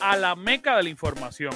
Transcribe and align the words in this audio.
a 0.00 0.16
la 0.16 0.36
meca 0.36 0.76
de 0.76 0.84
la 0.84 0.88
información. 0.88 1.54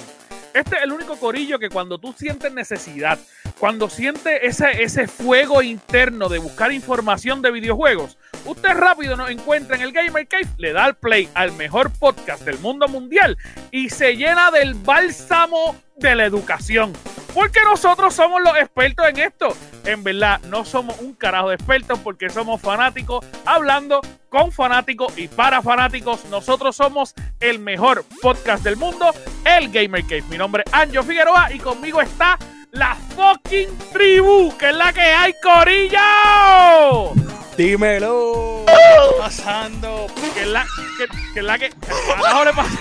Este 0.53 0.77
es 0.77 0.83
el 0.83 0.91
único 0.91 1.17
corillo 1.17 1.59
que 1.59 1.69
cuando 1.69 1.99
tú 1.99 2.13
sientes 2.17 2.51
necesidad, 2.51 3.19
cuando 3.59 3.89
sientes 3.89 4.39
ese, 4.41 4.83
ese 4.83 5.07
fuego 5.07 5.61
interno 5.61 6.29
de 6.29 6.39
buscar 6.39 6.71
información 6.71 7.41
de 7.41 7.51
videojuegos, 7.51 8.17
usted 8.45 8.69
rápido 8.73 9.15
nos 9.15 9.29
encuentra 9.29 9.75
en 9.75 9.83
el 9.83 9.91
Gamer 9.91 10.27
Cave, 10.27 10.47
le 10.57 10.73
da 10.73 10.87
el 10.87 10.95
play 10.95 11.29
al 11.33 11.51
mejor 11.51 11.91
podcast 11.91 12.43
del 12.43 12.59
mundo 12.59 12.87
mundial 12.87 13.37
y 13.71 13.89
se 13.89 14.15
llena 14.15 14.49
del 14.51 14.73
bálsamo 14.73 15.75
de 15.97 16.15
la 16.15 16.25
educación. 16.25 16.93
Porque 17.33 17.59
nosotros 17.63 18.13
somos 18.15 18.41
los 18.41 18.57
expertos 18.57 19.07
en 19.09 19.17
esto. 19.19 19.49
En 19.83 20.03
verdad, 20.03 20.39
no 20.47 20.65
somos 20.65 20.99
un 20.99 21.13
carajo 21.13 21.49
de 21.49 21.55
expertos 21.55 21.99
porque 21.99 22.29
somos 22.29 22.61
fanáticos 22.61 23.25
hablando 23.45 24.01
con 24.29 24.51
fanáticos 24.51 25.17
y 25.17 25.27
para 25.27 25.61
fanáticos. 25.61 26.25
Nosotros 26.25 26.75
somos 26.75 27.13
el 27.39 27.59
mejor 27.59 28.05
podcast 28.21 28.63
del 28.63 28.77
mundo, 28.77 29.13
el 29.45 29.69
Gamer 29.69 30.01
Cave. 30.03 30.23
Mi 30.29 30.37
nombre 30.37 30.63
es 30.65 30.73
Anjo 30.73 31.03
Figueroa 31.03 31.53
y 31.53 31.59
conmigo 31.59 32.01
está 32.01 32.37
la 32.71 32.95
fucking 32.95 33.69
tribu, 33.93 34.55
que 34.57 34.69
es 34.69 34.75
la 34.75 34.93
que 34.93 35.01
hay, 35.01 35.33
Corillo. 35.41 37.13
Dímelo. 37.55 38.63
¿Qué 38.67 38.73
está 38.73 39.17
pasando? 39.19 40.07
Que 40.33 40.41
es 40.41 40.47
la 40.47 40.65
que, 40.97 41.07
que, 41.33 41.39
es 41.39 41.45
la 41.45 41.57
que. 41.57 41.69
Carajo 41.69 42.45
le 42.45 42.53
pasa. 42.53 42.77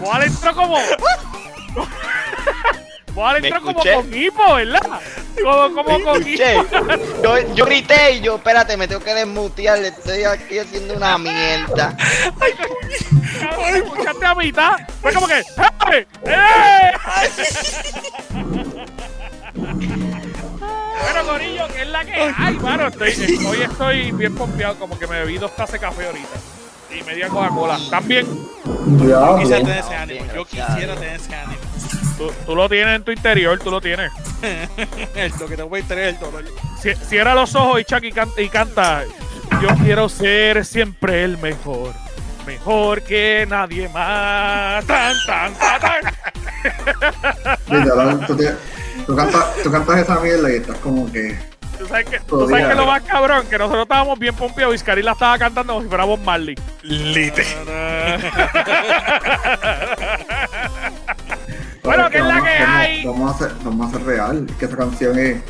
¿Cuál 0.00 0.22
entró 0.24 0.54
como? 0.54 0.78
Boal 3.14 3.44
entró 3.44 3.62
como 3.62 3.80
con 3.80 4.12
hipo, 4.14 4.54
¿verdad? 4.54 5.00
Como, 5.40 5.74
como 5.74 6.02
con 6.02 6.28
hipo. 6.28 6.42
Yo, 7.22 7.54
yo 7.54 7.64
grité 7.64 8.14
y 8.14 8.20
yo, 8.22 8.36
espérate, 8.36 8.76
me 8.76 8.88
tengo 8.88 9.02
que 9.02 9.14
desmutear, 9.14 9.78
le 9.78 9.88
estoy 9.88 10.24
aquí 10.24 10.58
haciendo 10.58 10.94
una 10.94 11.16
mierda. 11.16 11.96
Ay, 12.40 12.52
cabrón, 13.40 13.76
escuchaste 13.76 14.26
a 14.26 14.34
mitad. 14.34 14.76
Fue 15.00 15.12
como 15.12 15.28
que, 15.28 15.38
¡eh! 15.38 16.06
¡Eh! 16.26 16.92
Bueno, 19.54 21.24
Corillo, 21.28 21.68
que 21.68 21.82
es 21.82 21.88
la 21.88 22.04
que 22.04 22.14
hay, 22.14 22.54
mano. 22.54 22.88
Estoy, 22.88 23.44
hoy 23.46 23.62
estoy 23.62 24.12
bien 24.12 24.34
pompeado, 24.34 24.76
como 24.76 24.98
que 24.98 25.06
me 25.06 25.20
bebí 25.20 25.38
dos 25.38 25.54
tazas 25.54 25.72
de 25.72 25.78
café 25.78 26.06
ahorita. 26.06 26.36
Y 26.98 27.02
media 27.04 27.28
Coca-Cola. 27.28 27.78
¿También? 27.90 28.26
Yo 28.64 29.36
quisiera 29.38 29.60
tener 29.62 29.78
ese 29.78 29.94
ánimo. 29.94 30.24
Yo 30.34 30.44
quisiera 30.44 30.94
tener 30.94 31.16
ese 31.16 31.34
ánimo. 31.34 31.63
Tú, 32.16 32.30
tú, 32.46 32.54
lo 32.54 32.68
tienes 32.68 32.96
en 32.96 33.02
tu 33.02 33.10
interior, 33.10 33.58
tú 33.58 33.70
lo 33.70 33.80
tienes. 33.80 34.12
lo 35.40 35.48
que 35.48 35.56
te 35.56 35.62
voy 35.62 35.80
a 35.80 35.84
tener 35.84 36.08
el 36.08 36.18
dolor. 36.18 36.44
Si, 36.80 36.94
cierra 36.94 37.34
los 37.34 37.54
ojos 37.54 37.80
y 37.80 37.84
Chucky 37.84 38.12
canta, 38.12 38.40
y 38.40 38.48
canta. 38.48 39.04
Yo 39.60 39.68
quiero 39.82 40.08
ser 40.08 40.64
siempre 40.64 41.24
el 41.24 41.38
mejor. 41.38 41.92
Mejor 42.46 43.02
que 43.02 43.46
nadie 43.48 43.88
más. 43.88 44.84
Tan, 44.84 45.14
tan, 45.26 45.54
tan, 45.54 45.80
tan. 45.80 46.14
Tú, 48.26 48.36
tú, 49.06 49.16
cantas, 49.16 49.62
tú 49.62 49.70
cantas 49.70 49.98
esa 49.98 50.18
mierda 50.20 50.50
y 50.50 50.56
estás 50.56 50.78
como 50.78 51.10
que. 51.10 51.38
Tú 51.78 51.86
sabes 51.86 52.06
que, 52.06 52.20
tú 52.20 52.48
sabes 52.48 52.68
que 52.68 52.74
lo 52.74 52.86
más 52.86 53.02
cabrón, 53.02 53.46
que 53.48 53.58
nosotros 53.58 53.82
estábamos 53.82 54.18
bien 54.18 54.34
pompeados 54.34 54.82
y 54.82 55.02
la 55.02 55.12
estaba 55.12 55.38
cantando 55.38 55.74
como 55.74 55.82
si 55.82 55.88
fuera 55.88 56.04
Bob 56.04 56.20
Marley. 56.20 56.54
Lite. 56.82 57.44
bueno, 61.84 62.10
¿qué 62.10 62.18
es 62.18 62.24
la 62.24 62.42
que 62.42 62.48
hay? 62.48 63.06
Vamos 63.06 63.30
a, 63.30 63.34
hacer, 63.34 63.52
vamos 63.62 63.86
a 63.86 63.88
hacer 63.90 64.06
real, 64.06 64.46
que 64.58 64.64
esa 64.64 64.76
canción 64.76 65.18
es. 65.18 65.42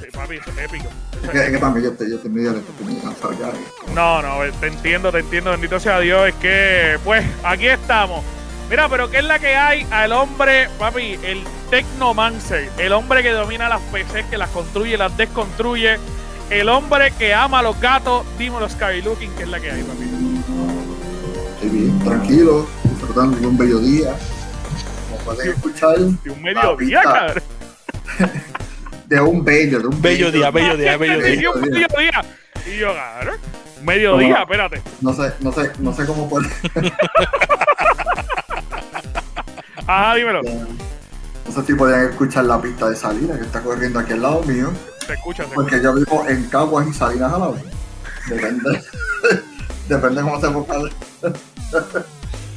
Sí, 0.00 0.06
papi, 0.12 0.36
es 0.36 0.58
épico. 0.58 0.88
Es 1.22 1.30
que, 1.30 1.38
es 1.38 1.50
que 1.50 1.58
también 1.58 1.86
yo 1.86 1.92
te, 1.92 2.08
yo 2.08 2.18
te 2.18 2.28
medio 2.28 2.52
estoy 2.52 2.96
cansado 2.96 3.32
ya. 3.32 3.52
No, 3.94 4.22
no, 4.22 4.52
te 4.60 4.68
entiendo, 4.68 5.10
te 5.10 5.18
entiendo, 5.18 5.50
bendito 5.50 5.80
sea 5.80 5.98
Dios. 5.98 6.28
Es 6.28 6.34
que, 6.36 6.98
pues, 7.04 7.24
aquí 7.42 7.66
estamos. 7.66 8.24
Mira, 8.70 8.88
pero 8.88 9.10
¿qué 9.10 9.18
es 9.18 9.24
la 9.24 9.38
que 9.38 9.54
hay 9.54 9.86
al 9.90 10.12
hombre, 10.12 10.68
papi? 10.78 11.18
El 11.22 11.42
Technomancer, 11.70 12.70
el 12.78 12.92
hombre 12.92 13.22
que 13.22 13.30
domina 13.30 13.68
las 13.68 13.80
PCs, 13.92 14.26
que 14.30 14.38
las 14.38 14.50
construye, 14.50 14.96
las 14.96 15.16
desconstruye, 15.16 15.98
el 16.50 16.68
hombre 16.68 17.12
que 17.18 17.34
ama 17.34 17.60
a 17.60 17.62
los 17.62 17.80
gatos, 17.80 18.24
dímelo 18.38 18.68
Sky 18.68 19.02
Looking, 19.02 19.32
¿qué 19.36 19.44
es 19.44 19.48
la 19.48 19.60
que 19.60 19.70
hay, 19.70 19.82
papi? 19.82 20.02
Estoy 21.54 21.68
bien, 21.70 21.98
tranquilo, 22.00 22.66
disfrutando 22.84 23.36
de 23.36 23.46
un 23.46 23.56
bello 23.56 23.78
día. 23.78 24.16
Como 25.26 25.36
pueden 25.36 25.52
escuchar. 25.54 25.96
De 25.98 26.30
un 26.30 26.42
mediodía, 26.42 27.02
cabrón. 27.02 27.42
de 29.06 29.20
un 29.20 29.44
bello, 29.44 29.78
de 29.80 29.86
un 29.88 30.00
bello, 30.02 30.30
día, 30.30 30.50
bello 30.50 30.76
día, 30.76 30.96
bello 30.96 31.20
día. 31.24 31.34
Y 31.34 31.46
un 31.46 31.60
medio 31.60 31.86
día. 31.98 32.24
Y 32.66 32.78
yo, 32.78 32.94
cabrón. 32.94 33.36
Mediodía, 33.82 34.38
espérate. 34.42 34.82
No 35.00 35.12
sé, 35.12 35.32
no 35.40 35.52
sé, 35.52 35.70
no 35.80 35.92
sé 35.94 36.06
cómo 36.06 36.28
puede. 36.28 36.48
Ajá, 39.86 40.14
dímelo. 40.16 40.42
No 40.42 41.52
sé 41.52 41.62
si 41.66 41.74
podían 41.74 42.08
escuchar 42.10 42.44
la 42.44 42.60
pista 42.60 42.88
de 42.88 42.96
Salinas 42.96 43.38
que 43.38 43.44
está 43.44 43.60
corriendo 43.62 43.98
aquí 44.00 44.12
al 44.14 44.22
lado 44.22 44.42
mío. 44.42 44.72
Se 45.06 45.12
escucha, 45.14 45.44
se 45.44 45.54
Porque 45.54 45.80
yo 45.80 45.94
vivo 45.94 46.24
en 46.28 46.48
Caguas 46.48 46.88
y 46.88 46.92
Salinas 46.92 47.32
a 47.32 47.38
la 47.38 47.48
vez. 47.48 47.62
Depende. 48.28 48.82
Depende 49.88 50.22
cómo 50.22 50.40
se 50.40 50.48
busca. 50.48 50.74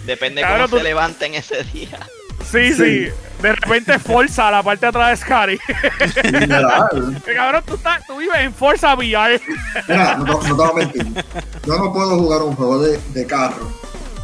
Depende 0.06 0.42
Claro, 0.42 0.64
cómo 0.64 0.68
tú- 0.70 0.78
se 0.78 0.84
levanten 0.84 1.36
ese 1.36 1.64
día. 1.66 2.00
Sí, 2.46 2.74
sí. 2.74 3.08
De 3.42 3.54
repente 3.54 3.98
Forza 4.00 4.52
la 4.52 4.62
parte 4.64 4.82
de 4.86 4.88
atrás 4.90 5.10
de 5.12 5.26
Scary. 5.26 5.60
Cabrón, 7.36 7.64
tú, 7.66 7.76
estás, 7.76 8.06
tú 8.06 8.18
vives 8.18 8.36
en 8.40 8.54
Forza 8.54 8.94
VR. 8.96 9.40
Mira, 9.88 10.16
no, 10.18 10.40
te- 10.40 10.50
no 10.50 10.56
te 10.56 10.62
voy 10.62 10.70
a 10.70 10.74
mentir. 10.74 11.26
Yo 11.66 11.78
no 11.78 11.94
puedo 11.94 12.18
jugar 12.18 12.42
un 12.44 12.56
juego 12.56 12.80
de, 12.82 13.00
de 13.14 13.26
carro. 13.26 13.72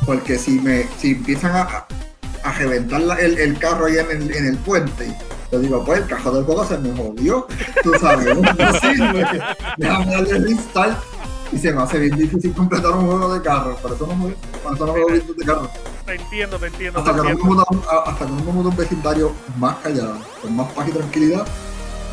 Porque 0.06 0.38
si 0.38 0.60
me 0.60 0.86
si 1.00 1.12
empiezan 1.12 1.56
a, 1.56 1.86
a 2.44 2.52
reventar 2.54 3.02
la- 3.02 3.16
el, 3.16 3.38
el 3.38 3.58
carro 3.58 3.86
ahí 3.86 3.98
en 3.98 4.12
el, 4.22 4.36
en 4.36 4.46
el 4.48 4.58
puente, 4.58 5.16
yo 5.52 5.60
digo, 5.60 5.84
pues 5.86 6.02
el 6.02 6.08
cajón 6.08 6.34
del 6.36 6.44
juego 6.44 6.66
se 6.66 6.78
me 6.78 6.96
jodió. 6.96 7.48
Tú 7.84 7.94
sabes, 8.00 8.36
no 8.38 8.74
sirve. 8.80 9.26
Déjame 9.78 10.12
darle 10.12 10.40
restart. 10.40 10.98
Y 11.56 11.60
se 11.60 11.72
me 11.72 11.82
hace 11.82 12.00
bien 12.00 12.18
difícil 12.18 12.54
completar 12.54 12.92
un 12.92 13.08
juego 13.08 13.34
de 13.34 13.42
carro. 13.42 13.78
Por 13.78 13.94
eso 13.94 14.06
no 14.06 14.16
me, 14.16 14.34
por 14.62 14.74
eso 14.76 14.86
no 14.86 14.94
me 14.94 15.00
de 15.20 15.46
carro. 15.46 15.70
Te 16.06 16.16
entiendo, 16.16 16.60
te 16.60 16.68
entiendo, 16.68 17.02
te 17.02 17.10
Hasta 17.10 17.12
que, 17.14 17.18
no 17.18 17.24
me 17.24 17.32
entiendo. 17.32 17.56
mudo, 17.56 17.86
a- 17.90 18.10
hasta 18.10 18.26
que 18.26 18.32
no 18.32 18.38
me 18.44 18.52
mudo 18.52 18.70
un 18.70 18.76
vecindario 18.76 19.32
más 19.58 19.78
callado, 19.78 20.18
con 20.42 20.54
más 20.56 20.70
paz 20.74 20.88
y 20.90 20.92
tranquilidad, 20.92 21.46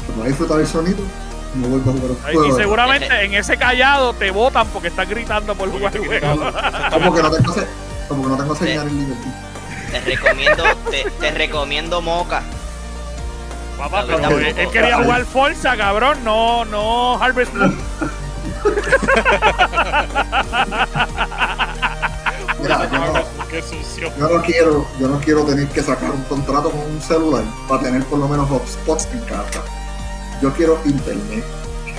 que 0.06 0.12
pueda 0.12 0.28
disfrutar 0.28 0.60
el 0.60 0.66
sonido, 0.68 0.98
no 1.56 1.66
vuelvo 1.68 1.90
a 1.90 1.94
jugar 1.94 2.10
Ay, 2.24 2.34
juego. 2.36 2.48
Y 2.56 2.60
seguramente 2.62 3.24
en 3.24 3.34
ese 3.34 3.56
callado 3.56 4.12
te 4.14 4.30
votan 4.30 4.66
porque 4.68 4.88
estás 4.88 5.08
gritando 5.08 5.54
por 5.56 5.70
jugar 5.72 5.94
el 5.96 6.06
juego. 6.06 6.28
Como 6.92 7.14
que 7.14 7.22
no 7.22 7.30
tengo, 7.32 7.52
se- 7.52 7.66
como 8.08 8.22
que 8.22 8.28
no 8.28 8.36
tengo 8.36 8.54
señal 8.54 8.86
en 8.86 8.98
Liberty. 9.00 9.28
Te 9.90 10.00
recomiendo, 10.02 10.64
te, 10.90 11.10
te 11.20 11.30
recomiendo 11.32 12.00
Moca. 12.00 12.42
Papá, 13.76 14.04
pero 14.06 14.38
él, 14.38 14.54
quería 14.70 15.02
jugar 15.02 15.24
Forza, 15.24 15.76
cabrón, 15.76 16.18
no, 16.22 16.64
no 16.64 17.20
Harvest 17.20 17.52
Moon. 17.54 17.76
Mira, 22.60 22.88
yo 22.90 22.98
no, 22.98 23.48
Qué 23.50 23.62
sucio. 23.62 24.12
yo 24.18 24.28
no 24.28 24.42
quiero, 24.42 24.86
yo 24.98 25.08
no 25.08 25.20
quiero 25.20 25.44
tener 25.44 25.68
que 25.68 25.82
sacar 25.82 26.10
un 26.10 26.22
contrato 26.24 26.70
con 26.70 26.80
un 26.80 27.00
celular 27.02 27.44
para 27.68 27.82
tener 27.82 28.04
por 28.04 28.18
lo 28.18 28.28
menos 28.28 28.50
hotspots 28.50 29.08
en 29.12 29.20
casa. 29.20 29.62
Yo 30.40 30.52
quiero 30.54 30.78
internet. 30.84 31.44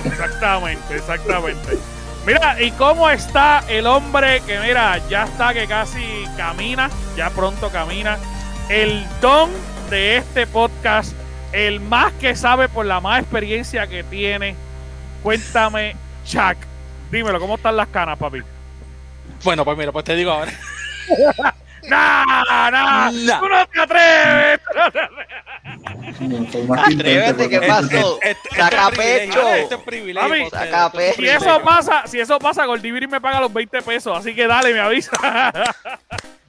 Exactamente, 0.04 0.96
exactamente. 0.96 1.78
Mira, 2.26 2.60
¿y 2.60 2.70
cómo 2.72 3.08
está 3.10 3.62
el 3.68 3.86
hombre 3.86 4.40
que, 4.46 4.58
mira, 4.58 4.98
ya 5.08 5.24
está 5.24 5.52
que 5.52 5.66
casi 5.66 6.24
camina, 6.36 6.90
ya 7.16 7.30
pronto 7.30 7.68
camina? 7.70 8.18
El 8.70 9.06
don 9.20 9.50
de 9.90 10.16
este 10.16 10.46
podcast, 10.46 11.12
el 11.52 11.80
más 11.80 12.12
que 12.14 12.34
sabe 12.34 12.68
por 12.68 12.86
la 12.86 13.00
más 13.00 13.20
experiencia 13.20 13.86
que 13.86 14.02
tiene. 14.04 14.56
Cuéntame, 15.22 15.96
Chuck. 16.24 16.56
Dímelo, 17.14 17.38
¿cómo 17.38 17.54
están 17.54 17.76
las 17.76 17.86
canas, 17.90 18.18
papi? 18.18 18.42
Bueno, 19.44 19.64
pues 19.64 19.78
mira, 19.78 19.92
pues 19.92 20.04
te 20.04 20.16
digo 20.16 20.32
ahora. 20.32 20.50
¡Nah, 21.88 22.24
nah! 22.70 23.10
Nah. 23.12 23.38
¡Tú 23.38 23.48
no 23.48 23.66
te 23.68 23.80
atreves! 23.80 24.60
Atrévete, 26.76 27.48
¿qué 27.48 27.60
pasó? 27.60 28.18
Saca 28.56 28.88
es 28.88 29.76
privilegio, 29.84 30.28
pecho. 30.28 30.50
Saca 30.50 30.90
pecho. 30.90 31.14
Si 31.14 31.28
eso 31.28 31.62
pasa, 31.62 32.02
si 32.06 32.18
eso 32.18 32.40
pasa, 32.40 32.66
Goldiviri 32.66 33.06
me 33.06 33.20
paga 33.20 33.40
los 33.40 33.52
20 33.52 33.82
pesos, 33.82 34.18
así 34.18 34.34
que 34.34 34.48
dale, 34.48 34.72
me 34.72 34.80
avisa. 34.80 35.12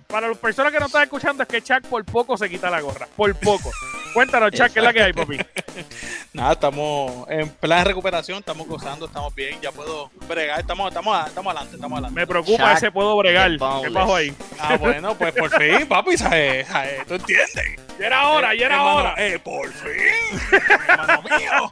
Para 0.07 0.27
las 0.27 0.37
personas 0.37 0.71
que 0.71 0.79
no 0.79 0.85
están 0.85 1.03
escuchando, 1.03 1.43
es 1.43 1.49
que 1.49 1.61
Chuck 1.61 1.81
por 1.87 2.05
poco 2.05 2.37
se 2.37 2.49
quita 2.49 2.69
la 2.69 2.79
gorra. 2.79 3.07
Por 3.15 3.35
poco. 3.35 3.71
Cuéntanos, 4.13 4.51
Chuck, 4.51 4.71
¿qué 4.71 4.79
es 4.79 4.85
la 4.85 4.93
que 4.93 5.01
hay, 5.01 5.13
papi? 5.13 5.37
Nada, 6.33 6.53
estamos 6.53 7.27
en 7.29 7.49
plan 7.49 7.79
de 7.79 7.89
recuperación, 7.89 8.39
estamos 8.39 8.67
gozando, 8.67 9.07
estamos 9.07 9.33
bien, 9.35 9.59
ya 9.61 9.71
puedo 9.71 10.09
bregar, 10.27 10.59
estamos, 10.59 10.87
estamos, 10.87 11.27
estamos 11.27 11.51
adelante, 11.51 11.75
estamos 11.75 11.97
adelante. 11.97 12.19
Me 12.19 12.27
preocupa 12.27 12.63
Chuck, 12.69 12.77
ese 12.77 12.91
puedo 12.91 13.17
bregar. 13.17 13.51
¿Qué 13.51 13.91
pasó 13.91 14.15
ahí? 14.15 14.33
Ah, 14.59 14.77
bueno, 14.77 15.15
pues 15.15 15.33
por 15.33 15.49
fin, 15.49 15.85
papi, 15.89 16.17
¿sabes? 16.17 16.67
¿sabes? 16.67 17.05
¿Tú 17.07 17.15
entiendes? 17.15 17.79
Ya 17.99 18.05
era 18.07 18.27
hora, 18.29 18.55
ya 18.55 18.67
era 18.67 18.75
Hermano, 18.75 18.95
hora. 18.95 19.13
Eh, 19.17 19.39
por 19.39 19.67
fin, 19.71 20.61
hermano 20.87 21.21
mío. 21.23 21.71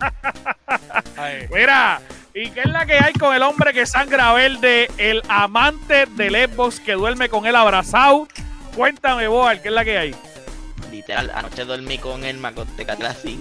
Ay, 1.18 1.48
Mira, 1.54 2.02
¿Y 2.36 2.50
qué 2.50 2.62
es 2.62 2.70
la 2.72 2.88
que 2.88 2.94
hay 2.94 3.14
con 3.14 3.36
el 3.36 3.44
hombre 3.44 3.74
que 3.74 3.86
sangra 3.86 4.34
verde, 4.34 4.90
el 4.98 5.22
amante 5.28 6.08
del 6.08 6.34
Xbox 6.34 6.80
que 6.80 6.94
duerme 6.94 7.30
con 7.30 7.46
él 7.46 7.56
abrazado? 7.56 8.28
Cuéntame, 8.76 9.28
Boal, 9.28 9.62
¿qué 9.62 9.68
es 9.68 9.74
la 9.74 9.86
que 9.86 9.98
hay? 10.00 10.16
Literal, 10.92 11.32
anoche 11.36 11.64
dormí 11.64 12.00
con 12.00 12.24
él, 12.24 12.40
me 12.40 12.48
acosté 12.48 12.88
así. 12.90 13.40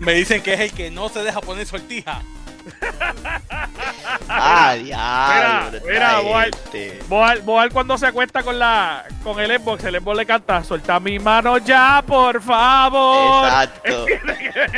Me 0.00 0.14
dicen 0.14 0.42
que 0.42 0.54
es 0.54 0.60
el 0.60 0.72
que 0.72 0.90
no 0.90 1.08
se 1.10 1.22
deja 1.22 1.40
poner 1.40 1.64
sortija. 1.64 2.22
Ah, 4.28 4.74
diablo. 4.74 5.80
Mira, 5.86 6.20
Boal. 6.20 6.50
este. 6.50 7.00
Boal, 7.08 7.42
Boal 7.42 7.72
cuando 7.72 7.98
se 7.98 8.06
acuesta 8.06 8.42
con 8.42 8.58
la 8.58 9.04
con 9.22 9.38
el 9.40 9.58
Xbox, 9.58 9.84
el 9.84 10.00
Xbox 10.00 10.16
le 10.16 10.26
canta, 10.26 10.64
suelta 10.64 11.00
mi 11.00 11.18
mano 11.18 11.58
ya, 11.58 12.02
por 12.06 12.40
favor. 12.40 13.46
Exacto. 13.46 14.06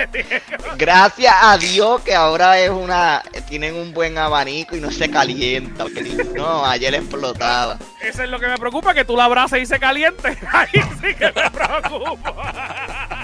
Gracias 0.77 1.35
a 1.41 1.59
Dios 1.59 2.01
que 2.03 2.15
ahora 2.15 2.59
es 2.59 2.71
una. 2.71 3.23
Tienen 3.49 3.75
un 3.75 3.93
buen 3.93 4.17
abanico 4.17 4.77
y 4.77 4.81
no 4.81 4.91
se 4.91 5.11
calienta. 5.11 5.85
Porque 5.85 6.03
no, 6.35 6.65
ayer 6.65 6.95
explotaba. 6.95 7.79
Eso 8.01 8.23
es 8.23 8.31
lo 8.31 8.41
que 8.41 8.49
me 8.49 8.57
preocupa, 8.57 8.95
que 8.95 9.05
tú 9.05 9.17
la 9.17 9.25
abrazas 9.25 9.61
y 9.61 9.67
se 9.67 9.79
caliente. 9.79 10.37
Ahí 10.53 10.83
sí 11.01 11.15
que 11.15 11.33
me 11.33 11.51
preocupa. 11.51 13.22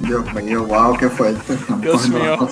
Dios 0.00 0.32
mío, 0.34 0.64
wow, 0.64 0.96
qué 0.96 1.08
fuerte. 1.08 1.54
Estamos 1.54 1.82
Dios 1.82 2.08
mío. 2.08 2.48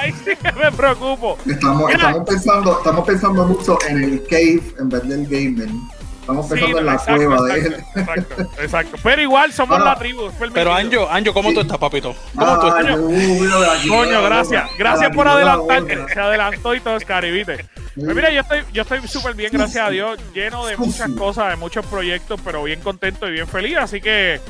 Ahí 0.00 0.12
sí 0.24 0.30
me 0.58 0.72
preocupo. 0.72 1.36
Estamos, 1.46 1.90
pensando, 2.26 2.78
estamos 2.78 3.06
pensando 3.06 3.44
mucho 3.46 3.78
en 3.88 4.02
el 4.04 4.22
cave 4.24 4.62
en 4.78 4.88
vez 4.88 5.02
del 5.08 5.24
gaming. 5.26 5.88
Estamos 6.22 6.46
Sí, 6.46 6.52
pensando 6.54 6.78
en 6.78 6.86
la 6.86 6.92
exacto, 6.94 7.16
cueva 7.16 7.42
de 7.42 7.58
él. 7.60 7.76
exacto, 7.96 8.42
exacto. 8.62 8.96
Pero 9.02 9.22
igual 9.22 9.52
somos 9.52 9.78
Ah. 9.80 9.84
la 9.84 9.98
tribu. 9.98 10.26
es. 10.28 10.50
Pero 10.54 10.72
Anjo, 10.72 11.08
Anjo, 11.10 11.34
¿cómo 11.34 11.48
Sí. 11.50 11.54
tú 11.56 11.60
estás, 11.62 11.78
papito? 11.78 12.14
¿Cómo 12.34 12.60
tú 12.60 12.66
Ah, 12.68 12.80
estás? 12.80 12.96
yo, 12.96 13.02
uh, 13.02 13.10
mira, 13.10 13.58
de 13.60 13.66
aquí, 13.70 13.88
Coño, 13.88 14.22
gracias. 14.22 14.70
Gracias 14.78 15.10
de 15.10 15.16
por 15.16 15.28
aquí, 15.28 15.38
mira, 15.38 15.52
adelantar. 15.52 15.82
mira. 15.82 16.14
Se 16.14 16.20
adelantó 16.20 16.74
y 16.74 16.80
todo, 16.80 16.98
Scary, 17.00 17.30
¿viste? 17.32 17.66
Pues 17.94 18.16
mira, 18.16 18.30
yo 18.30 18.40
estoy 18.40 18.60
yo 18.72 18.82
estoy 18.82 19.06
súper 19.06 19.34
bien, 19.34 19.50
gracias 19.52 19.86
a 19.86 19.90
Dios, 19.90 20.18
lleno 20.32 20.64
de 20.64 20.78
muchas 20.78 21.10
cosas, 21.10 21.50
de 21.50 21.56
muchos 21.56 21.84
proyectos, 21.86 22.40
pero 22.42 22.62
bien 22.62 22.80
contento 22.80 23.28
y 23.28 23.32
bien 23.32 23.46
feliz. 23.46 23.76
Así 23.76 24.00
que, 24.00 24.40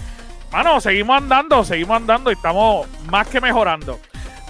mano, 0.52 0.80
seguimos 0.80 1.16
andando, 1.16 1.64
seguimos 1.64 1.96
andando 1.96 2.30
y 2.30 2.34
estamos 2.34 2.86
más 3.10 3.26
que 3.26 3.40
mejorando. 3.40 3.98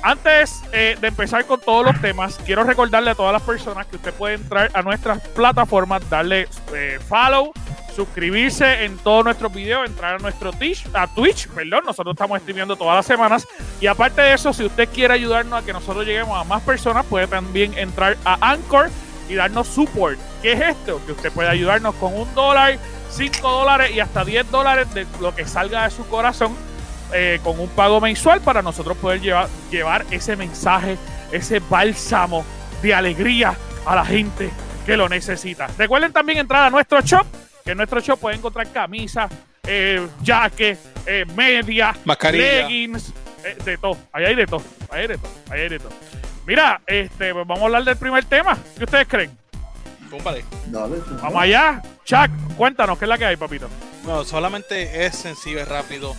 Antes 0.02 0.62
eh, 0.72 0.96
de 1.00 1.08
empezar 1.08 1.46
con 1.46 1.60
todos 1.60 1.86
los 1.86 2.00
temas, 2.00 2.38
quiero 2.44 2.64
recordarle 2.64 3.10
a 3.10 3.14
todas 3.14 3.32
las 3.32 3.42
personas 3.42 3.86
que 3.86 3.96
usted 3.96 4.12
puede 4.14 4.34
entrar 4.34 4.68
a 4.74 4.82
nuestras 4.82 5.20
plataformas, 5.28 6.08
darle 6.10 6.48
eh, 6.74 6.98
follow, 7.08 7.52
suscribirse 7.94 8.84
en 8.84 8.98
todos 8.98 9.24
nuestros 9.24 9.52
videos, 9.52 9.86
entrar 9.86 10.16
a 10.16 10.18
nuestro 10.18 10.52
Twitch, 10.52 10.84
a 10.92 11.06
Twitch, 11.06 11.46
perdón, 11.48 11.84
nosotros 11.84 12.14
estamos 12.14 12.40
streamiendo 12.40 12.74
todas 12.74 12.96
las 12.96 13.06
semanas. 13.06 13.46
Y 13.80 13.86
aparte 13.86 14.22
de 14.22 14.34
eso, 14.34 14.52
si 14.52 14.64
usted 14.64 14.88
quiere 14.88 15.14
ayudarnos 15.14 15.62
a 15.62 15.64
que 15.64 15.72
nosotros 15.72 16.04
lleguemos 16.04 16.36
a 16.36 16.42
más 16.42 16.62
personas, 16.62 17.06
puede 17.06 17.28
también 17.28 17.76
entrar 17.78 18.16
a 18.24 18.50
Anchor 18.50 18.90
y 19.28 19.34
darnos 19.34 19.68
support. 19.68 20.18
¿Qué 20.40 20.52
es 20.52 20.60
esto? 20.60 21.00
Que 21.06 21.12
usted 21.12 21.30
puede 21.32 21.48
ayudarnos 21.48 21.94
con 21.94 22.12
un 22.12 22.32
dólar, 22.34 22.76
cinco 23.12 23.50
dólares 23.50 23.92
y 23.94 24.00
hasta 24.00 24.24
10 24.24 24.50
dólares 24.50 24.92
de 24.94 25.06
lo 25.20 25.34
que 25.34 25.46
salga 25.46 25.84
de 25.84 25.90
su 25.90 26.06
corazón 26.08 26.56
eh, 27.12 27.40
con 27.42 27.60
un 27.60 27.68
pago 27.68 28.00
mensual 28.00 28.40
para 28.40 28.62
nosotros 28.62 28.96
poder 28.96 29.20
llevar, 29.20 29.48
llevar 29.70 30.06
ese 30.10 30.34
mensaje, 30.36 30.96
ese 31.30 31.60
bálsamo 31.60 32.44
de 32.82 32.94
alegría 32.94 33.54
a 33.84 33.94
la 33.94 34.04
gente 34.04 34.50
que 34.86 34.96
lo 34.96 35.08
necesita. 35.08 35.68
Recuerden 35.78 36.12
también 36.12 36.38
entrar 36.38 36.64
a 36.64 36.70
nuestro 36.70 37.00
shop, 37.00 37.26
que 37.64 37.72
en 37.72 37.76
nuestro 37.76 38.00
shop 38.00 38.18
pueden 38.18 38.38
encontrar 38.38 38.70
camisas, 38.72 39.30
eh, 39.66 40.06
jaques, 40.24 40.78
eh, 41.06 41.24
medias, 41.34 41.96
leggings, 42.32 43.12
eh, 43.44 43.56
de 43.64 43.78
todo. 43.78 43.96
Ahí 44.12 44.24
hay 44.24 44.34
de 44.34 44.46
todo, 44.46 44.62
ahí 44.90 45.02
hay 45.02 45.08
de 45.08 45.18
todo, 45.18 45.32
ahí 45.50 45.60
hay 45.60 45.68
de 45.68 45.78
todo. 45.78 45.92
Mira, 46.46 46.80
este, 46.86 47.32
pues 47.32 47.46
vamos 47.46 47.62
a 47.62 47.66
hablar 47.66 47.84
del 47.84 47.96
primer 47.96 48.24
tema. 48.24 48.58
¿Qué 48.76 48.84
ustedes 48.84 49.06
creen? 49.06 49.30
Dale, 50.66 50.96
sí. 50.96 51.02
Vamos 51.22 51.42
allá. 51.42 51.82
Chuck, 52.04 52.30
cuéntanos, 52.56 52.98
¿qué 52.98 53.04
es 53.04 53.08
la 53.08 53.18
que 53.18 53.24
hay, 53.24 53.36
papito? 53.36 53.68
No, 54.04 54.24
solamente 54.24 55.06
es 55.06 55.16
sencillo, 55.16 55.60
es 55.60 55.68
rápido. 55.68 56.14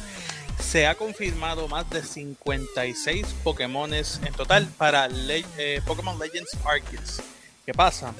Se 0.60 0.88
ha 0.88 0.96
confirmado 0.96 1.68
más 1.68 1.90
de 1.90 2.02
56 2.04 3.26
Pokémones 3.44 4.20
en 4.26 4.34
total 4.34 4.68
para 4.78 5.08
Le- 5.08 5.46
eh, 5.58 5.82
Pokémon 5.86 6.18
Legends 6.18 6.52
Arceus. 6.66 7.22
¿Qué 7.66 7.74
pasa? 7.74 8.14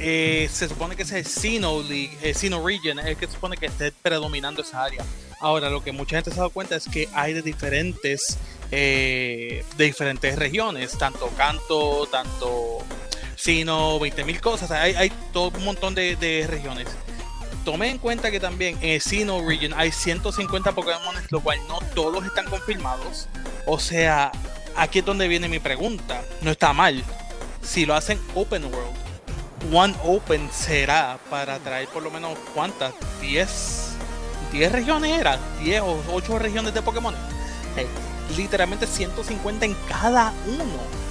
Eh, 0.00 0.48
se 0.52 0.68
supone 0.68 0.96
que 0.96 1.02
ese 1.02 1.22
Sinnoh 1.24 1.82
League, 1.82 2.16
eh, 2.22 2.34
Sinnoh 2.34 2.66
Region 2.66 2.98
es 2.98 3.06
el 3.06 3.16
que 3.16 3.26
se 3.26 3.32
supone 3.34 3.56
que 3.56 3.66
esté 3.66 3.92
predominando 3.92 4.62
esa 4.62 4.82
área. 4.84 5.04
Ahora, 5.40 5.68
lo 5.68 5.82
que 5.84 5.92
mucha 5.92 6.16
gente 6.16 6.30
se 6.30 6.36
ha 6.36 6.38
dado 6.40 6.50
cuenta 6.50 6.74
es 6.76 6.88
que 6.88 7.08
hay 7.14 7.32
de 7.34 7.42
diferentes, 7.42 8.38
eh, 8.70 9.64
de 9.76 9.84
diferentes 9.84 10.36
regiones, 10.36 10.96
tanto 10.98 11.28
Kanto, 11.36 12.06
tanto 12.10 12.78
Sinnoh, 13.36 13.98
20.000 13.98 14.40
cosas. 14.40 14.70
Hay, 14.70 15.12
todo 15.32 15.50
un 15.56 15.64
montón 15.64 15.94
de, 15.94 16.16
de 16.16 16.46
regiones 16.46 16.88
tomé 17.64 17.88
en 17.88 17.98
cuenta 17.98 18.30
que 18.30 18.38
también 18.38 18.76
en 18.82 18.90
el 18.90 19.00
Sinnoh 19.00 19.48
Region 19.48 19.72
hay 19.74 19.90
150 19.90 20.72
Pokémon, 20.72 21.14
lo 21.30 21.40
cual 21.40 21.58
no 21.66 21.78
todos 21.94 22.24
están 22.24 22.44
confirmados. 22.46 23.26
O 23.66 23.78
sea, 23.78 24.30
aquí 24.76 24.98
es 24.98 25.04
donde 25.04 25.28
viene 25.28 25.48
mi 25.48 25.58
pregunta. 25.58 26.22
No 26.42 26.50
está 26.50 26.72
mal. 26.72 27.02
Si 27.62 27.86
lo 27.86 27.94
hacen 27.94 28.20
Open 28.34 28.64
World, 28.64 28.94
One 29.72 29.94
Open 30.04 30.50
será 30.52 31.18
para 31.30 31.58
traer 31.58 31.88
por 31.88 32.02
lo 32.02 32.10
menos 32.10 32.38
cuántas? 32.54 32.92
10, 33.22 33.92
10 34.52 34.72
regiones 34.72 35.18
era, 35.18 35.38
10 35.62 35.80
o 35.82 36.04
8 36.12 36.38
regiones 36.38 36.74
de 36.74 36.82
Pokémon. 36.82 37.14
Eh, 37.76 37.86
literalmente 38.36 38.86
150 38.86 39.64
en 39.64 39.74
cada 39.88 40.34
uno. 40.46 41.04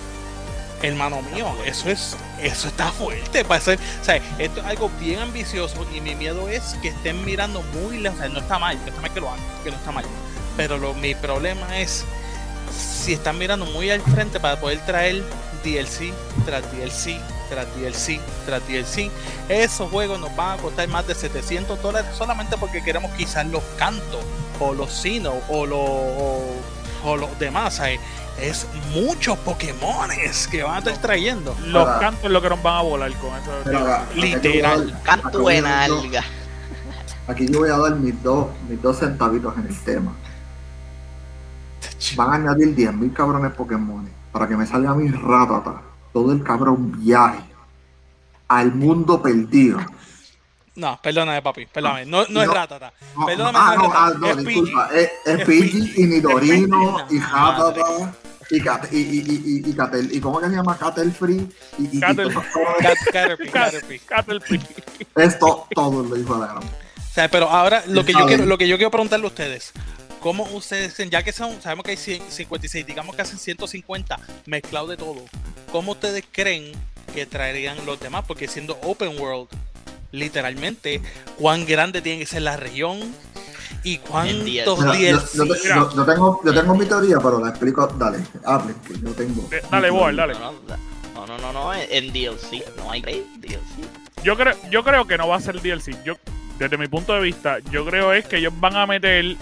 Hermano 0.84 1.22
mío, 1.22 1.48
eso 1.66 1.90
es, 1.90 2.18
eso 2.42 2.68
está 2.68 2.92
fuerte 2.92 3.46
para 3.46 3.62
ser, 3.62 3.80
o 4.02 4.04
sea, 4.04 4.18
esto 4.38 4.60
es 4.60 4.66
algo 4.66 4.92
bien 5.00 5.20
ambicioso 5.20 5.88
y 5.96 6.02
mi 6.02 6.14
miedo 6.14 6.50
es 6.50 6.76
que 6.82 6.90
estén 6.90 7.24
mirando 7.24 7.62
muy 7.62 8.00
lejos, 8.00 8.20
o 8.20 8.22
sea, 8.22 8.30
no 8.30 8.40
está 8.40 8.60
mal, 8.60 8.78
no 8.82 8.88
está 8.90 9.02
mal 9.02 9.14
que 9.14 9.22
lo 9.22 9.30
hagan, 9.30 9.46
que 9.64 9.72
no 9.72 9.78
está 9.78 9.92
mal, 9.94 10.04
pero 10.58 10.78
lo, 10.78 10.94
mi 10.94 11.16
problema 11.16 11.80
es 11.80 12.04
si 12.70 13.14
están 13.14 13.38
mirando 13.38 13.66
muy 13.66 13.92
al 13.92 14.02
frente 14.02 14.42
para 14.42 14.60
poder 14.60 14.86
traer 14.86 15.24
DLC 15.64 16.12
tras 16.46 16.70
DLC 16.74 17.18
tras 17.50 17.68
DLC 17.78 18.20
tras 18.46 18.68
DLC, 18.68 19.10
esos 19.48 19.90
juegos 19.90 20.20
nos 20.20 20.36
van 20.36 20.60
a 20.60 20.62
costar 20.62 20.88
más 20.90 21.08
de 21.08 21.16
700 21.16 21.82
dólares 21.82 22.10
solamente 22.18 22.58
porque 22.58 22.84
queremos 22.84 23.12
quizás 23.14 23.46
los 23.48 23.64
cantos 23.78 24.20
o 24.60 24.74
los 24.74 24.92
Sinnoh 24.92 25.42
o 25.50 25.66
los 25.66 25.80
o, 25.80 26.44
o 27.06 27.18
los 27.18 27.40
demás, 27.40 27.76
¿sabes? 27.76 28.00
Es 28.50 28.68
muchos 28.94 29.38
Pokémones 29.40 30.48
que 30.48 30.64
van 30.64 30.76
a 30.76 30.78
estar 30.80 30.98
trayendo. 30.98 31.56
Los 31.66 31.88
Ahora- 31.88 32.00
cantos 32.00 32.26
es 32.26 32.32
lo 32.32 32.42
que 32.42 32.50
nos 32.50 32.62
van 32.62 32.78
a 32.78 32.82
volar 32.82 33.12
con 33.14 33.30
eso. 33.36 34.06
Literal. 34.16 34.92
dar- 34.92 35.04
Canto 35.04 35.50
en 35.50 35.66
alga. 35.66 36.24
Aquí 37.28 37.48
yo 37.50 37.60
voy 37.60 37.70
a 37.70 37.78
dar 37.78 37.96
mis 37.96 38.22
dos, 38.22 38.48
mis 38.70 38.82
dos 38.82 39.00
centavitos 39.00 39.56
en 39.58 39.68
el 39.68 39.80
tema. 39.84 40.14
Van 42.16 42.32
a 42.32 42.36
añadir 42.36 42.76
10.000 42.76 43.14
cabrones 43.14 43.52
Pokémon 43.54 44.08
para 44.32 44.48
que 44.48 44.56
me 44.58 44.66
salga 44.66 44.92
a 44.92 44.96
mi 44.96 45.10
ratata 45.10 45.82
todo 46.12 46.32
el 46.32 46.44
cabrón 46.44 46.92
viaje 47.00 47.44
al 48.48 48.74
mundo 48.74 49.22
perdido. 49.22 49.80
No, 50.76 51.00
perdóname, 51.02 51.42
papi, 51.42 51.66
perdóname. 51.68 52.06
No, 52.08 52.26
no, 52.30 52.42
es. 52.42 52.50
Ratata. 52.50 52.92
No, 53.16 53.26
Perdóname, 53.28 53.58
ah, 53.62 53.76
no 53.78 53.84
ah, 53.86 53.88
Ratata, 54.10 54.20
no, 54.20 54.28
es 54.28 54.38
disculpa. 54.38 54.90
Es, 54.94 55.12
es 55.26 55.40
Es 55.40 55.46
Pidgey 55.46 55.70
Pidgey. 55.72 56.04
y 56.04 56.08
Nidorino 56.08 57.00
y 57.10 57.20
Pidgey. 57.20 57.24
Y, 58.56 58.62
Cat- 58.62 58.88
y, 58.92 58.98
y, 58.98 59.02
y, 59.02 59.42
y, 59.66 59.70
y, 59.72 59.74
Catel- 59.74 60.10
¿y 60.14 60.20
cómo 60.20 60.40
que 60.40 60.48
se 60.48 60.54
llama? 60.56 60.78
Caterfree 60.78 61.48
y, 61.80 61.84
y, 61.84 61.90
y 61.94 62.00
Catel- 62.00 62.16
todos 62.16 62.32
esos 62.32 62.44
cabrones. 62.46 62.82
Cat- 62.84 63.14
Caterpie, 63.14 63.50
Caterpie. 63.52 64.00
Caterpie. 64.08 64.60
Esto 65.16 65.68
todo 65.74 66.04
lo 66.04 66.16
dijo 66.16 66.38
la 66.38 66.48
gran. 66.48 66.64
O 66.64 67.14
sea, 67.14 67.30
pero 67.30 67.50
ahora 67.50 67.84
lo 67.88 68.06
que 68.06 68.14
yo 68.14 68.26
quiero, 68.28 68.46
lo 68.46 68.58
que 68.58 68.68
yo 68.68 68.78
quiero 68.78 68.92
preguntarle 68.92 69.26
a 69.26 69.30
ustedes, 69.30 69.72
¿cómo 70.20 70.44
ustedes, 70.54 70.96
ya 71.10 71.24
que 71.24 71.32
son, 71.32 71.62
sabemos 71.62 71.84
que 71.86 71.92
hay 71.92 71.98
100 71.98 72.30
56, 72.30 72.86
digamos 72.86 73.16
que 73.16 73.24
hacen 73.24 73.40
150 73.40 74.20
mezclado 74.46 74.88
de 74.88 74.98
todo, 74.98 75.24
¿cómo 75.72 75.94
ustedes 75.94 76.24
creen 76.32 76.72
que 77.14 77.26
traerían 77.26 77.84
los 77.88 78.00
demás? 78.00 78.26
Porque 78.28 78.48
siendo 78.48 78.78
open 78.84 79.20
world, 79.20 79.48
literalmente, 80.12 81.02
¿cuán 81.38 81.66
grande 81.66 82.02
tiene 82.02 82.20
que 82.20 82.26
ser 82.26 82.44
la 82.44 82.56
región? 82.58 83.00
¿Y 83.84 83.98
cuántos 83.98 84.44
Mira, 84.44 84.66
yo, 84.66 84.76
DLCs? 84.76 85.34
yo 85.34 85.44
te- 85.48 85.68
yo- 85.68 85.96
yo 85.96 86.06
tengo, 86.06 86.42
yo 86.44 86.54
tengo 86.54 86.76
mi 86.76 86.86
teoría, 86.86 87.18
pero 87.20 87.40
la 87.40 87.50
explico. 87.50 87.88
Dale, 87.88 88.20
hable, 88.46 88.74
que 88.88 88.94
yo 89.00 89.12
tengo. 89.12 89.48
Eh, 89.52 89.62
Dale, 89.70 89.90
Boal, 89.90 90.16
dale. 90.16 90.34
No, 90.36 90.52
no, 91.16 91.26
no, 91.28 91.38
no, 91.38 91.54
no, 91.54 91.74
en 91.74 92.12
DLC, 92.14 92.64
no 92.78 92.92
hay 92.92 93.02
DLC. 93.02 93.60
Yo 94.24 94.36
creo, 94.38 94.56
yo 94.70 94.84
creo 94.84 95.06
que 95.06 95.18
no 95.18 95.28
va 95.28 95.36
a 95.38 95.42
ser 95.42 95.62
DLC. 95.62 95.96
Yo, 96.04 96.16
desde 96.60 96.78
mi 96.78 96.88
punto 96.88 97.14
de 97.14 97.22
vista, 97.22 97.58
yo 97.72 97.86
creo 97.86 98.14
es 98.14 98.26
que 98.26 98.38
ellos 98.38 98.54
van 98.60 98.76
a 98.76 98.86
meter 98.86 99.36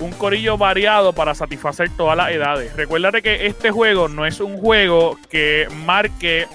un 0.00 0.10
corillo 0.12 0.56
variado 0.58 1.12
para 1.12 1.34
satisfacer 1.34 1.90
todas 1.96 2.16
las 2.16 2.30
edades. 2.30 2.74
Recuérdate 2.74 3.22
que 3.22 3.46
este 3.46 3.70
juego 3.70 4.08
no 4.08 4.26
es 4.26 4.40
un 4.40 4.56
juego 4.58 5.18
que 5.30 5.68
marque 5.84 6.46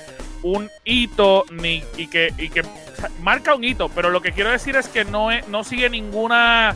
un 0.43 0.69
hito 0.83 1.45
ni 1.51 1.83
y 1.97 2.07
que, 2.07 2.33
y 2.37 2.49
que 2.49 2.63
marca 3.21 3.55
un 3.55 3.63
hito, 3.63 3.89
pero 3.89 4.09
lo 4.09 4.21
que 4.21 4.31
quiero 4.33 4.49
decir 4.51 4.75
es 4.75 4.87
que 4.87 5.05
no 5.05 5.31
es, 5.31 5.47
no 5.47 5.63
sigue 5.63 5.89
ninguna 5.89 6.75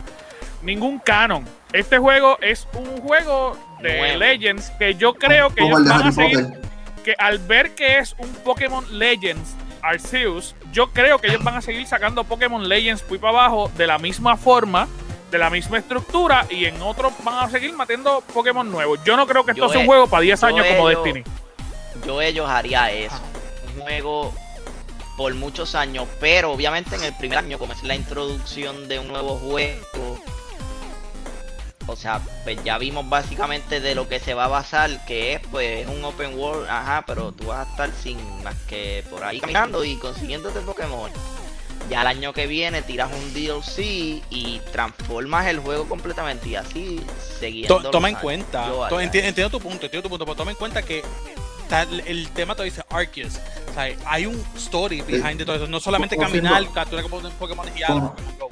ningún 0.64 0.98
canon. 0.98 1.44
Este 1.72 1.98
juego 1.98 2.38
es 2.40 2.66
un 2.74 3.00
juego 3.00 3.56
de. 3.80 4.16
Legends, 4.16 4.70
que 4.78 4.94
yo 4.94 5.14
creo 5.14 5.54
que 5.54 5.62
Como 5.62 5.78
ellos 5.78 5.88
van 5.88 6.08
a 6.08 6.12
seguir, 6.12 6.46
que 7.04 7.14
al 7.18 7.38
ver 7.38 7.74
que 7.74 7.98
es 7.98 8.14
un 8.18 8.28
Pokémon 8.44 8.84
Legends 8.98 9.54
Arceus, 9.82 10.54
yo 10.72 10.90
creo 10.90 11.18
que 11.18 11.28
ellos 11.28 11.44
van 11.44 11.56
a 11.56 11.60
seguir 11.60 11.86
sacando 11.86 12.24
Pokémon 12.24 12.66
Legends 12.66 13.04
muy 13.08 13.18
para 13.18 13.38
abajo 13.38 13.70
de 13.76 13.86
la 13.86 13.98
misma 13.98 14.36
forma, 14.36 14.88
de 15.30 15.38
la 15.38 15.50
misma 15.50 15.78
estructura, 15.78 16.46
y 16.48 16.64
en 16.64 16.80
otros 16.80 17.12
van 17.22 17.44
a 17.44 17.50
seguir 17.50 17.74
metiendo 17.74 18.22
Pokémon 18.32 18.70
nuevos. 18.70 18.98
Yo 19.04 19.16
no 19.16 19.26
creo 19.26 19.44
que 19.44 19.50
esto 19.50 19.66
Yo 19.66 19.68
sea 19.68 19.80
un 19.80 19.86
juego 19.86 20.06
para 20.06 20.22
10 20.22 20.40
yo 20.40 20.46
años 20.46 20.66
como 20.66 20.88
Destiny. 20.88 21.22
Yo 22.06 22.22
ellos 22.22 22.48
haría 22.48 22.90
eso. 22.90 23.20
Un 23.76 23.82
juego 23.82 24.32
por 25.16 25.34
muchos 25.34 25.74
años, 25.74 26.08
pero 26.18 26.50
obviamente 26.50 26.96
en 26.96 27.04
el 27.04 27.14
primer 27.16 27.38
año, 27.38 27.58
como 27.58 27.72
es 27.72 27.82
la 27.82 27.94
introducción 27.94 28.88
de 28.88 28.98
un 28.98 29.08
nuevo 29.08 29.36
juego, 29.36 30.18
o 31.94 31.96
sea, 31.96 32.20
pues 32.42 32.62
ya 32.64 32.76
vimos 32.76 33.08
básicamente 33.08 33.80
de 33.80 33.94
lo 33.94 34.08
que 34.08 34.18
se 34.20 34.34
va 34.34 34.44
a 34.46 34.48
basar, 34.48 35.04
que 35.06 35.34
es 35.34 35.40
pues 35.50 35.86
un 35.88 36.04
open 36.04 36.36
world, 36.38 36.68
ajá, 36.68 37.04
pero 37.06 37.32
tú 37.32 37.46
vas 37.46 37.66
a 37.66 37.70
estar 37.70 37.90
sin 38.02 38.18
más 38.42 38.56
que 38.68 39.04
por 39.08 39.22
ahí 39.24 39.40
caminando 39.40 39.84
y 39.84 39.96
consiguiéndote 39.96 40.60
Pokémon. 40.60 41.10
Ya 41.88 42.00
el 42.00 42.06
año 42.08 42.32
que 42.32 42.46
viene 42.46 42.82
tiras 42.82 43.10
un 43.12 43.32
DLC 43.34 43.78
y 44.30 44.60
transformas 44.72 45.46
el 45.46 45.60
juego 45.60 45.88
completamente 45.88 46.48
y 46.48 46.56
así 46.56 47.00
siguiendo. 47.38 47.80
To- 47.80 47.90
toma 47.90 48.08
en 48.08 48.14
años. 48.16 48.22
cuenta, 48.22 48.66
to- 48.88 49.00
enti- 49.00 49.22
entiendo 49.22 49.50
tu 49.50 49.60
punto, 49.60 49.84
entiendo 49.86 50.02
tu 50.02 50.08
punto, 50.08 50.24
pero 50.24 50.34
toma 50.36 50.50
en 50.50 50.56
cuenta 50.56 50.82
que 50.82 51.04
el, 52.06 52.28
tema 52.30 52.54
te 52.54 52.64
dice 52.64 52.82
Arceus, 52.90 53.34
o 53.70 53.74
sea, 53.74 53.94
hay 54.06 54.26
un 54.26 54.42
story 54.56 55.00
behind 55.02 55.38
de 55.38 55.44
todo 55.44 55.56
eso, 55.56 55.66
no 55.66 55.78
solamente 55.80 56.16
caminar, 56.16 56.64
capturar 56.72 57.04
Pokémon 57.04 57.32
Pokémon 57.32 57.68
y 57.74 57.80
ya, 57.80 57.86
Como- 57.88 58.14
Pokémon 58.14 58.38
Go. 58.38 58.48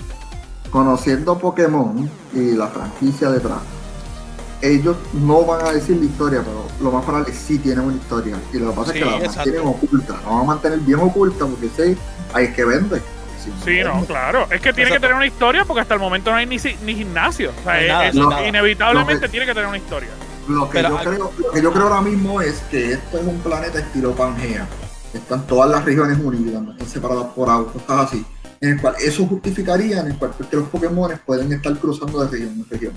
Conociendo 0.72 1.38
Pokémon 1.38 2.10
y 2.32 2.52
la 2.52 2.66
franquicia 2.66 3.30
detrás, 3.30 3.58
ellos 4.62 4.96
no 5.12 5.44
van 5.44 5.66
a 5.66 5.70
decir 5.72 5.98
la 5.98 6.06
historia, 6.06 6.40
pero 6.42 6.64
lo 6.80 6.90
más 6.90 7.04
probable 7.04 7.30
es 7.30 7.38
que 7.38 7.44
sí 7.44 7.58
tienen 7.58 7.84
una 7.84 7.96
historia. 7.96 8.36
Y 8.54 8.58
lo 8.58 8.70
que 8.70 8.76
pasa 8.76 8.92
Sí, 8.92 8.98
es 8.98 9.04
que 9.04 9.10
la 9.10 9.16
exacto. 9.18 9.36
mantienen 9.38 9.66
oculta. 9.68 10.14
La 10.24 10.28
van 10.30 10.40
a 10.40 10.44
mantener 10.44 10.78
bien 10.80 11.00
oculta 11.00 11.44
porque 11.46 11.68
sé, 11.68 11.96
hay 12.32 12.52
que 12.54 12.64
vender. 12.64 13.02
Si 13.44 13.50
Sí, 13.64 13.80
no, 13.84 14.02
claro. 14.06 14.46
Es 14.50 14.60
que 14.62 14.72
tiene 14.72 14.92
que 14.92 15.00
tener 15.00 15.14
una 15.14 15.26
historia 15.26 15.64
porque 15.66 15.80
hasta 15.82 15.94
el 15.94 16.00
momento 16.00 16.30
no 16.30 16.36
hay 16.38 16.46
ni, 16.46 16.58
si- 16.58 16.76
ni 16.86 16.94
gimnasio. 16.94 17.50
O 17.50 17.64
sea, 17.64 17.72
No 17.74 17.78
hay 17.78 17.84
es- 17.84 17.88
nada, 17.92 18.06
es- 18.08 18.14
no 18.14 18.22
hay 18.22 18.28
nada. 18.36 18.48
inevitablemente 18.48 19.26
que- 19.26 19.28
tiene 19.30 19.46
que 19.46 19.52
tener 19.52 19.68
una 19.68 19.78
historia. 19.78 20.08
Lo 20.48 20.70
que, 20.70 20.78
Pero 20.78 20.88
yo 20.90 20.98
creo, 20.98 21.30
lo 21.38 21.50
que 21.50 21.62
yo 21.62 21.72
creo 21.72 21.82
ahora 21.88 22.00
mismo 22.00 22.40
es 22.40 22.60
que 22.70 22.92
esto 22.92 23.18
es 23.18 23.26
un 23.26 23.38
planeta 23.40 23.78
estilo 23.78 24.12
Pangea. 24.12 24.66
Están 25.12 25.46
todas 25.46 25.68
las 25.70 25.84
regiones 25.84 26.18
unidas, 26.22 26.62
no 26.62 26.72
están 26.72 26.86
separadas 26.88 27.26
por 27.34 27.50
autos, 27.50 27.82
cosas 27.82 28.06
así. 28.08 28.24
En 28.62 28.70
el 28.70 28.80
cual 28.80 28.94
eso 29.00 29.26
justificaría 29.26 30.00
en 30.00 30.06
el 30.06 30.16
cual 30.16 30.32
que 30.50 30.56
los 30.56 30.68
Pokémon 30.68 31.20
pueden 31.26 31.52
estar 31.52 31.76
cruzando 31.78 32.24
de 32.24 32.30
región 32.30 32.50
en 32.50 32.70
región. 32.70 32.92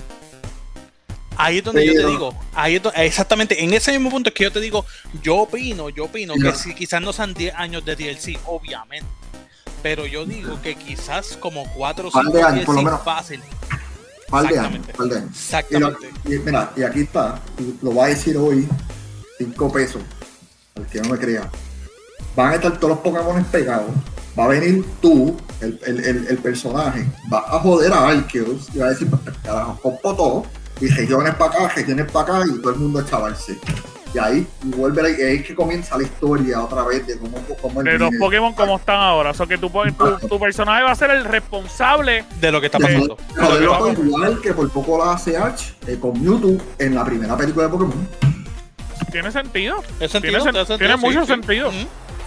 Ahí 1.36 1.58
es 1.58 1.64
donde 1.64 1.84
yo 1.86 1.92
te 1.92 2.06
digo, 2.06 2.34
ahí 2.54 2.76
es 2.76 2.82
do- 2.82 2.92
exactamente, 2.94 3.62
en 3.62 3.74
ese 3.74 3.92
mismo 3.92 4.08
punto 4.08 4.30
es 4.30 4.34
que 4.34 4.44
yo 4.44 4.52
te 4.52 4.60
digo, 4.60 4.86
yo 5.22 5.36
opino, 5.36 5.90
yo 5.90 6.04
opino 6.04 6.32
que 6.34 6.54
si 6.54 6.74
quizás 6.74 7.02
no 7.02 7.12
sean 7.12 7.34
10 7.34 7.54
años 7.56 7.84
de 7.84 7.94
DLC, 7.94 8.38
obviamente. 8.46 9.06
Pero 9.82 10.06
yo 10.06 10.24
digo 10.24 10.58
que 10.62 10.74
quizás 10.76 11.36
como 11.36 11.64
4 11.74 12.08
o 12.08 12.10
Par 12.10 12.24
5 12.24 12.36
de 12.38 12.42
años, 12.42 12.64
por 12.64 12.74
lo 12.76 12.80
DLC 12.80 12.84
menos. 12.92 13.04
fácil. 13.04 13.40
Par 14.30 14.48
de 14.48 14.58
años, 14.58 14.88
Exactamente. 14.88 14.92
par 14.94 15.06
de 15.08 15.16
años. 15.18 15.30
Y, 15.70 15.78
lo- 15.78 15.88
Exactamente. 15.88 16.20
y 16.24 16.38
mira, 16.38 16.72
y 16.76 16.82
aquí 16.84 17.00
está, 17.00 17.40
y 17.58 17.84
lo 17.84 17.90
voy 17.90 18.04
a 18.04 18.08
decir 18.08 18.36
hoy, 18.38 18.66
5 19.38 19.70
pesos, 19.72 20.02
al 20.76 20.86
que 20.86 21.00
no 21.02 21.10
me 21.10 21.18
crea. 21.18 21.50
Van 22.34 22.52
a 22.52 22.54
estar 22.54 22.78
todos 22.78 22.90
los 22.96 22.98
Pokémon 23.00 23.44
pegados. 23.44 23.90
Va 24.38 24.44
a 24.44 24.48
venir 24.48 24.84
tú, 25.00 25.36
el, 25.60 25.80
el, 25.86 26.04
el, 26.04 26.26
el 26.28 26.38
personaje, 26.38 27.06
va 27.32 27.38
a 27.38 27.58
joder 27.60 27.92
a 27.92 28.08
Arceus 28.08 28.68
y 28.74 28.78
va 28.78 28.86
a 28.86 28.90
decir, 28.90 29.08
pues 29.08 29.22
carajo, 29.42 29.78
compo 29.82 30.14
todo, 30.14 30.46
y 30.80 30.88
regiones 30.88 31.34
para 31.36 31.50
acá, 31.52 31.68
regiones 31.74 32.10
para 32.12 32.38
acá, 32.40 32.44
y 32.46 32.58
todo 32.60 32.72
el 32.74 32.78
mundo 32.80 32.98
a 32.98 33.06
chavarse. 33.06 33.58
Y 34.14 34.18
ahí 34.18 34.46
vuelve 34.62 35.02
la- 35.02 35.10
y 35.10 35.22
ahí 35.22 35.36
es 35.36 35.46
que 35.46 35.54
comienza 35.54 35.96
la 35.98 36.04
historia 36.04 36.62
otra 36.62 36.84
vez 36.84 37.06
de 37.06 37.18
cómo, 37.18 37.38
cómo 37.60 37.82
De 37.82 37.98
los. 37.98 38.10
Pokémon 38.18 38.54
como 38.54 38.76
están 38.76 39.00
ahora. 39.00 39.30
O 39.30 39.34
sea, 39.34 39.46
que 39.46 39.58
tu, 39.58 39.68
tu, 39.68 40.28
tu 40.28 40.38
personaje 40.40 40.82
va 40.84 40.92
a 40.92 40.94
ser 40.94 41.10
el 41.10 41.24
responsable. 41.24 42.24
De 42.40 42.50
lo 42.52 42.60
que 42.60 42.66
está 42.66 42.78
pasando. 42.78 43.16
Joderlo 43.36 43.78
Lo 43.78 43.84
que 43.86 43.94
con 43.96 44.06
igual 44.06 44.40
que 44.40 44.52
por 44.54 44.70
poco 44.70 45.04
la 45.04 45.12
hace 45.12 45.36
Ash 45.36 45.72
eh, 45.86 45.98
con 46.00 46.22
Mewtwo 46.22 46.56
en 46.78 46.94
la 46.94 47.04
primera 47.04 47.36
película 47.36 47.66
de 47.66 47.72
Pokémon. 47.72 48.08
¿Tiene 49.10 49.30
sentido? 49.32 49.82
¿Es 50.00 50.10
Tiene, 50.12 50.40
sentido? 50.40 50.44
sen- 50.44 50.52
¿Te 50.52 50.58
hace 50.60 50.78
tiene 50.78 50.96
mucho 50.96 51.20
Sí, 51.22 51.26
sentido. 51.26 51.70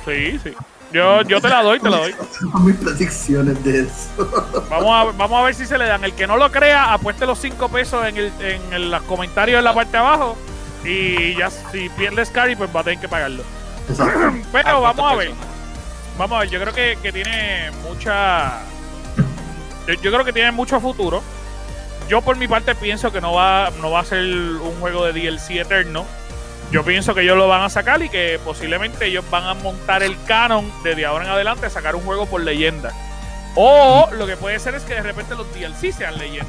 Sí, 0.06 0.40
sí. 0.44 0.54
Yo, 0.92 1.22
yo 1.22 1.40
te 1.40 1.50
la 1.50 1.62
doy, 1.62 1.80
te 1.80 1.90
la 1.90 1.98
doy. 1.98 2.16
Son 2.40 2.66
mis 2.66 2.76
predicciones 2.76 3.64
de 3.64 3.82
eso. 3.82 4.66
Vamos 4.70 4.90
a, 4.92 5.04
vamos 5.18 5.40
a 5.40 5.44
ver 5.44 5.54
si 5.56 5.66
se 5.66 5.78
le 5.78 5.86
dan. 5.86 6.04
El 6.04 6.14
que 6.14 6.26
no 6.26 6.36
lo 6.38 6.52
crea, 6.52 6.94
apueste 6.94 7.26
los 7.28 7.38
5 7.40 7.70
pesos 7.70 8.06
en, 8.08 8.18
el, 8.18 8.32
en 8.40 8.74
el- 8.74 8.92
los 8.92 9.04
comentarios 9.04 9.60
en 9.60 9.66
la 9.66 9.74
parte 9.74 9.92
de 9.92 9.98
abajo. 10.00 10.36
Y 10.84 11.36
ya, 11.36 11.50
si 11.50 11.90
pierde 11.90 12.26
Scary, 12.26 12.56
pues 12.56 12.74
va 12.76 12.80
a 12.80 12.84
tener 12.84 13.00
que 13.00 13.08
pagarlo. 13.08 13.44
Exacto. 13.88 14.20
Pero 14.52 14.68
Ah, 14.70 14.74
vamos 14.80 14.90
a 14.90 14.94
¿cuántas 14.96 15.18
ver. 15.18 15.28
personas? 15.30 15.56
Vamos 16.18 16.36
a 16.38 16.40
ver, 16.42 16.50
yo 16.50 16.60
creo 16.62 16.74
que, 16.74 16.98
que 17.02 17.12
tiene 17.12 17.72
mucha. 17.88 18.60
Yo, 19.88 19.94
yo 19.96 20.12
creo 20.12 20.26
que 20.26 20.34
tiene 20.34 20.52
mucho 20.52 20.80
futuro. 20.80 21.22
Yo 22.10 22.22
por 22.22 22.36
mi 22.38 22.48
parte 22.48 22.74
pienso 22.74 23.12
que 23.12 23.22
no 23.22 23.34
va, 23.34 23.70
no 23.80 23.92
va 23.92 24.00
a 24.00 24.06
ser 24.06 24.24
un 24.26 24.76
juego 24.80 25.06
de 25.06 25.14
DLC 25.14 25.52
eterno. 25.58 26.06
Yo 26.72 26.84
pienso 26.86 27.16
que 27.16 27.22
ellos 27.22 27.36
lo 27.36 27.48
van 27.48 27.64
a 27.64 27.70
sacar 27.70 28.02
y 28.04 28.10
que 28.10 28.40
posiblemente 28.46 29.08
ellos 29.08 29.26
van 29.32 29.44
a 29.46 29.54
montar 29.56 30.04
el 30.04 30.22
canon 30.26 30.72
desde 30.84 31.06
ahora 31.06 31.26
en 31.26 31.32
adelante, 31.32 31.68
sacar 31.70 31.96
un 31.96 32.04
juego 32.04 32.28
por 32.28 32.42
leyenda. 32.42 32.94
O 33.56 34.08
lo 34.14 34.28
que 34.28 34.38
puede 34.38 34.60
ser 34.60 34.76
es 34.76 34.84
que 34.84 34.94
de 34.94 35.02
repente 35.02 35.34
los 35.36 35.52
DLC 35.54 35.92
sean 35.92 36.18
leyendas. 36.20 36.48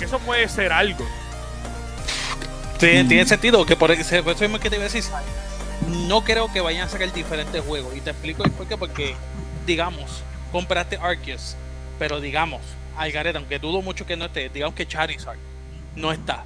Eso 0.00 0.20
puede 0.20 0.48
ser 0.48 0.72
algo. 0.72 1.04
Tiene, 2.78 3.02
Mm. 3.04 3.08
tiene 3.08 3.26
sentido, 3.26 3.66
que 3.66 3.74
por 3.74 3.90
eso 3.90 4.14
mismo 4.40 4.60
que 4.60 4.70
te 4.70 4.76
iba 4.76 4.84
a 4.84 4.88
decir, 4.88 5.02
no 6.06 6.22
creo 6.22 6.52
que 6.52 6.60
vayan 6.60 6.86
a 6.86 6.88
sacar 6.88 7.12
diferentes 7.12 7.60
juegos. 7.64 7.96
Y 7.96 8.00
te 8.00 8.10
explico 8.10 8.44
el 8.44 8.52
por 8.52 8.68
qué, 8.68 8.76
porque, 8.76 9.16
digamos, 9.66 10.22
compraste 10.52 10.96
Arceus, 10.96 11.56
pero 11.98 12.20
digamos, 12.20 12.60
Algaret, 12.96 13.34
aunque 13.34 13.58
dudo 13.58 13.82
mucho 13.82 14.06
que 14.06 14.16
no 14.16 14.26
esté, 14.26 14.48
digamos 14.48 14.76
que 14.76 14.86
Charizard 14.86 15.38
no 15.96 16.12
está 16.12 16.44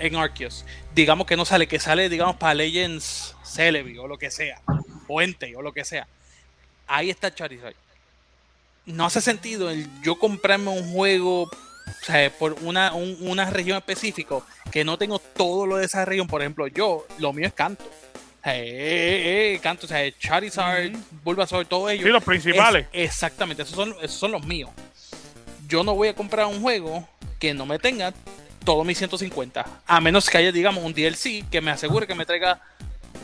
en 0.00 0.16
Arceus. 0.16 0.64
Digamos 0.94 1.26
que 1.26 1.36
no 1.36 1.44
sale, 1.44 1.68
que 1.68 1.78
sale, 1.78 2.08
digamos, 2.08 2.36
para 2.36 2.54
Legends 2.54 3.36
Celebi 3.44 3.96
o 3.98 4.06
lo 4.08 4.18
que 4.18 4.30
sea, 4.30 4.60
o 5.06 5.20
Entei 5.22 5.54
o 5.54 5.62
lo 5.62 5.72
que 5.72 5.84
sea. 5.84 6.06
Ahí 6.86 7.10
está 7.10 7.32
Charizard. 7.32 7.74
No 8.86 9.04
hace 9.06 9.20
sentido 9.20 9.70
el 9.70 9.86
yo 10.02 10.18
comprarme 10.18 10.70
un 10.70 10.92
juego 10.92 11.42
o 11.44 11.50
sea, 12.04 12.30
por 12.30 12.54
una, 12.62 12.92
un- 12.94 13.16
una 13.20 13.48
región 13.50 13.76
específica 13.76 14.36
que 14.72 14.84
no 14.84 14.96
tengo 14.98 15.18
todo 15.18 15.66
lo 15.66 15.76
de 15.76 15.84
esa 15.86 16.04
región. 16.04 16.26
Por 16.26 16.40
ejemplo, 16.40 16.66
yo, 16.66 17.06
lo 17.18 17.32
mío 17.32 17.46
es 17.46 17.52
canto. 17.52 17.84
Eh, 18.44 18.48
eh, 18.54 19.54
eh, 19.54 19.60
canto, 19.62 19.84
o 19.86 19.88
sea, 19.88 20.00
Charizard, 20.18 20.92
Bulbasaur, 21.22 21.66
todo 21.66 21.90
ello. 21.90 22.04
Sí, 22.06 22.08
los 22.08 22.24
principales. 22.24 22.86
Es- 22.92 23.10
exactamente, 23.12 23.62
esos 23.64 23.74
son, 23.76 23.94
esos 24.02 24.18
son 24.18 24.32
los 24.32 24.44
míos. 24.46 24.70
Yo 25.68 25.84
no 25.84 25.94
voy 25.94 26.08
a 26.08 26.14
comprar 26.14 26.46
un 26.46 26.60
juego 26.62 27.06
que 27.38 27.52
no 27.54 27.66
me 27.66 27.78
tenga 27.78 28.12
todos 28.64 28.84
mis 28.86 28.98
150. 28.98 29.64
A 29.86 30.00
menos 30.00 30.28
que 30.28 30.38
haya, 30.38 30.52
digamos, 30.52 30.84
un 30.84 30.92
DLC 30.92 31.44
que 31.50 31.60
me 31.60 31.70
asegure 31.70 32.06
que 32.06 32.14
me 32.14 32.26
traiga 32.26 32.60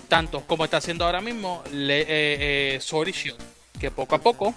tantos 0.08 0.42
como 0.44 0.64
está 0.64 0.76
haciendo 0.78 1.04
ahora 1.04 1.20
mismo 1.20 1.62
le, 1.72 2.00
eh, 2.02 2.06
eh, 2.08 2.78
Sword 2.80 3.08
y 3.08 3.12
Shield. 3.12 3.38
Que 3.78 3.90
poco 3.90 4.14
a 4.14 4.18
poco 4.20 4.54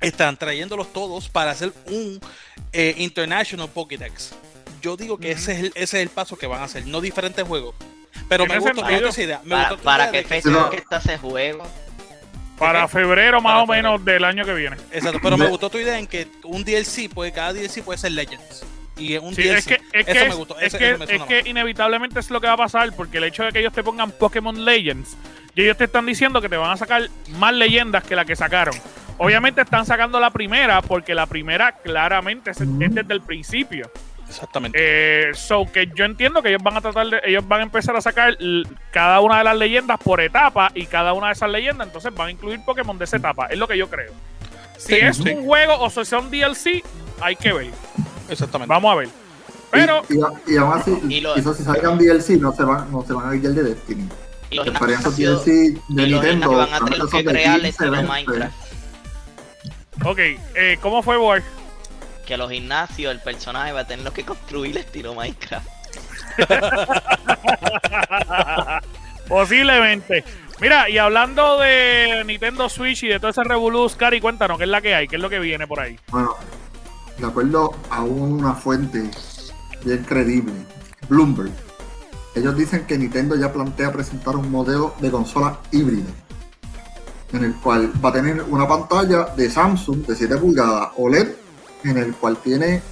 están 0.00 0.36
trayéndolos 0.36 0.92
todos 0.92 1.28
para 1.28 1.50
hacer 1.50 1.72
un 1.86 2.20
eh, 2.72 2.94
International 2.98 3.68
Pokédex. 3.68 4.32
Yo 4.80 4.96
digo 4.96 5.18
que 5.18 5.32
ese, 5.32 5.52
es 5.52 5.58
el, 5.58 5.66
ese 5.74 5.82
es 5.98 6.02
el 6.02 6.08
paso 6.08 6.36
que 6.36 6.46
van 6.46 6.60
a 6.62 6.64
hacer, 6.64 6.86
no 6.86 7.00
diferentes 7.02 7.46
juegos. 7.46 7.74
Pero 8.28 8.46
me 8.46 8.58
gustó, 8.58 8.82
me 8.84 8.92
gustó 8.92 9.08
esa 9.08 9.22
idea. 9.22 9.40
Me 9.44 9.50
Para, 9.50 9.68
gustó 9.70 9.84
para 9.84 10.10
que- 10.10 10.22
fecha 10.24 10.48
No. 10.48 10.64
es 10.66 10.70
que 10.70 10.76
está 10.78 10.96
ese 10.98 11.18
juego. 11.18 11.66
Para 12.58 12.86
febrero 12.88 13.40
más 13.40 13.52
Para 13.54 13.62
o 13.62 13.66
menos 13.66 14.04
del 14.04 14.22
año 14.24 14.44
que 14.44 14.54
viene. 14.54 14.76
Exacto, 14.92 15.18
pero 15.22 15.36
me 15.36 15.44
Me- 15.44 15.50
gustó 15.50 15.68
tu 15.70 15.78
idea 15.78 15.98
en 15.98 16.06
que 16.06 16.28
un 16.44 16.62
DLC, 16.64 17.08
puede, 17.08 17.32
cada 17.32 17.52
DLC 17.52 17.82
puede 17.82 17.98
ser 17.98 18.12
Legends. 18.12 18.62
Y 19.00 19.16
un 19.18 19.34
Sí, 19.34 19.48
es 19.48 19.66
que, 19.66 19.80
es 19.92 20.08
eso 20.08 20.20
que, 20.20 20.28
me 20.28 20.34
gustó. 20.34 20.58
es 20.60 20.74
que, 20.74 20.96
es 21.08 21.22
que 21.22 21.42
inevitablemente 21.48 22.20
es 22.20 22.30
lo 22.30 22.40
que 22.40 22.46
va 22.46 22.52
a 22.52 22.58
pasar, 22.58 22.92
porque 22.94 23.18
el 23.18 23.24
hecho 23.24 23.44
de 23.44 23.52
que 23.52 23.60
ellos 23.60 23.72
te 23.72 23.82
pongan 23.82 24.12
Pokémon 24.12 24.64
Legends, 24.64 25.16
y 25.54 25.62
ellos 25.62 25.76
te 25.76 25.84
están 25.84 26.06
diciendo 26.06 26.40
que 26.40 26.48
te 26.48 26.56
van 26.56 26.70
a 26.70 26.76
sacar 26.76 27.08
más 27.38 27.54
leyendas 27.54 28.04
que 28.04 28.14
la 28.14 28.24
que 28.24 28.36
sacaron. 28.36 28.74
Obviamente 29.18 29.60
están 29.62 29.84
sacando 29.84 30.20
la 30.20 30.30
primera, 30.30 30.80
porque 30.82 31.14
la 31.14 31.26
primera 31.26 31.72
claramente 31.72 32.52
es, 32.52 32.60
es 32.60 32.68
desde 32.94 33.12
el 33.12 33.20
principio. 33.20 33.90
Exactamente. 34.28 34.78
Eh, 34.80 35.34
so 35.34 35.66
que 35.70 35.88
yo 35.94 36.04
entiendo 36.04 36.40
que 36.40 36.50
ellos 36.50 36.62
van 36.62 36.76
a 36.76 36.80
tratar 36.80 37.06
de, 37.08 37.20
ellos 37.24 37.46
van 37.48 37.60
a 37.60 37.62
empezar 37.64 37.96
a 37.96 38.00
sacar 38.00 38.38
cada 38.92 39.20
una 39.20 39.38
de 39.38 39.44
las 39.44 39.56
leyendas 39.56 39.98
por 39.98 40.20
etapa, 40.20 40.70
y 40.74 40.86
cada 40.86 41.12
una 41.14 41.26
de 41.26 41.32
esas 41.32 41.50
leyendas 41.50 41.88
entonces 41.88 42.14
van 42.14 42.28
a 42.28 42.30
incluir 42.30 42.60
Pokémon 42.64 42.96
de 42.96 43.04
esa 43.04 43.16
etapa. 43.16 43.46
Es 43.46 43.58
lo 43.58 43.66
que 43.66 43.76
yo 43.76 43.90
creo. 43.90 44.12
Si 44.78 44.94
Sí, 44.94 44.98
es 45.00 45.16
sí. 45.16 45.28
un 45.30 45.44
juego 45.44 45.78
o 45.80 45.90
si 45.90 46.04
son 46.04 46.30
DLC, 46.30 46.82
hay 47.20 47.36
que 47.36 47.52
ver. 47.52 47.70
Exactamente. 48.30 48.72
Vamos 48.72 48.92
a 48.92 48.94
ver. 48.96 49.08
Pero 49.70 50.02
y, 50.08 50.14
y, 50.14 50.54
y 50.54 50.56
aún 50.56 50.72
así, 50.78 50.98
Y 51.08 51.20
lo- 51.20 51.34
quizás 51.34 51.56
si 51.56 51.62
salgan 51.64 51.98
DLC 51.98 52.30
no 52.40 52.52
se 52.52 52.64
van, 52.64 52.90
no 52.90 53.04
se 53.06 53.12
van 53.12 53.30
a 53.30 53.34
ir 53.36 53.42
de 53.42 53.62
Destiny. 53.62 54.08
Y 54.50 54.56
los 54.56 54.66
DLC 54.66 55.78
de 55.88 56.02
y 56.02 56.06
los 56.08 56.22
Nintendo. 56.22 56.50
gimnasios 56.50 56.56
van 56.56 56.74
a 56.74 56.78
tener 56.84 56.94
esos 56.98 57.10
que 57.10 57.16
de 57.18 57.24
crear 57.24 57.54
15, 57.60 57.68
estilo 57.68 57.90
20. 57.92 58.08
Minecraft. 58.08 58.54
Ok, 60.04 60.18
eh, 60.54 60.78
¿cómo 60.80 61.02
fue, 61.02 61.16
Boy? 61.18 61.42
Que 62.26 62.36
los 62.36 62.50
gimnasios, 62.50 63.12
el 63.12 63.20
personaje 63.20 63.72
va 63.72 63.80
a 63.80 63.86
tener 63.86 64.10
que 64.12 64.24
construir 64.24 64.76
estilo 64.78 65.14
Minecraft. 65.14 65.66
Posiblemente. 69.28 70.24
Mira, 70.60 70.88
y 70.90 70.98
hablando 70.98 71.58
de 71.58 72.22
Nintendo 72.26 72.68
Switch 72.68 73.04
y 73.04 73.08
de 73.08 73.18
todo 73.20 73.30
ese 73.30 73.44
revolú, 73.44 73.90
Cari, 73.96 74.20
cuéntanos, 74.20 74.58
¿qué 74.58 74.64
es 74.64 74.70
la 74.70 74.80
que 74.80 74.94
hay? 74.94 75.08
¿Qué 75.08 75.16
es 75.16 75.22
lo 75.22 75.30
que 75.30 75.38
viene 75.38 75.66
por 75.66 75.80
ahí? 75.80 75.98
Bueno, 76.08 76.34
de 77.20 77.26
acuerdo 77.26 77.72
a 77.90 78.02
una 78.02 78.54
fuente 78.54 79.10
bien 79.84 80.04
creíble, 80.04 80.54
Bloomberg, 81.08 81.52
ellos 82.34 82.56
dicen 82.56 82.86
que 82.86 82.96
Nintendo 82.96 83.36
ya 83.36 83.52
plantea 83.52 83.92
presentar 83.92 84.36
un 84.36 84.50
modelo 84.50 84.94
de 85.00 85.10
consola 85.10 85.58
híbrida, 85.70 86.10
en 87.32 87.44
el 87.44 87.54
cual 87.56 87.92
va 88.02 88.10
a 88.10 88.12
tener 88.12 88.42
una 88.48 88.66
pantalla 88.66 89.26
de 89.36 89.50
Samsung 89.50 90.06
de 90.06 90.14
7 90.14 90.36
pulgadas 90.38 90.90
OLED, 90.96 91.28
en 91.84 91.98
el 91.98 92.14
cual 92.14 92.36
tiene 92.38 92.82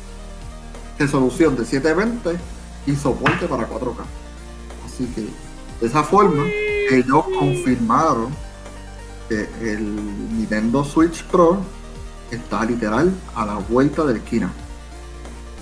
resolución 0.99 1.57
de 1.57 1.65
720 1.65 2.39
y 2.87 2.97
soporte 2.97 3.47
para 3.47 3.69
4K. 3.69 3.97
Así 4.87 5.07
que 5.15 5.29
de 5.81 5.87
esa 5.87 6.03
forma, 6.03 6.45
ellos 6.91 7.25
confirmaron 7.39 8.35
que 9.29 9.49
el 9.63 9.95
Nintendo 10.37 10.85
Switch 10.85 11.23
Pro 11.25 11.59
está 12.31 12.65
literal 12.65 13.13
a 13.35 13.47
la 13.47 13.55
vuelta 13.55 14.05
del 14.05 14.19
esquina. 14.19 14.51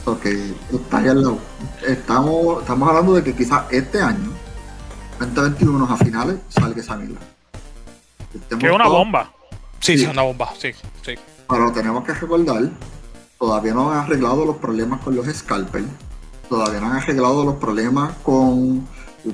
Porque 0.04 0.54
está 0.72 0.98
ahí 0.98 1.08
al 1.08 1.22
lado. 1.22 1.38
Estamos, 1.86 2.60
estamos 2.60 2.88
hablando 2.88 3.14
de 3.14 3.24
que 3.24 3.34
quizás 3.34 3.64
este 3.70 4.00
año, 4.00 4.30
2021 5.18 5.84
a 5.84 5.96
finales, 5.96 6.36
salga 6.48 6.80
esa 6.80 6.96
mierda. 6.96 7.18
Que 8.58 8.66
es 8.66 8.72
una 8.72 8.88
bomba. 8.88 9.32
Sí, 9.80 9.98
sí, 9.98 10.04
es 10.04 10.10
una 10.10 10.22
bomba, 10.22 10.52
sí, 10.58 10.72
sí. 11.02 11.14
Pero 11.48 11.72
tenemos 11.72 12.04
que 12.04 12.12
recordar, 12.12 12.70
todavía 13.38 13.74
no 13.74 13.90
han 13.90 13.98
arreglado 13.98 14.44
los 14.44 14.56
problemas 14.56 15.00
con 15.00 15.14
los 15.14 15.26
scalpers, 15.26 15.86
todavía 16.48 16.80
no 16.80 16.86
han 16.86 16.96
arreglado 16.96 17.44
los 17.44 17.56
problemas 17.56 18.14
con 18.22 18.86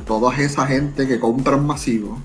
toda 0.07 0.35
esa 0.37 0.67
gente 0.67 1.07
que 1.07 1.21
compran 1.21 1.67
masivo, 1.67 2.19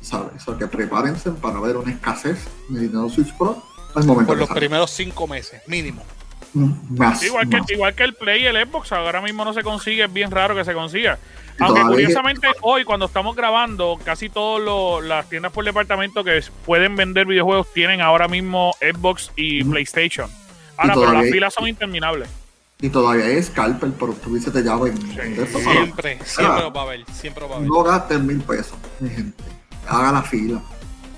¿sabes? 0.00 0.46
O 0.48 0.56
que 0.56 0.66
prepárense 0.66 1.30
para 1.30 1.60
ver 1.60 1.76
una 1.76 1.92
escasez 1.92 2.44
de 2.68 2.80
Nintendo 2.80 3.08
Switch 3.08 3.34
Pro 3.36 3.62
momento. 4.02 4.26
Por 4.28 4.38
los 4.38 4.48
primeros 4.50 4.90
cinco 4.90 5.26
meses, 5.26 5.62
mínimo. 5.66 6.02
Mm, 6.52 6.96
Más, 6.98 7.22
Igual 7.22 7.48
que, 7.48 7.58
más. 7.60 7.70
igual 7.70 7.94
que 7.94 8.04
el 8.04 8.14
Play 8.14 8.42
y 8.42 8.46
el 8.46 8.56
Xbox, 8.68 8.92
ahora 8.92 9.20
mismo 9.20 9.44
no 9.44 9.52
se 9.52 9.62
consigue, 9.62 10.04
es 10.04 10.12
bien 10.12 10.30
raro 10.30 10.54
que 10.54 10.64
se 10.64 10.72
consiga. 10.72 11.18
Aunque 11.60 11.80
todavía- 11.80 11.90
curiosamente 12.06 12.48
hoy 12.62 12.84
cuando 12.84 13.06
estamos 13.06 13.34
grabando, 13.36 13.98
casi 14.04 14.28
todas 14.28 15.04
las 15.04 15.28
tiendas 15.28 15.52
por 15.52 15.64
departamento 15.64 16.22
que 16.24 16.42
pueden 16.64 16.94
vender 16.96 17.26
videojuegos 17.26 17.72
tienen 17.72 18.00
ahora 18.00 18.28
mismo 18.28 18.72
Xbox 18.80 19.30
y. 19.36 19.62
PlayStation. 19.64 20.30
Ahora, 20.76 20.94
pero 20.94 21.12
las 21.12 21.30
filas 21.30 21.54
son 21.54 21.68
interminables. 21.68 22.28
Y 22.80 22.88
todavía 22.88 23.26
hay 23.26 23.40
scalper, 23.42 23.90
pero 23.98 24.12
tú 24.14 24.34
de 24.34 24.40
esto 24.40 24.52
para- 24.52 25.72
Siempre, 25.72 26.18
siempre 26.24 26.60
lo 26.62 26.72
va 26.72 26.80
a 26.80 26.84
haber, 26.84 27.04
siempre 27.12 27.40
lo 27.42 27.48
va 27.48 27.54
a 27.54 27.58
haber. 27.58 27.68
No 27.70 27.82
gasten 27.84 28.26
mil 28.26 28.40
pesos, 28.42 28.76
mi 29.00 29.08
gente. 29.10 29.42
Haga 29.88 30.12
la 30.12 30.22
fila. 30.22 30.60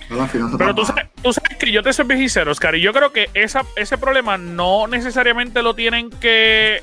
Pero 0.08 0.74
tú 0.74 0.84
sabes, 0.84 1.06
tú 1.22 1.32
sabes 1.32 1.56
que 1.58 1.72
yo 1.72 1.82
te 1.82 1.92
soy 1.92 2.06
sincero, 2.08 2.50
Oscar, 2.52 2.74
y 2.74 2.80
yo 2.80 2.92
creo 2.92 3.12
que 3.12 3.28
esa, 3.34 3.62
ese 3.76 3.98
problema 3.98 4.38
no 4.38 4.86
necesariamente 4.86 5.62
lo 5.62 5.74
tienen 5.74 6.10
que, 6.10 6.82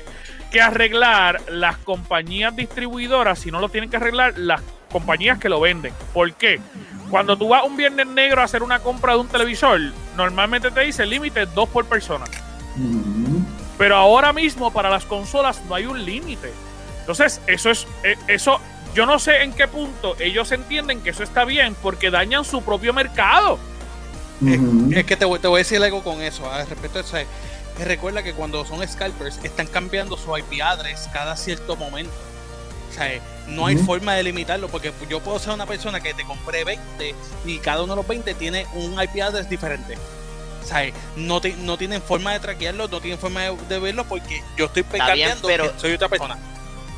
que 0.50 0.60
arreglar 0.60 1.40
las 1.48 1.78
compañías 1.78 2.54
distribuidoras, 2.54 3.38
sino 3.38 3.60
lo 3.60 3.68
tienen 3.68 3.90
que 3.90 3.96
arreglar 3.96 4.34
las 4.36 4.62
compañías 4.90 5.38
que 5.38 5.48
lo 5.48 5.60
venden. 5.60 5.92
¿Por 6.12 6.34
qué? 6.34 6.60
Cuando 7.10 7.36
tú 7.36 7.48
vas 7.48 7.64
un 7.64 7.76
viernes 7.76 8.06
negro 8.06 8.40
a 8.40 8.44
hacer 8.44 8.62
una 8.62 8.80
compra 8.80 9.14
de 9.14 9.20
un 9.20 9.28
televisor, 9.28 9.80
normalmente 10.16 10.70
te 10.70 10.80
dice 10.82 11.06
límite 11.06 11.46
dos 11.46 11.68
por 11.68 11.84
persona. 11.86 12.24
Ujú. 12.76 13.42
Pero 13.78 13.96
ahora 13.96 14.32
mismo 14.32 14.72
para 14.72 14.90
las 14.90 15.04
consolas 15.04 15.62
no 15.68 15.74
hay 15.74 15.86
un 15.86 16.04
límite. 16.04 16.52
Entonces, 17.04 17.40
eso 17.46 17.70
es, 17.70 17.86
eh, 18.02 18.16
eso, 18.28 18.58
yo 18.94 19.04
no 19.04 19.18
sé 19.18 19.42
en 19.42 19.52
qué 19.52 19.68
punto 19.68 20.16
ellos 20.18 20.50
entienden 20.52 21.02
que 21.02 21.10
eso 21.10 21.22
está 21.22 21.44
bien 21.44 21.76
porque 21.82 22.10
dañan 22.10 22.44
su 22.44 22.62
propio 22.62 22.94
mercado. 22.94 23.58
Es, 24.94 25.04
que 25.04 25.16
te, 25.16 25.24
voy- 25.24 25.38
te 25.38 25.46
voy 25.48 25.58
a 25.58 25.62
decir 25.64 25.82
algo 25.82 26.02
con 26.02 26.20
eso. 26.22 26.50
Al 26.50 26.66
respecto 26.66 26.98
de 26.98 27.04
eso, 27.04 27.16
es- 27.18 27.26
es 27.78 27.86
recuerda 27.86 28.22
que 28.22 28.32
cuando 28.32 28.64
son 28.64 28.86
scalpers 28.86 29.38
están 29.42 29.66
cambiando 29.66 30.16
su 30.16 30.36
IP 30.36 30.62
address 30.62 31.08
cada 31.12 31.36
cierto 31.36 31.76
momento. 31.76 32.12
O 32.90 32.94
sea, 32.94 33.12
eh, 33.12 33.20
no 33.48 33.66
hay 33.66 33.76
forma 33.76 34.14
de 34.14 34.22
limitarlo 34.22 34.68
porque 34.68 34.92
yo 35.10 35.20
puedo 35.20 35.38
ser 35.38 35.52
una 35.52 35.66
persona 35.66 36.00
que 36.00 36.14
te 36.14 36.24
compré 36.24 36.64
20 36.64 37.14
y 37.44 37.58
cada 37.58 37.82
uno 37.82 37.92
de 37.94 37.96
los 37.96 38.06
20 38.08 38.32
tiene 38.34 38.66
un 38.74 38.92
IP 39.02 39.20
address 39.22 39.48
diferente. 39.50 39.96
O 40.62 40.66
sea, 40.66 40.84
eh, 40.84 40.94
no, 41.16 41.40
te- 41.40 41.54
no 41.56 41.76
tienen 41.76 42.00
forma 42.00 42.32
de 42.32 42.40
traquearlo, 42.40 42.88
no 42.88 43.00
tienen 43.00 43.18
forma 43.18 43.42
de, 43.42 43.56
de 43.68 43.78
verlo 43.78 44.04
porque 44.04 44.42
yo 44.56 44.66
estoy 44.66 44.82
bien, 45.14 45.28
pero- 45.48 45.64
que 45.74 45.80
soy 45.80 45.92
otra 45.92 46.08
persona. 46.08 46.38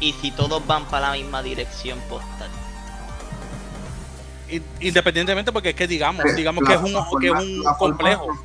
Y 0.00 0.12
si 0.14 0.30
todos 0.30 0.64
van 0.66 0.84
para 0.86 1.08
la 1.10 1.14
misma 1.16 1.42
dirección 1.42 1.98
postal. 2.08 2.50
In- 4.48 4.62
Independientemente 4.80 5.50
porque 5.52 5.70
es 5.70 5.74
que 5.74 5.86
digamos, 5.86 6.24
Eh, 6.24 6.34
digamos 6.34 6.62
la- 6.62 6.68
que 6.70 6.74
es 6.76 6.80
un, 6.82 6.92
la 6.92 7.00
que 7.20 7.26
es 7.26 7.32
forma- 7.32 7.40
un 7.40 7.62
la 7.64 7.74
forma- 7.74 7.78
complejo. 7.96 8.38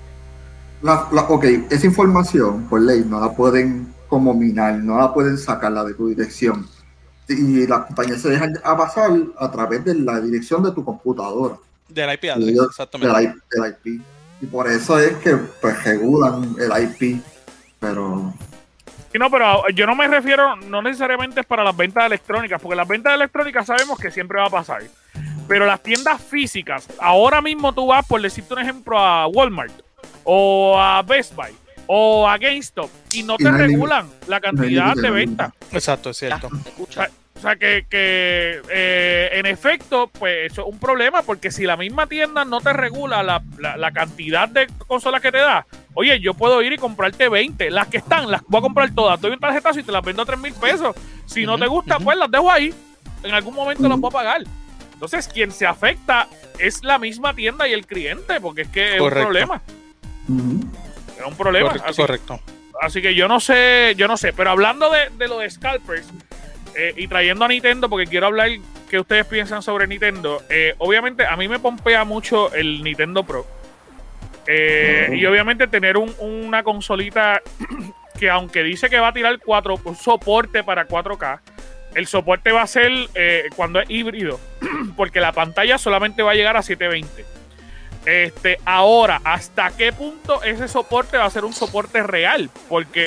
La, 0.81 1.07
la- 1.11 1.21
ok, 1.23 1.43
esa 1.69 1.85
información 1.85 2.63
por 2.67 2.81
ley 2.81 3.03
no 3.05 3.19
la 3.19 3.31
pueden 3.33 3.93
como 4.07 4.33
minar, 4.33 4.75
no 4.75 4.97
la 4.97 5.13
pueden 5.13 5.37
sacarla 5.37 5.83
de 5.83 5.93
tu 5.93 6.07
dirección. 6.07 6.67
Y 7.29 7.67
las 7.67 7.85
compañías 7.85 8.21
se 8.21 8.29
dejan 8.29 8.57
a 8.63 8.75
pasar 8.75 9.11
a 9.37 9.51
través 9.51 9.85
de 9.85 9.93
la 9.95 10.19
dirección 10.19 10.63
de 10.63 10.71
tu 10.71 10.83
computadora, 10.83 11.55
Del 11.87 12.11
IP 12.13 12.23
y 12.25 12.29
address, 12.29 12.47
ellos- 12.49 12.67
exactamente. 12.71 13.15
del, 13.15 13.23
I- 13.25 13.33
del 13.51 13.71
IP. 13.71 14.01
Y 14.41 14.45
por 14.47 14.67
eso 14.67 14.97
es 14.99 15.15
que 15.17 15.35
pues 15.35 15.83
regulan 15.83 16.55
el 16.59 16.83
IP. 16.83 17.21
Pero 17.79 18.33
no, 19.19 19.29
pero 19.29 19.67
yo 19.69 19.85
no 19.85 19.95
me 19.95 20.07
refiero, 20.07 20.55
no 20.55 20.81
necesariamente 20.81 21.41
es 21.41 21.45
para 21.45 21.63
las 21.63 21.75
ventas 21.75 22.05
electrónicas, 22.05 22.61
porque 22.61 22.75
las 22.75 22.87
ventas 22.87 23.13
electrónicas 23.13 23.65
sabemos 23.65 23.99
que 23.99 24.11
siempre 24.11 24.39
va 24.39 24.47
a 24.47 24.49
pasar. 24.49 24.83
Pero 25.47 25.65
las 25.65 25.83
tiendas 25.83 26.21
físicas, 26.21 26.87
ahora 26.99 27.41
mismo 27.41 27.73
tú 27.73 27.87
vas, 27.87 28.05
por 28.05 28.21
decirte 28.21 28.53
un 28.53 28.61
ejemplo, 28.61 28.97
a 28.97 29.27
Walmart 29.27 29.73
o 30.23 30.79
a 30.79 31.01
Best 31.01 31.35
Buy 31.35 31.51
o 31.87 32.27
a 32.27 32.37
GameStop 32.37 32.89
y 33.13 33.23
no 33.23 33.35
Y 33.37 33.43
te 33.43 33.51
no 33.51 33.57
regulan 33.57 34.07
la 34.27 34.39
cantidad 34.39 34.95
de 34.95 35.01
no 35.01 35.07
hay 35.07 35.13
venta. 35.13 35.53
Exacto, 35.71 36.11
es 36.11 36.17
cierto. 36.17 36.49
¿Me 36.49 36.59
escucha? 36.61 37.09
O 37.41 37.43
sea, 37.43 37.55
que, 37.55 37.87
que, 37.89 38.61
eh, 38.69 39.29
en 39.33 39.47
efecto, 39.47 40.11
pues 40.19 40.51
eso 40.51 40.61
es 40.61 40.67
un 40.71 40.77
problema, 40.77 41.23
porque 41.23 41.49
si 41.49 41.63
la 41.65 41.75
misma 41.75 42.05
tienda 42.05 42.45
no 42.45 42.61
te 42.61 42.71
regula 42.71 43.23
la, 43.23 43.41
la- 43.57 43.77
la 43.77 43.91
cantidad 43.91 44.47
de 44.47 44.67
consolas 44.85 45.21
que 45.23 45.31
te 45.31 45.39
da, 45.39 45.65
oye, 45.95 46.19
yo 46.19 46.35
puedo 46.35 46.61
ir 46.61 46.73
y 46.73 46.77
comprarte 46.77 47.29
20. 47.29 47.71
Las 47.71 47.87
que 47.87 47.97
están, 47.97 48.29
las 48.29 48.43
voy 48.47 48.59
a 48.59 48.61
comprar 48.61 48.93
todas. 48.93 49.19
Doy 49.19 49.31
un 49.31 49.39
tarjetazo 49.39 49.79
y 49.79 49.83
te 49.83 49.91
las 49.91 50.03
vendo 50.05 50.21
a 50.21 50.25
3 50.27 50.37
mil 50.37 50.53
pesos. 50.53 50.95
Si 51.25 51.43
no 51.47 51.57
te 51.57 51.65
gusta, 51.65 51.97
pues 51.97 52.15
las 52.15 52.29
dejo 52.29 52.51
ahí. 52.51 52.75
En 53.23 53.33
algún 53.33 53.55
momento 53.55 53.89
las 53.89 53.99
voy 53.99 54.09
a 54.09 54.13
pagar. 54.13 54.43
Entonces, 54.93 55.27
quien 55.27 55.51
se 55.51 55.65
afecta 55.65 56.27
es 56.59 56.83
la 56.83 56.99
misma 56.99 57.33
tienda 57.33 57.67
y 57.67 57.73
el 57.73 57.87
cliente, 57.87 58.39
porque 58.39 58.61
es 58.61 58.67
que 58.67 58.97
es 58.97 59.01
un 59.01 59.09
problema. 59.23 59.61
Es 61.19 61.25
un 61.25 61.35
problema. 61.35 61.69
Correcto, 61.69 61.89
Así- 61.89 62.01
correcto. 62.01 62.39
Así 62.83 63.01
que 63.01 63.13
yo 63.15 63.27
no 63.27 63.39
sé, 63.39 63.93
yo 63.97 64.07
no 64.07 64.15
sé. 64.17 64.31
Pero 64.33 64.51
hablando 64.51 64.91
de, 64.91 65.09
de 65.17 65.27
lo 65.27 65.39
de 65.39 65.49
scalpers 65.49 66.05
eh, 66.75 66.93
y 66.95 67.07
trayendo 67.07 67.45
a 67.45 67.47
Nintendo, 67.47 67.89
porque 67.89 68.07
quiero 68.07 68.27
hablar 68.27 68.49
qué 68.89 68.99
ustedes 68.99 69.25
piensan 69.25 69.61
sobre 69.61 69.87
Nintendo. 69.87 70.41
eh, 70.49 70.75
obviamente, 70.77 71.25
a 71.25 71.35
mí 71.35 71.47
me 71.47 71.59
pompea 71.59 72.03
mucho 72.03 72.53
el 72.53 72.83
Nintendo 72.83 73.23
Pro. 73.23 73.45
Eh. 74.47 75.09
Y 75.13 75.25
obviamente 75.25 75.67
tener 75.67 75.97
un- 75.97 76.15
una 76.19 76.63
consolita 76.63 77.41
que 78.19 78.29
aunque 78.29 78.63
dice 78.63 78.89
que 78.89 78.99
va 78.99 79.09
a 79.09 79.13
tirar 79.13 79.39
4, 79.39 79.79
un 79.85 79.95
soporte 79.95 80.63
para 80.63 80.87
4K, 80.87 81.39
el 81.95 82.07
soporte 82.07 82.51
va 82.51 82.61
a 82.63 82.67
ser 82.67 82.91
cuando 83.55 83.79
es 83.81 83.89
híbrido, 83.89 84.39
porque 84.97 85.19
la 85.19 85.31
pantalla 85.31 85.77
solamente 85.77 86.23
va 86.23 86.31
a 86.31 86.35
llegar 86.35 86.57
a 86.57 86.61
720. 86.61 87.25
Este, 88.05 88.57
ahora, 88.65 89.21
¿hasta 89.23 89.69
qué 89.77 89.93
punto 89.93 90.41
ese 90.43 90.67
soporte 90.67 91.17
va 91.17 91.25
a 91.25 91.29
ser 91.29 91.45
un 91.45 91.53
soporte 91.53 92.01
real? 92.01 92.49
Porque 92.67 93.05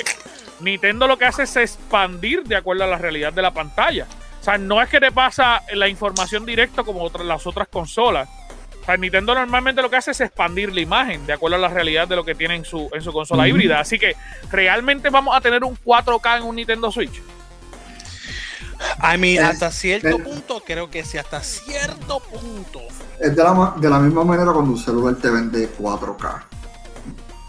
Nintendo 0.60 1.06
lo 1.06 1.18
que 1.18 1.24
hace 1.26 1.42
es 1.44 1.56
expandir 1.56 2.44
de 2.44 2.56
acuerdo 2.56 2.84
a 2.84 2.86
la 2.86 2.98
realidad 2.98 3.32
de 3.32 3.42
la 3.42 3.52
pantalla. 3.52 4.06
O 4.40 4.44
sea, 4.44 4.58
no 4.58 4.80
es 4.82 4.88
que 4.88 5.00
te 5.00 5.10
pasa 5.10 5.62
la 5.74 5.88
información 5.88 6.44
directa 6.44 6.82
como 6.84 7.02
otras, 7.02 7.26
las 7.26 7.46
otras 7.46 7.66
consolas. 7.68 8.28
O 8.82 8.84
sea, 8.84 8.96
Nintendo 8.98 9.34
normalmente 9.34 9.80
lo 9.80 9.88
que 9.88 9.96
hace 9.96 10.10
es 10.10 10.20
expandir 10.20 10.74
la 10.74 10.80
imagen 10.82 11.26
de 11.26 11.32
acuerdo 11.32 11.56
a 11.56 11.58
la 11.58 11.68
realidad 11.68 12.06
de 12.06 12.16
lo 12.16 12.24
que 12.24 12.34
tiene 12.34 12.54
en 12.56 12.64
su, 12.66 12.90
en 12.92 13.00
su 13.00 13.12
consola 13.12 13.48
híbrida. 13.48 13.80
Así 13.80 13.98
que, 13.98 14.14
¿realmente 14.50 15.08
vamos 15.08 15.34
a 15.34 15.40
tener 15.40 15.64
un 15.64 15.74
4K 15.76 16.36
en 16.38 16.42
un 16.44 16.56
Nintendo 16.56 16.92
Switch? 16.92 17.22
A 18.98 19.16
mí, 19.16 19.36
Es- 19.38 19.44
hasta 19.44 19.70
cierto 19.70 20.08
es- 20.08 20.16
punto, 20.22 20.62
creo 20.66 20.90
que 20.90 21.04
sí, 21.04 21.16
hasta 21.16 21.40
cierto 21.42 22.20
punto. 22.20 22.80
Es 23.18 23.34
de 23.34 23.42
la, 23.42 23.74
de 23.78 23.88
la 23.88 23.98
misma 23.98 24.24
manera 24.24 24.52
cuando 24.52 24.72
un 24.72 24.78
celular 24.78 25.14
te 25.16 25.30
vende 25.30 25.70
4K. 25.78 26.42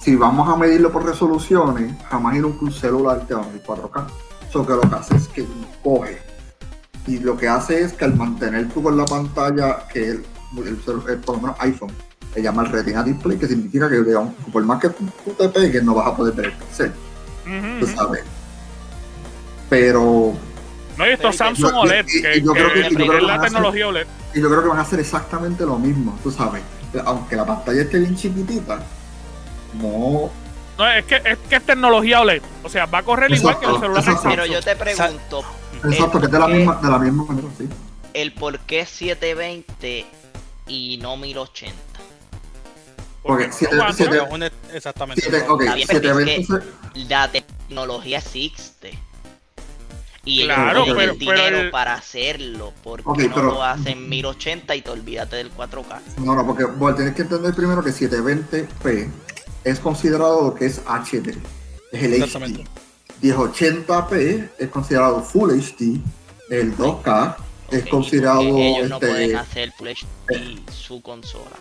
Si 0.06 0.16
vamos 0.16 0.48
a 0.48 0.56
medirlo 0.56 0.92
por 0.92 1.04
resoluciones, 1.04 1.92
jamás 2.12 2.36
en 2.36 2.46
un 2.46 2.72
celular 2.72 3.26
te 3.28 3.34
va 3.34 3.42
a 3.42 3.48
medir 3.48 3.64
4K. 3.64 4.06
Eso 4.48 4.64
que 4.64 4.74
lo 4.74 4.82
que 4.82 4.96
hace 4.96 5.16
es 5.16 5.28
que 5.30 5.44
coge. 5.84 6.20
Y 7.08 7.18
lo 7.20 7.36
que 7.36 7.48
hace 7.48 7.82
es 7.82 7.94
que 7.94 8.06
al 8.06 8.16
mantener 8.16 8.70
tú 8.70 8.84
con 8.84 8.96
la 8.96 9.06
pantalla, 9.06 9.88
que 9.92 10.10
el, 10.12 10.26
el 10.58 10.86
celu- 10.86 11.10
el- 11.10 11.18
por 11.22 11.38
lo 11.38 11.42
menos 11.42 11.58
iPhone, 11.60 11.92
le 12.36 12.42
llama 12.44 12.62
el 12.64 12.72
Retina 12.72 13.02
Display, 13.02 13.38
que 13.40 13.48
significa 13.48 13.90
que 13.90 14.04
digamos, 14.04 14.36
por 14.54 14.64
más 14.64 14.80
que 14.80 14.90
tú, 14.90 15.06
tú 15.24 15.32
te 15.32 15.50
pegues, 15.50 15.84
no 15.84 15.96
vas 15.96 16.06
a 16.08 16.16
poder 16.16 16.36
ver 16.36 16.46
el 16.46 16.52
pixel, 16.54 16.92
tú 17.80 17.88
sabes. 17.88 18.24
Pero 19.70 20.34
No, 20.98 21.06
y 21.12 21.34
Samsung 21.34 21.72
Yo- 21.72 21.80
OLED, 21.80 22.06
y- 22.08 22.18
y 22.18 22.22
que, 22.22 22.42
yo 22.42 22.52
creo 22.54 22.74
que 22.74 22.84
yo 22.84 22.90
creo 22.96 23.20
la 23.22 23.34
hacer- 23.36 23.42
tecnología 23.50 23.88
OLED. 23.88 24.08
Y 24.36 24.40
yo 24.42 24.50
creo 24.50 24.62
que 24.62 24.68
van 24.70 24.78
a 24.78 24.82
hacer 24.82 25.00
exactamente 25.00 25.66
lo 25.66 25.80
mismo, 25.80 26.16
tú 26.24 26.30
sabes. 26.32 26.62
Aunque 27.06 27.36
la 27.36 27.46
pantalla 27.46 27.82
esté 27.82 28.00
bien 28.00 28.16
chiquitita, 28.16 28.80
no. 29.82 30.30
No, 30.78 30.88
es 30.92 31.06
que, 31.06 31.16
es 31.24 31.38
que 31.50 31.56
es 31.56 31.66
tecnología 31.66 32.20
OLED. 32.22 32.42
O 32.64 32.70
sea, 32.70 32.86
va 32.86 32.98
a 33.00 33.04
correr 33.04 33.32
igual 33.32 33.60
que 33.60 33.66
los 33.66 33.76
Exacto, 33.78 33.94
celulares 33.94 34.08
exacto. 34.08 34.30
Pero 34.30 34.46
yo 34.46 34.62
te 34.62 34.76
pregunto, 34.76 35.44
Exacto, 35.86 36.20
que 36.20 36.26
es 36.26 36.32
de 36.32 36.40
la 36.40 36.48
misma, 36.48 36.76
de 36.82 36.90
la 36.90 37.00
misma 37.00 37.24
manera, 37.26 37.48
sí. 37.58 37.70
el 38.14 38.34
por 38.34 38.60
qué 38.60 38.86
720 38.86 40.06
y 40.68 40.98
no 41.02 41.16
1080. 41.18 41.74
Porque 43.24 43.46
exactamente. 44.74 45.22
Siete- 45.22 45.46
ok, 45.48 45.62
Está 45.62 45.76
bien, 45.76 45.88
pero 45.88 46.00
720 46.16 46.36
es 46.42 46.48
se- 46.48 47.10
La 47.10 47.32
tecnología 47.32 48.18
existe. 48.20 49.00
Y 50.28 50.44
Claro, 50.46 50.84
tienen 50.86 50.98
pero- 50.98 51.12
el 51.14 51.18
pero 51.20 51.32
dinero 51.32 51.58
el- 51.60 51.72
para 51.72 51.94
hacerlo. 51.94 52.74
porque 52.84 53.04
Ok, 53.08 53.20
no 53.30 53.36
pero- 53.36 53.48
lo 53.52 53.64
hacen 53.64 54.10
1080 54.10 54.76
y 54.76 54.82
te 54.82 54.90
olvídate 54.90 55.36
del 55.38 55.52
4K? 55.52 56.02
No, 56.18 56.36
no, 56.36 56.46
porque 56.46 56.66
bueno, 56.66 56.96
tienes 56.98 57.16
que 57.16 57.22
entender 57.24 57.54
primero 57.54 57.84
que 57.84 57.92
720p 57.92 59.10
es 59.66 59.80
considerado 59.80 60.44
lo 60.44 60.56
que 60.56 60.68
es 60.68 60.82
HD, 60.86 61.36
es 61.92 62.04
el. 62.04 62.24
HD. 62.24 62.64
1080p 63.22 64.50
es 64.60 64.70
considerado 64.70 65.22
Full 65.22 65.52
HD, 65.52 66.00
el 66.50 66.78
2K 66.78 67.36
es 67.72 67.88
considerado 67.88 68.42
porque 68.44 68.70
ellos 68.70 68.90
no 68.90 68.96
este, 68.96 69.08
pueden 69.08 69.36
hacer 69.36 69.72
Full 69.72 69.88
HD 69.88 70.72
su 70.72 71.02
consola. 71.02 71.56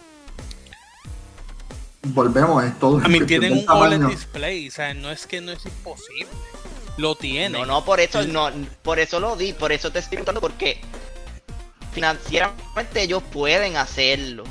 volvemos 2.02 2.62
a 2.62 2.66
esto. 2.66 3.00
A 3.02 3.08
mí 3.08 3.20
tienen 3.24 3.52
un 3.52 3.64
OLED 3.68 3.98
tamaño. 3.98 4.08
display, 4.08 4.68
o 4.68 4.70
sea, 4.70 4.92
no 4.94 5.10
es 5.10 5.26
que 5.26 5.40
no 5.40 5.52
es 5.52 5.64
imposible. 5.64 6.28
Lo 6.98 7.14
tienen. 7.16 7.52
No, 7.52 7.66
no, 7.66 7.84
por 7.84 7.98
eso 8.00 8.22
no, 8.24 8.50
por 8.82 8.98
eso 8.98 9.18
lo 9.18 9.34
di, 9.34 9.52
por 9.52 9.72
eso 9.72 9.90
te 9.90 10.00
estoy 10.00 10.16
preguntando 10.16 10.40
porque 10.40 10.80
financieramente 11.92 13.02
ellos 13.02 13.22
pueden 13.32 13.76
hacerlo. 13.76 14.44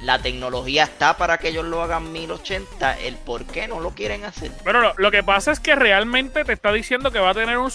La 0.00 0.20
tecnología 0.20 0.84
está 0.84 1.16
para 1.16 1.38
que 1.38 1.48
ellos 1.48 1.64
lo 1.64 1.82
hagan 1.82 2.12
1080, 2.12 2.98
el 3.00 3.16
por 3.16 3.44
qué 3.44 3.66
no 3.66 3.80
lo 3.80 3.90
quieren 3.90 4.24
hacer. 4.24 4.52
Pero 4.62 4.80
lo, 4.80 4.92
lo 4.96 5.10
que 5.10 5.24
pasa 5.24 5.50
es 5.50 5.58
que 5.60 5.74
realmente 5.74 6.44
te 6.44 6.52
está 6.52 6.72
diciendo 6.72 7.10
que 7.10 7.18
va 7.18 7.30
a 7.30 7.34
tener 7.34 7.58
un 7.58 7.70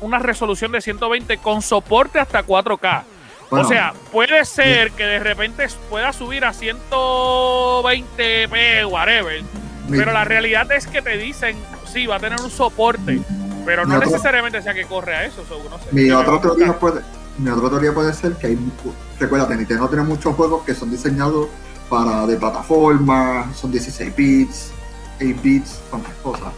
una 0.00 0.18
resolución 0.18 0.72
de 0.72 0.80
120 0.80 1.38
con 1.38 1.62
soporte 1.62 2.18
hasta 2.18 2.44
4K. 2.44 3.02
Bueno, 3.50 3.66
o 3.66 3.68
sea, 3.68 3.92
puede 4.10 4.44
ser 4.44 4.90
que 4.92 5.04
de 5.04 5.20
repente 5.20 5.68
pueda 5.88 6.12
subir 6.12 6.44
a 6.44 6.52
120p, 6.52 8.84
whatever. 8.86 9.42
mi- 9.88 9.98
Pero 9.98 10.12
la 10.12 10.24
realidad 10.24 10.70
es 10.72 10.86
que 10.86 11.02
te 11.02 11.16
dicen, 11.18 11.56
sí, 11.86 12.06
va 12.06 12.16
a 12.16 12.20
tener 12.20 12.40
un 12.40 12.50
soporte. 12.50 13.20
Pero 13.66 13.84
no 13.86 13.96
otro- 13.96 14.10
necesariamente 14.10 14.60
sea 14.62 14.74
que 14.74 14.84
corre 14.86 15.14
a 15.14 15.24
eso, 15.24 15.44
seguro. 15.46 15.70
No 15.70 15.78
sé. 15.78 15.84
Mi 15.92 16.08
que- 16.08 16.38
teoría 16.40 16.72
puede, 16.78 17.00
mi 17.38 17.50
otra 17.50 17.68
teoría 17.68 17.92
puede 17.92 18.12
ser 18.12 18.34
que 18.34 18.48
hay, 18.48 18.58
recuérdate, 19.18 19.56
Nintendo 19.56 19.88
tiene 19.88 20.04
muchos 20.04 20.34
juegos 20.34 20.64
que 20.64 20.74
son 20.74 20.90
diseñados 20.90 21.48
para 21.88 22.26
de 22.26 22.36
plataforma, 22.36 23.52
son 23.54 23.70
16 23.70 24.14
bits, 24.16 24.70
8 25.16 25.40
bits, 25.42 25.80
tantas 25.90 26.14
cosas. 26.22 26.52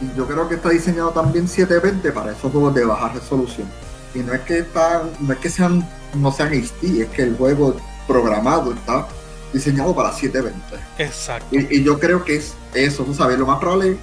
Y 0.00 0.16
yo 0.16 0.26
creo 0.26 0.48
que 0.48 0.56
está 0.56 0.70
diseñado 0.70 1.10
también 1.10 1.48
720 1.48 2.12
para 2.12 2.32
esos 2.32 2.52
juegos 2.52 2.74
de 2.74 2.84
baja 2.84 3.08
resolución. 3.08 3.68
Y 4.14 4.20
no 4.20 4.32
es 4.32 4.40
que 4.42 4.60
están, 4.60 5.10
no 5.20 5.32
es 5.32 5.38
que 5.38 5.50
sean, 5.50 5.88
no 6.14 6.32
sean 6.32 6.52
HD, 6.52 7.02
es 7.02 7.08
que 7.08 7.22
el 7.22 7.36
juego 7.36 7.76
programado 8.06 8.72
está 8.72 9.06
diseñado 9.52 9.94
para 9.94 10.12
720. 10.12 10.62
Exacto. 10.98 11.46
Y, 11.50 11.78
y 11.78 11.82
yo 11.82 11.98
creo 11.98 12.24
que 12.24 12.36
es 12.36 12.54
eso, 12.74 13.04
tú 13.04 13.14
sabes, 13.14 13.38
lo 13.38 13.46
más 13.46 13.58
probable, 13.58 13.96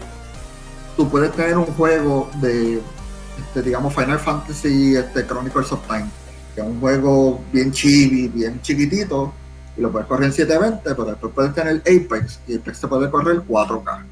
tú 0.97 1.09
puedes 1.09 1.31
tener 1.33 1.57
un 1.57 1.65
juego 1.65 2.29
de, 2.41 2.81
este, 3.39 3.61
digamos, 3.61 3.93
Final 3.93 4.19
Fantasy 4.19 4.95
este, 4.95 5.25
Chronicles 5.25 5.71
of 5.71 5.85
Time, 5.87 6.05
que 6.53 6.61
es 6.61 6.67
un 6.67 6.79
juego 6.79 7.43
bien 7.51 7.71
chibi, 7.71 8.27
bien 8.29 8.61
chiquitito, 8.61 9.33
y 9.77 9.81
lo 9.81 9.91
puedes 9.91 10.07
correr 10.07 10.25
en 10.27 10.33
720, 10.33 10.95
pero 10.95 11.05
después 11.05 11.33
puedes 11.33 11.53
tener 11.53 11.77
Apex, 11.81 12.39
y 12.47 12.57
Apex 12.57 12.81
te 12.81 12.87
puede 12.87 13.09
correr 13.09 13.37
4K, 13.41 14.03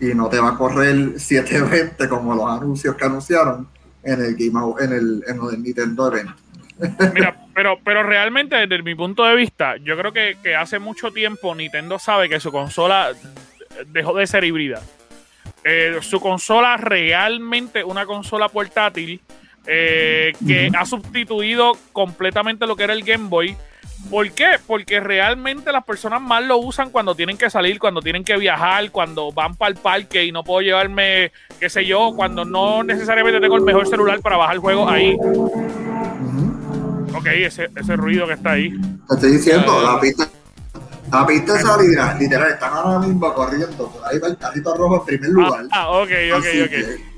y 0.00 0.06
no 0.14 0.28
te 0.28 0.38
va 0.38 0.50
a 0.50 0.56
correr 0.56 1.18
720 1.18 2.08
como 2.08 2.34
los 2.34 2.46
anuncios 2.48 2.94
que 2.96 3.04
anunciaron 3.04 3.68
en 4.02 4.20
el 4.24 4.34
Game 4.34 4.58
Aw- 4.58 4.80
en 4.80 4.92
el, 4.92 5.24
en 5.26 5.40
el 5.52 5.62
Nintendo 5.62 6.08
Event. 6.12 6.30
Mira, 7.14 7.36
pero, 7.54 7.78
pero 7.84 8.02
realmente 8.02 8.56
desde 8.56 8.82
mi 8.82 8.94
punto 8.94 9.24
de 9.24 9.36
vista, 9.36 9.76
yo 9.76 9.96
creo 9.98 10.12
que, 10.12 10.38
que 10.42 10.56
hace 10.56 10.78
mucho 10.78 11.10
tiempo 11.10 11.54
Nintendo 11.54 11.98
sabe 11.98 12.28
que 12.28 12.40
su 12.40 12.50
consola 12.50 13.12
dejó 13.88 14.14
de 14.16 14.26
ser 14.26 14.44
híbrida. 14.44 14.80
Eh, 15.64 15.98
su 16.00 16.20
consola 16.20 16.76
realmente 16.78 17.84
una 17.84 18.06
consola 18.06 18.48
portátil 18.48 19.20
eh, 19.66 20.32
que 20.46 20.70
ha 20.76 20.86
sustituido 20.86 21.72
completamente 21.92 22.66
lo 22.66 22.76
que 22.76 22.84
era 22.84 22.92
el 22.94 23.02
Game 23.02 23.28
Boy. 23.28 23.56
¿Por 24.10 24.30
qué? 24.32 24.52
Porque 24.66 24.98
realmente 25.00 25.70
las 25.70 25.84
personas 25.84 26.22
más 26.22 26.42
lo 26.42 26.56
usan 26.56 26.88
cuando 26.88 27.14
tienen 27.14 27.36
que 27.36 27.50
salir, 27.50 27.78
cuando 27.78 28.00
tienen 28.00 28.24
que 28.24 28.38
viajar, 28.38 28.90
cuando 28.90 29.30
van 29.30 29.54
para 29.56 29.68
el 29.72 29.76
parque 29.76 30.24
y 30.24 30.32
no 30.32 30.42
puedo 30.42 30.62
llevarme, 30.62 31.32
qué 31.60 31.68
sé 31.68 31.84
yo, 31.84 32.14
cuando 32.16 32.46
no 32.46 32.82
necesariamente 32.82 33.38
tengo 33.40 33.56
el 33.56 33.62
mejor 33.62 33.86
celular 33.86 34.20
para 34.20 34.38
bajar 34.38 34.54
el 34.54 34.60
juego 34.60 34.88
ahí. 34.88 35.14
Ujú. 35.14 37.06
Ok, 37.14 37.26
ese, 37.26 37.68
ese 37.76 37.96
ruido 37.96 38.26
que 38.26 38.32
está 38.34 38.52
ahí. 38.52 38.70
Te 39.08 39.14
estoy 39.14 39.32
diciendo, 39.32 39.70
Ah. 39.86 39.94
la 39.94 40.00
pista, 40.00 40.26
la 41.12 41.26
pista 41.26 41.54
de 41.54 41.60
salida, 41.62 42.16
literal, 42.18 42.50
están 42.50 42.72
ahora 42.72 42.98
mismo 43.00 43.32
corriendo, 43.34 43.88
por 43.90 44.06
ahí 44.06 44.18
va 44.18 44.28
el 44.28 44.36
carrito 44.36 44.74
rojo 44.74 44.96
en 44.96 45.04
primer 45.06 45.30
lugar. 45.30 45.64
Ah, 45.70 45.82
ah, 45.82 45.88
ok, 45.90 46.10
ok, 46.32 46.38
Así 46.46 46.62
ok. 46.62 46.68
que- 46.70 47.10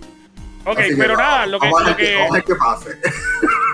Ok, 0.64 0.78
pero 0.96 1.16
nada, 1.16 1.44
lo 1.46 1.59
que, 1.59 1.66
lo 1.68 2.57
pase. 2.57 2.98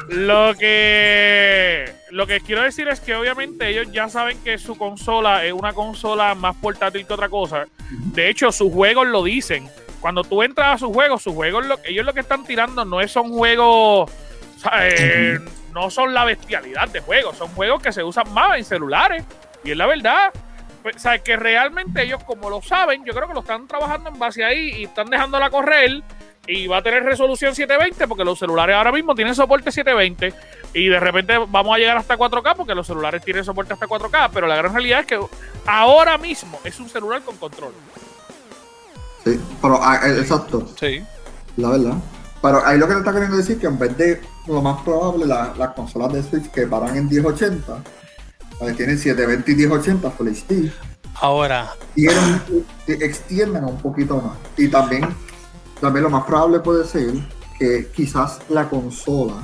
lo 0.08 0.54
que, 0.58 1.92
lo 2.10 2.26
que 2.26 2.40
quiero 2.40 2.62
decir 2.62 2.88
es 2.88 3.00
que 3.00 3.14
obviamente 3.14 3.68
ellos 3.68 3.92
ya 3.92 4.08
saben 4.08 4.38
que 4.42 4.56
su 4.56 4.76
consola 4.78 5.44
es 5.44 5.52
una 5.52 5.74
consola 5.74 6.34
más 6.34 6.56
portátil 6.56 7.06
que 7.06 7.12
otra 7.12 7.28
cosa. 7.28 7.66
De 7.90 8.30
hecho, 8.30 8.50
sus 8.52 8.72
juegos 8.72 9.06
lo 9.06 9.22
dicen. 9.22 9.68
Cuando 10.00 10.24
tú 10.24 10.42
entras 10.42 10.76
a 10.76 10.78
sus 10.78 10.94
juegos, 10.94 11.22
sus 11.22 11.34
juegos, 11.34 11.66
lo, 11.66 11.78
ellos 11.84 12.06
lo 12.06 12.14
que 12.14 12.20
están 12.20 12.44
tirando 12.44 12.84
no 12.86 13.00
es, 13.02 13.10
son 13.10 13.30
juegos, 13.32 14.10
o 14.10 14.58
sea, 14.58 14.88
eh, 14.88 15.40
no 15.74 15.90
son 15.90 16.14
la 16.14 16.24
bestialidad 16.24 16.88
de 16.88 17.00
juegos, 17.00 17.36
son 17.36 17.48
juegos 17.48 17.82
que 17.82 17.92
se 17.92 18.02
usan 18.02 18.32
más 18.32 18.56
en 18.56 18.64
celulares. 18.64 19.24
Y 19.64 19.70
es 19.72 19.76
la 19.76 19.86
verdad. 19.86 20.30
Pues, 20.82 20.96
o 20.96 20.98
sea, 21.00 21.18
que 21.18 21.36
realmente 21.36 22.02
ellos, 22.02 22.22
como 22.24 22.48
lo 22.48 22.62
saben, 22.62 23.04
yo 23.04 23.12
creo 23.12 23.26
que 23.28 23.34
lo 23.34 23.40
están 23.40 23.66
trabajando 23.66 24.10
en 24.10 24.18
base 24.18 24.44
ahí 24.44 24.70
y 24.78 24.84
están 24.84 25.10
dejándola 25.10 25.50
correr. 25.50 26.02
Y 26.46 26.66
va 26.66 26.78
a 26.78 26.82
tener 26.82 27.02
resolución 27.04 27.54
720 27.54 28.08
porque 28.08 28.24
los 28.24 28.38
celulares 28.38 28.74
ahora 28.74 28.90
mismo 28.90 29.14
tienen 29.14 29.34
soporte 29.34 29.70
720 29.70 30.32
y 30.72 30.88
de 30.88 30.98
repente 30.98 31.36
vamos 31.46 31.74
a 31.74 31.78
llegar 31.78 31.98
hasta 31.98 32.16
4K 32.16 32.54
porque 32.56 32.74
los 32.74 32.86
celulares 32.86 33.22
tienen 33.22 33.44
soporte 33.44 33.74
hasta 33.74 33.86
4K, 33.86 34.30
pero 34.32 34.46
la 34.46 34.56
gran 34.56 34.72
realidad 34.72 35.00
es 35.00 35.06
que 35.06 35.20
ahora 35.66 36.16
mismo 36.16 36.58
es 36.64 36.80
un 36.80 36.88
celular 36.88 37.20
con 37.20 37.36
control. 37.36 37.74
Sí, 39.24 39.38
pero 39.60 39.78
ah, 39.82 40.00
eh, 40.06 40.18
exacto, 40.20 40.66
Sí. 40.78 41.04
la 41.58 41.70
verdad. 41.70 41.94
Pero 42.40 42.64
ahí 42.64 42.78
lo 42.78 42.86
que 42.86 42.94
te 42.94 42.98
está 43.00 43.12
queriendo 43.12 43.36
decir 43.36 43.58
que 43.60 43.66
en 43.66 43.78
vez 43.78 43.96
de 43.98 44.22
lo 44.46 44.62
más 44.62 44.80
probable, 44.82 45.26
la- 45.26 45.52
las 45.58 45.70
consolas 45.74 46.12
de 46.14 46.22
Switch 46.22 46.50
que 46.50 46.66
paran 46.66 46.96
en 46.96 47.08
1080, 47.08 47.82
que 48.66 48.72
tienen 48.72 48.98
720 48.98 49.52
y 49.52 49.54
1080 49.54 50.10
Full 50.10 50.28
HD, 50.28 50.72
Ahora, 51.20 51.72
tienen, 51.94 52.42
eh, 52.86 52.98
extiendan 53.00 53.64
un 53.64 53.78
poquito 53.78 54.20
más. 54.20 54.36
Y 54.56 54.68
también, 54.68 55.08
también 55.80 56.04
lo 56.04 56.10
más 56.10 56.24
probable 56.24 56.60
puede 56.60 56.86
ser 56.86 57.12
que 57.58 57.88
quizás 57.94 58.38
la 58.48 58.68
consola 58.68 59.42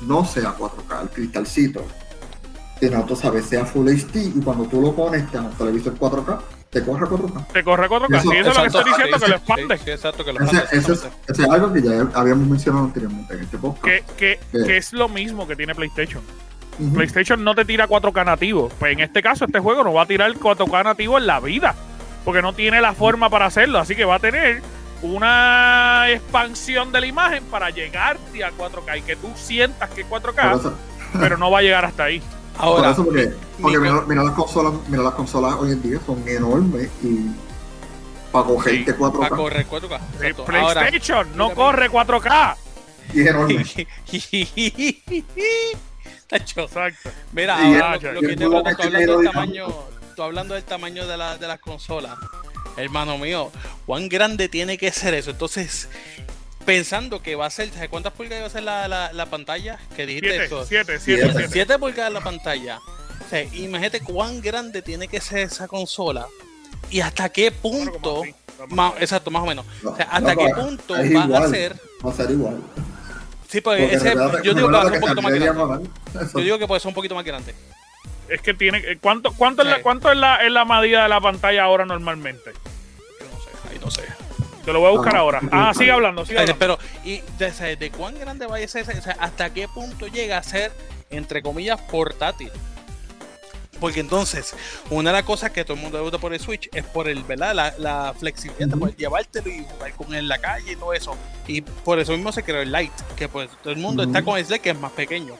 no 0.00 0.24
sea 0.24 0.54
4K, 0.56 1.02
el 1.02 1.08
cristalcito, 1.10 1.84
sino 2.80 3.04
tú 3.04 3.16
sabes, 3.16 3.44
sea 3.46 3.64
Full 3.66 3.88
HD 3.88 4.16
y 4.36 4.40
cuando 4.42 4.64
tú 4.64 4.80
lo 4.80 4.94
conectas 4.94 5.42
a 5.42 5.48
un 5.48 5.52
televisor 5.52 5.94
4K, 5.98 6.38
te 6.70 6.82
corre 6.82 7.06
4K. 7.06 7.46
Te 7.52 7.62
corre 7.62 7.88
4K, 7.88 8.16
Eso- 8.18 8.30
sí, 8.30 8.36
eso 8.38 8.50
es 8.50 8.56
lo 8.56 8.62
que 8.62 8.66
estoy 8.66 8.84
diciendo, 8.84 9.18
sí, 9.18 9.22
que 9.24 9.28
lo 9.30 9.36
expande. 9.36 9.78
sí, 9.78 9.90
exacto, 9.90 10.24
que 10.24 10.32
lo 10.32 10.40
expande, 10.40 10.64
ese 10.64 10.76
es, 10.78 10.88
exactamente. 10.88 11.32
ese 11.32 11.42
es 11.42 11.48
algo 11.50 11.72
que 11.72 11.82
ya 11.82 12.08
habíamos 12.14 12.48
mencionado 12.48 12.84
anteriormente 12.86 13.34
en 13.34 13.40
este 13.42 13.58
podcast. 13.58 14.10
Que, 14.16 14.40
que 14.50 14.76
es 14.76 14.92
lo 14.92 15.08
mismo 15.08 15.46
que 15.46 15.54
tiene 15.54 15.74
PlayStation. 15.74 16.22
PlayStation 16.94 17.44
no 17.44 17.54
te 17.54 17.64
tira 17.64 17.88
4K 17.88 18.24
nativo. 18.24 18.68
Pues 18.78 18.92
en 18.92 19.00
este 19.00 19.22
caso, 19.22 19.44
este 19.44 19.60
juego 19.60 19.84
no 19.84 19.92
va 19.92 20.02
a 20.02 20.06
tirar 20.06 20.32
4K 20.32 20.84
nativo 20.84 21.18
en 21.18 21.26
la 21.26 21.40
vida. 21.40 21.74
Porque 22.24 22.42
no 22.42 22.52
tiene 22.54 22.80
la 22.80 22.94
forma 22.94 23.28
para 23.30 23.46
hacerlo. 23.46 23.78
Así 23.78 23.94
que 23.94 24.04
va 24.04 24.16
a 24.16 24.18
tener 24.18 24.62
una 25.02 26.06
expansión 26.10 26.90
de 26.90 27.00
la 27.00 27.06
imagen 27.06 27.44
para 27.44 27.70
llegarte 27.70 28.42
a 28.42 28.50
4K 28.52 28.98
y 28.98 29.02
que 29.02 29.16
tú 29.16 29.30
sientas 29.34 29.90
que 29.90 30.00
es 30.00 30.06
4K, 30.08 30.50
Por 30.50 30.60
eso, 30.60 30.74
pero 31.20 31.36
no 31.36 31.50
va 31.50 31.58
a 31.58 31.62
llegar 31.62 31.84
hasta 31.84 32.04
ahí. 32.04 32.22
por 32.58 32.86
eso 32.86 33.04
porque, 33.04 33.30
porque 33.60 33.78
mi- 33.78 33.88
mira, 33.90 34.02
mira 34.08 34.22
las 34.24 34.32
consolas, 34.32 34.72
mira 34.88 35.02
las 35.02 35.12
consolas 35.14 35.54
hoy 35.58 35.72
en 35.72 35.82
día 35.82 35.98
son 36.06 36.26
enormes 36.26 36.88
y 37.02 37.26
para 38.32 38.46
cogerte 38.46 38.94
para 38.94 39.12
4K 39.12 39.28
correr 39.36 39.66
4K. 39.66 40.00
Eh. 40.22 40.34
Ahora, 40.38 40.80
PlayStation 40.80 41.36
no 41.36 41.50
corre 41.50 41.90
4K. 41.90 42.56
y 43.12 43.20
es 43.20 43.26
enorme. 43.26 43.64
Exacto. 46.34 47.10
Mira, 47.32 47.56
ahora 47.56 48.12
lo, 48.12 48.20
que 48.20 48.36
te 48.36 48.44
tú 48.44 48.56
hablando 48.56 49.18
del 49.18 49.30
tamaño, 49.30 49.66
tú 50.16 50.22
hablando 50.22 50.54
del 50.54 50.64
tamaño 50.64 51.06
de, 51.06 51.16
la, 51.16 51.38
de 51.38 51.46
las 51.46 51.60
consolas, 51.60 52.18
hermano 52.76 53.18
mío, 53.18 53.50
cuán 53.86 54.08
grande 54.08 54.48
tiene 54.48 54.78
que 54.78 54.90
ser 54.92 55.14
eso. 55.14 55.30
Entonces, 55.30 55.88
pensando 56.64 57.22
que 57.22 57.36
va 57.36 57.46
a 57.46 57.50
ser, 57.50 57.70
¿sabes 57.70 57.88
cuántas 57.88 58.12
pulgadas 58.12 58.42
va 58.42 58.46
a 58.46 58.50
ser 58.50 58.62
la, 58.62 58.88
la, 58.88 59.12
la 59.12 59.26
pantalla? 59.26 59.78
Que 59.96 60.06
dijiste 60.06 60.30
7, 60.30 60.44
eso. 60.44 60.64
7, 60.64 60.98
Siete. 61.00 61.22
7, 61.22 61.32
7. 61.36 61.48
7 61.52 61.78
pulgadas 61.78 62.12
la 62.12 62.20
pantalla. 62.20 62.78
O 63.24 63.28
sea, 63.30 63.42
imagínate 63.42 64.00
cuán 64.00 64.40
grande 64.40 64.82
tiene 64.82 65.08
que 65.08 65.20
ser 65.20 65.38
esa 65.38 65.66
consola 65.68 66.26
y 66.90 67.00
hasta 67.00 67.28
qué 67.28 67.50
punto, 67.50 68.22
más, 68.68 68.94
exacto, 69.00 69.30
más 69.30 69.42
o 69.42 69.46
menos. 69.46 69.66
O 69.84 69.96
sea, 69.96 70.06
hasta 70.06 70.34
No, 70.34 70.40
qué 70.40 70.50
no, 70.50 70.56
punto 70.56 70.94
va 70.94 71.38
a 71.38 71.48
ser. 71.48 71.76
Va 72.04 72.10
a 72.10 72.14
ser 72.14 72.30
igual. 72.30 72.62
Sí, 73.54 73.60
pues 73.60 73.80
Porque 73.80 73.94
ese, 73.96 74.14
yo 74.42 74.52
digo 74.54 74.66
que 74.68 74.74
va 74.74 74.80
a 74.80 74.82
ser 74.82 74.92
un 74.92 74.92
recuerda 74.94 75.00
poquito 75.00 75.22
más 75.22 75.30
saldría 75.30 75.52
grande. 75.52 75.88
mal. 76.12 76.26
Eso- 76.26 76.38
Yo 76.40 76.44
digo 76.44 76.58
que 76.58 76.66
puede 76.66 76.80
ser 76.80 76.88
un 76.88 76.94
poquito 76.94 77.14
más 77.14 77.24
grande. 77.24 77.54
Es 78.28 78.40
que 78.42 78.52
tiene. 78.52 78.78
eh, 78.78 78.98
¿Cuánto, 79.00 79.32
cuánto, 79.32 79.62
es, 79.62 79.68
la, 79.68 79.80
cuánto 79.80 80.10
es, 80.10 80.16
la, 80.18 80.36
es 80.44 80.50
la 80.50 80.64
medida 80.64 81.04
de 81.04 81.08
la 81.08 81.20
pantalla 81.20 81.62
ahora 81.62 81.84
normalmente? 81.86 82.50
Yo 83.20 83.26
no 83.32 83.40
sé, 83.40 83.50
ahí 83.70 83.78
no 83.80 83.90
sé. 83.92 84.02
Te 84.64 84.72
lo 84.72 84.80
voy 84.80 84.88
a 84.88 84.96
buscar 84.96 85.14
Ah, 85.14 85.18
ahora. 85.20 85.40
Ah, 85.52 85.72
sigue 85.72 85.92
hablando, 85.92 86.24
sigue 86.26 86.40
hablando. 86.40 86.58
Pero, 86.58 86.78
¿y 87.04 87.20
de, 87.38 87.46
o 87.46 87.52
sea, 87.52 87.76
de 87.76 87.90
cuán 87.92 88.18
grande 88.18 88.46
vaya 88.48 88.64
a 88.64 88.68
ser? 88.68 88.82
ese- 88.88 88.98
O 88.98 89.02
sea, 89.02 89.16
¿hasta 89.20 89.50
qué 89.54 89.68
punto 89.68 90.08
llega 90.08 90.36
a 90.38 90.42
ser, 90.42 90.72
entre 91.10 91.40
comillas, 91.42 91.80
portátil? 91.82 92.50
Porque 93.80 94.00
entonces, 94.00 94.54
una 94.90 95.10
de 95.10 95.16
las 95.18 95.24
cosas 95.24 95.50
que 95.50 95.64
todo 95.64 95.76
el 95.76 95.82
mundo 95.82 96.00
gusta 96.02 96.18
por 96.18 96.32
el 96.32 96.40
Switch 96.40 96.68
es 96.72 96.84
por 96.84 97.08
el, 97.08 97.22
¿verdad? 97.24 97.54
La, 97.54 97.74
la 97.78 98.14
flexibilidad 98.18 98.68
de 98.68 98.76
poder 98.76 98.96
llevártelo 98.96 99.50
y 99.50 99.64
jugar 99.70 99.92
con 99.94 100.08
él 100.08 100.20
en 100.20 100.28
la 100.28 100.38
calle 100.38 100.72
y 100.72 100.76
todo 100.76 100.92
eso. 100.94 101.16
Y 101.46 101.60
por 101.60 101.98
eso 101.98 102.12
mismo 102.12 102.32
se 102.32 102.42
creó 102.42 102.62
el 102.62 102.72
Lite, 102.72 102.94
que 103.16 103.28
pues 103.28 103.50
todo 103.62 103.72
el 103.72 103.78
mundo 103.78 104.04
está 104.04 104.22
con 104.22 104.38
el 104.38 104.44
Lite 104.44 104.60
que 104.60 104.70
es 104.70 104.78
más 104.78 104.92
pequeño. 104.92 105.34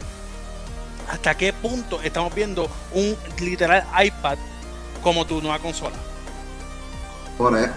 ¿Hasta 1.11 1.37
qué 1.37 1.53
punto 1.53 2.01
estamos 2.03 2.35
viendo 2.35 2.68
un 2.92 3.16
literal 3.40 3.85
iPad 4.05 4.37
como 5.03 5.27
tu 5.27 5.40
nueva 5.40 5.59
consola? 5.59 5.97
Por, 7.38 7.59
e- 7.59 7.70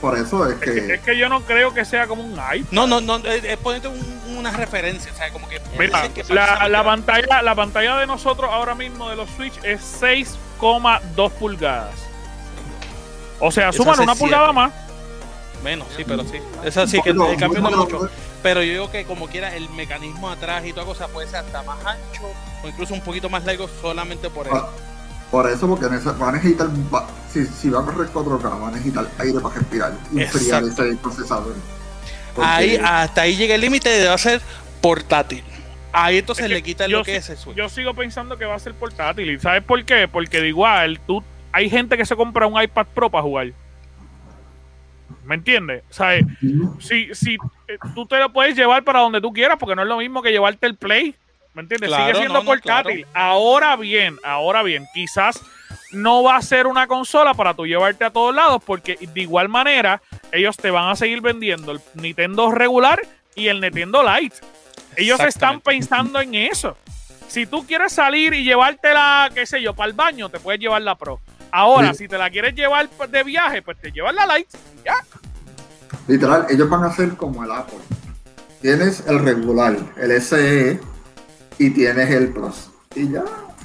por 0.00 0.16
eso 0.18 0.46
es 0.46 0.54
Es 0.54 0.60
que, 0.60 0.70
es 0.94 1.00
que. 1.00 1.12
que 1.12 1.18
yo 1.18 1.28
no 1.28 1.42
creo 1.42 1.72
que 1.72 1.84
sea 1.84 2.06
como 2.06 2.22
un 2.22 2.32
iPad. 2.32 2.70
No, 2.70 2.86
no, 2.86 3.00
no, 3.00 3.16
es, 3.18 3.42
es 3.44 3.56
ponerte 3.56 3.88
un- 3.88 4.20
una 4.48 4.56
referencia, 4.56 5.10
o 5.12 5.16
sea, 5.16 5.32
como 5.32 5.48
que... 5.48 5.60
Mira, 5.78 6.08
que 6.12 6.22
la, 6.32 6.68
la 6.68 6.84
pantalla, 6.84 7.42
la 7.42 7.54
pantalla 7.54 7.96
de 7.98 8.06
nosotros 8.06 8.50
ahora 8.52 8.74
mismo 8.74 9.08
de 9.08 9.16
los 9.16 9.30
Switch 9.30 9.54
es 9.62 9.80
6,2 10.02 11.30
pulgadas. 11.32 11.94
O 13.40 13.50
sea, 13.50 13.72
suman 13.72 13.98
una 14.00 14.14
pulgada 14.14 14.52
más. 14.52 14.72
Menos, 15.62 15.88
sí, 15.96 16.04
pero 16.06 16.22
sí. 16.24 16.38
Es 16.62 16.76
así 16.76 17.00
que 17.00 17.14
No, 17.14 17.30
el 17.30 17.38
cambio 17.38 17.60
no 17.62 17.70
mucho. 17.70 18.08
Pero 18.42 18.62
yo 18.62 18.72
digo 18.72 18.90
que 18.90 19.04
como 19.06 19.26
quiera 19.28 19.54
el 19.56 19.68
mecanismo 19.70 20.28
atrás 20.28 20.64
y 20.66 20.72
toda 20.74 20.84
cosa 20.84 21.08
puede 21.08 21.26
ser 21.28 21.36
hasta 21.40 21.62
más 21.62 21.78
ancho 21.84 22.22
o 22.62 22.68
incluso 22.68 22.92
un 22.92 23.00
poquito 23.00 23.30
más 23.30 23.44
largo 23.46 23.66
solamente 23.80 24.28
por 24.28 24.46
eso. 24.46 24.54
Ah, 24.56 24.68
Por 25.30 25.48
eso, 25.50 25.66
porque 25.66 25.86
nece- 25.86 26.20
va 26.20 26.28
a 26.28 26.32
necesitar. 26.32 26.68
va- 26.94 27.06
si, 27.32 27.46
si 27.46 27.70
va 27.70 27.80
a 27.80 27.84
correr 27.84 28.08
4K, 28.12 28.60
va 28.62 28.68
a 28.68 28.70
necesitar 28.72 29.06
aire 29.18 29.40
para 29.40 29.54
respirar 29.54 29.92
y 30.12 30.20
enfriar 30.22 30.62
ese 30.64 30.94
procesador. 31.02 31.54
Ahí, 32.42 32.78
hasta 32.82 33.22
ahí 33.22 33.36
llega 33.36 33.54
el 33.54 33.60
límite 33.60 33.88
de 33.88 34.08
va 34.08 34.14
a 34.14 34.18
ser 34.18 34.40
portátil. 34.80 35.42
Ahí 35.92 36.18
entonces 36.18 36.44
Es 36.44 36.48
que 36.48 36.54
le 36.54 36.62
quitan 36.62 36.90
lo 36.90 37.04
que 37.04 37.16
es 37.16 37.30
el 37.30 37.36
Switch. 37.36 37.56
Yo 37.56 37.68
sigo 37.68 37.94
pensando 37.94 38.36
que 38.36 38.44
va 38.44 38.56
a 38.56 38.58
ser 38.58 38.74
portátil. 38.74 39.30
¿Y 39.30 39.38
sabes 39.38 39.62
por 39.62 39.82
qué? 39.84 40.08
Porque 40.08 40.40
de 40.40 40.48
igual, 40.48 40.98
tú, 41.06 41.22
hay 41.52 41.70
gente 41.70 41.96
que 41.96 42.04
se 42.04 42.16
compra 42.16 42.46
un 42.46 42.60
iPad 42.60 42.86
Pro 42.92 43.10
para 43.10 43.22
jugar. 43.22 43.52
¿Me 45.24 45.36
entiendes? 45.36 45.84
¿Sabes? 45.90 46.24
Ujú. 46.42 46.80
Si, 46.80 47.14
si 47.14 47.34
eh, 47.68 47.78
tú 47.94 48.06
te 48.06 48.18
lo 48.18 48.32
puedes 48.32 48.56
llevar 48.56 48.82
para 48.82 49.00
donde 49.00 49.20
tú 49.20 49.32
quieras, 49.32 49.56
porque 49.58 49.76
no 49.76 49.82
es 49.82 49.88
lo 49.88 49.98
mismo 49.98 50.20
que 50.20 50.32
llevarte 50.32 50.66
el 50.66 50.76
Play. 50.76 51.14
¿Me 51.54 51.62
entiendes? 51.62 51.88
Claro, 51.88 52.06
Sigue 52.06 52.18
siendo 52.18 52.34
no, 52.34 52.40
no, 52.40 52.46
portátil. 52.46 53.06
Ahora 53.14 53.76
bien, 53.76 54.16
ahora 54.24 54.64
bien, 54.64 54.86
quizás 54.92 55.40
no 55.94 56.22
va 56.22 56.36
a 56.36 56.42
ser 56.42 56.66
una 56.66 56.86
consola 56.86 57.34
para 57.34 57.54
tú 57.54 57.66
llevarte 57.66 58.04
a 58.04 58.10
todos 58.10 58.34
lados, 58.34 58.62
porque 58.64 58.96
de 59.00 59.20
igual 59.20 59.48
manera 59.48 60.00
ellos 60.32 60.56
te 60.56 60.70
van 60.70 60.88
a 60.90 60.96
seguir 60.96 61.20
vendiendo 61.20 61.72
el 61.72 61.80
Nintendo 61.94 62.50
regular 62.50 63.00
y 63.34 63.48
el 63.48 63.60
Nintendo 63.60 64.02
Lite. 64.02 64.36
Ellos 64.96 65.20
están 65.20 65.60
pensando 65.60 66.20
en 66.20 66.34
eso. 66.34 66.76
Si 67.28 67.46
tú 67.46 67.66
quieres 67.66 67.92
salir 67.92 68.32
y 68.34 68.44
llevártela, 68.44 69.30
qué 69.34 69.44
sé 69.46 69.60
yo, 69.60 69.74
para 69.74 69.88
el 69.88 69.94
baño, 69.94 70.28
te 70.28 70.38
puedes 70.38 70.60
llevar 70.60 70.82
la 70.82 70.94
Pro. 70.96 71.20
Ahora, 71.50 71.92
Sí. 71.92 71.98
si 72.04 72.08
te 72.08 72.18
la 72.18 72.30
quieres 72.30 72.54
llevar 72.54 72.88
de 72.90 73.22
viaje, 73.24 73.62
pues 73.62 73.78
te 73.80 73.90
llevas 73.90 74.14
la 74.14 74.26
Lite. 74.36 74.56
Ya. 74.84 74.96
Literal, 76.06 76.46
ellos 76.50 76.68
van 76.68 76.84
a 76.84 76.92
ser 76.92 77.16
como 77.16 77.42
el 77.44 77.50
Apple. 77.50 77.78
Tienes 78.60 79.04
el 79.06 79.18
regular, 79.20 79.76
el 79.96 80.10
SE 80.12 80.80
y 81.58 81.70
tienes 81.70 82.10
el 82.10 82.32
Plus. 82.32 82.70
Y 82.94 83.10
ya, 83.10 83.24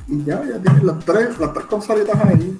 y 0.09 0.25
ya, 0.25 0.41
ya 0.43 0.59
tienes 0.61 0.83
las 0.83 0.99
tres, 1.05 1.37
las 1.39 1.53
tres 1.53 1.65
consolitas 1.65 2.15
ahí. 2.25 2.59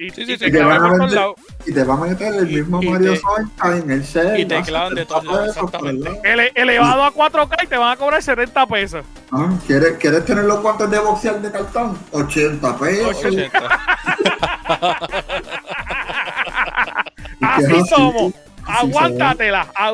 Y, 0.00 0.10
Sí, 0.10 0.22
y 0.22 0.26
sí, 0.26 0.38
te 0.38 0.44
sí. 0.46 0.50
clavan 0.52 0.76
Te 0.92 0.98
van 0.98 1.02
a 1.02 1.06
lados. 1.12 1.34
Y 1.66 1.72
te 1.74 1.82
va 1.82 1.94
a 1.94 1.96
meter 1.96 2.32
el 2.34 2.50
Y- 2.52 2.54
mismo 2.56 2.80
y 2.80 2.88
Mario 2.88 3.12
te- 3.14 3.18
Sunshine, 3.20 3.90
el 3.90 4.02
Shell. 4.04 4.38
y 4.40 4.44
te 4.46 4.62
clavan 4.62 4.94
de 4.94 5.04
todos 5.06 5.24
lados, 5.24 5.48
exactamente. 5.48 6.20
Ele- 6.22 6.52
elevado 6.54 7.02
a 7.02 7.10
4K 7.12 7.64
y 7.64 7.66
te 7.66 7.76
van 7.76 7.90
a 7.90 7.96
cobrar 7.96 8.22
70 8.22 8.64
pesos. 8.66 9.04
Ah, 9.32 9.48
¿Quieres, 9.66 9.96
¿Quieres 9.98 10.24
tener 10.24 10.44
los 10.44 10.62
guantes 10.62 10.88
de 10.88 11.00
boxear 11.00 11.42
de 11.42 11.50
cartón? 11.50 11.98
80 12.12 12.76
pesos. 12.78 13.16
80. 13.24 13.68
Y 17.40 17.40
que 17.40 17.46
Así 17.46 17.64
es 17.64 17.70
así, 17.82 17.88
somos. 17.88 18.32
Así 18.68 18.86
Aguántatela, 18.86 19.66
¿Y 19.70 19.74
sabes 19.74 19.76
lo, 19.76 19.84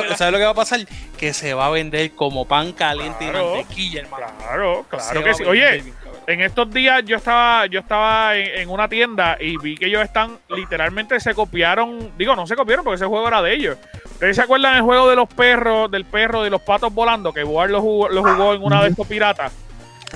aguántatela. 0.00 0.16
sabes 0.16 0.32
lo 0.32 0.38
que 0.38 0.44
va 0.44 0.50
a 0.50 0.54
pasar? 0.54 0.80
Que 1.18 1.32
se 1.34 1.54
va 1.54 1.66
a 1.66 1.70
vender 1.70 2.12
como 2.12 2.46
pan 2.46 2.72
caliente 2.72 3.28
Claro. 3.28 3.52
y 3.54 3.58
mantequilla, 3.58 4.00
hermano. 4.00 4.26
Claro, 4.38 4.86
claro 4.88 5.24
que 5.24 5.34
sí. 5.34 5.44
Oye, 5.44 5.72
bien, 5.82 5.94
en 6.26 6.40
estos 6.40 6.72
días 6.72 7.02
yo 7.04 7.16
estaba, 7.16 7.66
yo 7.66 7.80
estaba 7.80 8.36
en, 8.36 8.60
en 8.60 8.70
una 8.70 8.88
tienda 8.88 9.36
y 9.40 9.56
vi 9.58 9.76
que 9.76 9.86
ellos 9.86 10.02
están, 10.02 10.38
literalmente 10.48 11.18
se 11.20 11.34
copiaron, 11.34 12.12
digo, 12.16 12.34
no 12.36 12.46
se 12.46 12.54
copiaron 12.56 12.84
porque 12.84 12.96
ese 12.96 13.06
juego 13.06 13.26
era 13.28 13.42
de 13.42 13.54
ellos. 13.54 13.76
¿Ustedes 14.12 14.36
se 14.36 14.42
acuerdan 14.42 14.74
del 14.74 14.82
juego 14.82 15.08
de 15.10 15.16
los 15.16 15.28
perros, 15.28 15.90
del 15.90 16.04
perro 16.04 16.42
de 16.44 16.50
los 16.50 16.62
patos 16.62 16.94
volando 16.94 17.32
que 17.32 17.42
Boar 17.42 17.70
lo 17.70 17.80
jugó, 17.80 18.08
lo 18.08 18.22
jugó 18.22 18.54
en 18.54 18.62
una 18.62 18.82
de 18.82 18.90
estos 18.90 19.06
piratas? 19.06 19.52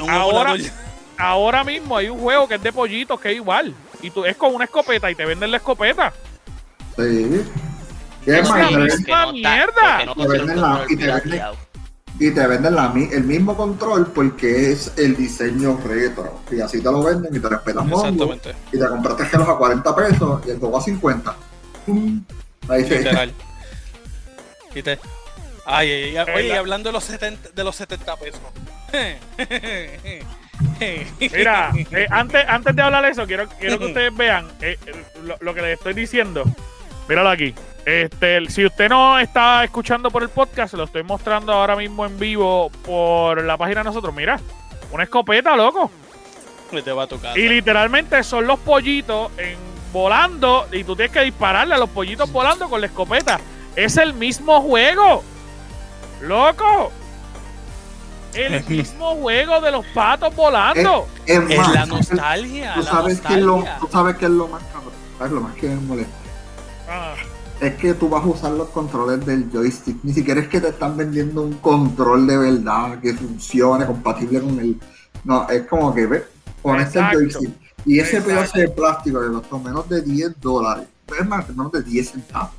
Ahora-. 0.09 0.55
Ahora 1.19 1.64
mismo 1.64 1.97
hay 1.97 2.09
un 2.11 2.19
juego 2.21 2.47
que 2.47 2.57
es 2.57 2.62
de 2.62 2.73
pollitos 2.73 3.19
que 3.19 3.31
es 3.31 3.37
igual. 3.37 3.75
Y 4.03 4.11
tú 4.11 4.25
es 4.27 4.37
con 4.37 4.55
una 4.55 4.64
escopeta 4.66 5.11
y 5.11 5.14
te 5.14 5.25
venden 5.25 5.51
la 5.51 5.57
escopeta. 5.57 6.12
Sí. 6.97 7.42
Y 8.27 8.31
Es 8.33 8.49
la 8.49 8.55
más, 8.57 8.71
y 8.71 8.75
te 8.75 8.81
misma 8.81 9.33
mierda. 9.33 9.73
porque 9.75 10.07
no 10.07 10.15
Te 10.15 10.23
pusieron 10.25 10.47
venden 10.47 10.61
la- 10.61 10.69
control 10.69 10.91
y 10.93 10.97
te 10.97 11.05
venden- 11.07 11.23
pirateado. 11.23 11.57
y 12.19 12.31
te 12.31 12.47
venden 12.47 12.75
la 12.75 12.89
mi- 12.89 13.09
el 13.12 13.25
mismo 13.25 13.57
control 13.57 14.07
porque 14.09 14.73
es 14.73 14.93
el 14.97 15.17
diseño 15.17 15.79
retro. 15.85 16.41
Y 16.51 16.61
así 16.61 16.79
te 16.79 16.91
lo 16.91 17.03
venden 17.05 17.35
y 17.35 17.39
te 17.39 17.49
respetan. 17.49 17.89
Exactamente. 17.93 18.55
Y 18.73 18.79
te 18.79 18.89
compraste 18.89 19.27
gelos 19.27 19.49
a 19.49 19.55
40 19.57 19.95
pesos 19.95 20.41
y 20.47 20.51
el 20.51 20.59
juego 20.59 20.79
a 20.79 20.81
50. 20.81 21.37
¡Pum! 21.87 22.23
Ahí 22.69 22.85
se 22.85 22.99
Literal. 22.99 23.33
Y 24.75 24.83
te- 24.83 24.99
Ay, 25.69 25.91
ay, 25.91 26.17
ay, 26.17 26.27
oye, 26.35 26.57
hablando 26.57 26.89
de 26.89 26.93
los 26.93 27.05
70, 27.05 27.49
de 27.55 27.65
los 27.65 27.75
70 27.77 28.17
pesos. 28.17 28.41
Mira, 31.21 31.73
eh, 31.91 32.07
antes, 32.11 32.45
antes 32.49 32.77
de 32.77 32.83
hablar 32.83 33.05
de 33.05 33.11
eso, 33.11 33.27
quiero, 33.27 33.49
quiero 33.61 33.79
que 33.79 33.87
ustedes 33.87 34.17
vean 34.17 34.47
eh, 34.61 34.79
eh, 34.87 35.05
lo, 35.23 35.37
lo 35.41 35.55
que 35.55 35.62
les 35.62 35.79
estoy 35.79 35.95
diciendo. 35.95 36.45
Míralo 37.09 37.31
aquí. 37.31 37.55
Este, 37.87 38.37
el- 38.37 38.51
si 38.51 38.66
usted 38.66 38.88
no 38.88 39.16
está 39.18 39.62
escuchando 39.62 40.11
por 40.11 40.22
el 40.25 40.29
podcast, 40.29 40.75
lo 40.75 40.85
estoy 40.85 41.05
mostrando 41.05 41.53
ahora 41.53 41.77
mismo 41.77 42.05
en 42.05 42.18
vivo 42.18 42.68
por 42.85 43.42
la 43.44 43.57
página 43.57 43.81
de 43.81 43.85
nosotros. 43.85 44.12
Mira, 44.12 44.40
una 44.90 45.05
escopeta, 45.05 45.55
loco. 45.57 45.90
te 46.85 46.90
va 46.92 47.05
a 47.05 47.07
tocar. 47.07 47.38
Y 47.38 47.49
literalmente 47.49 48.22
son 48.25 48.46
los 48.49 48.59
pollitos 48.59 49.31
en, 49.38 49.57
volando 49.92 50.66
y 50.72 50.83
tú 50.83 50.96
tienes 50.96 51.12
que 51.12 51.20
dispararle 51.20 51.75
a 51.77 51.79
los 51.79 51.88
pollitos 51.90 52.31
volando 52.33 52.68
con 52.68 52.81
la 52.81 52.88
escopeta. 52.88 53.38
Es 53.77 53.96
el 53.99 54.14
mismo 54.14 54.61
juego. 54.62 55.22
Loco. 56.22 56.90
El 58.35 58.64
mismo 58.64 59.14
juego 59.14 59.61
de 59.61 59.70
los 59.70 59.87
patos 59.94 60.35
volando. 60.35 61.07
Es 61.25 61.38
Es 61.38 61.57
más, 61.59 61.72
la 61.72 61.87
nostalgia. 61.87 62.75
Tú 62.75 62.81
la 62.81 62.90
sabes, 62.90 63.20
que 63.20 63.35
es 63.35 63.40
lo, 63.40 63.57
nostalgia. 63.59 63.79
tú 63.81 63.88
sabes 63.92 64.16
que 64.16 64.25
es 64.25 64.31
lo 64.33 64.49
más 64.49 64.62
cabrón. 64.72 64.92
¿Sabes 65.18 65.33
lo 65.33 65.40
más 65.40 65.55
que 65.55 65.68
me 65.68 65.77
molesta? 65.77 66.12
Ah, 66.88 67.14
Es 67.61 67.75
que 67.77 67.95
tú 67.95 68.09
vas 68.09 68.23
a 68.23 68.27
usar 68.27 68.53
los 68.53 68.69
controles 68.69 69.25
del 69.25 69.51
joystick. 69.51 69.97
Ni 70.05 70.12
siquiera 70.12 70.40
es 70.40 70.49
que 70.49 70.61
te 70.61 70.69
están 70.69 70.97
vendiendo 70.97 71.42
un 71.42 71.55
control 71.55 72.27
de 72.27 72.37
verdad 72.37 73.01
que 73.01 73.14
funcione, 73.14 73.87
compatible 73.87 74.40
con 74.40 74.59
el. 74.61 74.79
No, 75.25 75.49
es 75.49 75.66
como 75.66 75.95
que 75.95 76.07
ve, 76.07 76.25
pones 76.62 76.95
el 76.97 77.05
joystick. 77.11 77.51
Y 77.87 77.99
ese 78.01 78.19
Exacto. 78.19 78.29
pedazo 78.29 78.59
de 78.59 78.69
plástico 78.69 79.21
que 79.23 79.29
costó 79.29 79.59
menos 79.61 79.88
de 79.88 80.03
10 80.03 80.40
dólares. 80.40 80.87
Es 81.19 81.27
más, 81.27 81.49
menos 81.49 81.73
de 81.73 81.83
10 81.83 82.11
centavos. 82.11 82.51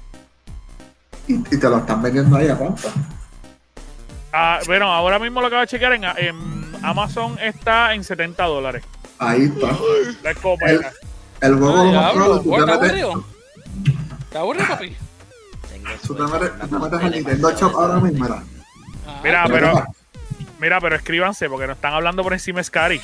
Y, 1.27 1.33
y 1.36 1.57
te 1.60 1.69
lo 1.69 1.77
están 1.77 2.01
vendiendo 2.01 2.36
ahí 2.38 2.47
a 2.47 2.55
cuánto. 2.57 2.88
ah, 4.33 4.60
bueno, 4.65 4.91
ahora 4.91 5.19
mismo 5.19 5.41
lo 5.41 5.49
que 5.49 5.55
voy 5.55 5.63
a 5.63 5.67
chequear 5.67 5.93
en, 5.93 6.03
en 6.05 6.75
Amazon 6.81 7.38
está 7.39 7.93
en 7.93 8.03
70 8.03 8.43
dólares. 8.45 8.83
Ahí 9.19 9.43
está. 9.43 9.77
La 10.23 10.31
escopeta. 10.31 10.91
El 11.41 11.55
juego 11.60 11.75
lo 11.75 11.81
Ay, 11.81 11.91
más 11.91 12.13
diablo, 12.13 12.41
claro, 12.41 12.41
tú 12.41 12.55
¿Está 12.55 12.79
te 12.79 12.93
metes, 12.93 13.05
¿Está 14.27 14.39
aburrido, 14.39 14.67
papi? 14.67 14.95
Tú 16.05 16.15
te 16.15 16.23
metes, 16.23 16.51
te 16.69 17.05
al 17.05 17.11
Nintendo 17.11 17.51
Shop 17.57 17.75
ahora 17.75 17.99
mismo, 17.99 18.23
mira. 18.25 18.43
Ah, 19.07 19.19
Mira, 19.23 19.45
Pero 19.47 19.85
mira, 20.59 20.81
pero 20.81 20.95
escríbanse 20.95 21.49
porque 21.49 21.67
nos 21.67 21.75
están 21.77 21.93
hablando 21.93 22.23
por 22.23 22.33
encima 22.33 22.59
de 22.59 22.63
Scary. 22.65 23.01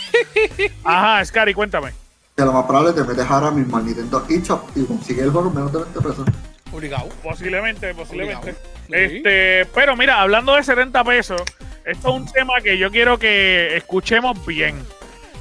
Ajá, 0.83 1.23
Scary, 1.25 1.53
cuéntame. 1.53 1.91
que 2.35 2.43
lo 2.43 2.51
más 2.51 2.65
probable 2.65 2.89
es 2.89 2.95
que 2.95 3.01
te 3.03 3.07
metes 3.07 3.25
ahora 3.31 3.51
mismo 3.51 3.77
al 3.77 3.85
Nintendo 3.85 4.25
eShop 4.29 4.69
y 4.75 4.85
consigues 4.85 5.23
el 5.25 5.31
juego 5.31 5.49
menos 5.51 5.71
de 5.71 5.79
20 5.79 6.01
pesos. 6.01 6.27
Obligado. 6.71 7.09
Posiblemente, 7.21 7.93
posiblemente. 7.93 8.49
Obligado. 8.49 8.67
Sí. 8.87 8.93
Este, 9.17 9.65
pero 9.73 9.95
mira, 9.95 10.19
hablando 10.21 10.55
de 10.55 10.63
70 10.63 11.03
pesos, 11.03 11.41
esto 11.85 12.09
es 12.09 12.13
un 12.15 12.25
tema 12.31 12.53
que 12.61 12.77
yo 12.77 12.89
quiero 12.91 13.17
que 13.17 13.77
escuchemos 13.77 14.45
bien. 14.45 14.75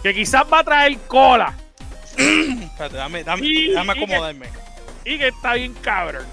Que 0.03 0.13
quizás 0.15 0.45
va 0.53 0.61
a 0.61 0.65
traer 0.65 0.99
cola 1.07 1.55
Espérate, 2.17 2.97
dame, 2.97 3.25
dame, 3.25 3.47
Y- 3.47 3.73
dame 3.73 3.93
y 3.93 3.97
que- 3.97 4.05
acomodarme. 4.05 4.47
Y 5.05 5.19
que 5.19 5.29
está 5.29 5.55
bien 5.55 5.75
cabrón. 5.75 6.27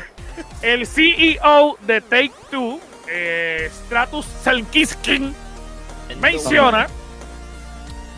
El 0.62 0.86
CEO 0.86 1.76
de 1.82 2.00
Take 2.00 2.32
Two, 2.50 2.80
eh, 3.08 3.70
Stratus 3.84 4.26
Selkiskin, 4.42 5.34
menciona, 6.20 6.86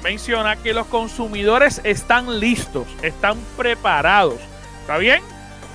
menciona 0.03 0.57
que 0.57 0.73
los 0.75 0.87
consumidores 0.87 1.81
están 1.85 2.41
listos, 2.41 2.87
están 3.03 3.39
preparados. 3.57 4.41
¿Está 4.81 4.99
bien? 4.99 5.23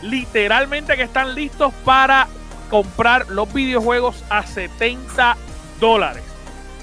Literalmente 0.02 0.96
que 0.96 1.04
están 1.04 1.36
listos 1.36 1.74
para 1.84 2.28
comprar 2.70 3.28
los 3.30 3.52
videojuegos 3.52 4.24
a 4.30 4.46
70 4.46 5.36
dólares. 5.80 6.24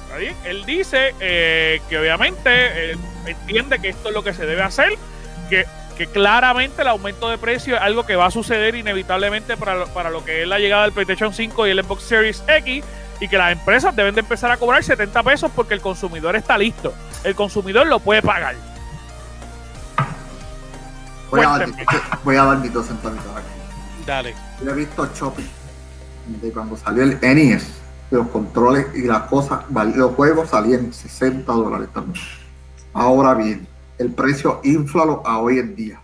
¿Está 0.05 0.19
bien? 0.19 0.35
Él 0.45 0.65
dice 0.67 1.15
eh, 1.21 1.81
que 1.89 1.99
obviamente 1.99 2.93
eh, 2.93 2.97
entiende 3.27 3.79
que 3.79 3.91
esto 3.91 4.09
es 4.09 4.15
lo 4.15 4.23
que 4.25 4.35
se 4.35 4.45
debe 4.47 4.63
hacer, 4.63 4.95
que, 5.49 5.65
que 5.97 6.07
claramente 6.07 6.83
el 6.83 6.89
aumento 6.89 7.29
de 7.29 7.39
precio 7.39 7.77
es 7.77 7.81
algo 7.81 8.05
que 8.05 8.17
va 8.17 8.27
a 8.27 8.31
suceder 8.31 8.75
inevitablemente 8.75 9.57
para 9.57 9.75
lo, 9.75 9.87
para 9.89 10.11
lo 10.11 10.25
que 10.25 10.43
es 10.43 10.49
la 10.49 10.59
llegada 10.59 10.83
del 10.83 10.93
PlayStation 10.93 11.33
5 11.33 11.67
y 11.67 11.71
el 11.71 11.83
Xbox 11.83 12.03
Series 12.03 12.45
X 12.47 12.85
y 13.21 13.29
que 13.29 13.39
las 13.39 13.53
empresas 13.53 13.97
deben 13.97 14.15
de 14.15 14.21
empezar 14.21 14.51
a 14.51 14.57
cobrar 14.59 14.85
70 14.85 15.23
pesos 15.23 15.51
porque 15.55 15.75
el 15.75 15.81
consumidor 15.81 16.37
está 16.37 16.59
listo. 16.59 16.93
El 17.25 17.35
consumidor 17.35 17.87
lo 17.87 17.99
puede 17.99 18.23
pagar. 18.23 18.55
Voy 21.31 21.41
a, 21.41 21.49
dar, 21.49 21.59
Cuéntame. 21.65 22.01
voy 22.25 22.37
a 22.37 22.45
dar 22.45 22.59
mis 22.59 22.73
dos 22.73 22.87
centavitos 22.87 23.27
aquí. 23.35 24.05
Dale. 24.07 24.35
Yo 24.63 24.71
he 24.71 24.75
visto 24.75 25.09
shopping 25.15 25.49
de 26.27 26.53
cuando 26.53 26.77
salió 26.77 27.03
el 27.03 27.19
NES, 27.21 27.67
los 28.11 28.29
controles 28.29 28.87
y 28.95 29.03
las 29.03 29.23
cosas, 29.23 29.61
los 29.71 30.15
juegos 30.15 30.51
salían 30.51 30.93
60 30.93 31.51
dólares 31.51 31.89
también. 31.93 32.25
Ahora 32.93 33.35
bien, 33.35 33.67
el 33.99 34.13
precio 34.13 34.61
inflalo 34.65 35.27
a 35.27 35.39
hoy 35.39 35.59
en 35.59 35.75
día. 35.75 36.01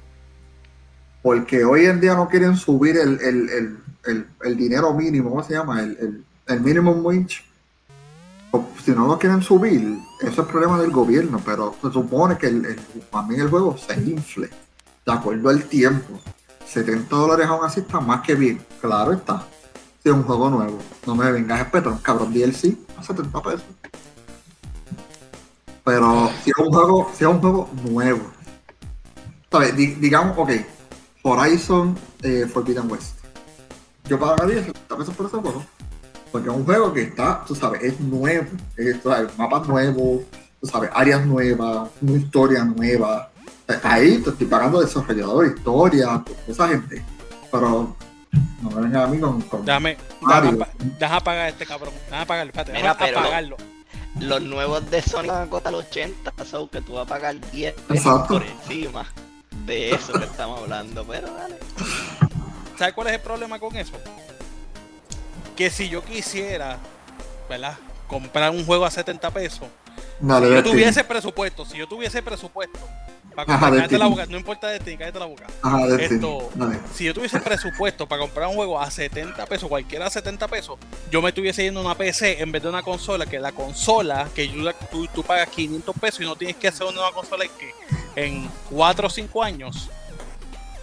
Porque 1.23 1.65
hoy 1.65 1.87
en 1.87 2.01
día 2.01 2.15
no 2.15 2.29
quieren 2.29 2.57
subir 2.57 2.97
el, 2.97 3.21
el, 3.21 3.79
el, 4.05 4.27
el, 4.43 4.57
dinero 4.57 4.93
mínimo, 4.93 5.31
¿cómo 5.31 5.43
se 5.43 5.55
llama? 5.55 5.81
El, 5.81 6.25
el, 6.47 6.61
minimum 6.61 7.05
wage. 7.05 7.45
Si 8.85 8.91
no 8.91 9.07
lo 9.07 9.19
quieren 9.19 9.41
subir, 9.41 9.99
eso 10.21 10.43
es 10.43 10.49
problema 10.49 10.79
del 10.81 10.91
gobierno, 10.91 11.41
pero 11.45 11.75
se 11.81 11.91
supone 11.93 12.37
que 12.37 12.77
también 13.11 13.43
el 13.43 13.49
juego 13.49 13.79
se 13.79 13.95
infle 13.95 14.51
de 15.07 15.13
acuerdo 15.13 15.49
al 15.49 15.65
tiempo. 15.65 16.21
70 16.67 17.15
dólares 17.15 17.47
aún 17.47 17.65
así 17.65 17.81
está 17.81 18.01
más 18.01 18.23
que 18.23 18.35
bien. 18.35 18.61
Claro 18.81 19.13
está. 19.13 19.47
Si 20.03 20.09
es 20.09 20.15
un 20.15 20.25
juego 20.25 20.51
nuevo. 20.51 20.79
No 21.07 21.15
me 21.15 21.31
vengas 21.31 21.61
a 21.61 21.63
esperar 21.63 21.89
un 21.89 21.99
cabrón 21.99 22.33
DLC 22.33 22.77
a 22.99 23.03
70 23.03 23.43
pesos. 23.43 23.65
Pero 25.85 26.31
si 26.45 26.51
es 26.51 26.57
un 26.59 26.73
juego, 26.73 27.11
si 27.16 27.25
es 27.25 27.31
un 27.31 27.40
juego 27.40 27.68
nuevo. 27.90 28.21
¿Sabes? 29.51 29.77
Di- 29.77 29.95
digamos, 29.97 30.37
ok. 30.38 30.51
Horizon 31.25 31.97
eh, 32.23 32.47
Forbidden 32.53 32.90
West. 32.90 33.18
Yo 34.05 34.18
pagaría 34.18 34.64
70 34.64 34.97
pesos 34.97 35.14
por 35.14 35.27
ese 35.27 35.37
juego. 35.37 35.64
Porque 36.31 36.49
es 36.49 36.55
un 36.55 36.64
juego 36.64 36.92
que 36.92 37.03
está, 37.03 37.45
tú 37.47 37.55
sabes, 37.55 37.83
es 37.83 38.01
nuevo. 38.01 38.47
Es, 38.77 39.03
sabes, 39.03 39.37
mapas 39.38 39.68
nuevos, 39.68 40.23
tú 40.61 40.66
sabes, 40.66 40.90
áreas 40.95 41.25
nuevas, 41.27 41.88
una 42.01 42.12
historia 42.18 42.64
nueva. 42.64 43.29
Ahí 43.85 44.18
te 44.18 44.31
estoy 44.31 44.47
pagando 44.47 44.81
desarrollador, 44.81 45.47
historia, 45.47 46.23
esa 46.49 46.68
gente. 46.68 47.05
Pero 47.51 47.95
no 48.62 48.71
me 48.71 48.81
vengan 48.83 49.03
a 49.03 49.07
mí 49.07 49.18
con, 49.18 49.40
con 49.42 49.64
Dame, 49.64 49.97
deja 50.99 51.16
apagar 51.16 51.47
a 51.47 51.49
este 51.51 51.66
cabrón. 51.66 51.92
Deja 52.09 52.23
apagarlo, 52.23 52.51
espérate, 52.51 52.73
Mira, 52.73 52.92
déjame 52.95 53.07
pero- 53.11 53.21
apagarlo. 53.21 53.57
Los 54.23 54.43
nuevos 54.43 54.89
de 54.91 55.03
Sony 55.03 55.27
van 55.27 55.43
a 55.49 55.51
costar 55.51 55.75
80, 55.75 56.33
so 56.45 56.71
que 56.71 56.81
tú 56.81 56.95
vas 56.95 57.07
a 57.07 57.09
pagar 57.09 57.41
10 57.51 57.75
pesos 57.75 58.07
Exacto. 58.07 58.35
por 58.35 58.43
encima 58.45 59.07
de 59.67 59.91
eso 59.91 60.13
que 60.13 60.25
estamos 60.25 60.61
hablando. 60.61 61.05
Pero 61.05 61.33
dale. 61.35 61.59
¿Sabes 62.79 62.95
cuál 62.95 63.09
es 63.09 63.15
el 63.15 63.21
problema 63.21 63.59
con 63.59 63.77
eso? 63.77 63.93
Que 65.57 65.71
si 65.71 65.89
yo 65.89 66.05
quisiera, 66.05 66.79
¿verdad? 67.49 67.77
Comprar 68.07 68.51
un 68.51 68.65
juego 68.65 68.85
a 68.85 68.91
70 68.91 69.31
pesos, 69.31 69.69
Dale, 70.23 70.47
si 70.49 70.55
yo 70.55 70.63
tuviese 70.63 71.05
presupuesto, 71.05 71.65
si 71.67 71.77
yo 71.79 71.89
tuviese 71.89 72.23
presupuesto, 72.23 72.79
para 73.35 73.55
Ajá, 73.55 73.69
comprar, 73.71 73.93
la 73.93 74.07
boca, 74.07 74.27
no 74.27 74.37
importa 74.37 74.69
de 74.69 74.79
ti, 74.79 74.97
cállate 74.97 75.19
la 75.19 75.25
boca. 75.27 75.47
Ajá. 75.63 75.87
Esto- 75.99 76.51
Dale. 76.55 76.79
Si 76.95 77.05
yo 77.05 77.15
tuviese 77.15 77.41
presupuesto 77.41 78.07
para 78.07 78.21
comprar 78.21 78.47
un 78.49 78.55
juego 78.55 78.79
a 78.81 78.91
70 78.91 79.47
pesos, 79.47 79.69
cualquiera 79.69 80.07
a 80.07 80.11
70 80.11 80.47
pesos, 80.49 80.79
yo 81.11 81.21
me 81.23 81.31
estuviese 81.31 81.65
yendo 81.65 81.81
a 81.81 81.85
una 81.85 81.95
PC 81.97 82.41
en 82.43 82.53
vez 82.53 82.63
de 82.63 82.69
una 82.69 82.83
consola, 82.83 83.27
que 83.27 83.41
la 83.41 83.53
consola, 83.53 84.29
que 84.35 84.49
yo 84.49 84.73
tú, 84.91 85.07
tú 85.09 85.23
pagas 85.25 85.49
500 85.49 85.97
pesos 85.99 86.21
y 86.21 86.25
no 86.25 86.37
tienes 86.37 86.57
que 86.57 86.69
hacer 86.69 86.85
una 86.87 86.97
nueva 86.97 87.13
consola 87.13 87.45
en, 87.45 87.51
que 87.59 87.75
en 88.27 88.51
4 88.71 89.07
o 89.07 89.11
5 89.11 89.43
años, 89.43 89.91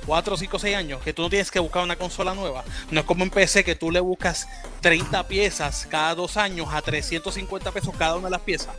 4, 0.05 0.35
5, 0.37 0.59
6 0.59 0.75
años, 0.75 1.01
que 1.03 1.13
tú 1.13 1.21
no 1.21 1.29
tienes 1.29 1.51
que 1.51 1.59
buscar 1.59 1.83
una 1.83 1.95
consola 1.95 2.33
nueva. 2.33 2.63
No 2.89 2.99
es 3.01 3.05
como 3.05 3.23
en 3.23 3.29
PC 3.29 3.63
que 3.63 3.75
tú 3.75 3.91
le 3.91 3.99
buscas 3.99 4.47
30 4.81 5.27
piezas 5.27 5.85
cada 5.87 6.15
2 6.15 6.35
años 6.37 6.67
a 6.71 6.81
350 6.81 7.71
pesos 7.71 7.93
cada 7.95 8.15
una 8.15 8.25
de 8.25 8.31
las 8.31 8.41
piezas. 8.41 8.75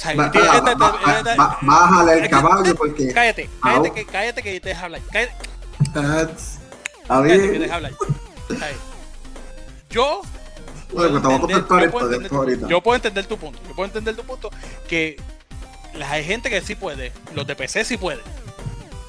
Sea, 0.00 0.14
Ba- 0.14 0.30
tienes- 0.30 0.48
ba- 0.50 0.74
ba- 0.76 1.34
ba- 1.36 1.58
Bájale 1.60 2.12
es 2.16 2.22
el 2.22 2.30
caballo 2.30 2.74
porque. 2.74 3.12
Cállate, 3.12 3.50
Ah, 3.60 3.74
cállate, 3.74 3.92
que, 3.92 4.06
cállate 4.06 4.42
que 4.42 4.60
te 4.60 4.68
deja 4.70 4.84
hablar. 4.86 5.00
Cállate, 5.12 5.34
A 5.34 7.22
cállate 7.22 7.28
que 7.42 7.48
ver. 7.50 7.60
deja 7.60 7.74
hablar. 7.74 7.92
Yo 9.90 10.20
Oye, 10.22 11.10
pues 11.10 11.12
entender- 11.12 11.50
yo 11.50 11.66
puedo 11.66 11.80
de 11.80 11.84
entender- 11.84 12.22
esto 12.22 12.36
ahorita. 12.36 12.68
Yo 12.68 12.80
puedo 12.80 12.96
entender 12.96 13.26
tu 13.26 13.36
punto. 13.36 13.60
Yo 13.68 13.74
puedo 13.74 13.86
entender 13.86 14.16
tu 14.16 14.24
punto 14.24 14.50
que 14.88 15.16
la- 15.94 16.10
hay 16.10 16.24
gente 16.24 16.48
que 16.50 16.60
sí 16.62 16.74
puede. 16.74 17.12
Los 17.34 17.46
de 17.46 17.54
PC 17.56 17.84
sí 17.84 17.96
pueden. 17.96 18.20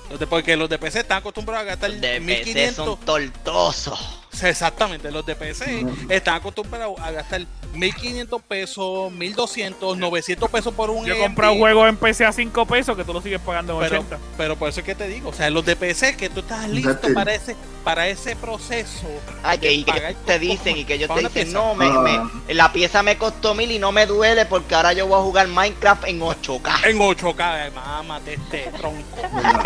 Los 0.10 0.20
de- 0.20 0.28
porque 0.28 0.58
los 0.58 0.70
de 0.70 0.78
PC 0.78 1.00
están 1.00 1.20
acostumbrados 1.20 1.64
a 1.64 1.66
gastar 1.70 1.90
Los 1.92 2.02
de 2.02 2.20
PC 2.20 2.20
1500. 2.20 2.86
son 2.86 3.00
tortosos. 3.06 4.21
Exactamente, 4.44 5.12
los 5.12 5.26
de 5.26 5.36
PC 5.36 5.86
están 6.10 6.36
acostumbrados 6.36 7.00
a 7.00 7.12
gastar 7.12 7.42
1500 7.74 8.42
pesos, 8.42 9.12
1200, 9.12 9.98
900 9.98 10.50
pesos 10.50 10.74
por 10.74 10.90
un 10.90 11.06
Yo 11.06 11.14
he 11.14 11.20
comprado 11.20 11.56
juegos 11.56 11.88
en 11.90 11.98
PC 11.98 12.26
a 12.26 12.32
5 12.32 12.66
pesos 12.66 12.96
que 12.98 13.04
tú 13.04 13.14
lo 13.14 13.22
sigues 13.22 13.40
pagando 13.42 13.74
en 13.74 13.80
pero, 13.90 14.02
80. 14.02 14.20
pero 14.38 14.56
por 14.58 14.70
eso 14.70 14.80
es 14.80 14.86
que 14.86 14.96
te 14.96 15.08
digo, 15.08 15.30
o 15.30 15.34
sea, 15.34 15.50
los 15.50 15.66
de 15.66 15.76
PC 15.76 16.16
que 16.18 16.30
tú 16.30 16.40
estás 16.42 16.68
listo 16.70 17.14
para 17.14 17.34
ese, 17.34 17.56
para 17.84 18.08
ese 18.08 18.36
proceso. 18.36 19.08
Ay, 19.44 19.58
que, 19.60 19.72
y 19.74 19.86
te 20.26 20.40
dicen 20.40 20.78
y 20.78 20.86
que 20.86 20.96
ellos 20.96 21.10
te 21.14 21.22
dicen, 21.22 21.54
no, 21.54 21.76
me, 21.76 21.86
Ah. 21.88 22.30
me- 22.48 22.54
la 22.54 22.72
pieza 22.74 23.04
me 23.04 23.18
costó 23.18 23.54
mil 23.54 23.70
y 23.72 23.80
no 23.80 23.92
me 23.92 24.06
duele 24.06 24.46
porque 24.46 24.76
ahora 24.76 24.94
yo 24.94 25.08
voy 25.08 25.20
a 25.20 25.24
jugar 25.24 25.48
Minecraft 25.48 26.06
en 26.08 26.20
8K. 26.22 26.88
En 26.90 27.00
8K, 27.00 27.68
eh, 27.68 27.72
mámate 27.72 28.34
este 28.36 28.72
tronco. 28.78 29.18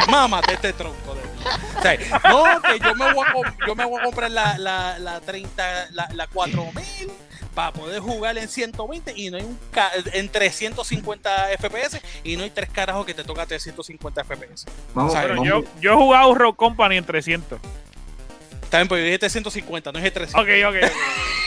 Mámate 0.10 0.54
este 0.54 0.74
tronco. 0.74 1.14
De... 1.16 1.35
O 1.78 1.82
sea, 1.82 1.98
no, 2.30 2.62
que 2.62 2.80
yo 2.80 2.96
me 2.96 3.14
voy 3.14 3.26
a, 3.26 3.66
yo 3.68 3.76
me 3.76 3.86
voy 3.86 4.00
a 4.00 4.04
comprar 4.04 4.32
la, 4.32 4.58
la, 4.58 4.98
la 5.00 5.22
30, 5.22 5.88
la, 5.92 6.10
la 6.14 6.28
4000 6.28 7.12
para 7.54 7.72
poder 7.72 8.02
jugar 8.02 8.38
en 8.38 8.50
120 8.50 9.14
y 9.16 9.30
no 9.30 9.38
hay 9.38 9.44
un 9.44 9.58
en 10.14 10.30
350 10.30 11.48
FPS 11.58 12.02
y 12.24 12.36
no 12.36 12.44
hay 12.44 12.50
tres 12.50 12.70
carajos 12.70 13.06
que 13.06 13.14
te 13.14 13.24
toca 13.24 13.46
350 13.46 14.24
FPS. 14.24 14.66
Vamos, 14.94 15.12
O 15.12 15.14
sea, 15.14 15.22
Pero 15.22 15.36
vamos. 15.36 15.48
yo, 15.48 15.64
yo 15.80 15.94
he 15.94 15.96
jugado 15.96 16.34
Rock 16.36 16.58
Company 16.58 16.98
en 16.98 17.06
300. 17.06 17.60
Está 18.64 18.78
bien, 18.80 18.88
pero 18.90 19.00
yo 19.00 19.06
dije 19.06 19.20
350, 19.20 19.92
no 19.92 20.00
dije 20.00 20.12
300. 20.12 20.42
Ok, 20.42 20.50
ok. 20.68 20.76
ok. 20.84 20.92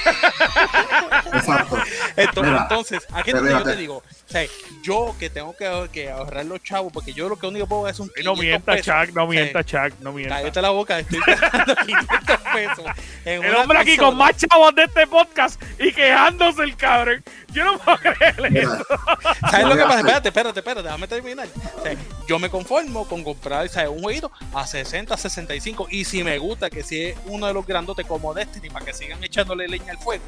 Exacto. 1.35 1.79
Entonces, 2.17 2.53
Mira, 2.53 2.63
entonces, 2.63 3.07
aquí 3.13 3.31
es 3.31 3.37
donde 3.37 3.51
yo 3.51 3.63
te 3.63 3.77
digo, 3.77 4.03
o 4.29 4.31
sea, 4.31 4.47
yo 4.83 5.17
que 5.19 5.31
tengo 5.31 5.57
que, 5.57 5.89
que 5.91 6.11
ahorrar 6.11 6.45
los 6.45 6.63
chavos, 6.63 6.93
porque 6.93 7.15
yo 7.15 7.31
lo 7.31 7.37
que 7.39 7.47
único 7.47 7.67
puedo 7.67 7.89
es 7.89 7.99
un 7.99 8.11
Y 8.15 8.23
no 8.23 8.35
500 8.35 8.39
mienta, 8.39 8.73
pesos. 8.73 8.95
Chuck, 9.07 9.17
no 9.17 9.27
mienta, 9.27 9.65
Chuck, 9.65 10.01
no 10.01 10.13
mienta. 10.13 10.35
Cállate 10.37 10.63
la 10.63 10.71
boca, 10.71 10.99
estoy 10.99 11.21
gastando 11.27 11.75
500 11.75 12.37
pesos. 12.53 12.85
en 13.25 13.43
El 13.43 13.55
hombre 13.55 13.79
aquí 13.79 13.97
con 13.97 14.15
más 14.19 14.37
chavos 14.37 14.75
de 14.75 14.85
este 14.85 15.07
podcast 15.07 15.63
y 15.79 15.93
quejándose 15.93 16.63
el 16.63 16.77
cabrón. 16.77 17.25
Yo 17.53 17.65
no 17.65 17.79
puedo 17.79 17.97
creerle 17.97 18.61
eso. 18.61 18.87
¿Sabes 19.51 19.67
lo 19.67 19.77
que 19.77 19.83
pasa? 19.85 20.01
Espérate, 20.01 20.29
espérate, 20.29 20.61
espérate, 20.61 20.83
déjame 20.83 21.09
terminar. 21.09 21.49
O 21.79 21.83
sea, 21.83 21.97
yo 22.29 22.39
me 22.39 22.51
conformo 22.51 23.09
con 23.09 23.25
comprar 23.25 23.67
¿sabes? 23.71 23.89
un 23.89 24.03
jueguito 24.03 24.31
a 24.53 24.67
60, 24.67 25.17
65. 25.17 25.87
Y 25.91 26.05
si 26.05 26.23
me 26.23 26.37
gusta 26.37 26.69
que 26.69 26.83
si 26.83 27.03
es 27.03 27.17
uno 27.25 27.47
de 27.47 27.55
los 27.55 27.67
grandotes 27.67 28.05
como 28.07 28.35
Destiny, 28.35 28.69
para 28.69 28.85
que 28.85 28.93
sigan 28.93 29.25
echándole 29.25 29.67
leña 29.69 29.93
al 29.93 29.99
fuego, 29.99 30.25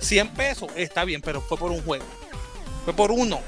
100 0.00 0.28
pesos 0.28 0.70
está 0.74 1.04
bien, 1.04 1.20
pero 1.20 1.42
fue 1.42 1.58
por 1.58 1.70
un 1.70 1.82
juego. 1.82 2.06
Fue 2.84 2.92
por 2.92 3.10
uno. 3.10 3.40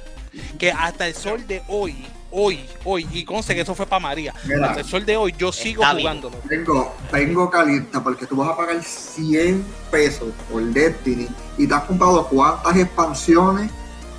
Que 0.59 0.73
hasta 0.73 1.07
el 1.07 1.15
sol 1.15 1.47
de 1.47 1.63
hoy, 1.69 2.05
hoy, 2.33 2.65
hoy, 2.85 3.07
y 3.13 3.25
conste 3.25 3.55
que 3.55 3.61
eso 3.61 3.75
fue 3.75 3.87
para 3.87 4.01
María. 4.01 4.35
Mira. 4.45 4.67
hasta 4.67 4.81
el 4.81 4.87
sol 4.87 5.07
de 5.07 5.17
hoy, 5.17 5.35
yo 5.39 5.53
sigo 5.53 5.85
jugándolo. 5.85 6.37
Vengo, 6.45 6.93
vengo 7.13 7.49
caliente 7.49 8.01
porque 8.01 8.27
tú 8.27 8.37
vas 8.37 8.51
a 8.51 8.57
pagar 8.57 8.83
100 8.83 9.65
pesos 9.91 10.29
por 10.51 10.63
Destiny 10.63 11.29
y 11.57 11.69
te 11.69 11.75
has 11.75 11.85
comprado 11.85 12.27
cuántas 12.27 12.77
expansiones, 12.77 13.71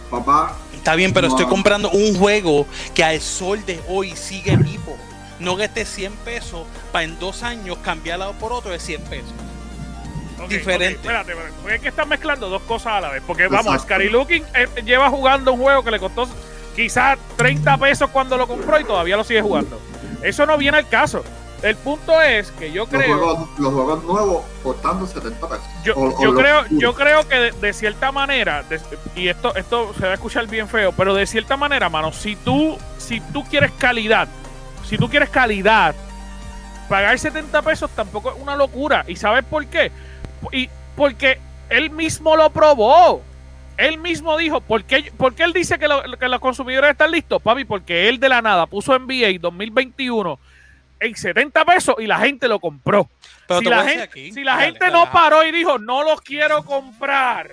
papá. 0.09 0.55
Está 0.73 0.95
bien, 0.95 1.11
pero 1.11 1.27
estoy 1.27 1.47
comprando 1.47 1.89
un 1.89 2.15
juego 2.15 2.65
que 2.93 3.03
al 3.03 3.19
sol 3.19 3.65
de 3.65 3.81
hoy 3.89 4.15
sigue 4.15 4.55
vivo. 4.55 4.95
no 5.39 5.57
gasté 5.57 5.83
100 5.83 6.13
pesos 6.17 6.65
para 6.93 7.03
en 7.03 7.19
dos 7.19 7.43
años 7.43 7.77
cambiarlo 7.79 8.31
por 8.33 8.53
otro 8.53 8.71
de 8.71 8.79
100 8.79 9.01
pesos. 9.03 9.33
Diferente. 10.49 10.95
ok, 10.97 11.05
espérate, 11.05 11.31
espérate, 11.31 11.51
porque 11.61 11.75
es 11.75 11.81
que 11.81 11.87
están 11.89 12.09
mezclando 12.09 12.49
dos 12.49 12.61
cosas 12.63 12.93
a 12.93 13.01
la 13.01 13.09
vez. 13.09 13.23
Porque 13.25 13.47
vamos. 13.47 13.81
Scary 13.81 14.09
Looking 14.09 14.43
eh, 14.53 14.67
lleva 14.83 15.09
jugando 15.09 15.53
un 15.53 15.61
juego 15.61 15.83
que 15.83 15.91
le 15.91 15.99
costó 15.99 16.27
quizás 16.75 17.17
30 17.37 17.77
pesos 17.77 18.09
cuando 18.11 18.37
lo 18.37 18.47
compró 18.47 18.79
y 18.79 18.83
todavía 18.83 19.15
lo 19.17 19.23
sigue 19.23 19.41
jugando. 19.41 19.79
Eso 20.21 20.45
no 20.45 20.57
viene 20.57 20.77
al 20.77 20.87
caso. 20.89 21.23
El 21.61 21.77
punto 21.77 22.21
es 22.21 22.51
que 22.51 22.71
yo 22.71 22.81
Los 22.83 22.89
creo. 22.89 23.17
juegos, 23.17 23.49
los 23.57 23.73
juegos 23.73 24.03
nuevos 24.03 24.43
costando 24.61 25.07
70 25.07 25.47
pesos. 25.47 25.63
Yo, 25.83 25.95
O- 25.95 26.35
creo, 26.35 26.65
yo 26.69 26.93
creo 26.93 27.27
que 27.27 27.35
de, 27.35 27.51
de 27.53 27.73
cierta 27.73 28.11
manera, 28.11 28.61
de- 28.63 28.79
y 29.15 29.29
esto, 29.29 29.55
esto 29.55 29.93
se 29.97 30.05
va 30.05 30.11
a 30.11 30.13
escuchar 30.15 30.45
bien 30.47 30.67
feo, 30.67 30.91
pero 30.91 31.15
de 31.15 31.25
cierta 31.25 31.55
manera, 31.57 31.89
mano, 31.89 32.11
si 32.11 32.35
tú, 32.35 32.77
si 32.97 33.19
tú 33.33 33.43
quieres 33.45 33.71
calidad, 33.79 34.27
si 34.87 34.97
tú 34.97 35.09
quieres 35.09 35.29
calidad, 35.29 35.95
pagar 36.89 37.17
70 37.17 37.61
pesos 37.63 37.89
tampoco 37.95 38.31
es 38.31 38.41
una 38.41 38.55
locura. 38.55 39.03
¿Y 39.07 39.15
sabes 39.15 39.43
por 39.45 39.65
qué? 39.65 39.91
Y 40.51 40.69
porque 40.95 41.39
él 41.69 41.89
mismo 41.89 42.35
lo 42.35 42.49
probó. 42.49 43.21
Él 43.77 43.97
mismo 43.97 44.37
dijo, 44.37 44.61
¿por 44.61 44.85
qué, 44.85 45.11
por 45.17 45.35
qué 45.35 45.43
él 45.43 45.51
dice 45.51 45.77
que, 45.77 45.87
lo- 45.89 46.01
que 46.17 46.29
los 46.29 46.39
consumidores 46.39 46.91
están 46.91 47.11
listos? 47.11 47.41
Papi, 47.41 47.65
porque 47.65 48.07
él 48.07 48.19
de 48.21 48.29
la 48.29 48.41
nada 48.41 48.67
puso 48.67 48.97
NBA 48.97 49.37
2021 49.39 50.39
en 51.01 51.15
70 51.15 51.65
pesos 51.65 51.95
y 51.99 52.07
la 52.07 52.19
gente 52.19 52.47
lo 52.47 52.59
compró 52.61 53.09
Pero 53.49 53.59
si 53.59 53.65
la 53.65 53.83
gente, 53.83 54.03
aquí, 54.03 54.31
si 54.31 54.43
la 54.45 54.53
dale, 54.53 54.65
gente 54.67 54.79
dale, 54.79 54.93
no 54.93 55.11
paró 55.11 55.45
y 55.45 55.51
dijo 55.51 55.77
no 55.77 56.03
los 56.05 56.21
quiero 56.21 56.63
comprar, 56.63 57.51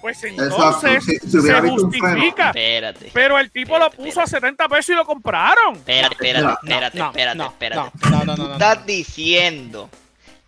pues 0.00 0.22
entonces 0.22 1.04
si- 1.04 1.18
si 1.18 1.38
hubiera 1.38 1.60
se 1.62 1.68
justifica. 1.68 2.46
Espérate. 2.50 3.10
Pero 3.12 3.36
el 3.36 3.50
tipo 3.50 3.76
lo 3.76 3.86
Espérate, 3.86 4.08
puso 4.08 4.20
a 4.20 4.26
70 4.28 4.68
pesos 4.68 4.90
y 4.90 4.94
lo 4.94 5.04
compraron. 5.04 5.74
Espérate, 5.74 6.14
espérate, 6.14 6.44
No, 6.44 6.52
espérate, 6.52 6.98
no, 6.98 7.06
espérate, 7.08 7.36
no, 7.38 7.46
espérate. 7.46 7.90
no, 8.04 8.10
no, 8.10 8.24
no, 8.24 8.36
no, 8.36 8.46
no. 8.46 8.52
Estás 8.52 8.86
diciendo 8.86 9.90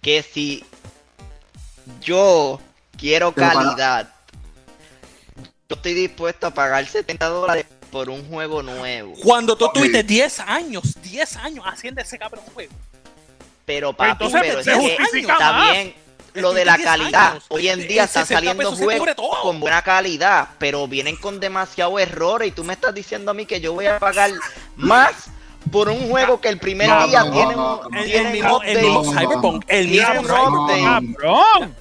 que 0.00 0.22
si 0.22 0.64
yo 2.00 2.60
quiero 2.96 3.32
calidad, 3.32 4.12
yo 5.68 5.76
estoy 5.76 5.94
dispuesto 5.94 6.46
a 6.46 6.50
pagar 6.50 6.86
70 6.86 7.28
dólares 7.28 7.66
por 7.90 8.08
un 8.08 8.26
juego 8.28 8.62
nuevo. 8.62 9.14
Cuando 9.22 9.56
tú 9.56 9.68
tuviste 9.72 10.02
10 10.02 10.40
años, 10.40 10.96
10 11.02 11.36
años 11.36 11.64
haciendo 11.66 12.00
ese 12.00 12.18
cabrón 12.18 12.44
juego. 12.54 12.72
Pero 13.64 13.92
papi, 13.92 14.24
entonces 14.24 14.40
pero 14.40 14.60
es 14.60 15.10
que 15.10 15.20
está 15.20 15.52
más. 15.52 15.72
bien 15.72 15.94
lo 16.34 16.52
de 16.52 16.64
la 16.64 16.72
Estuviste 16.74 16.98
10 16.98 17.02
calidad. 17.12 17.30
años. 17.32 17.44
Hoy 17.48 17.68
en 17.68 17.86
día 17.86 18.04
están 18.04 18.26
60 18.26 18.34
saliendo 18.34 18.76
juegos 18.76 19.08
con 19.42 19.60
buena 19.60 19.82
calidad, 19.82 20.48
pero 20.58 20.88
vienen 20.88 21.16
con 21.16 21.38
demasiado 21.38 21.98
errores 21.98 22.48
y 22.48 22.52
tú 22.52 22.64
me 22.64 22.72
estás 22.72 22.94
diciendo 22.94 23.30
a 23.30 23.34
mí 23.34 23.46
que 23.46 23.60
yo 23.60 23.72
voy 23.74 23.86
a 23.86 23.98
pagar 23.98 24.30
más 24.76 25.28
por 25.70 25.88
un 25.88 26.08
juego 26.08 26.40
que 26.40 26.48
el 26.48 26.58
primer 26.58 26.88
No, 26.88 27.06
día 27.06 27.24
no, 27.24 27.30
tiene 27.32 27.54
no, 27.56 27.80
un 27.80 27.90
no. 27.92 27.98
El, 27.98 28.04
tiene 28.04 28.26
el 28.28 28.32
mismo, 28.32 28.62
el 28.62 28.78
Cyberpunk. 28.78 29.64
El 29.68 29.88
mismo 29.88 30.08
un 30.12 30.26
Cyberpunk. 30.26 31.16
Cabrón. 31.16 31.76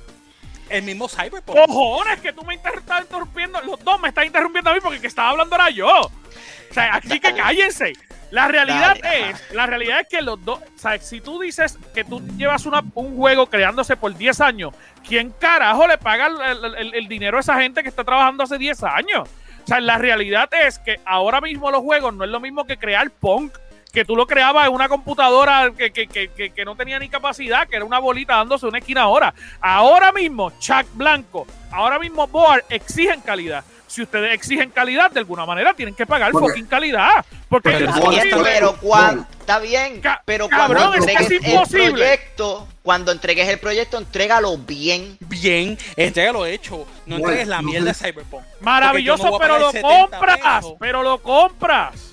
El 0.69 0.83
mismo 0.83 1.09
Cyberpunk. 1.09 1.57
Cojones, 1.57 2.21
que 2.21 2.31
tú 2.33 2.43
me 2.43 2.55
estás 2.55 2.73
interrumpiendo. 3.01 3.59
Los 3.61 3.83
dos 3.83 3.99
me 3.99 4.09
están 4.09 4.25
interrumpiendo 4.25 4.69
a 4.69 4.73
mí 4.73 4.79
porque 4.81 4.95
el 4.97 5.01
que 5.01 5.07
estaba 5.07 5.29
hablando 5.31 5.55
era 5.55 5.69
yo. 5.69 5.87
O 5.87 6.73
sea, 6.73 6.95
así 6.95 7.19
que 7.19 7.33
cállense. 7.33 7.93
La 8.29 8.47
realidad 8.47 8.95
Dale, 9.03 9.31
es, 9.31 9.51
la 9.51 9.65
realidad 9.65 9.99
es 9.99 10.07
que 10.07 10.21
los 10.21 10.41
dos, 10.45 10.59
o 10.59 10.79
sea, 10.79 10.97
si 10.99 11.19
tú 11.19 11.37
dices 11.41 11.77
que 11.93 12.05
tú 12.05 12.21
llevas 12.37 12.65
una- 12.65 12.81
un 12.95 13.17
juego 13.17 13.47
creándose 13.47 13.97
por 13.97 14.15
10 14.15 14.39
años, 14.39 14.73
¿quién 15.05 15.31
carajo 15.31 15.85
le 15.85 15.97
paga 15.97 16.27
el, 16.27 16.39
el- 16.63 16.75
el- 16.75 16.93
el 16.95 17.07
dinero 17.09 17.35
a 17.35 17.39
esa 17.41 17.59
gente 17.59 17.83
que 17.83 17.89
está 17.89 18.05
trabajando 18.05 18.45
hace 18.45 18.57
10 18.57 18.81
años? 18.83 19.27
O 19.65 19.67
sea, 19.67 19.81
la 19.81 19.97
realidad 19.97 20.49
es 20.65 20.79
que 20.79 21.01
ahora 21.03 21.41
mismo 21.41 21.69
los 21.71 21.81
juegos 21.81 22.13
no 22.13 22.23
es 22.23 22.29
lo 22.29 22.39
mismo 22.39 22.63
que 22.65 22.77
crear 22.77 23.11
punk, 23.11 23.51
que 23.91 24.05
tú 24.05 24.15
lo 24.15 24.25
creabas 24.25 24.67
en 24.67 24.73
una 24.73 24.87
computadora 24.89 25.71
que, 25.77 25.91
que- 25.91 26.07
que- 26.07 26.29
que- 26.29 26.51
que 26.51 26.65
no 26.65 26.75
tenía 26.75 26.97
ni 26.99 27.09
capacidad, 27.09 27.67
que 27.67 27.75
era 27.75 27.85
una 27.85 27.99
bolita 27.99 28.35
dándose 28.35 28.65
una 28.65 28.77
esquina 28.79 29.01
ahora. 29.01 29.33
Ahora 29.59 30.11
mismo, 30.11 30.51
Chuck 30.59 30.85
Blanco, 30.93 31.45
ahora 31.71 31.99
mismo 31.99 32.27
Board 32.27 32.63
exigen 32.69 33.21
calidad. 33.21 33.63
Si 33.87 34.01
ustedes 34.01 34.33
exigen 34.33 34.69
calidad, 34.69 35.11
de 35.11 35.19
alguna 35.19 35.45
manera 35.45 35.73
tienen 35.73 35.93
que 35.93 36.05
pagar 36.05 36.31
Porque- 36.31 36.47
fucking 36.47 36.65
calidad. 36.67 37.25
Porque 37.49 37.71
Pero 37.71 37.89
es 37.89 38.09
bien, 38.23 38.39
pero 38.41 38.75
cuando, 38.77 39.25
está 39.37 39.59
bien, 39.59 39.99
Ca- 39.99 40.21
pero 40.23 40.47
cabrón, 40.47 40.83
cuando 40.91 40.95
es 40.95 41.05
que 41.05 41.11
entregues 41.11 41.31
es 41.41 41.45
el 41.45 41.53
imposible. 41.53 41.91
proyecto, 41.91 42.67
cuando 42.83 43.11
entregues 43.11 43.49
el 43.49 43.59
proyecto, 43.59 43.97
entrégalo 43.97 44.57
bien. 44.57 45.17
Bien, 45.19 45.77
entrégalo 45.97 46.45
hecho. 46.45 46.87
No 47.05 47.17
Bueno, 47.17 47.25
entregues 47.27 47.47
la 47.49 47.61
mierda 47.61 47.87
de. 47.87 47.93
Cyberpunk. 47.93 48.43
Maravilloso, 48.61 49.29
no 49.29 49.37
pero 49.37 49.59
lo 49.59 49.71
pagar 49.73 49.81
70 49.81 50.17
compras. 50.17 50.37
pesos. 50.39 50.73
Pero 50.79 51.03
lo 51.03 51.17
compras. 51.21 52.10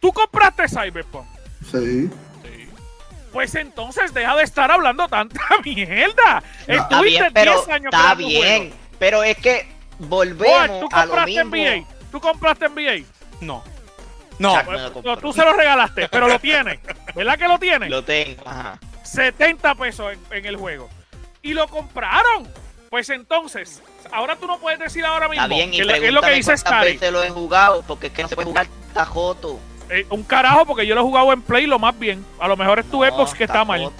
Tú 0.00 0.12
compraste 0.12 0.68
Cyberpunk. 0.68 1.26
Sí. 1.70 2.10
Pues 3.32 3.54
entonces 3.54 4.12
deja 4.12 4.34
de 4.34 4.42
estar 4.42 4.70
hablando 4.70 5.08
tanta 5.08 5.40
mierda. 5.64 6.42
Estuviste 6.66 7.20
bien, 7.20 7.32
pero 7.32 7.52
10 7.52 7.68
años 7.68 7.92
está 7.92 8.14
bien. 8.14 8.72
Pero 8.98 9.22
es 9.22 9.36
que 9.36 9.68
volvemos 9.98 10.80
tú 10.80 10.88
a 10.90 11.06
lo 11.06 11.12
compraste 11.12 11.44
mismo. 11.44 11.56
NBA. 11.56 12.10
Tú 12.10 12.20
compraste 12.20 12.68
NBA. 12.68 13.06
No. 13.40 13.62
No. 14.38 14.62
No, 15.04 15.16
tú 15.18 15.32
se 15.32 15.44
lo 15.44 15.52
regalaste, 15.52 16.08
pero 16.08 16.26
lo 16.26 16.38
tienes. 16.38 16.80
¿Verdad 17.14 17.38
que 17.38 17.46
lo 17.46 17.58
tienes? 17.58 17.90
Lo 17.90 18.02
tengo. 18.02 18.42
Ajá. 18.48 18.78
70 19.02 19.74
pesos 19.74 20.12
en, 20.12 20.38
en 20.38 20.46
el 20.46 20.56
juego. 20.56 20.88
Y 21.42 21.52
lo 21.52 21.68
compraron. 21.68 22.48
Pues 22.90 23.08
entonces, 23.10 23.82
ahora 24.10 24.34
tú 24.34 24.48
no 24.48 24.58
puedes 24.58 24.80
decir 24.80 25.04
ahora 25.04 25.28
mismo 25.28 25.44
Está 25.44 25.54
bien, 25.54 25.72
y 25.72 25.76
que 25.76 26.08
es 26.08 26.12
lo 26.12 26.20
que 26.22 26.30
dice 26.30 26.52
veces 26.52 27.12
lo 27.12 27.22
he 27.22 27.30
jugado, 27.30 27.84
porque 27.86 28.08
es 28.08 28.12
que 28.12 28.22
no 28.22 28.28
se 28.28 28.34
puede 28.34 28.48
jugar 28.48 28.66
tajoto. 28.92 29.60
Eh, 29.90 30.06
un 30.10 30.22
carajo, 30.22 30.66
porque 30.66 30.86
yo 30.86 30.94
lo 30.94 31.00
he 31.00 31.04
jugado 31.04 31.32
en 31.32 31.42
Play 31.42 31.66
lo 31.66 31.78
más 31.78 31.98
bien. 31.98 32.24
A 32.38 32.46
lo 32.46 32.56
mejor 32.56 32.78
es 32.78 32.90
tu 32.90 33.02
Xbox 33.02 33.34
que 33.34 33.44
está 33.44 33.64
mal. 33.64 33.90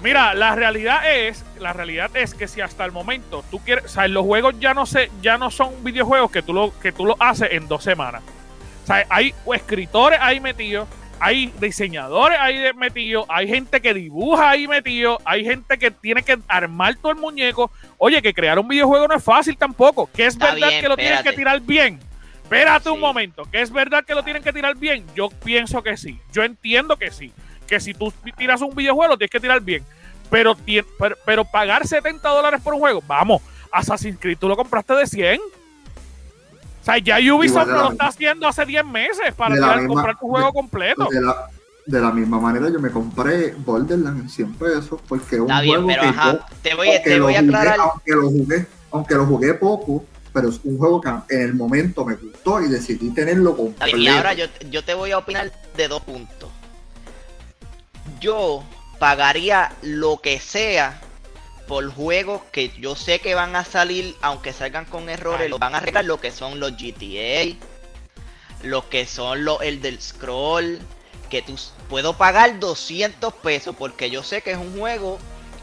Mira, 0.00 0.34
la 0.34 0.54
realidad 0.54 1.10
es, 1.10 1.44
la 1.58 1.72
realidad 1.72 2.10
es 2.14 2.34
que 2.34 2.46
si 2.46 2.60
hasta 2.60 2.84
el 2.84 2.92
momento 2.92 3.44
tú 3.50 3.58
quieres, 3.60 3.86
o 3.86 3.88
sea, 3.88 4.06
los 4.06 4.24
juegos 4.24 4.54
ya 4.60 4.74
no 4.74 4.86
se, 4.86 5.10
ya 5.22 5.38
no 5.38 5.50
son 5.50 5.82
videojuegos 5.82 6.30
que 6.30 6.42
tú 6.42 6.52
lo, 6.52 6.78
que 6.80 6.92
tú 6.92 7.06
lo 7.06 7.16
haces 7.18 7.48
en 7.52 7.68
dos 7.68 7.82
semanas. 7.84 8.22
O 8.84 8.86
sea, 8.86 9.06
hay 9.08 9.34
escritores 9.54 10.18
ahí 10.20 10.40
metidos, 10.40 10.88
hay 11.20 11.52
diseñadores 11.60 12.38
ahí 12.40 12.72
metidos, 12.74 13.26
hay 13.28 13.48
gente 13.48 13.80
que 13.80 13.94
dibuja 13.94 14.50
ahí 14.50 14.68
metido, 14.68 15.18
hay 15.24 15.44
gente 15.44 15.78
que 15.78 15.90
tiene 15.90 16.22
que 16.22 16.38
armar 16.48 16.96
todo 16.96 17.12
el 17.12 17.18
muñeco. 17.18 17.70
Oye, 17.96 18.22
que 18.22 18.34
crear 18.34 18.58
un 18.58 18.68
videojuego 18.68 19.08
no 19.08 19.16
es 19.16 19.24
fácil 19.24 19.56
tampoco. 19.56 20.08
Que 20.14 20.26
es 20.26 20.34
Está 20.34 20.52
verdad 20.52 20.68
bien, 20.68 20.80
que 20.80 20.88
lo 20.88 20.96
tienen 20.96 21.22
que 21.22 21.32
tirar 21.32 21.60
bien. 21.60 22.00
Espérate 22.48 22.88
un 22.88 22.96
Sí. 22.96 23.00
momento, 23.02 23.42
que 23.50 23.60
es 23.60 23.70
verdad 23.70 24.04
que 24.06 24.14
lo 24.14 24.22
tienen 24.22 24.42
que 24.42 24.52
tirar 24.54 24.74
bien. 24.76 25.04
Yo 25.14 25.28
pienso 25.28 25.82
que 25.82 25.96
sí. 25.98 26.18
Yo 26.32 26.42
entiendo 26.42 26.96
que 26.96 27.10
sí. 27.10 27.30
Que 27.66 27.78
si 27.78 27.92
tú 27.92 28.10
tiras 28.38 28.62
un 28.62 28.74
videojuego, 28.74 29.12
lo 29.12 29.18
tienes 29.18 29.30
que 29.30 29.40
tirar 29.40 29.60
bien. 29.60 29.84
Pero, 30.30 30.56
pero, 30.98 31.16
pero 31.26 31.44
pagar 31.44 31.86
70 31.86 32.26
dólares 32.28 32.60
por 32.62 32.72
un 32.74 32.80
juego, 32.80 33.02
vamos, 33.06 33.42
Assassin's 33.70 34.18
Creed, 34.18 34.38
tú 34.38 34.48
lo 34.48 34.56
compraste 34.56 34.94
de 34.94 35.06
100. 35.06 35.40
O 35.40 36.84
sea, 36.84 36.96
ya 36.98 37.18
Ubisoft 37.34 37.66
no 37.68 37.82
lo 37.82 37.92
está 37.92 38.06
haciendo 38.06 38.48
hace 38.48 38.64
10 38.64 38.84
meses 38.84 39.34
para 39.36 39.54
tirar- 39.54 39.76
misma- 39.80 39.88
comprar 39.94 40.18
tu 40.18 40.26
juego 40.28 40.46
de- 40.46 40.52
completo. 40.52 41.08
De 41.10 41.20
la, 41.20 41.48
de 41.84 42.00
la 42.00 42.10
misma 42.12 42.40
manera 42.40 42.70
yo 42.70 42.80
me 42.80 42.90
compré 42.90 43.52
Borderlands 43.58 44.22
en 44.22 44.28
100 44.30 44.54
pesos 44.54 45.00
porque 45.06 45.36
un 45.40 45.50
Está 45.50 45.60
bien, 45.60 45.82
juego 45.82 45.86
pero 45.88 46.02
que 46.02 46.08
ajá, 46.08 46.32
yo, 46.32 46.38
te 46.62 46.74
voy, 46.74 46.88
te 47.04 47.20
voy 47.20 47.34
a 47.34 47.40
jugué- 47.40 47.48
aclarar. 47.48 47.80
aunque 47.80 48.12
lo 48.12 48.28
jugué, 48.30 48.66
aunque 48.90 49.14
lo 49.16 49.26
jugué 49.26 49.54
poco, 49.54 50.04
pero 50.32 50.48
es 50.48 50.60
un 50.64 50.78
juego 50.78 51.00
que 51.00 51.08
en 51.34 51.42
el 51.42 51.54
momento 51.54 52.04
me 52.04 52.14
gustó 52.16 52.60
y 52.62 52.68
decidí 52.68 53.10
tenerlo 53.10 53.56
completo. 53.56 53.96
Y 53.96 54.08
ahora 54.08 54.34
yo, 54.34 54.46
yo 54.70 54.84
te 54.84 54.94
voy 54.94 55.10
a 55.12 55.18
opinar 55.18 55.52
de 55.76 55.88
dos 55.88 56.02
puntos. 56.02 56.50
Yo 58.20 58.64
pagaría 58.98 59.72
lo 59.82 60.20
que 60.20 60.40
sea 60.40 61.00
por 61.68 61.86
juegos 61.92 62.40
que 62.50 62.72
yo 62.80 62.96
sé 62.96 63.20
que 63.20 63.34
van 63.34 63.54
a 63.54 63.64
salir, 63.64 64.16
aunque 64.22 64.52
salgan 64.52 64.86
con 64.86 65.08
errores, 65.08 65.50
los 65.50 65.58
van 65.58 65.74
a 65.74 65.78
arreglar 65.78 66.06
lo 66.06 66.18
que 66.18 66.30
son 66.30 66.58
los 66.58 66.72
GTA, 66.72 67.54
los 68.62 68.84
que 68.84 69.06
son 69.06 69.44
los 69.44 69.60
el 69.62 69.82
del 69.82 70.00
scroll, 70.00 70.78
que 71.28 71.42
tú 71.42 71.56
puedo 71.88 72.14
pagar 72.16 72.58
200 72.58 73.34
pesos 73.34 73.76
porque 73.76 74.10
yo 74.10 74.22
sé 74.22 74.40
que 74.40 74.52
es 74.52 74.58
un 74.58 74.78
juego 74.78 75.18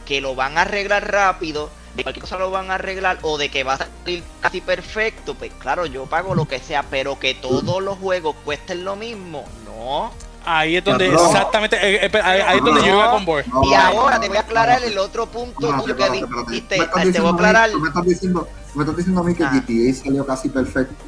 que 0.06 0.22
lo 0.22 0.36
van 0.36 0.58
a 0.58 0.62
arreglar 0.62 1.12
rápido, 1.12 1.72
de 1.96 2.04
cualquier 2.04 2.22
cosa 2.22 2.38
lo 2.38 2.52
van 2.52 2.70
a 2.72 2.76
arreglar 2.76 3.20
o 3.22 3.38
de 3.38 3.50
que 3.50 3.64
va 3.64 3.74
a 3.76 3.78
salir 3.78 4.24
casi 4.42 4.62
perfecto, 4.62 5.34
pues 5.36 5.52
claro, 5.60 5.86
yo 5.86 6.06
pago 6.06 6.36
lo 6.36 6.46
que 6.48 6.60
sea, 6.60 6.84
pero 6.84 7.18
que 7.20 7.34
todos 7.36 7.82
los 7.82 7.98
juegos 7.98 8.36
cuesten 8.44 8.84
lo 8.84 8.96
mismo, 8.96 9.46
no. 9.66 10.12
Ahí 10.48 10.76
es 10.76 10.84
donde 10.84 11.10
Cabrón. 11.10 11.26
exactamente, 11.28 11.76
eh, 11.82 12.06
eh, 12.06 12.22
ahí, 12.24 12.42
ahí 12.42 12.58
es 12.60 12.64
donde 12.64 12.82
yo 12.82 12.88
iba 12.94 13.10
con 13.12 13.26
Board. 13.26 13.48
No, 13.48 13.64
y 13.64 13.70
no, 13.72 13.78
ahora 13.80 14.16
no, 14.18 14.22
te 14.22 14.28
voy 14.28 14.38
a 14.38 14.42
no, 14.42 14.46
aclarar 14.48 14.82
no, 14.82 14.88
el 14.88 14.98
otro 15.00 15.26
punto 15.26 15.72
no, 15.72 15.82
tuyo 15.82 15.96
que 15.96 16.10
dijiste, 16.12 16.76
Tú 16.76 16.82
me 16.82 16.84
estás 16.86 16.92
te 16.92 16.92
voy 16.92 17.02
a 17.02 17.06
diciendo 17.06 17.30
a 17.30 17.32
mí- 17.32 17.38
aclarar. 17.40 17.70
me 17.80 17.88
estás 17.88 18.06
diciendo, 18.06 18.48
me 18.76 18.84
estás 18.84 18.98
diciendo 18.98 19.22
a 19.22 19.24
mí 19.24 19.34
que 19.36 19.44
Ah. 19.44 19.52
GTA 19.68 19.94
salió 20.04 20.26
casi 20.26 20.50
perfecto. 20.50 21.06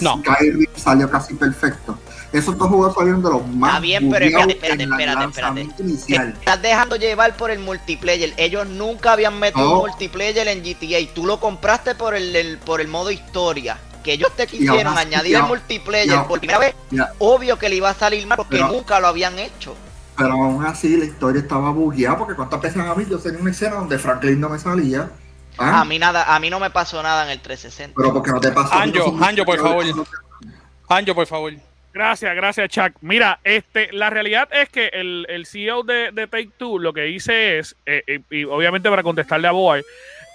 No. 0.00 0.18
Skyrim 0.22 0.66
salió 0.76 1.10
casi 1.10 1.34
perfecto. 1.34 1.98
Esos 2.32 2.58
dos 2.58 2.68
juegos 2.68 2.94
salieron 2.94 3.22
de 3.22 3.30
los 3.30 3.46
más 3.46 3.70
Está 3.70 3.80
bien, 3.80 4.10
pero 4.10 4.26
espérate, 4.26 4.42
en 4.44 4.50
espérate, 4.50 4.82
el 4.82 5.90
espérate, 5.90 6.38
estás 6.38 6.62
dejando 6.62 6.96
llevar 6.96 7.36
por 7.36 7.50
el 7.50 7.58
multiplayer. 7.58 8.34
Ellos 8.36 8.66
nunca 8.68 9.12
habían 9.12 9.38
metido 9.38 9.64
No. 9.64 9.80
un 9.80 9.88
multiplayer 9.90 10.46
en 10.48 10.62
GTA. 10.62 10.98
Tú 11.14 11.24
lo 11.26 11.40
compraste 11.40 11.94
por 11.94 12.14
el, 12.14 12.34
el- 12.36 12.58
por 12.58 12.80
el 12.80 12.88
modo 12.88 13.10
historia. 13.10 13.78
que 14.04 14.12
ellos 14.14 14.30
te 14.36 14.46
quisieron 14.46 14.96
añadir 14.96 15.36
el 15.36 15.42
multiplayer 15.42 16.14
aún- 16.16 16.28
por 16.28 16.38
primera 16.38 16.58
vez, 16.60 16.74
obvio 17.18 17.58
que 17.58 17.68
le 17.68 17.76
iba 17.76 17.90
a 17.90 17.94
salir 17.94 18.26
mal 18.26 18.36
porque 18.36 18.56
Pero- 18.56 18.68
nunca 18.68 19.00
lo 19.00 19.08
habían 19.08 19.38
hecho. 19.38 19.74
Pero 20.16 20.32
aún 20.32 20.64
así 20.64 20.96
la 20.96 21.04
historia 21.04 21.42
estaba 21.42 21.70
bugueada 21.72 22.16
porque 22.16 22.34
cuántas 22.34 22.60
veces 22.60 22.80
a 22.80 22.94
mí 22.94 23.04
yo 23.10 23.18
tenía 23.18 23.40
una 23.40 23.50
escena 23.50 23.74
donde 23.76 23.98
Franklin 23.98 24.40
no 24.40 24.48
me 24.48 24.58
salía. 24.58 25.10
¿ah? 25.58 25.80
A 25.80 25.84
mí 25.84 25.98
nada, 25.98 26.34
a 26.34 26.40
mí 26.40 26.48
no 26.48 26.58
me 26.58 26.70
pasó 26.70 27.02
nada 27.02 27.24
en 27.24 27.30
el 27.30 27.40
360. 27.40 27.94
Pero 27.96 28.12
porque 28.14 28.30
no 28.30 28.40
te 28.40 28.50
pasó. 28.50 28.72
Anjo, 28.72 29.14
Anjo, 29.22 29.44
por 29.44 29.58
favor. 29.60 29.84
Anjo, 30.88 31.14
por 31.14 31.26
favor. 31.26 31.52
Gracias, 31.98 32.32
gracias, 32.36 32.68
Chuck. 32.68 32.92
Mira, 33.00 33.40
este, 33.42 33.92
la 33.92 34.08
realidad 34.08 34.48
es 34.52 34.68
que 34.68 34.86
el, 34.86 35.26
el 35.28 35.46
CEO 35.46 35.82
de, 35.82 36.12
de 36.12 36.28
Take 36.28 36.50
Two 36.56 36.78
lo 36.78 36.92
que 36.92 37.00
dice 37.00 37.58
es, 37.58 37.74
eh, 37.86 38.04
eh, 38.06 38.20
y 38.30 38.44
obviamente 38.44 38.88
para 38.88 39.02
contestarle 39.02 39.48
a 39.48 39.50
Boy, 39.50 39.82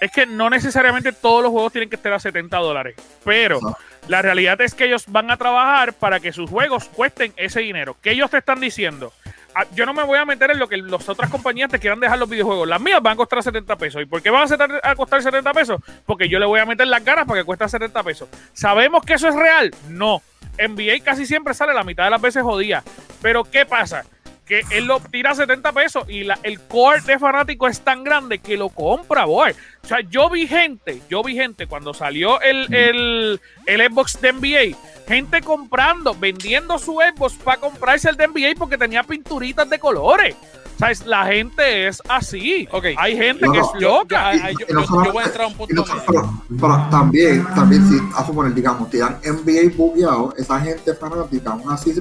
es 0.01 0.11
que 0.11 0.26
no 0.26 0.49
necesariamente 0.49 1.14
todos 1.14 1.41
los 1.41 1.53
juegos 1.53 1.72
tienen 1.72 1.89
que 1.89 1.95
estar 1.95 2.11
a 2.11 2.20
70 2.20 2.57
dólares, 2.57 2.95
pero 3.24 3.61
la 4.09 4.22
realidad 4.22 4.59
es 4.59 4.76
que 4.76 4.88
ellos 4.88 5.05
van 5.07 5.32
a 5.32 5.38
trabajar 5.38 5.93
para 5.93 6.20
que 6.20 6.34
sus 6.34 6.49
juegos 6.49 6.89
cuesten 6.89 7.32
ese 7.38 7.61
dinero. 7.61 7.95
¿Qué 8.01 8.11
ellos 8.11 8.30
te 8.30 8.39
están 8.39 8.59
diciendo? 8.59 9.14
Ah, 9.55 9.65
Yo 9.75 9.85
no 9.85 9.93
me 9.93 10.03
voy 10.03 10.17
a 10.17 10.25
meter 10.25 10.51
en 10.51 10.59
lo 10.59 10.67
que 10.67 10.77
las 10.77 11.07
otras 11.07 11.29
compañías 11.29 11.69
te 11.69 11.79
quieran 11.79 11.99
dejar 11.99 12.17
los 12.17 12.29
videojuegos. 12.29 12.67
Las 12.67 12.81
mías 12.81 13.01
van 13.01 13.13
a 13.13 13.15
costar 13.15 13.43
70 13.43 13.75
pesos. 13.77 14.01
¿Y 14.01 14.05
por 14.05 14.21
qué 14.21 14.29
van 14.29 14.47
a, 14.83 14.95
costar 14.95 15.21
70 15.21 15.53
pesos? 15.53 15.81
Porque 16.05 16.27
yo 16.27 16.39
le 16.39 16.45
voy 16.45 16.59
a 16.59 16.65
meter 16.65 16.87
las 16.87 17.03
ganas 17.03 17.25
para 17.25 17.41
que 17.41 17.45
cueste 17.45 17.67
70 17.67 18.03
pesos. 18.03 18.29
¿Sabemos 18.53 19.03
que 19.03 19.13
eso 19.13 19.27
es 19.27 19.35
real? 19.35 19.73
No. 19.89 20.21
NBA 20.57 21.03
casi 21.03 21.25
siempre 21.25 21.53
sale 21.53 21.73
la 21.73 21.83
mitad 21.83 22.05
de 22.05 22.09
las 22.11 22.21
veces 22.21 22.43
jodida. 22.43 22.83
Pero 23.21 23.43
¿qué 23.43 23.65
pasa? 23.65 24.05
Que 24.45 24.63
él 24.71 24.85
lo 24.85 24.99
tira 24.99 25.31
a 25.31 25.35
70 25.35 25.71
pesos 25.71 26.09
y 26.09 26.27
el 26.43 26.59
core 26.67 27.01
de 27.01 27.17
fanático 27.17 27.67
es 27.67 27.79
tan 27.81 28.03
grande 28.03 28.39
que 28.39 28.57
lo 28.57 28.69
compra, 28.69 29.25
boy. 29.25 29.51
O 29.83 29.87
sea, 29.87 29.99
yo 30.01 30.29
vi 30.29 30.47
gente, 30.47 31.01
yo 31.09 31.23
vi 31.23 31.35
gente 31.35 31.67
cuando 31.67 31.93
salió 31.93 32.41
el, 32.41 32.73
el, 32.73 33.39
el 33.65 33.81
Xbox 33.81 34.19
de 34.19 34.33
NBA, 34.33 34.77
gente 35.07 35.41
comprando, 35.41 36.15
vendiendo 36.15 36.77
su 36.79 36.93
Xbox 36.99 37.33
para 37.35 37.59
comprarse 37.59 38.09
el 38.09 38.15
de 38.17 38.27
NBA 38.27 38.53
porque 38.57 38.77
tenía 38.77 39.03
pinturitas 39.03 39.69
de 39.69 39.79
colores. 39.79 40.35
O 40.75 40.79
sea, 40.79 40.91
es- 40.91 41.05
la 41.05 41.25
gente 41.27 41.87
es 41.87 42.01
así. 42.09 42.67
Ok. 42.71 42.85
Hay 42.97 43.15
gente 43.15 43.45
No, 43.45 43.51
que 43.51 43.59
no, 43.59 43.65
es 43.65 43.71
yo, 43.79 43.97
loca. 43.99 44.33
yo- 44.33 44.49
Y 44.69 44.73
no 44.73 44.81
yo- 44.81 44.87
solo- 44.87 45.05
yo 45.05 45.13
voy 45.13 45.23
a 45.23 45.25
entrar 45.27 45.45
a 45.45 45.47
un 45.47 45.53
punto 45.55 45.73
no- 45.75 45.85
medio. 45.85 46.03
pero, 46.07 46.43
pero 46.59 46.87
también, 46.89 47.45
también 47.53 47.87
si 47.89 47.99
a 48.15 48.25
suponer, 48.25 48.53
digamos, 48.53 48.89
te 48.89 48.97
dan 48.97 49.19
NBA 49.23 49.75
bugueado, 49.77 50.33
esa 50.37 50.59
gente 50.59 50.93
fanática, 50.95 51.51
aún 51.51 51.71
así, 51.71 51.93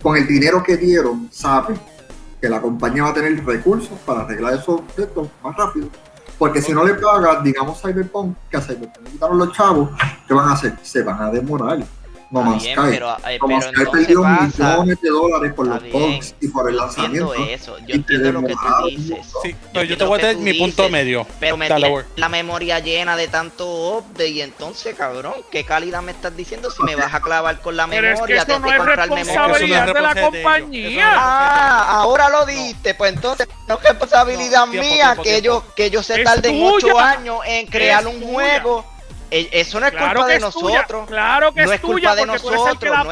con 0.00 0.16
el 0.16 0.26
dinero 0.26 0.62
que 0.62 0.76
dieron, 0.76 1.28
sabe 1.32 1.74
que 2.40 2.48
la 2.48 2.60
compañía 2.60 3.04
va 3.04 3.10
a 3.10 3.14
tener 3.14 3.44
recursos 3.44 3.98
para 4.06 4.20
arreglar 4.22 4.54
esos 4.54 4.68
objetos 4.80 5.28
más 5.42 5.56
rápido. 5.56 5.88
Porque 6.38 6.60
si 6.62 6.72
no 6.72 6.84
le 6.84 6.94
pagas, 6.94 7.42
digamos, 7.44 7.80
Cyberpunk, 7.80 8.36
que 8.50 8.56
a 8.56 8.60
Cyberpunk 8.60 9.04
le 9.04 9.10
quitaron 9.10 9.38
los 9.38 9.52
chavos, 9.52 9.90
¿qué 10.26 10.34
van 10.34 10.48
a 10.48 10.52
hacer? 10.52 10.76
Se 10.82 11.02
van 11.02 11.20
a 11.22 11.30
demorar. 11.30 11.78
No 12.32 12.40
Está 12.40 12.50
más 12.50 12.62
bien, 12.62 12.76
cae. 12.76 12.90
pero, 12.90 13.16
eh, 13.28 13.38
Como 13.38 13.58
pero 13.60 13.72
Sky 13.72 13.84
perdió 13.92 14.22
pasa. 14.22 14.42
millones 14.46 15.00
de 15.02 15.08
dólares 15.10 15.52
por 15.54 15.66
los 15.66 15.82
bugs 15.92 16.34
y 16.40 16.48
por 16.48 16.68
el 16.70 16.76
Yo 16.76 16.82
entiendo 16.86 17.34
lanzamiento. 17.34 17.34
eso, 17.54 17.78
yo 17.86 17.94
entiendo 17.94 18.26
te 18.28 18.32
lo 18.32 18.42
que 18.46 18.54
tú 18.54 18.86
dices. 18.88 19.26
Sí, 19.42 19.54
pero 19.70 19.84
yo 19.84 19.92
entiendo 19.92 19.96
te 19.98 20.04
voy 20.06 20.20
a 20.22 20.32
tú 20.34 20.38
mi 20.40 20.54
punto 20.54 20.88
medio. 20.88 21.26
Pero 21.38 21.56
me 21.58 21.66
tienes 21.68 22.04
la 22.16 22.28
memoria 22.30 22.78
llena 22.78 23.16
de 23.16 23.28
tanto 23.28 23.98
update 23.98 24.28
y 24.30 24.40
entonces, 24.40 24.94
cabrón, 24.96 25.34
¿qué 25.50 25.64
calidad 25.64 26.00
me 26.00 26.12
estás 26.12 26.34
diciendo 26.34 26.70
si 26.70 26.82
me 26.84 26.96
vas 26.96 27.12
a 27.12 27.20
clavar 27.20 27.60
con 27.60 27.76
la 27.76 27.86
Pero 27.86 28.08
es 28.08 28.14
que 28.22 28.34
memoria? 28.34 28.42
eso 28.42 28.58
no 28.58 28.64
que 28.66 28.70
es 28.72 28.76
comprar 28.78 28.98
memoria. 29.10 29.24
responsabilidad 29.24 29.86
de 29.94 30.00
la 30.00 30.14
compañía. 30.22 31.12
Ah, 31.14 32.00
ahora 32.00 32.30
lo 32.30 32.46
diste, 32.46 32.94
pues 32.94 33.12
entonces 33.12 33.46
no 33.68 33.74
es 33.76 33.82
responsabilidad 33.82 34.64
No, 34.64 34.70
tiempo, 34.72 34.88
mía 34.88 35.04
tiempo, 35.04 35.22
que 35.22 35.28
tiempo. 35.30 35.38
ellos 35.50 35.62
que 35.76 35.84
ellos 35.84 36.06
se 36.06 36.24
tarden 36.24 36.52
tuya. 36.54 36.72
ocho 36.74 36.98
años 36.98 37.36
en 37.46 37.66
crear 37.66 38.00
Es 38.00 38.06
un 38.06 38.20
tuya. 38.20 38.32
juego. 38.32 38.91
Eso 39.32 39.80
no 39.80 39.86
es 39.86 39.92
Claro 39.92 40.14
culpa 40.20 40.26
de 40.28 40.36
es 40.36 40.50
tuya, 40.52 40.76
nosotros. 40.80 41.06
claro 41.08 41.54
que 41.54 41.62
No 41.64 41.72
es 41.72 41.80
culpa 41.80 41.96
tuya 41.96 42.14
de 42.14 42.26
porque 42.26 42.38
tú 42.42 42.48
eres 42.48 42.60
el 42.60 42.78
que 42.78 42.86
nosotros, 42.86 42.92
la 42.92 43.04
no. 43.04 43.08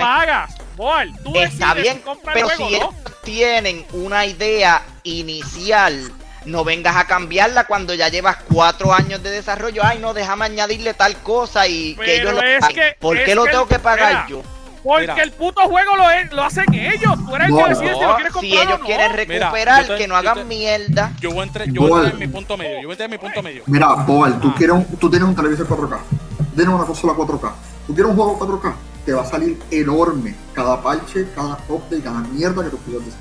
Boy, 0.76 1.12
tú 1.24 1.36
Está 1.36 1.74
bien, 1.74 2.02
si 2.04 2.20
pero 2.32 2.48
si 2.50 2.62
ellos 2.74 2.94
tienen 3.22 3.86
una 3.92 4.26
idea 4.26 4.82
inicial, 5.02 6.12
no 6.44 6.64
vengas 6.64 6.96
a 6.96 7.06
cambiarla 7.06 7.64
cuando 7.64 7.94
ya 7.94 8.08
llevas 8.08 8.36
cuatro 8.52 8.92
años 8.94 9.22
de 9.22 9.30
desarrollo. 9.30 9.82
Ay, 9.84 9.98
no, 9.98 10.14
déjame 10.14 10.46
añadirle 10.46 10.94
tal 10.94 11.16
cosa 11.22 11.66
y 11.66 11.94
que 11.96 12.16
ellos 12.16 12.34
lo 12.34 12.42
es 12.42 12.66
que- 12.68 12.96
¿Por 12.98 13.22
qué 13.22 13.34
lo 13.34 13.44
tengo 13.44 13.66
que 13.66 13.78
pagar 13.78 14.08
mira, 14.08 14.26
yo? 14.28 14.42
Porque 14.82 15.02
Mira. 15.02 15.22
el 15.22 15.32
puto 15.32 15.60
juego 15.62 15.96
lo, 15.96 16.10
es- 16.10 16.32
lo 16.32 16.42
hacen 16.42 16.64
ellos. 16.72 17.14
Tú 17.26 17.34
eres 17.36 17.48
el 17.48 17.54
que 17.54 17.60
No, 17.62 17.68
decide 17.68 17.94
si 17.94 18.00
lo 18.00 18.14
quieres 18.16 18.32
si 18.32 18.32
comprar 18.32 18.62
ellos 18.66 18.74
o 18.74 18.78
no. 18.78 18.84
quieren 18.86 19.12
recuperar, 19.12 19.86
te- 19.86 19.96
que 19.96 20.08
no 20.08 20.14
yo 20.14 20.18
hagan 20.18 20.34
te- 20.38 20.44
mierda. 20.44 21.12
Yo 21.20 21.30
voy 21.30 21.40
a 21.40 21.42
entrar, 21.42 21.68
yo 21.70 21.80
voy 21.82 21.92
a 21.92 21.96
entrar 21.96 22.12
en 22.14 22.18
mi 22.18 22.26
punto 22.34 22.56
medio. 22.56 22.76
Yo 22.80 22.88
voy 22.88 22.90
a 22.90 22.92
entrar 22.94 23.04
en 23.06 23.10
mi 23.10 23.18
punto 23.18 23.42
medio. 23.42 23.62
Mira, 23.66 23.88
Boal, 23.94 24.40
tú, 24.40 24.48
Ah. 24.48 24.54
quieres 24.56 24.76
un- 24.76 24.96
tú 24.96 25.10
tienes 25.10 25.28
un 25.28 25.34
televisor 25.34 25.66
4K, 25.66 25.98
tú 26.38 26.44
tienes 26.56 26.74
una 26.74 26.84
consola 26.84 27.12
4K, 27.14 27.54
tú 27.86 27.94
quieres 27.94 28.10
un 28.10 28.16
juego 28.16 28.38
4K, 28.38 28.74
te 29.04 29.12
va 29.12 29.22
a 29.22 29.26
salir 29.26 29.58
enorme 29.70 30.34
cada 30.54 30.82
parche, 30.82 31.26
cada 31.34 31.58
update, 31.68 32.02
cada 32.02 32.20
mierda 32.20 32.64
que 32.64 32.70
tú 32.70 32.78
quieras 32.78 33.04
decir. 33.04 33.20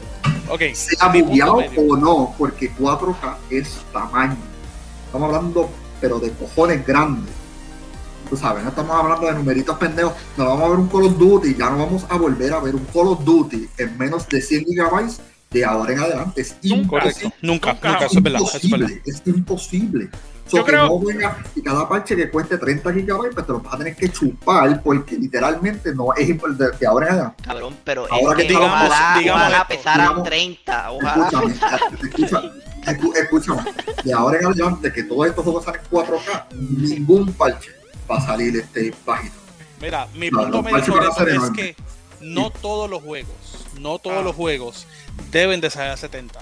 Ok. 0.49 0.61
Sea 0.75 1.07
bugueado 1.09 1.57
o 1.77 1.95
no, 1.97 2.33
porque 2.37 2.71
4K 2.71 3.37
es 3.49 3.79
tamaño. 3.91 4.37
Estamos 5.07 5.27
hablando, 5.35 5.69
pero 5.99 6.19
de 6.19 6.31
cojones 6.31 6.85
grandes. 6.87 7.33
Tú 8.29 8.37
sabes, 8.37 8.63
no 8.63 8.69
estamos 8.69 8.95
hablando 8.95 9.25
de 9.25 9.33
numeritos 9.33 9.77
pendejos. 9.77 10.13
No 10.37 10.45
vamos 10.45 10.63
a 10.65 10.69
ver 10.69 10.79
un 10.79 10.87
Call 10.87 11.03
of 11.05 11.17
Duty, 11.17 11.55
ya 11.55 11.69
no 11.71 11.77
vamos 11.79 12.05
a 12.09 12.15
volver 12.17 12.53
a 12.53 12.59
ver 12.59 12.75
un 12.75 12.85
Call 12.85 13.07
of 13.07 13.23
Duty 13.23 13.67
en 13.77 13.97
menos 13.97 14.27
de 14.29 14.41
100 14.41 14.65
gigabytes 14.65 15.19
de 15.49 15.65
ahora 15.65 15.93
en 15.93 15.99
adelante. 15.99 16.41
Es 16.41 16.55
imposible. 16.61 17.33
Nunca, 17.41 17.73
Nunca. 17.73 17.89
nunca. 17.91 18.05
Eso 18.05 18.17
es 18.17 18.23
verdad. 18.23 18.41
Eso 18.41 18.57
es 18.57 18.69
verdad. 18.69 18.87
imposible, 18.89 19.01
es 19.05 19.21
imposible. 19.27 20.09
So, 20.45 20.57
Yo 20.57 20.65
que 20.65 20.71
creo- 20.71 20.87
no 20.87 20.99
venga 20.99 21.37
y 21.55 21.61
cada 21.61 21.87
parche 21.87 22.15
que 22.15 22.29
cueste 22.29 22.57
30 22.57 22.91
gigabytes, 22.93 23.33
pues 23.35 23.45
te 23.45 23.51
lo 23.51 23.59
vas 23.61 23.73
a 23.73 23.77
tener 23.77 23.95
que 23.95 24.09
chupar 24.09 24.81
porque 24.81 25.15
literalmente 25.15 25.93
no 25.93 26.07
es 26.15 26.27
imp- 26.27 26.55
de, 26.55 26.71
de 26.77 26.87
ahora 26.87 27.07
en 27.07 27.13
adelante. 27.13 27.43
Cabrón, 27.43 27.75
pero 27.83 28.05
Ahora 28.11 28.31
es 28.31 28.35
que 28.37 28.47
que 28.47 28.53
digamos- 28.59 28.87
ojalá, 28.89 29.19
digamos 29.19 29.41
ojalá 29.43 29.67
pesaran 29.67 30.05
digamos- 30.07 30.23
30. 30.23 30.91
Ojalá 30.91 31.27
Escúchame, 31.27 31.53
escucha, 32.03 32.41
escu- 32.85 33.15
escúchame. 33.15 33.61
De 34.03 34.13
ahora 34.13 34.39
en 34.39 34.45
adelante, 34.47 34.91
que 34.91 35.03
todos 35.03 35.27
estos 35.27 35.43
juegos 35.43 35.65
salen 35.65 35.81
4K, 35.91 36.45
ningún 36.55 37.31
parche 37.33 37.69
va 38.09 38.17
a 38.17 38.21
salir 38.25 38.55
este 38.57 38.93
bajito. 39.05 39.35
Mira, 39.81 40.07
mi 40.15 40.29
No, 40.29 40.41
punto 40.43 40.63
medio 40.63 40.85
sobre 40.85 41.07
eso 41.35 41.45
es 41.45 41.51
que 41.51 41.75
no 42.21 42.49
todos 42.51 42.89
los 42.89 43.01
juegos, 43.03 43.33
no 43.79 43.97
todos 43.99 44.17
Ah. 44.19 44.23
los 44.23 44.35
juegos 44.35 44.85
deben 45.31 45.61
de 45.61 45.69
salir 45.69 45.91
a 45.91 45.97
70. 45.97 46.39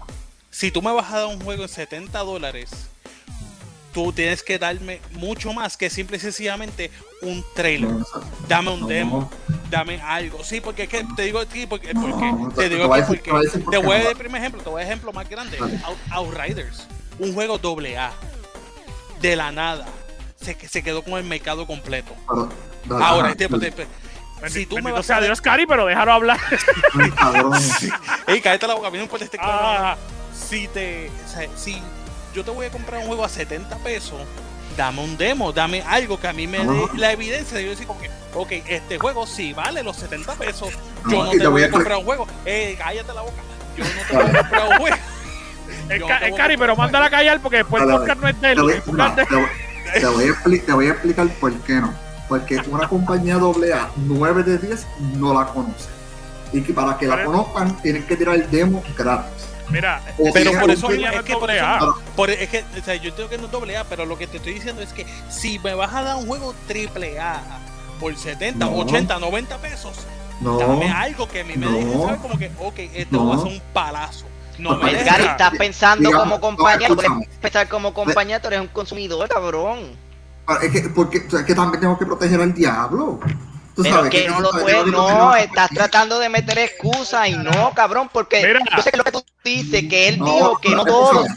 Si 0.50 0.72
tú 0.72 0.82
me 0.82 0.92
vas 0.92 1.12
a 1.12 1.20
dar 1.20 1.28
un 1.28 1.40
juego 1.42 1.64
en 1.64 1.70
70 1.70 2.20
dólares, 2.20 2.72
tú 3.94 4.12
tienes 4.12 4.42
que 4.44 4.58
darme 4.58 5.00
mucho 5.12 5.54
más 5.54 5.78
que 5.78 5.90
simple 5.90 6.18
y 6.18 6.20
sencillamente 6.20 6.90
un 7.22 7.44
trailer. 7.56 7.90
Dame 8.48 8.72
un 8.72 8.88
demo, 8.88 9.30
dame 9.70 10.02
algo. 10.02 10.44
Sí, 10.44 10.62
porque 10.62 10.84
es 10.84 10.90
que 10.90 11.06
te 11.16 11.24
digo 11.24 11.40
aquí, 11.40 11.66
porque, 11.68 11.94
porque 11.94 12.32
no, 12.32 12.52
te 12.56 12.70
digo 12.70 12.82
te 12.84 12.88
voy 12.88 13.00
a 13.00 13.04
aquí 13.04 13.14
decir- 13.14 13.24
te 13.24 13.32
voy 13.32 13.46
a 13.46 13.52
porque 13.52 13.72
te 13.72 13.78
voy 13.78 13.96
a 13.96 14.00
dar 14.00 14.12
el 14.12 14.18
primer 14.18 14.42
ejemplo, 14.42 14.62
te 14.64 14.70
voy 14.70 14.82
a 14.82 14.86
dar 14.86 14.92
ejemplo 14.94 15.14
más 15.14 15.30
grande. 15.30 15.58
Outriders, 16.12 16.88
un 17.20 17.34
juego 17.34 17.58
doble 17.60 17.98
A, 17.98 18.12
de 19.22 19.36
la 19.36 19.52
nada, 19.52 19.86
se, 20.42 20.56
se 20.68 20.84
quedó 20.84 21.04
con 21.04 21.14
el 21.14 21.24
mercado 21.24 21.66
completo. 21.68 22.14
pero- 22.28 22.50
dale, 22.86 23.04
Ahora, 23.06 23.30
este, 23.32 23.48
dale, 23.48 23.68
este, 23.68 23.88
Bendi- 24.42 24.50
si 24.50 24.66
tú 24.68 24.78
me 24.80 24.92
vas 24.92 25.06
sea 25.06 25.18
a 25.18 25.22
Dios, 25.22 25.42
Cari, 25.42 25.66
pero 25.66 25.86
déjalo 25.86 26.12
hablar. 26.14 26.40
cabrón. 27.18 27.54
Ey, 28.28 28.40
cállate 28.42 28.68
la 28.68 28.76
boca, 28.76 28.88
a 28.88 28.92
mí 28.92 28.98
no 28.98 29.02
me 29.02 29.06
importa 29.06 29.26
este. 29.26 29.38
Ah, 29.42 29.96
Si 30.34 30.68
te, 30.68 31.10
o 31.26 31.28
sea, 31.30 31.48
si 31.56 31.82
yo 32.36 32.44
te 32.46 32.52
voy 32.52 32.66
a 32.68 32.70
comprar 32.72 33.00
un 33.02 33.08
juego 33.08 33.24
a 33.26 33.30
70 33.30 33.78
pesos, 33.80 34.20
dame 34.78 35.02
un 35.04 35.18
demo, 35.18 35.52
dame 35.52 35.82
algo 35.82 36.20
que 36.20 36.28
a 36.28 36.34
mí 36.34 36.46
me 36.46 36.60
dé 36.60 36.84
Ajá. 36.84 36.94
la 36.98 37.12
evidencia 37.12 37.58
de 37.58 37.64
yo 37.64 37.70
decir 37.72 37.88
como 37.88 38.00
que, 38.00 38.12
ok, 38.36 38.52
este 38.68 39.00
juego 39.00 39.26
sí 39.26 39.54
vale 39.54 39.82
los 39.82 39.98
70 39.98 40.36
pesos, 40.36 40.70
yo 41.10 41.24
No, 41.26 41.32
te 41.32 41.40
te 41.40 41.48
voy 41.48 41.54
voy 41.54 41.64
a 41.64 41.72
comprar 41.72 41.98
un 41.98 42.06
juego. 42.06 42.28
Eh, 42.46 42.76
cállate 42.78 43.12
la 43.14 43.22
boca, 43.22 43.42
yo 43.76 43.84
no 43.84 43.90
te 44.08 44.16
voy 44.16 44.24
a 44.36 44.40
comprar 44.40 44.68
un 44.70 44.78
juego. 44.78 44.96
es, 45.90 46.04
ca- 46.04 46.32
Cari, 46.38 46.58
pero 46.58 46.74
un 46.74 46.80
mándala 46.80 47.08
a 47.08 47.10
callar 47.10 47.40
porque 47.42 47.58
después 47.58 47.82
el 47.82 47.90
podcast 47.90 48.22
no 48.22 48.28
es 48.28 48.40
de 48.42 48.52
él. 48.52 48.84
Te 49.94 50.06
voy- 50.08 50.24
a 50.26 50.28
expli- 50.28 50.66
te 50.66 50.72
voy 50.74 50.88
a 50.88 50.92
explicar 50.92 51.28
por 51.40 51.54
qué 51.62 51.76
no. 51.76 51.94
Porque 52.30 52.58
una 52.70 52.88
compañía 52.90 53.36
doble 53.38 53.74
A, 53.74 53.90
9 53.96 54.44
de 54.44 54.58
10 54.58 54.86
no 55.16 55.34
la 55.34 55.48
conoce. 55.48 55.90
Y 56.54 56.62
que 56.62 56.74
para 56.74 56.98
que 56.98 57.08
la 57.08 57.24
conozcan, 57.26 57.76
tienen 57.82 58.06
que 58.06 58.16
tirar 58.18 58.36
el 58.36 58.50
demo 58.52 58.84
gratis. 58.98 59.46
Mira, 59.70 60.02
O 60.18 60.32
Pero 60.34 60.52
por 60.62 60.72
eso, 60.72 60.90
es 60.90 60.98
que 61.24 61.34
por 61.34 61.42
doble 61.42 61.58
eso- 61.58 61.66
A. 61.66 61.96
por- 62.16 62.30
es 62.30 62.50
que, 62.50 62.64
o 62.80 62.84
sea, 62.86 62.96
yo 62.96 63.14
tengo 63.14 63.28
que 63.30 63.38
no 63.38 63.46
es 63.46 63.52
doble 63.52 63.76
A, 63.78 63.84
pero 63.84 64.06
lo 64.06 64.18
que 64.18 64.26
te 64.28 64.38
estoy 64.38 64.54
diciendo 64.54 64.82
es 64.82 64.94
que 64.94 65.06
si 65.30 65.60
me 65.60 65.74
vas 65.74 65.94
a 65.94 66.04
dar 66.04 66.16
un 66.16 66.26
juego 66.26 66.56
triple 66.68 67.20
A 67.20 67.42
por 68.00 68.16
70, 68.16 68.66
No. 68.66 68.78
80, 68.78 69.20
90 69.20 69.58
pesos, 69.58 69.98
no, 70.40 70.58
dame 70.58 70.90
algo 70.90 71.28
que 71.28 71.42
a 71.42 71.44
mí 71.44 71.54
me 71.58 71.66
deje 71.68 71.86
No. 71.96 72.04
saber 72.06 72.20
como 72.20 72.38
que, 72.38 72.52
ok, 72.60 72.80
este 72.94 73.08
No. 73.12 73.28
va 73.28 73.36
a 73.36 73.40
ser 73.40 73.48
un 73.48 73.62
palazo. 73.74 74.26
No 74.58 74.76
me 74.78 74.92
Edgar, 74.92 75.22
estás 75.22 75.52
pensando 75.58 76.10
digamos, 76.10 76.24
como 76.24 76.36
no, 76.36 76.42
compañía, 76.42 76.88
puedes 76.88 77.12
pensar 77.42 77.68
como 77.68 77.94
compañía, 77.94 78.42
tú 78.42 78.48
eres 78.48 78.62
un 78.62 78.68
consumidor, 78.68 79.28
cabrón. 79.30 79.92
Es 80.62 80.72
que, 80.72 80.90
porque, 80.90 81.18
es 81.18 81.44
que 81.44 81.54
también 81.56 81.82
tengo 81.82 81.98
que 81.98 82.06
proteger 82.06 82.42
al 82.42 82.54
diablo. 82.54 83.20
Tú 83.76 83.84
Pero 83.84 83.96
sabes 83.96 84.10
que 84.10 84.28
no 84.28 84.40
lo 84.40 84.50
puedes, 84.52 84.86
no, 84.88 85.10
no- 85.10 85.36
estás 85.36 85.70
tratando 85.70 86.18
de 86.18 86.30
meter 86.30 86.58
excusas 86.58 87.28
y 87.30 87.34
no, 87.36 87.72
cabrón, 87.76 88.10
porque 88.12 88.42
Mira. 88.42 88.60
yo 88.76 88.82
sé 88.82 88.90
que 88.90 88.98
lo 88.98 89.04
que 89.04 89.12
tú 89.12 89.24
dices, 89.44 89.84
que 89.88 90.08
él 90.08 90.18
No, 90.18 90.26
dijo 90.26 90.58
que 90.60 90.70
no 90.76 90.84
todos. 90.86 91.28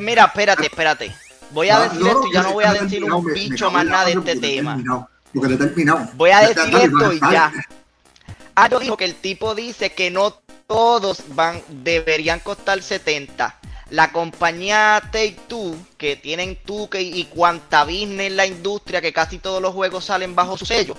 Mira, 0.00 0.24
espérate, 0.24 0.66
espérate. 0.66 1.14
Voy 1.50 1.68
a 1.68 1.74
No, 1.74 1.82
decir 1.82 2.00
no, 2.00 2.06
esto 2.06 2.26
y 2.28 2.32
ya 2.32 2.42
no 2.42 2.52
voy 2.52 2.64
a 2.64 2.72
decir 2.72 3.04
un 3.04 3.24
bicho 3.34 3.70
más 3.70 3.84
nada 3.84 4.06
de 4.06 4.12
este 4.12 4.36
tema. 4.36 4.74
terminado. 4.76 5.08
porque 5.34 5.48
te 5.48 5.54
he 5.54 5.66
terminado. 5.66 6.08
Voy 6.14 6.30
a 6.30 6.40
decir 6.48 6.74
esto 6.74 7.12
y 7.12 7.20
ya. 7.20 7.52
Ah, 8.54 8.68
yo 8.70 8.78
dijo 8.78 8.96
que 8.96 9.04
el 9.04 9.14
tipo 9.14 9.54
dice 9.54 9.92
que 9.92 10.10
no 10.10 10.40
todos 10.66 11.22
van, 11.28 11.62
deberían 11.68 12.40
costar 12.40 12.82
70. 12.82 13.58
La 13.90 14.10
compañía 14.10 15.02
Take 15.12 15.36
Two, 15.48 15.76
que 15.98 16.16
tienen 16.16 16.56
tú 16.64 16.88
que 16.88 17.02
y 17.02 17.24
cuanta 17.24 17.84
business 17.84 18.28
en 18.28 18.36
la 18.36 18.46
industria, 18.46 19.00
que 19.00 19.12
casi 19.12 19.38
todos 19.38 19.60
los 19.60 19.74
juegos 19.74 20.06
salen 20.06 20.34
bajo 20.34 20.56
su 20.56 20.64
sello. 20.64 20.96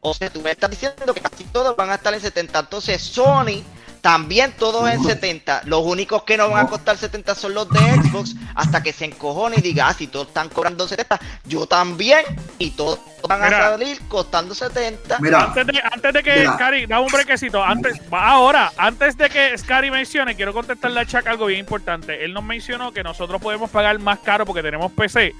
O 0.00 0.14
sea, 0.14 0.30
tú 0.30 0.40
me 0.40 0.50
estás 0.50 0.70
diciendo 0.70 1.14
que 1.14 1.20
casi 1.20 1.44
todos 1.44 1.74
van 1.74 1.90
a 1.90 1.94
estar 1.94 2.12
en 2.12 2.20
70. 2.20 2.58
Entonces, 2.58 3.02
Sony 3.02 3.64
también 4.06 4.52
todos 4.56 4.88
en 4.88 5.02
No. 5.02 5.08
70. 5.08 5.62
Los 5.64 5.80
únicos 5.84 6.22
que 6.22 6.36
no 6.36 6.48
van 6.48 6.66
a 6.66 6.68
costar 6.68 6.96
70 6.96 7.34
son 7.34 7.54
los 7.54 7.68
de 7.68 7.80
Xbox. 7.80 8.36
Hasta 8.54 8.80
que 8.80 8.92
se 8.92 9.04
encojone 9.06 9.56
y 9.58 9.62
diga, 9.62 9.88
ah, 9.88 9.92
si 9.94 10.06
todos 10.06 10.28
están 10.28 10.48
cobrando 10.48 10.86
70, 10.86 11.18
yo 11.44 11.66
también. 11.66 12.20
Y 12.60 12.70
todos 12.70 13.00
van 13.28 13.42
a 13.42 13.50
salir 13.50 14.00
costando 14.06 14.54
70. 14.54 15.18
Mira, 15.18 15.42
Antes 15.46 15.66
de, 15.66 15.82
antes 15.92 16.12
de 16.12 16.22
que. 16.22 16.46
Scary, 16.46 16.86
da 16.86 17.00
un 17.00 17.08
brequecito. 17.08 17.60
Antes, 17.64 18.00
va 18.12 18.28
ahora, 18.28 18.70
antes 18.76 19.16
de 19.16 19.28
que 19.28 19.58
Scary 19.58 19.90
mencione, 19.90 20.36
quiero 20.36 20.52
contestarle 20.52 21.00
a 21.00 21.04
Chuck 21.04 21.26
algo 21.26 21.46
bien 21.46 21.58
importante. 21.58 22.24
Él 22.24 22.32
nos 22.32 22.44
mencionó 22.44 22.92
que 22.92 23.02
nosotros 23.02 23.42
podemos 23.42 23.68
pagar 23.70 23.98
más 23.98 24.20
caro 24.20 24.46
porque 24.46 24.62
tenemos 24.62 24.92
PC. 24.92 25.34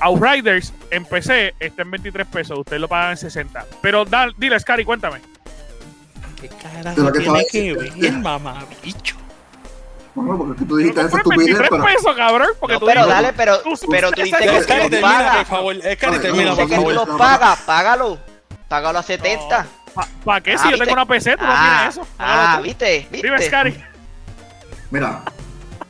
Outriders 0.00 0.72
en 0.90 1.04
PC 1.04 1.54
está 1.60 1.82
en 1.82 1.90
23 1.90 2.26
pesos, 2.26 2.58
ustedes 2.58 2.80
lo 2.80 2.88
pagan 2.88 3.10
en 3.12 3.16
60. 3.18 3.66
Pero 3.82 4.04
da- 4.06 4.28
dile, 4.36 4.58
Scary, 4.60 4.84
cuéntame. 4.84 5.20
¿Qué 6.40 6.48
De 6.48 6.56
carajo 6.56 7.00
lo 7.02 7.12
que 7.12 7.20
tiene 7.20 7.46
que 7.50 7.74
ver, 7.74 8.12
mamá, 8.12 8.64
bicho? 8.82 9.16
bueno, 10.14 10.36
porque 10.38 10.64
tú 10.64 10.70
Lo 10.70 10.76
dijiste 10.76 11.00
esa 11.00 11.10
compré 11.10 11.34
en 11.34 11.40
estupidez, 11.50 11.58
23 11.58 11.70
pero 11.70 11.84
pesos, 11.84 12.16
cabrón. 12.16 12.48
Porque 12.60 12.72
No, 12.74 12.80
tú 12.80 12.86
pero 12.86 13.06
dale, 13.06 13.32
pero, 13.34 13.58
tú- 13.60 13.70
pero 13.90 14.10
tú 14.12 14.22
dices 14.22 14.40
Ese 14.40 14.50
que 14.50 14.56
tú 14.56 14.62
Scary, 14.64 14.80
los 14.82 14.90
termina, 14.90 15.18
pagas. 15.18 15.36
por 15.36 15.46
favor. 15.46 15.74
Scary, 15.76 16.16
No, 16.16 16.20
termina, 16.22 16.54
por 16.54 16.64
Dices 16.64 16.68
que 16.70 16.74
tú 16.84 16.90
favor. 16.90 17.08
los 17.08 17.18
pagas, 17.18 17.58
págalo. 17.60 18.18
Págalo 18.68 18.98
a 18.98 19.02
70. 19.02 19.66
¿Para 20.24 20.40
qué? 20.40 20.52
Ah, 20.54 20.58
Si 20.58 20.64
yo 20.64 20.70
¿viste? 20.70 20.84
tengo 20.86 20.92
una 20.94 21.06
PC, 21.06 21.36
tú 21.36 21.44
no 21.44 21.50
ah, 21.52 21.76
tienes 21.78 21.96
eso. 21.96 22.06
Ah, 22.18 22.54
tú. 22.58 22.62
¿viste? 22.64 23.08
Dime, 23.10 23.30
¿Viste? 23.30 23.46
Scary. 23.46 23.84
Mira, 24.90 25.22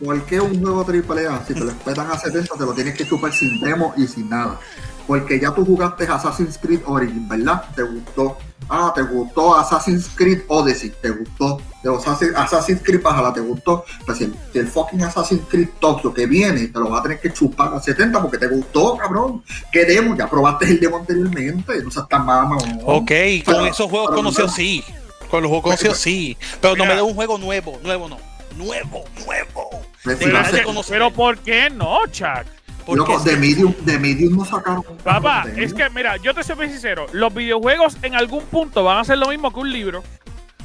¿por 0.05 0.22
qué 0.26 0.40
un 0.40 0.61
juego 0.61 0.84
AAA, 0.84 1.44
si 1.46 1.55
te 1.55 1.61
lo 1.61 1.66
respetan 1.66 2.11
a 2.11 2.18
70, 2.18 2.55
te 2.55 2.64
lo 2.64 2.72
tienes 2.74 2.94
que 2.96 3.07
chupar 3.07 3.32
sin 3.32 3.61
demo 3.61 3.92
y 3.96 4.07
sin 4.07 4.28
nada? 4.28 4.59
Porque 5.07 5.40
ya 5.40 5.55
tú 5.55 5.64
jugaste 5.64 6.05
Assassin's 6.07 6.59
Creed 6.59 6.80
Origin, 6.86 7.26
¿verdad? 7.28 7.64
Te 7.74 7.82
gustó. 7.82 8.36
Ah, 8.70 8.92
te 8.94 9.02
gustó 9.02 9.56
Assassin's 9.56 10.09
Creed 10.14 10.42
Odyssey, 10.48 10.90
te 11.00 11.11
gustó. 11.11 11.61
De 11.82 11.94
Assassin's, 11.94 12.34
Assassin's 12.36 12.82
Creed 12.82 13.02
Valhalla, 13.02 13.32
te 13.32 13.40
gustó. 13.40 13.84
Pues 14.04 14.18
si 14.18 14.24
el, 14.24 14.34
si 14.52 14.59
el 14.59 14.68
fucking 14.68 15.02
Assassin's 15.02 15.42
Creed 15.48 15.68
Tokyo 15.80 16.12
que 16.12 16.26
viene, 16.26 16.66
te 16.68 16.78
lo 16.78 16.90
vas 16.90 17.00
a 17.00 17.02
tener 17.04 17.20
que 17.20 17.32
chupar 17.32 17.72
a 17.74 17.80
70 17.80 18.20
porque 18.20 18.36
te 18.38 18.46
gustó, 18.48 18.96
cabrón. 18.96 19.42
¿Qué 19.72 19.84
demo? 19.84 20.14
Ya 20.16 20.28
probaste 20.28 20.66
el 20.66 20.80
demo 20.80 20.98
anteriormente. 20.98 21.82
No 21.82 21.90
seas 21.90 22.09
tan 22.09 22.26
mama. 22.26 22.56
Ok, 22.84 23.11
con 23.44 23.54
Pero- 23.54 23.66
esos 23.66 23.88
juegos 23.88 24.11
conocidos 24.14 24.50
no. 24.50 24.56
sí. 24.56 24.84
Con 25.30 25.42
los 25.42 25.48
juegos 25.50 25.64
conocidos 25.64 25.98
sí. 25.98 26.36
Pero 26.61 26.76
no 26.76 26.84
me 26.84 26.94
da 26.94 27.02
un 27.02 27.14
juego 27.14 27.38
nuevo, 27.38 27.78
nuevo 27.82 28.09
no. 28.09 28.18
Nuevo, 28.56 29.04
nuevo. 29.24 29.70
Pero, 30.04 30.82
pero 30.88 31.11
¿por 31.12 31.38
qué 31.38 31.70
no, 31.70 31.98
Chuck? 32.11 32.44
Porque 32.89 33.30
de 33.30 33.36
Medium, 33.36 33.74
de 33.84 33.99
Medium 33.99 34.36
no 34.39 34.45
sacaron. 34.47 34.82
Papá, 35.05 35.45
es 35.57 35.74
que 35.74 35.91
mira, 35.91 36.16
yo 36.16 36.32
te 36.34 36.43
soy 36.43 36.68
sincero, 36.70 37.07
los 37.12 37.34
videojuegos 37.34 37.99
en 38.03 38.14
algún 38.14 38.43
punto 38.47 38.82
van 38.82 38.99
a 38.99 39.05
ser 39.05 39.18
lo 39.18 39.28
mismo 39.28 39.53
que 39.53 39.61
un 39.61 39.70
libro. 39.70 40.03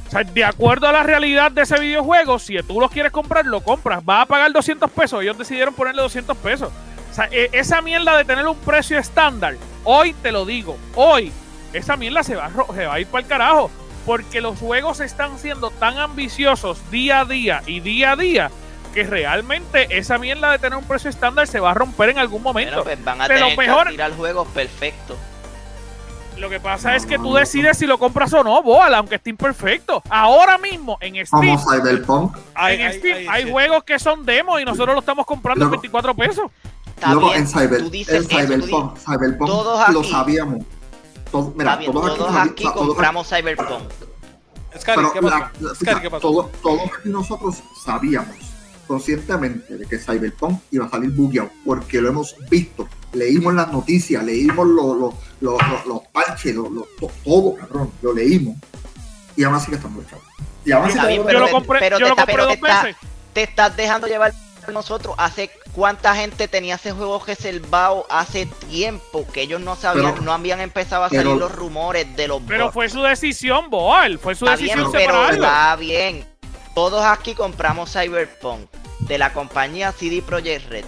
O 0.07 0.09
sea, 0.09 0.24
de 0.24 0.45
acuerdo 0.45 0.88
a 0.88 0.91
la 0.93 1.03
realidad 1.03 1.51
de 1.51 1.63
ese 1.63 1.78
videojuego, 1.80 2.39
si 2.39 2.55
tú 2.63 2.80
los 2.80 2.91
quieres 2.91 3.11
comprar, 3.11 3.45
lo 3.45 3.61
compras. 3.61 4.05
Vas 4.05 4.24
a 4.24 4.26
pagar 4.26 4.53
200 4.53 4.89
pesos. 4.91 5.21
Ellos 5.21 5.38
decidieron 5.38 5.74
ponerle 5.74 6.01
200 6.01 6.38
pesos. 6.38 6.69
O 7.11 7.13
sea, 7.13 7.28
e- 7.32 7.49
esa 7.51 7.82
mierda 7.82 8.15
de 8.15 8.24
tener 8.24 8.47
un 8.47 8.57
precio 8.57 8.97
estándar, 8.97 9.57
hoy 9.84 10.13
te 10.21 10.32
lo 10.32 10.45
digo, 10.45 10.78
hoy, 10.95 11.32
esa 11.74 11.97
mierda 11.97 12.24
se 12.24 12.36
va, 12.36 12.49
se 12.74 12.86
va 12.86 12.93
a 12.93 12.99
ir 12.99 13.07
para 13.07 13.24
el 13.24 13.28
carajo. 13.28 13.69
Porque 14.05 14.39
los 14.39 14.59
juegos 14.59 14.99
están 14.99 15.38
siendo 15.39 15.71
tan 15.71 15.97
ambiciosos 15.97 16.80
día 16.91 17.21
a 17.21 17.26
día 17.26 17.63
y 17.65 17.80
día 17.80 18.11
a 18.11 18.15
día 18.15 18.51
que 18.93 19.03
realmente 19.03 19.97
esa 19.97 20.17
mierda 20.17 20.51
de 20.51 20.59
tener 20.59 20.77
un 20.77 20.85
precio 20.85 21.09
estándar 21.09 21.47
se 21.47 21.59
va 21.59 21.71
a 21.71 21.73
romper 21.73 22.09
en 22.09 22.19
algún 22.19 22.41
momento. 22.43 22.71
Bueno, 22.71 22.83
pues 22.83 23.03
van 23.03 23.21
a 23.21 23.27
Pero 23.27 23.45
tener 23.47 23.57
mejor- 23.57 23.85
que 23.85 23.91
tirar 23.91 24.15
juegos 24.15 24.47
perfectos. 24.49 25.17
Lo 26.37 26.49
que 26.49 26.59
pasa 26.59 26.95
es 26.95 27.05
que 27.05 27.17
tú 27.19 27.33
decides 27.35 27.77
si 27.77 27.85
lo 27.85 27.97
compras 27.99 28.33
o 28.33 28.43
no, 28.43 28.61
Boal, 28.63 28.93
aunque 28.95 29.15
esté 29.15 29.29
imperfecto. 29.29 30.01
Ahora 30.09 30.57
mismo 30.57 30.97
en 30.99 31.23
Steam, 31.25 31.59
Cyberpunk. 31.59 32.35
Ay, 32.55 32.81
en 32.81 32.87
ay, 32.87 32.97
Steam 32.99 33.17
ay, 33.17 33.27
hay 33.45 33.51
juegos 33.51 33.83
que 33.83 33.99
son 33.99 34.25
demos 34.25 34.59
y 34.59 34.65
nosotros 34.65 34.93
lo 34.95 34.99
estamos 34.99 35.25
comprando 35.27 35.65
en 35.65 35.71
Loco. 35.71 35.81
24 35.81 36.15
pesos. 36.15 36.51
Luego 37.07 37.33
en, 37.35 37.47
Cyber, 37.47 37.79
tú 37.83 37.89
dices 37.89 38.15
en 38.15 38.21
eso, 38.21 38.29
tú 38.29 38.35
dices- 38.37 38.47
Cyberpunk, 38.65 38.97
Cyberpunk 38.97 39.49
Todos 39.49 39.89
lo 39.89 39.99
aquí- 39.99 40.09
sabíamos. 40.11 40.65
Todos, 41.31 41.55
mira, 41.55 41.75
bien, 41.75 41.91
todos, 41.91 42.15
todos 42.17 42.35
aquí, 42.35 42.49
aquí 42.49 42.63
todos 42.63 42.87
compramos 42.87 43.27
Cyberpunk. 43.29 43.91
Scary, 44.79 44.95
pero 44.97 45.13
¿qué 45.13 45.21
la- 45.21 45.51
la- 45.59 45.75
Scary, 45.75 46.01
¿qué 46.01 46.09
pasó? 46.09 46.21
todos, 46.21 46.51
todos 46.63 46.81
aquí 46.81 47.09
nosotros 47.09 47.61
sabíamos 47.85 48.35
conscientemente 48.93 49.75
de 49.77 49.85
que 49.87 49.97
Cyberpunk 49.97 50.59
iba 50.71 50.85
a 50.85 50.89
salir 50.89 51.09
bugueado, 51.11 51.49
porque 51.65 51.99
lo 51.99 52.09
hemos 52.09 52.35
visto, 52.49 52.87
leímos 53.13 53.53
las 53.55 53.71
noticias, 53.71 54.23
leímos 54.23 54.67
los, 54.67 54.97
los, 54.97 55.13
los, 55.41 55.67
los- 55.69 55.85
los 55.87 55.99
parches, 56.11 56.53
los- 56.55 56.69
los- 56.71 56.95
to- 56.99 57.11
todo, 57.25 57.55
cabrón, 57.55 57.91
lo 58.01 58.13
leímos, 58.13 58.55
y 59.35 59.43
aún 59.43 59.55
así 59.55 59.69
que 59.71 59.77
estamos 59.77 60.05
echados. 60.05 60.23
Y 60.65 60.71
aún 60.71 60.85
así 60.85 60.99
bien, 61.07 61.25
que- 61.25 61.33
Yo 61.33 61.39
lo 61.39 61.49
compré, 61.51 61.79
pero 61.79 61.97
yo 61.99 62.05
te 62.05 62.09
lo 62.09 62.15
compré 62.15 62.33
pero 62.35 62.45
dos 62.45 62.53
te 62.53 62.59
está- 62.67 62.83
veces. 62.83 63.01
Te 63.33 63.41
estás 63.43 63.75
dejando 63.75 64.05
llevar 64.07 64.31
nosotros. 64.71 65.15
Hace 65.17 65.49
cuánta 65.73 66.15
gente 66.15 66.47
tenía 66.47 66.75
ese 66.75 66.91
juego 66.91 67.21
reservado 67.25 68.05
hace 68.09 68.45
tiempo 68.69 69.25
que 69.33 69.41
ellos 69.41 69.59
no 69.59 69.75
sabían, 69.75 70.11
Pero- 70.13 70.23
no 70.23 70.31
habían 70.31 70.61
empezado 70.61 71.03
a 71.03 71.09
salir 71.09 71.23
pero- 71.23 71.35
los 71.37 71.51
rumores 71.51 72.15
de 72.15 72.27
los 72.27 72.43
Pero 72.47 72.71
fue 72.71 72.87
su 72.89 73.01
decisión, 73.01 73.69
Boal. 73.71 74.19
Fue 74.19 74.35
su 74.35 74.45
Está 74.45 74.55
bien, 74.55 74.77
decisión 74.77 74.91
pero 74.93 75.29
está 75.31 75.75
bien. 75.77 76.25
Todos 76.75 77.03
aquí 77.03 77.33
compramos 77.35 77.91
Cyberpunk 77.91 78.67
de 79.07 79.17
la 79.17 79.33
compañía 79.33 79.91
CD 79.91 80.21
Projekt 80.21 80.69
Red. 80.69 80.85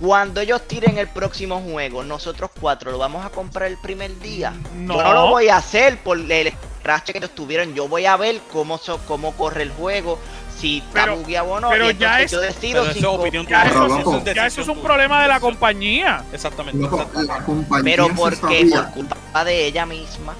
Cuando 0.00 0.40
ellos 0.40 0.62
tiren 0.68 0.98
el 0.98 1.08
próximo 1.08 1.60
juego, 1.60 2.04
nosotros 2.04 2.50
cuatro 2.60 2.92
lo 2.92 2.98
vamos 2.98 3.24
a 3.24 3.30
comprar 3.30 3.68
el 3.70 3.78
primer 3.78 4.18
día. 4.20 4.52
No. 4.76 4.94
Yo 4.96 5.02
no 5.02 5.12
lo 5.12 5.28
voy 5.30 5.48
a 5.48 5.56
hacer 5.56 5.98
por 6.02 6.18
el 6.18 6.52
crash 6.82 7.02
que 7.04 7.18
ellos 7.18 7.30
tuvieron. 7.34 7.74
Yo 7.74 7.88
voy 7.88 8.06
a 8.06 8.16
ver 8.16 8.40
cómo, 8.52 8.78
so- 8.78 9.00
cómo 9.08 9.32
corre 9.32 9.62
el 9.62 9.70
juego, 9.70 10.18
si 10.56 10.78
está 10.78 11.04
Pero- 11.04 11.16
bugueado 11.16 11.48
o 11.50 11.60
no. 11.60 11.70
pero 11.70 11.90
ya 11.90 12.20
es- 12.20 12.30
yo 12.30 12.40
decido 12.40 12.82
Pero 12.82 12.92
si 12.92 12.98
eso 13.00 13.12
opinión 13.12 13.46
Ya 13.46 13.64
eso, 13.64 13.86
es- 13.86 14.24
ya 14.24 14.30
eso 14.32 14.46
es 14.46 14.54
decisión 14.56 14.76
un 14.78 14.82
problema 14.84 15.22
de 15.22 15.28
la 15.28 15.40
compañía. 15.40 16.22
Exactamente. 16.32 16.84
Exactamente. 16.84 17.32
la 17.32 17.44
compañía 17.44 17.84
Pero 17.84 18.08
porque 18.14 18.66
por 18.70 18.90
culpa 18.92 19.44
de 19.44 19.66
ella 19.66 19.86
misma. 19.86 20.34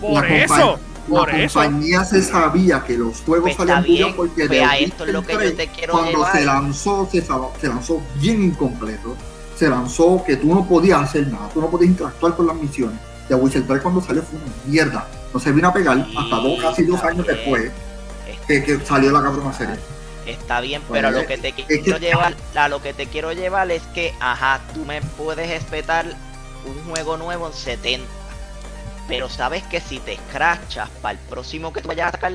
Por 0.00 0.28
la 0.28 0.36
eso, 0.44 0.78
por 1.08 1.28
la 1.28 1.42
eso. 1.42 1.60
compañía 1.60 2.04
se 2.04 2.22
sabía 2.22 2.84
que 2.84 2.96
los 2.98 3.20
juegos 3.22 3.52
Pues 3.52 3.56
salían 3.56 3.84
bugueados 3.84 3.86
bien, 3.86 4.14
porque 4.16 4.46
pues 4.46 4.62
a 4.62 4.78
esto 4.78 5.04
es 5.04 5.12
lo 5.12 5.24
que 5.24 5.36
Witcher 5.36 5.38
yo 5.38 5.54
te 5.54 5.66
3, 5.66 5.68
quiero 5.68 5.92
cuando 5.92 6.10
llevar. 6.10 6.32
se 6.32 6.44
lanzó 6.44 7.08
se, 7.10 7.68
lanzó 7.68 8.02
bien 8.16 8.42
incompleto 8.42 9.16
se 9.56 9.68
lanzó 9.68 10.22
que 10.24 10.36
tú 10.36 10.54
no 10.54 10.66
podías 10.66 11.02
hacer 11.02 11.28
nada 11.28 11.48
tú 11.52 11.60
no 11.60 11.70
podías 11.70 11.90
interactuar 11.90 12.34
con 12.36 12.46
las 12.46 12.56
misiones 12.56 12.98
The 13.28 13.34
Witcher 13.36 13.66
3 13.66 13.80
cuando 13.82 14.00
salió 14.00 14.22
fue 14.22 14.38
una 14.38 14.52
mierda 14.66 15.08
no 15.32 15.40
se 15.40 15.52
vino 15.52 15.68
a 15.68 15.72
pegar 15.72 16.08
Sí, 16.08 16.14
hasta 16.16 16.36
dos 16.36 16.58
casi 16.60 16.84
dos 16.84 17.02
años 17.04 17.26
bien. 17.26 17.36
después 17.36 17.72
que, 18.46 18.64
que 18.64 18.80
salió 18.84 19.10
la 19.12 19.22
cabrona 19.22 19.52
serie 19.52 19.76
Está 20.26 20.60
bien, 20.62 20.82
Pues, 20.88 21.02
pero 21.02 21.10
lo 21.10 21.26
que 21.26 21.36
te 21.36 21.52
quiero 21.52 21.98
llevar, 21.98 22.34
a 22.54 22.68
lo 22.70 22.80
que 22.80 22.94
te 22.94 23.06
quiero 23.08 23.32
llevar 23.32 23.70
es 23.70 23.82
que, 23.88 24.14
ajá, 24.20 24.62
tú 24.72 24.84
me 24.86 25.02
puedes 25.02 25.50
respetar 25.50 26.06
un 26.64 26.82
juego 26.90 27.18
nuevo 27.18 27.48
en 27.48 27.52
70. 27.52 28.06
Pero 29.08 29.28
sabes 29.28 29.62
que 29.64 29.80
si 29.80 29.98
te 29.98 30.14
escrachas 30.14 30.88
para 31.02 31.12
el 31.12 31.18
próximo 31.26 31.72
que 31.72 31.82
tú 31.82 31.88
vayas 31.88 32.08
a 32.08 32.10
sacar 32.12 32.32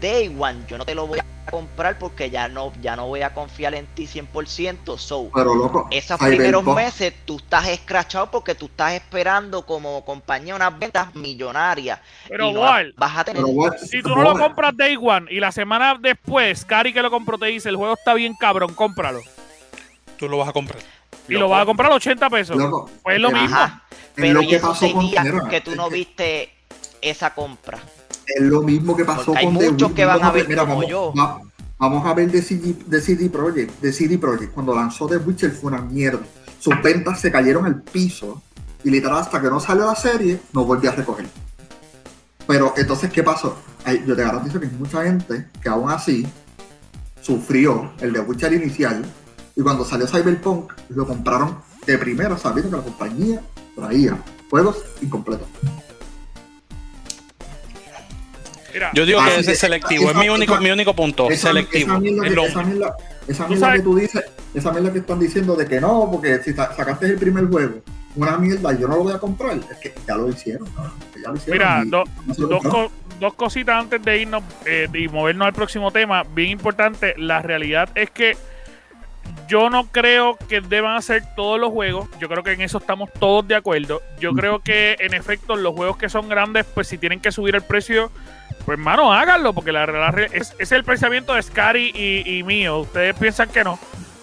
Day 0.00 0.34
One, 0.38 0.60
yo 0.68 0.78
no 0.78 0.84
te 0.84 0.94
lo 0.94 1.06
voy 1.06 1.18
a 1.18 1.50
comprar 1.50 1.98
porque 1.98 2.30
ya 2.30 2.48
no, 2.48 2.72
ya 2.80 2.96
no 2.96 3.06
voy 3.06 3.22
a 3.22 3.34
confiar 3.34 3.74
en 3.74 3.86
ti 3.86 4.06
100%. 4.06 4.96
So, 4.96 5.30
pero 5.34 5.54
loco 5.54 5.88
esos 5.90 6.18
primeros 6.18 6.64
meses 6.64 7.14
tú 7.24 7.36
estás 7.36 7.68
escrachado 7.68 8.30
porque 8.30 8.54
tú 8.54 8.66
estás 8.66 8.92
esperando 8.92 9.66
como 9.66 10.04
compañía 10.04 10.54
unas 10.54 10.78
ventas 10.78 11.14
millonarias. 11.14 12.00
Pero 12.28 12.50
y 12.50 12.52
no 12.52 12.60
vas 12.96 13.16
a 13.16 13.24
tener 13.24 13.42
pero 13.42 13.78
si 13.78 14.02
tú 14.02 14.10
no 14.10 14.22
lo 14.22 14.38
compras 14.38 14.76
Day 14.76 14.96
One 15.00 15.26
y 15.30 15.40
la 15.40 15.52
semana 15.52 15.96
después, 16.00 16.64
Cari 16.64 16.92
que 16.92 17.02
lo 17.02 17.10
compró 17.10 17.38
te 17.38 17.46
dice, 17.46 17.68
el 17.68 17.76
juego 17.76 17.94
está 17.94 18.14
bien 18.14 18.34
cabrón, 18.34 18.74
cómpralo. 18.74 19.20
Tú 20.16 20.28
lo 20.28 20.38
vas 20.38 20.48
a 20.48 20.52
comprar. 20.52 20.80
Y 21.28 21.34
lo 21.34 21.48
vas 21.48 21.62
a 21.62 21.66
comprar 21.66 21.90
a 21.92 21.94
80 21.96 22.30
pesos. 22.30 22.56
loco, 22.56 22.90
Pues 23.02 23.16
es 23.16 23.22
lo 23.22 23.30
mismo. 23.30 23.46
Ajá. 23.56 23.82
Pero 24.14 24.34
lo 24.34 24.42
y 24.42 24.48
que 24.48 24.56
esos 24.56 24.68
pasó 24.70 24.80
seis 24.80 24.94
con 24.94 25.48
que 25.48 25.60
tú 25.60 25.76
no 25.76 25.88
viste 25.90 26.50
esa 27.00 27.34
compra. 27.34 27.78
Es 28.26 28.42
lo 28.42 28.62
mismo 28.62 28.96
que 28.96 29.04
pasó 29.04 29.26
Porque 29.26 29.38
hay 29.38 29.44
con 29.46 29.58
The 29.58 29.70
muchos 29.70 29.88
Witcher. 29.88 29.94
que 29.96 30.04
van 30.04 30.18
Vamos 30.18 30.30
a 30.30 30.32
ver 30.34 30.48
mira, 30.48 30.60
como 30.62 30.74
vamos, 30.74 30.90
yo. 30.90 31.12
va- 31.18 31.40
vamos 31.78 32.06
a 32.06 32.14
ver 32.14 32.30
de 32.30 32.42
CD, 32.42 32.74
de 32.86 33.00
CD 33.00 33.30
Projekt. 33.30 33.80
De 33.80 33.92
CD 33.92 34.18
Projekt. 34.18 34.52
Cuando 34.52 34.74
lanzó 34.74 35.06
The 35.06 35.18
Witcher 35.18 35.50
fue 35.52 35.70
una 35.72 35.80
mierda. 35.82 36.20
Sus 36.58 36.74
ventas 36.82 37.20
se 37.20 37.30
cayeron 37.30 37.64
al 37.66 37.80
piso. 37.82 38.42
Y 38.84 38.90
literal, 38.90 39.18
hasta 39.18 39.40
que 39.40 39.48
no 39.48 39.60
salió 39.60 39.86
la 39.86 39.94
serie, 39.94 40.40
no 40.52 40.64
volvió 40.64 40.90
a 40.90 40.94
recoger. 40.94 41.26
Pero 42.46 42.74
entonces, 42.76 43.10
¿qué 43.12 43.22
pasó? 43.22 43.56
Hay- 43.84 44.04
yo 44.06 44.14
te 44.16 44.22
garantizo 44.22 44.58
que 44.60 44.66
hay 44.66 44.72
mucha 44.72 45.02
gente 45.04 45.46
que 45.62 45.68
aún 45.68 45.90
así 45.90 46.26
sufrió 47.20 47.92
el 48.00 48.12
The 48.12 48.20
Witcher 48.20 48.52
inicial. 48.52 49.04
Y 49.58 49.62
cuando 49.62 49.84
salió 49.84 50.06
Cyberpunk, 50.06 50.72
lo 50.90 51.04
compraron 51.04 51.58
de 51.84 51.98
primera, 51.98 52.38
sabiendo 52.38 52.70
que 52.70 52.76
la 52.76 52.82
compañía 52.84 53.42
traía 53.74 54.16
juegos 54.48 54.76
incompletos. 55.02 55.48
Mira, 58.72 58.90
Yo 58.94 59.04
digo 59.04 59.20
que 59.24 59.30
ese 59.30 59.40
es 59.40 59.48
esa- 59.48 59.60
selectivo, 59.62 60.10
es 60.10 60.16
mi 60.16 60.28
único, 60.28 60.52
esa- 60.52 60.60
mi 60.62 60.70
único 60.70 60.94
punto, 60.94 61.28
Esa, 61.28 61.48
selectivo. 61.48 61.90
esa 61.90 61.98
mierda, 62.00 62.22
que, 62.22 62.30
lo 62.30 62.44
esa 62.46 62.58
único. 62.60 62.76
mierda- 62.76 62.96
esa 63.26 63.42
Tú 63.44 63.48
mierda 63.48 63.66
sabes- 63.66 63.80
que 63.80 63.84
tú 63.84 63.96
dices, 63.96 64.24
esa 64.54 64.70
mierda 64.70 64.92
que 64.92 64.98
están 65.00 65.18
diciendo 65.18 65.56
de 65.56 65.66
que 65.66 65.80
no, 65.80 66.08
porque 66.12 66.38
si 66.44 66.52
sa- 66.52 66.72
sacaste 66.76 67.06
el 67.06 67.16
primer 67.18 67.46
juego, 67.48 67.80
una 68.14 68.36
mierda, 68.38 68.72
yo 68.78 68.86
no 68.86 68.96
lo 68.98 69.02
voy 69.04 69.12
a 69.14 69.18
comprar. 69.18 69.56
Es 69.56 69.78
que 69.78 69.92
ya 70.06 70.14
lo 70.16 70.28
hicieron, 70.28 70.68
¿no? 70.76 70.92
Que 71.12 71.20
ya 71.22 71.30
lo 71.30 71.36
hicieron. 71.36 71.58
Mira, 71.58 71.82
y 71.84 71.88
do- 71.90 72.04
no 72.26 72.34
se 72.34 72.40
lo 72.42 72.46
dos, 72.48 72.62
co- 72.62 72.92
dos 73.18 73.34
cositas 73.34 73.74
antes 73.82 74.00
de 74.04 74.18
irnos 74.20 74.44
eh, 74.66 74.86
y 74.94 75.08
movernos 75.08 75.46
al 75.46 75.52
próximo 75.52 75.90
tema, 75.90 76.22
bien 76.22 76.50
importante. 76.50 77.14
La 77.16 77.42
realidad 77.42 77.88
es 77.96 78.10
que 78.10 78.36
yo 79.48 79.70
no 79.70 79.86
creo 79.86 80.36
que 80.48 80.60
deban 80.60 80.96
hacer 80.96 81.22
todos 81.34 81.58
los 81.58 81.70
juegos. 81.70 82.08
Yo 82.20 82.28
creo 82.28 82.42
que 82.42 82.52
en 82.52 82.60
eso 82.60 82.78
estamos 82.78 83.10
todos 83.18 83.46
de 83.48 83.54
acuerdo. 83.54 84.02
Yo 84.20 84.32
creo 84.32 84.60
que 84.60 84.96
en 85.00 85.14
efecto 85.14 85.56
los 85.56 85.74
juegos 85.74 85.96
que 85.96 86.08
son 86.08 86.28
grandes, 86.28 86.66
pues 86.66 86.88
si 86.88 86.98
tienen 86.98 87.20
que 87.20 87.32
subir 87.32 87.54
el 87.54 87.62
precio, 87.62 88.10
pues 88.64 88.78
mano, 88.78 89.12
háganlo, 89.12 89.52
porque 89.54 89.72
la 89.72 89.86
realidad 89.86 90.34
es, 90.34 90.54
es 90.58 90.72
el 90.72 90.84
pensamiento 90.84 91.34
de 91.34 91.42
Scary 91.42 91.92
y, 91.94 92.38
y 92.38 92.42
mío. 92.42 92.78
Ustedes 92.80 93.14
piensan 93.16 93.48
que 93.48 93.64
no. 93.64 93.78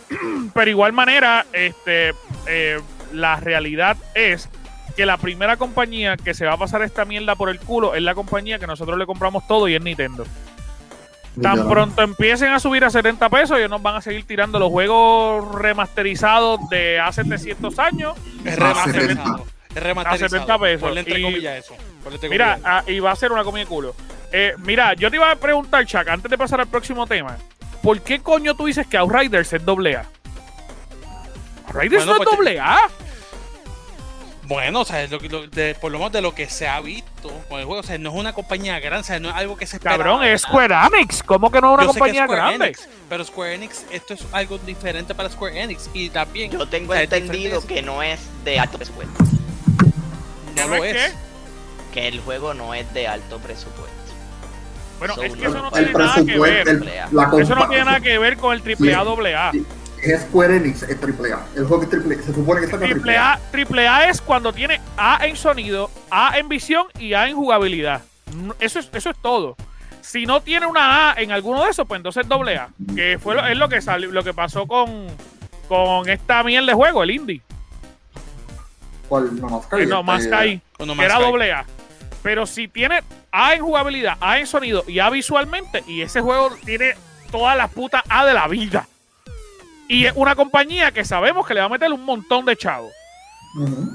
Pero 0.53 0.69
igual 0.69 0.93
manera, 0.93 1.45
este, 1.53 2.13
eh, 2.47 2.79
la 3.11 3.37
realidad 3.37 3.97
es 4.13 4.49
que 4.95 5.05
la 5.05 5.17
primera 5.17 5.57
compañía 5.57 6.15
que 6.17 6.33
se 6.33 6.45
va 6.45 6.53
a 6.53 6.57
pasar 6.57 6.81
esta 6.81 7.05
mierda 7.05 7.35
por 7.35 7.49
el 7.49 7.59
culo 7.59 7.95
es 7.95 8.01
la 8.01 8.15
compañía 8.15 8.59
que 8.59 8.67
nosotros 8.67 8.97
le 8.97 9.05
compramos 9.05 9.45
todo 9.47 9.67
y 9.67 9.75
es 9.75 9.81
Nintendo. 9.81 10.25
Tan 11.41 11.67
pronto 11.67 12.01
empiecen 12.01 12.51
a 12.53 12.59
subir 12.59 12.83
a 12.85 12.89
70 12.89 13.29
pesos, 13.29 13.57
ellos 13.57 13.69
nos 13.69 13.81
van 13.81 13.95
a 13.95 14.01
seguir 14.01 14.25
tirando 14.25 14.57
los 14.59 14.69
juegos 14.69 15.53
remasterizados 15.55 16.59
de 16.69 16.99
hace 16.99 17.23
700 17.23 17.77
años. 17.79 18.13
Es 18.45 18.55
remasterizado. 18.57 19.45
Es 19.75 19.83
remasterizado. 19.83 20.25
A 20.25 20.29
70 20.29 20.59
pesos. 20.59 20.81
Ponle 20.81 20.99
entre 21.01 21.21
comillas 21.21 21.65
eso. 21.65 21.75
ponle 22.03 22.15
entre 22.15 22.29
Mira, 22.29 22.53
comillas. 22.53 22.71
ah, 22.73 22.83
y 22.89 22.99
va 22.99 23.11
a 23.11 23.15
ser 23.15 23.31
una 23.31 23.43
comida 23.43 23.63
de 23.63 23.67
culo. 23.69 23.95
Eh, 24.31 24.53
mira, 24.59 24.93
yo 24.93 25.09
te 25.09 25.17
iba 25.17 25.29
a 25.31 25.35
preguntar, 25.35 25.85
Chuck, 25.85 26.07
antes 26.07 26.29
de 26.31 26.37
pasar 26.37 26.59
al 26.61 26.67
próximo 26.67 27.05
tema, 27.07 27.37
¿por 27.81 28.01
qué 28.01 28.19
coño 28.19 28.55
tú 28.55 28.65
dices 28.67 28.87
que 28.87 28.97
Outriders 28.97 29.51
es 29.53 29.63
doble 29.65 29.97
A? 29.97 30.05
Outriders 31.67 32.05
Bueno, 32.05 32.11
no 32.13 32.17
pues 32.17 32.27
es 32.27 32.31
te- 32.31 32.35
doble 32.37 32.59
A. 32.59 32.77
Bueno, 34.47 34.81
o 34.81 34.85
sea, 34.85 35.01
es 35.03 35.09
lo 35.09 35.17
que- 35.19 35.27
lo- 35.29 35.47
de- 35.47 35.73
por 35.75 35.91
lo 35.91 35.97
menos 35.97 36.13
de 36.13 36.21
lo 36.21 36.35
que 36.35 36.47
se 36.49 36.67
ha 36.67 36.79
visto 36.81 37.29
con 37.49 37.59
el 37.59 37.65
juego, 37.65 37.79
o 37.81 37.83
sea, 37.83 37.97
no 37.97 38.09
es 38.11 38.15
una 38.15 38.33
compañía 38.33 38.79
grande, 38.79 39.01
o 39.01 39.03
sea, 39.03 39.19
no 39.19 39.29
es 39.29 39.35
algo 39.35 39.57
que 39.57 39.65
se 39.65 39.77
espera. 39.77 39.97
Cabrón, 39.97 40.23
es 40.23 40.41
Square 40.41 40.75
Enix. 40.93 41.23
¿Cómo 41.23 41.49
que 41.51 41.61
no 41.61 41.69
es 41.69 41.73
una 41.75 41.83
Yo 41.85 41.93
sé 41.93 41.93
que 41.93 41.97
es 41.97 41.99
compañía 41.99 42.23
Square 42.25 42.41
grande? 42.41 42.65
Enix, 42.67 42.87
pero 43.09 43.23
Square 43.25 43.53
Enix, 43.55 43.85
esto 43.91 44.13
es 44.13 44.23
algo 44.31 44.57
diferente 44.59 45.15
para 45.15 45.29
Square 45.29 45.61
Enix 45.63 45.89
y 45.93 46.09
también 46.09 46.51
Yo 46.51 46.67
tengo 46.67 46.91
o 46.91 46.95
sea, 46.95 47.03
es 47.03 47.11
entendido 47.11 47.65
que 47.65 47.81
no 47.81 48.03
es 48.03 48.19
de 48.43 48.59
alto 48.59 48.77
presupuesto. 48.77 49.23
no 50.55 50.67
¿No 50.67 50.75
lo 50.77 50.83
es 50.83 50.93
qué? 50.93 51.11
Que 51.93 52.07
el 52.07 52.19
juego 52.21 52.53
no 52.53 52.73
es 52.73 52.93
de 52.93 53.07
alto 53.07 53.39
presupuesto. 53.39 53.93
Bueno, 54.99 55.15
So, 55.15 55.23
es 55.23 55.33
que 55.35 55.45
eso 55.45 55.61
no 55.61 55.71
tiene 55.71 55.91
nada 55.91 56.15
que 56.25 56.39
ver. 56.39 56.69
el- 56.69 56.85
la 57.11 57.31
Eso 57.41 57.55
no 57.55 57.67
tiene 57.67 57.83
nada 57.85 57.99
que 57.99 58.17
ver 58.17 58.37
con 58.37 58.53
el 58.53 58.61
AAA 58.61 59.03
doble 59.03 59.35
A. 59.35 59.51
Sí. 59.51 59.65
Es 60.05 60.21
Square 60.21 60.57
Enix, 60.57 60.83
es 60.83 60.99
triple 60.99 61.33
A. 61.33 61.45
El 61.55 61.65
juego 61.65 61.83
es 61.83 61.89
triple 61.89 62.15
Se 62.21 62.33
supone 62.33 62.61
que 62.61 62.67
saca 62.67 62.77
triple 62.79 62.93
Triple 62.95 63.17
A. 63.17 63.33
A, 63.33 63.39
triple 63.51 63.87
A 63.87 64.09
es 64.09 64.21
cuando 64.21 64.53
tiene 64.53 64.79
A 64.97 65.25
en 65.25 65.35
sonido, 65.35 65.89
A 66.11 66.37
en 66.37 66.47
visión 66.47 66.85
y 66.99 67.13
A 67.13 67.27
en 67.27 67.35
jugabilidad. 67.35 68.01
Eso 68.59 68.79
es, 68.79 68.89
eso 68.93 69.09
es 69.09 69.17
todo. 69.21 69.55
Si 70.01 70.27
no 70.27 70.41
tiene 70.41 70.67
una 70.67 71.11
A 71.11 71.13
en 71.15 71.31
alguno 71.31 71.63
de 71.63 71.71
esos, 71.71 71.87
pues 71.87 71.97
entonces 71.97 72.23
es 72.23 72.29
doble 72.29 72.55
A. 72.57 72.69
Que 72.95 73.17
fue 73.19 73.33
lo, 73.33 73.45
es 73.45 73.57
lo 73.57 73.67
que 73.67 73.81
salió, 73.81 74.11
lo 74.11 74.23
que 74.23 74.33
pasó 74.33 74.67
con, 74.67 75.07
con 75.67 76.07
esta 76.07 76.43
mierda 76.43 76.67
de 76.67 76.73
juego, 76.73 77.01
el 77.01 77.11
indie. 77.11 77.41
¿Cuál? 79.07 79.39
No 79.39 79.49
Man's 79.49 79.65
Sky. 79.65 79.75
Eh, 79.81 79.85
no, 79.87 79.99
este, 79.99 80.03
más 80.03 80.23
Sky, 80.23 80.61
era 81.03 81.19
doble 81.19 81.51
A. 81.51 81.65
Pero 82.21 82.45
si 82.45 82.67
tiene 82.67 83.01
A 83.31 83.55
en 83.55 83.61
jugabilidad, 83.61 84.17
A 84.21 84.39
en 84.39 84.47
sonido 84.47 84.83
y 84.87 84.99
A 84.99 85.09
visualmente, 85.09 85.83
y 85.87 86.01
ese 86.01 86.21
juego 86.21 86.51
tiene 86.63 86.93
todas 87.31 87.57
las 87.57 87.71
putas 87.71 88.03
A 88.09 88.25
de 88.25 88.33
la 88.33 88.47
vida. 88.47 88.87
Y 89.87 90.05
es 90.05 90.13
una 90.15 90.35
compañía 90.35 90.91
que 90.91 91.05
sabemos 91.05 91.45
que 91.47 91.53
le 91.53 91.59
va 91.59 91.67
a 91.67 91.69
meter 91.69 91.91
un 91.91 92.03
montón 92.03 92.45
de 92.45 92.55
chavos. 92.55 92.91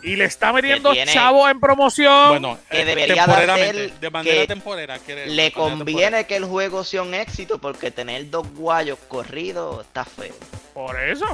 Y 0.02 0.16
le 0.16 0.24
está 0.24 0.52
metiendo 0.52 0.94
chavos 1.04 1.50
en 1.50 1.60
promoción. 1.60 2.28
Bueno, 2.30 2.58
que 2.70 2.80
eh, 2.80 2.84
debería 2.86 3.26
temporeramente, 3.26 3.88
dar 3.88 4.00
de 4.00 4.10
manera 4.10 4.40
que 4.40 4.46
temporera. 4.46 4.98
Le 5.06 5.14
de 5.14 5.26
manera 5.26 5.52
conviene 5.54 6.26
que 6.26 6.36
el 6.36 6.46
juego 6.46 6.82
sea 6.82 7.02
un 7.02 7.12
éxito 7.12 7.58
porque 7.58 7.90
tener 7.90 8.30
dos 8.30 8.48
guayos 8.54 8.98
corridos 9.08 9.84
está 9.86 10.04
feo. 10.06 10.34
Por 10.72 10.98
eso. 10.98 11.26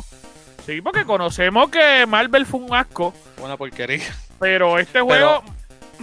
Sí, 0.66 0.80
porque 0.80 1.04
conocemos 1.04 1.70
que 1.70 2.04
Marvel 2.06 2.46
fue 2.46 2.60
un 2.60 2.74
asco. 2.74 3.14
Una 3.38 3.56
porquería. 3.56 4.02
pero 4.40 4.78
este 4.78 5.00
juego. 5.00 5.44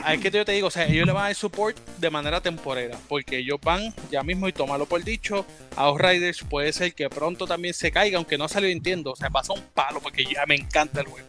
Es 0.08 0.20
que 0.20 0.32
yo 0.32 0.44
te 0.44 0.52
digo, 0.52 0.68
o 0.68 0.72
sea, 0.72 0.86
ellos 0.86 1.06
le 1.06 1.14
van 1.14 1.24
a 1.24 1.28
dar 1.28 1.36
support 1.36 1.78
de 2.00 2.10
manera 2.10 2.42
temporera, 2.42 2.98
porque 3.08 3.38
ellos 3.38 3.60
van 3.62 3.94
ya 4.12 4.24
mismo 4.24 4.48
y 4.48 4.54
tomarlo 4.54 4.86
por 4.86 5.04
dicho. 5.04 5.46
Outriders 5.76 6.44
puede 6.50 6.74
ser 6.74 6.94
que 6.94 7.10
pronto 7.10 7.46
también 7.46 7.74
se 7.74 7.92
caiga, 7.92 8.18
aunque 8.18 8.38
no 8.38 8.48
salió 8.48 8.70
Nintendo, 8.70 9.12
o 9.12 9.16
sea, 9.16 9.30
pasa 9.30 9.54
un 9.54 9.62
palo 9.74 10.00
porque 10.02 10.26
ya 10.26 10.46
me 10.46 10.56
encanta 10.56 11.02
el 11.02 11.08
juego. 11.08 11.28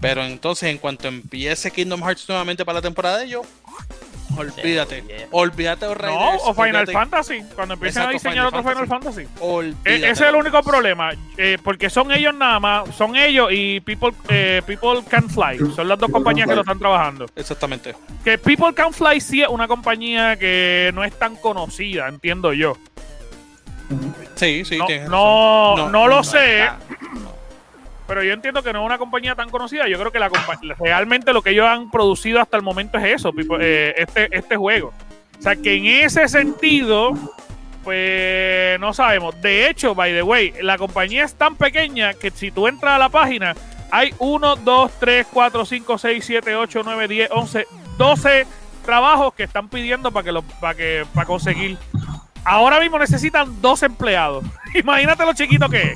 Pero 0.00 0.24
entonces, 0.24 0.68
en 0.68 0.78
cuanto 0.78 1.08
empiece 1.08 1.70
Kingdom 1.70 2.02
Hearts 2.02 2.28
nuevamente 2.28 2.64
para 2.64 2.78
la 2.78 2.82
temporada 2.82 3.18
de 3.18 3.24
ellos, 3.24 3.46
olvídate, 4.36 5.02
yeah. 5.08 5.26
olvídate 5.30 5.86
de 5.86 5.92
Outriders. 5.92 6.14
no, 6.14 6.34
o 6.36 6.54
Final 6.54 6.76
olvídate- 6.82 6.92
Fantasy. 6.92 7.42
Cuando 7.54 7.74
empiecen 7.74 8.02
a 8.02 8.08
diseñar 8.10 8.46
Final 8.50 8.60
otro 8.60 8.62
Final 8.70 8.86
Fantasy. 8.86 9.22
E- 9.22 9.28
olvídate 9.40 9.96
ese 10.10 10.10
es 10.10 10.20
el 10.30 10.34
único 10.36 10.62
problema. 10.62 11.10
eh, 11.36 11.56
porque 11.62 11.88
son 11.90 12.10
ellos 12.12 12.34
nada 12.34 12.58
más. 12.60 12.94
Son 12.94 13.14
ellos 13.16 13.48
y 13.52 13.80
People, 13.80 14.12
eh, 14.28 14.62
People 14.66 15.02
Can 15.08 15.28
Fly. 15.30 15.58
Son 15.74 15.88
las 15.88 15.98
dos 15.98 16.06
People 16.08 16.12
compañías 16.12 16.46
Can 16.46 16.52
que 16.52 16.56
lo 16.56 16.62
Fly. 16.64 16.70
están 16.72 16.78
trabajando. 16.78 17.26
Exactamente. 17.36 17.94
Que 18.24 18.38
People 18.38 18.74
Can 18.74 18.92
Fly 18.92 19.20
sí 19.20 19.42
es 19.42 19.48
una 19.48 19.66
compañía 19.68 20.36
que 20.38 20.90
no 20.94 21.04
es 21.04 21.16
tan 21.18 21.36
conocida, 21.36 22.08
entiendo 22.08 22.52
yo. 22.52 22.76
Sí, 24.34 24.64
sí, 24.66 24.76
No, 24.78 24.86
tienes 24.86 25.08
no, 25.08 25.74
razón. 25.76 25.92
no 25.92 26.08
lo 26.08 26.16
no, 26.16 26.24
sé. 26.24 26.68
Pero 28.08 28.24
yo 28.24 28.32
entiendo 28.32 28.62
que 28.62 28.72
no 28.72 28.80
es 28.80 28.86
una 28.86 28.96
compañía 28.96 29.34
tan 29.34 29.50
conocida. 29.50 29.86
Yo 29.86 29.98
creo 29.98 30.10
que 30.10 30.18
la 30.18 30.30
realmente 30.80 31.34
lo 31.34 31.42
que 31.42 31.50
ellos 31.50 31.66
han 31.66 31.90
producido 31.90 32.40
hasta 32.40 32.56
el 32.56 32.62
momento 32.62 32.96
es 32.98 33.20
eso, 33.20 33.32
eh, 33.60 33.94
este, 33.98 34.34
este 34.36 34.56
juego. 34.56 34.94
O 35.38 35.42
sea 35.42 35.54
que 35.54 35.74
en 35.74 35.86
ese 35.86 36.26
sentido, 36.26 37.12
pues 37.84 38.80
no 38.80 38.94
sabemos. 38.94 39.40
De 39.42 39.68
hecho, 39.68 39.94
by 39.94 40.12
the 40.12 40.22
way, 40.22 40.54
la 40.62 40.78
compañía 40.78 41.24
es 41.24 41.34
tan 41.34 41.54
pequeña 41.54 42.14
que 42.14 42.30
si 42.30 42.50
tú 42.50 42.66
entras 42.66 42.94
a 42.94 42.98
la 42.98 43.10
página, 43.10 43.54
hay 43.90 44.14
1, 44.18 44.56
2, 44.56 44.92
3, 44.98 45.26
4, 45.30 45.64
5, 45.66 45.98
6, 45.98 46.24
7, 46.24 46.56
8, 46.56 46.80
9, 46.82 47.08
10, 47.08 47.30
11, 47.30 47.66
12 47.98 48.46
trabajos 48.86 49.34
que 49.34 49.42
están 49.42 49.68
pidiendo 49.68 50.10
para 50.10 50.24
que 50.24 50.32
lo, 50.32 50.40
para 50.42 50.74
que 50.74 51.04
para 51.12 51.26
conseguir. 51.26 51.76
Ahora 52.42 52.80
mismo 52.80 52.98
necesitan 52.98 53.60
dos 53.60 53.82
empleados. 53.82 54.44
Imagínate 54.74 55.26
lo 55.26 55.34
chiquito 55.34 55.68
que 55.68 55.82
es. 55.82 55.94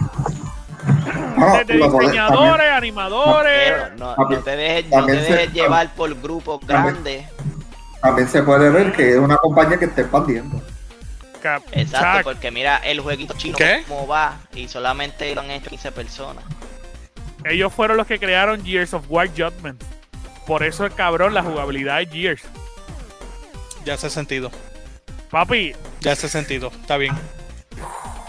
Ah, 0.85 1.63
Desde 1.67 1.75
diseñadores, 1.85 2.73
animadores. 2.73 3.73
No, 3.97 4.15
no 4.17 4.39
te 4.43 4.57
dejes, 4.57 4.91
no 4.91 5.07
te 5.07 5.13
se- 5.25 5.33
dejes 5.33 5.53
llevar 5.53 5.95
por 5.95 6.15
grupos 6.21 6.61
grandes. 6.67 7.27
También, 8.01 8.29
se 8.29 8.43
puede 8.43 8.69
ver 8.71 8.93
que 8.93 9.13
es 9.13 9.19
una 9.19 9.37
compañía 9.37 9.79
que 9.79 9.85
está 9.87 10.01
expandiendo. 10.03 10.61
Cap- 11.41 11.63
Exacto, 11.73 12.31
porque 12.31 12.51
mira 12.51 12.77
el 12.79 13.01
jueguito 13.01 13.35
chino 13.37 13.57
¿Qué? 13.57 13.85
cómo 13.89 14.07
va 14.07 14.39
y 14.55 14.69
solamente 14.69 15.35
lo 15.35 15.41
han 15.41 15.51
hecho 15.51 15.71
15 15.71 15.91
personas. 15.93 16.45
ellos 17.45 17.73
fueron 17.73 17.97
los 17.97 18.07
que 18.07 18.19
crearon 18.21 18.65
Gears 18.65 18.95
of 18.95 19.05
War 19.09 19.29
Judgment. 19.29 19.83
Por 20.47 20.63
eso 20.63 20.87
es 20.87 20.93
cabrón 20.95 21.35
la 21.35 21.43
jugabilidad 21.43 21.99
de 21.99 22.07
Gears. 22.07 22.43
Ya 23.85 23.95
hace 23.95 24.11
sentido. 24.11 24.51
Papi, 25.31 25.75
Ya 26.01 26.13
hace 26.13 26.29
sentido. 26.29 26.69
Está 26.81 26.97
bien. 26.97 27.15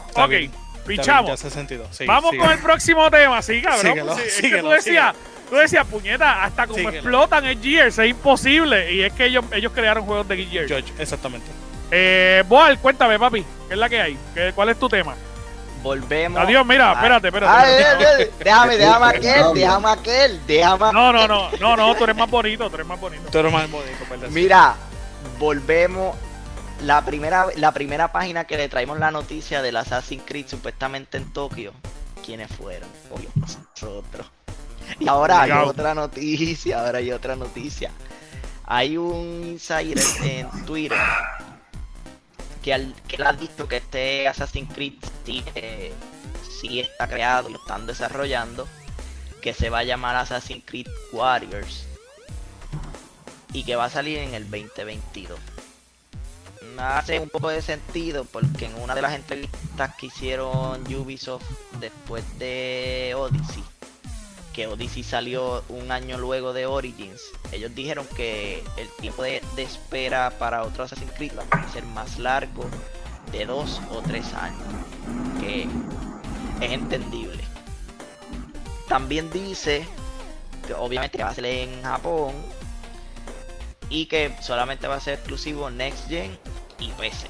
Está 0.07 0.23
ok, 0.25 0.29
bien, 0.29 0.43
está 0.43 0.57
bien, 0.57 0.62
pichamos. 0.85 1.27
ya 1.27 1.33
hace 1.33 1.49
sentido. 1.49 1.85
Sí, 1.91 2.05
Vamos 2.05 2.31
con 2.37 2.51
el 2.51 2.59
próximo 2.59 3.09
tema, 3.11 3.41
sí, 3.41 3.61
cabrón. 3.61 3.81
Síguelo, 3.81 4.15
Sí, 4.15 4.21
es 4.21 4.33
que 4.35 4.41
síguelo, 4.41 4.63
tú 4.63 4.69
decías, 4.69 5.15
tú 5.49 5.55
decías, 5.55 5.85
puñeta, 5.87 6.43
hasta 6.43 6.63
como 6.67 6.77
Síguelo. 6.77 6.97
explotan 6.97 7.45
el 7.45 7.61
Gears, 7.61 7.97
es 7.99 8.09
imposible. 8.09 8.91
Y 8.93 9.03
es 9.03 9.13
que 9.13 9.25
ellos, 9.25 9.45
ellos 9.51 9.71
crearon 9.73 10.05
juegos 10.05 10.27
de 10.27 10.37
Gears. 10.45 10.67
George, 10.67 10.93
exactamente. 10.99 11.47
Eh, 11.91 12.43
Boal, 12.47 12.79
cuéntame, 12.79 13.19
papi, 13.19 13.43
¿qué 13.67 13.73
es 13.73 13.77
la 13.79 13.87
que 13.89 14.01
hay? 14.01 14.17
¿Qué- 14.33 14.51
¿Cuál 14.55 14.69
es 14.69 14.79
tu 14.79 14.89
tema? 14.89 15.13
Volvemos. 15.83 16.41
Adiós, 16.41 16.65
mira, 16.65 16.91
a- 16.91 16.93
espérate, 16.93 17.27
espérate. 17.27 17.53
Ay, 17.55 17.73
espérate. 17.73 18.05
ay, 18.05 18.15
ay, 18.21 18.31
déjame, 18.39 18.77
déjame 18.77 19.05
aquel, 19.05 19.43
déjame 19.53 19.89
aquel, 19.89 20.41
déjame 20.47 20.93
No, 20.93 21.11
no, 21.13 21.27
no, 21.27 21.49
no, 21.59 21.75
no, 21.75 21.95
tú 21.95 22.03
eres 22.05 22.15
más 22.15 22.29
bonito, 22.31 22.69
tú 22.69 22.75
eres 22.75 22.87
más 22.87 22.99
bonito. 22.99 23.23
Tú 23.29 23.37
eres 23.39 23.51
más 23.51 23.69
bonito, 23.69 23.97
¿verdad? 24.09 24.29
Mira, 24.29 24.75
volvemos. 25.37 26.15
La 26.83 27.05
primera, 27.05 27.47
la 27.55 27.71
primera 27.71 28.11
página 28.11 28.43
que 28.45 28.57
le 28.57 28.67
traemos 28.67 28.99
la 28.99 29.09
noticia 29.09 29.61
del 29.61 29.77
Assassin's 29.77 30.23
Creed 30.25 30.47
supuestamente 30.47 31.15
en 31.15 31.31
Tokio, 31.31 31.71
¿quiénes 32.25 32.53
fueron? 32.53 32.89
Obvio, 33.09 33.29
nosotros. 33.35 34.27
Y 34.99 35.07
ahora 35.07 35.43
hay 35.43 35.51
otra 35.51 35.95
noticia, 35.95 36.85
ahora 36.85 36.97
hay 36.97 37.11
otra 37.13 37.37
noticia. 37.37 37.89
Hay 38.65 38.97
un 38.97 39.45
insider 39.45 39.97
en 40.23 40.65
Twitter 40.65 40.97
que, 42.61 42.73
al, 42.73 42.93
que 43.07 43.15
él 43.15 43.27
ha 43.27 43.31
visto 43.31 43.65
que 43.65 43.77
este 43.77 44.27
Assassin's 44.27 44.73
Creed 44.73 44.93
sí, 45.25 45.41
eh, 45.55 45.93
sí 46.59 46.81
está 46.81 47.07
creado 47.07 47.47
y 47.49 47.53
lo 47.53 47.59
están 47.59 47.87
desarrollando, 47.87 48.67
que 49.41 49.53
se 49.53 49.69
va 49.69 49.79
a 49.79 49.83
llamar 49.83 50.17
Assassin's 50.17 50.63
Creed 50.65 50.87
Warriors. 51.13 51.87
y 53.53 53.63
que 53.63 53.77
va 53.77 53.85
a 53.85 53.89
salir 53.89 54.17
en 54.17 54.33
el 54.33 54.49
2022. 54.49 55.39
Hace 56.77 57.19
un 57.19 57.29
poco 57.29 57.49
de 57.49 57.61
sentido 57.61 58.25
porque 58.25 58.65
en 58.65 58.75
una 58.75 58.95
de 58.95 59.01
las 59.01 59.13
entrevistas 59.13 59.95
que 59.95 60.07
hicieron 60.07 60.81
Ubisoft 60.93 61.43
después 61.79 62.23
de 62.39 63.13
Odyssey, 63.15 63.63
que 64.53 64.67
Odyssey 64.67 65.03
salió 65.03 65.63
un 65.69 65.91
año 65.91 66.17
luego 66.17 66.53
de 66.53 66.65
Origins, 66.65 67.21
ellos 67.51 67.73
dijeron 67.75 68.07
que 68.15 68.63
el 68.77 68.89
tiempo 68.99 69.23
de, 69.23 69.41
espera 69.57 70.31
para 70.39 70.63
otro 70.63 70.83
Assassin's 70.83 71.11
Creed 71.13 71.33
va 71.37 71.45
a 71.51 71.71
ser 71.71 71.83
más 71.85 72.17
largo 72.17 72.65
de 73.31 73.45
dos 73.45 73.81
o 73.91 74.01
tres 74.01 74.33
años, 74.33 74.63
que 75.39 75.63
es 76.61 76.71
entendible. 76.71 77.43
También 78.87 79.29
dice 79.31 79.85
que 80.65 80.73
obviamente 80.73 81.23
va 81.23 81.29
a 81.29 81.35
ser 81.35 81.45
en 81.45 81.83
Japón 81.83 82.33
y 83.89 84.07
que 84.07 84.35
solamente 84.41 84.87
va 84.87 84.95
a 84.95 84.99
ser 84.99 85.15
exclusivo 85.15 85.69
Next 85.69 86.07
Gen 86.07 86.37
y 86.83 86.91
PC. 86.91 87.27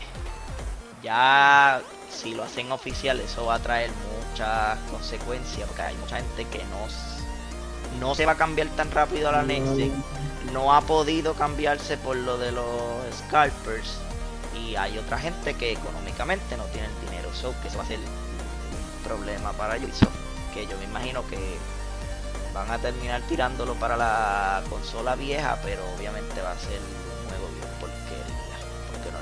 Ya 1.02 1.82
si 2.10 2.34
lo 2.34 2.44
hacen 2.44 2.72
oficial 2.72 3.20
eso 3.20 3.46
va 3.46 3.56
a 3.56 3.60
traer 3.60 3.92
muchas 4.30 4.78
consecuencias 4.92 5.68
porque 5.68 5.82
hay 5.82 5.96
mucha 5.96 6.18
gente 6.18 6.46
que 6.46 6.60
no, 6.66 8.00
no 8.00 8.16
se 8.16 8.26
va 8.26 8.34
a 8.34 8.38
cambiar 8.38 8.68
tan 8.70 8.92
rápido 8.92 9.30
a 9.30 9.32
la 9.32 9.44
Next 9.44 9.76
Gen. 9.76 10.04
No 10.52 10.74
ha 10.74 10.82
podido 10.82 11.34
cambiarse 11.34 11.98
por 11.98 12.16
lo 12.16 12.38
de 12.38 12.52
los 12.52 12.66
scalpers 13.28 13.98
y 14.56 14.76
hay 14.76 14.98
otra 14.98 15.18
gente 15.18 15.54
que 15.56 15.72
económicamente 15.72 16.58
no 16.58 16.66
tiene 16.66 16.88
el 16.88 17.10
dinero. 17.10 17.30
So 17.34 17.54
que 17.62 17.68
eso 17.68 17.78
va 17.78 17.84
a 17.84 17.88
ser 17.88 18.00
un 18.00 19.04
problema 19.04 19.52
para 19.54 19.78
ellos. 19.78 20.00
Que 20.54 20.68
yo 20.68 20.78
me 20.78 20.86
imagino 20.86 21.26
que 21.28 21.58
van 22.54 22.70
a 22.70 22.78
terminar 22.78 23.22
tirándolo 23.24 23.74
para 23.76 23.98
la 23.98 24.64
consola 24.70 25.16
vieja, 25.16 25.60
pero 25.64 25.82
obviamente 25.98 26.42
va 26.42 26.52
a 26.52 26.60
ser 26.60 26.80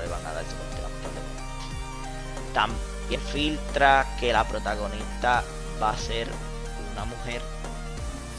van 0.08 0.24
a 0.26 0.32
dar 0.32 0.44
soporte 0.44 0.82
También 2.52 3.20
filtra 3.32 4.06
que 4.18 4.32
la 4.32 4.46
protagonista 4.46 5.44
va 5.80 5.90
a 5.90 5.96
ser 5.96 6.28
una 6.92 7.04
mujer 7.04 7.42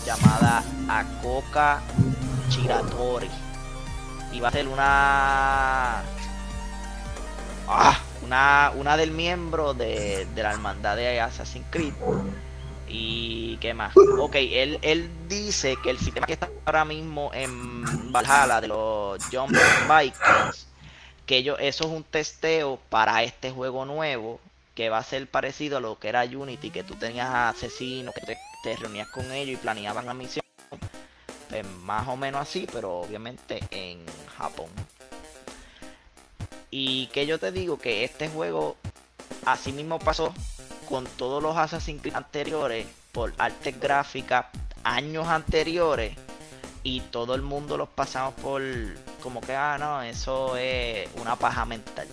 llamada 0.06 0.64
Akoka 0.88 1.82
Chiratori. 2.50 3.30
Y 4.32 4.40
va 4.40 4.48
a 4.48 4.52
ser 4.52 4.68
una. 4.68 6.02
Ah, 7.68 8.00
una, 8.24 8.72
una 8.76 8.98
del 8.98 9.12
miembro 9.12 9.74
de, 9.74 10.28
de 10.34 10.44
la 10.44 10.52
hermandad 10.52 10.96
de 10.96 11.22
Assassin's 11.22 11.66
Creed 11.70 11.94
¿Y 12.88 13.58
qué 13.58 13.74
más? 13.74 13.94
Ok, 14.20 14.36
él, 14.36 14.78
él 14.82 15.10
dice 15.28 15.76
que 15.82 15.90
el 15.90 15.98
sistema 15.98 16.28
que 16.28 16.34
está 16.34 16.50
ahora 16.66 16.86
mismo 16.86 17.32
en 17.34 18.12
Valhalla 18.12 18.62
de 18.62 18.68
los 18.68 19.24
Jump 19.32 19.52
Vikings, 19.52 20.68
que 21.26 21.38
ellos, 21.38 21.58
eso 21.60 21.86
es 21.86 21.90
un 21.90 22.04
testeo 22.04 22.80
para 22.90 23.24
este 23.24 23.52
juego 23.52 23.86
nuevo, 23.86 24.40
que 24.76 24.90
va 24.90 24.98
a 24.98 25.04
ser 25.04 25.28
parecido 25.28 25.78
a 25.78 25.82
lo 25.82 26.00
que 26.00 26.10
era 26.10 26.24
Unity, 26.24 26.72
que 26.72 26.84
tú 26.84 26.96
tenías 26.96 27.30
asesinos, 27.30 28.14
que 28.14 28.38
te, 28.64 28.76
reunías 28.78 29.08
con 29.10 29.32
ellos 29.32 29.60
y 29.60 29.62
planeaban 29.62 30.06
la 30.06 30.14
misión. 30.14 30.44
Pues 31.50 31.66
más 31.84 32.08
o 32.08 32.16
menos 32.18 32.42
así, 32.42 32.68
pero 32.72 33.02
obviamente 33.02 33.60
en 33.72 34.04
Japón. 34.38 34.70
Y 36.72 37.08
que 37.08 37.28
yo 37.28 37.38
te 37.38 37.52
digo 37.52 37.78
que 37.78 38.04
este 38.04 38.30
juego 38.30 38.78
así 39.46 39.72
mismo 39.72 40.00
pasó 40.00 40.34
con 40.90 41.06
todos 41.06 41.44
los 41.44 41.56
Assassin's 41.56 42.02
Creed 42.02 42.16
anteriores, 42.16 42.88
por 43.12 43.34
artes 43.38 43.80
gráficas, 43.80 44.48
años 44.84 45.28
anteriores, 45.28 46.18
y 46.84 47.00
todo 47.00 47.36
el 47.36 47.42
mundo 47.42 47.78
los 47.78 47.90
pasamos 47.90 48.34
por 48.36 48.62
como 49.22 49.42
que, 49.42 49.56
ah, 49.56 49.78
no, 49.80 50.02
eso 50.02 50.58
es 50.58 51.10
una 51.16 51.36
paja 51.36 51.66
mental. 51.66 52.08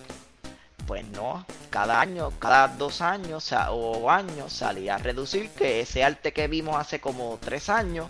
Pues 0.87 1.05
no, 1.09 1.45
cada 1.69 2.01
año, 2.01 2.31
cada 2.39 2.67
dos 2.67 3.01
años 3.01 3.53
o 3.69 4.09
años 4.09 4.51
salía 4.51 4.95
a 4.95 4.97
reducir 4.97 5.49
que 5.49 5.81
ese 5.81 6.03
arte 6.03 6.33
que 6.33 6.47
vimos 6.47 6.75
hace 6.75 6.99
como 6.99 7.37
tres 7.39 7.69
años 7.69 8.07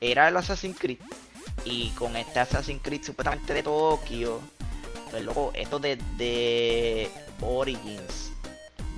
era 0.00 0.28
el 0.28 0.36
Assassin's 0.36 0.78
Creed. 0.78 0.98
Y 1.64 1.90
con 1.90 2.16
este 2.16 2.40
Assassin's 2.40 2.82
Creed 2.82 3.02
supuestamente 3.02 3.54
de 3.54 3.62
Tokio, 3.62 4.40
pues 5.10 5.24
luego 5.24 5.50
esto 5.54 5.78
de, 5.78 5.96
de 6.16 7.10
Origins 7.40 8.30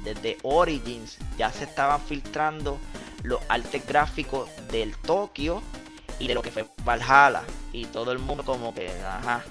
desde 0.05 0.38
Origins 0.42 1.18
ya 1.36 1.53
se 1.53 1.64
estaban 1.64 2.01
filtrando 2.01 2.78
los 3.22 3.40
artes 3.49 3.86
gráficos 3.86 4.49
del 4.70 4.96
Tokio 4.96 5.62
y 6.18 6.28
de 6.28 6.34
lo 6.34 6.42
que 6.42 6.50
fue 6.50 6.66
Valhalla. 6.84 7.42
Y 7.72 7.86
todo 7.86 8.12
el 8.12 8.18
mundo 8.18 8.44
como 8.44 8.74
que, 8.74 8.90
ajá. 9.02 9.42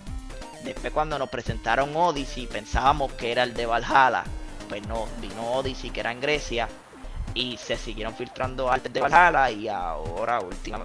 Después 0.64 0.92
cuando 0.92 1.20
nos 1.20 1.30
presentaron 1.30 1.96
Odyssey 1.96 2.48
pensábamos 2.48 3.14
que 3.14 3.32
era 3.32 3.44
el 3.44 3.54
de 3.54 3.66
Valhalla. 3.66 4.24
Pues 4.68 4.86
no, 4.88 5.08
vino 5.22 5.54
Odyssey 5.54 5.92
que 5.92 6.00
era 6.00 6.12
en 6.12 6.20
Grecia. 6.20 6.68
Y 7.34 7.58
se 7.58 7.78
siguieron 7.78 8.16
filtrando 8.16 8.72
artes 8.72 8.92
de 8.92 9.02
Valhalla. 9.02 9.52
Y 9.52 9.68
ahora 9.68 10.40
última, 10.40 10.84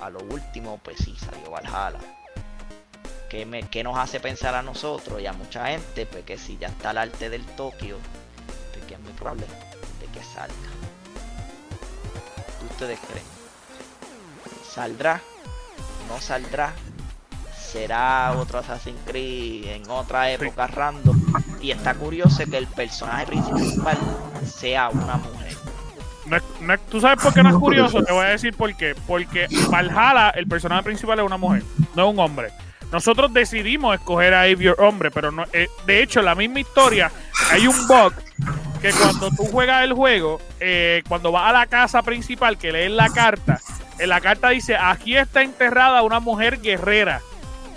a 0.00 0.10
lo 0.10 0.20
último 0.20 0.78
pues 0.82 0.98
sí 0.98 1.16
salió 1.18 1.50
Valhalla. 1.50 2.00
Que, 3.28 3.44
me, 3.44 3.62
que 3.68 3.84
nos 3.84 3.98
hace 3.98 4.20
pensar 4.20 4.54
a 4.54 4.62
nosotros 4.62 5.20
y 5.20 5.26
a 5.26 5.32
mucha 5.34 5.66
gente 5.66 6.06
pues 6.06 6.24
que 6.24 6.38
si 6.38 6.56
ya 6.56 6.68
está 6.68 6.92
el 6.92 6.98
arte 6.98 7.28
del 7.28 7.44
Tokio 7.44 7.98
que 8.88 8.94
es 8.94 9.00
muy 9.00 9.12
probable 9.12 9.46
de 10.00 10.06
que 10.06 10.24
salga. 10.24 10.54
¿Ustedes 12.70 12.98
creen? 13.00 13.37
¿Saldrá? 14.78 15.20
¿No 16.06 16.20
saldrá? 16.20 16.72
¿Será 17.52 18.32
otro 18.36 18.60
Assassin's 18.60 19.00
Creed 19.04 19.64
en 19.70 19.90
otra 19.90 20.30
época 20.30 20.68
random? 20.68 21.20
Y 21.60 21.72
está 21.72 21.94
curioso 21.94 22.44
que 22.48 22.58
el 22.58 22.68
personaje 22.68 23.26
principal 23.26 23.98
sea 24.46 24.90
una 24.90 25.16
mujer. 25.16 25.56
¿Tú 26.88 27.00
sabes 27.00 27.20
por 27.20 27.34
qué 27.34 27.42
no 27.42 27.48
es 27.48 27.56
curioso? 27.56 28.04
Te 28.04 28.12
voy 28.12 28.24
a 28.24 28.28
decir 28.28 28.54
por 28.54 28.72
qué. 28.76 28.94
Porque 29.04 29.48
Valhalla, 29.68 30.30
el 30.30 30.46
personaje 30.46 30.84
principal 30.84 31.18
es 31.18 31.26
una 31.26 31.38
mujer, 31.38 31.64
no 31.96 32.06
es 32.06 32.14
un 32.14 32.20
hombre. 32.20 32.52
Nosotros 32.92 33.34
decidimos 33.34 33.96
escoger 33.96 34.32
a 34.32 34.42
Avior 34.42 34.76
hombre, 34.78 35.10
pero 35.10 35.32
no, 35.32 35.42
eh, 35.52 35.66
de 35.86 36.02
hecho, 36.04 36.22
la 36.22 36.36
misma 36.36 36.60
historia, 36.60 37.10
hay 37.50 37.66
un 37.66 37.88
bug 37.88 38.14
que 38.80 38.92
cuando 38.92 39.30
tú 39.30 39.44
juegas 39.44 39.82
el 39.82 39.92
juego, 39.92 40.40
eh, 40.60 41.02
cuando 41.08 41.32
vas 41.32 41.50
a 41.50 41.52
la 41.52 41.66
casa 41.66 42.00
principal, 42.02 42.56
que 42.56 42.70
lees 42.70 42.92
la 42.92 43.08
carta, 43.08 43.60
en 43.98 44.08
la 44.08 44.20
carta 44.20 44.50
dice, 44.50 44.76
aquí 44.76 45.16
está 45.16 45.42
enterrada 45.42 46.02
una 46.02 46.20
mujer 46.20 46.60
guerrera. 46.60 47.20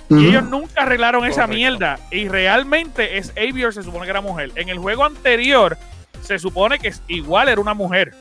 Y 0.10 0.28
ellos 0.28 0.44
nunca 0.44 0.82
arreglaron 0.82 1.26
esa 1.26 1.48
mierda. 1.48 1.98
Y 2.12 2.28
realmente 2.28 3.18
es 3.18 3.32
Avior, 3.38 3.74
se 3.74 3.82
supone 3.82 4.06
que 4.06 4.12
era 4.12 4.20
mujer. 4.20 4.52
En 4.56 4.68
el 4.68 4.78
juego 4.78 5.06
anterior, 5.06 5.78
se 6.22 6.38
supone 6.38 6.80
que 6.80 6.94
igual 7.08 7.48
era 7.48 7.62
una 7.62 7.74
mujer. 7.74 8.14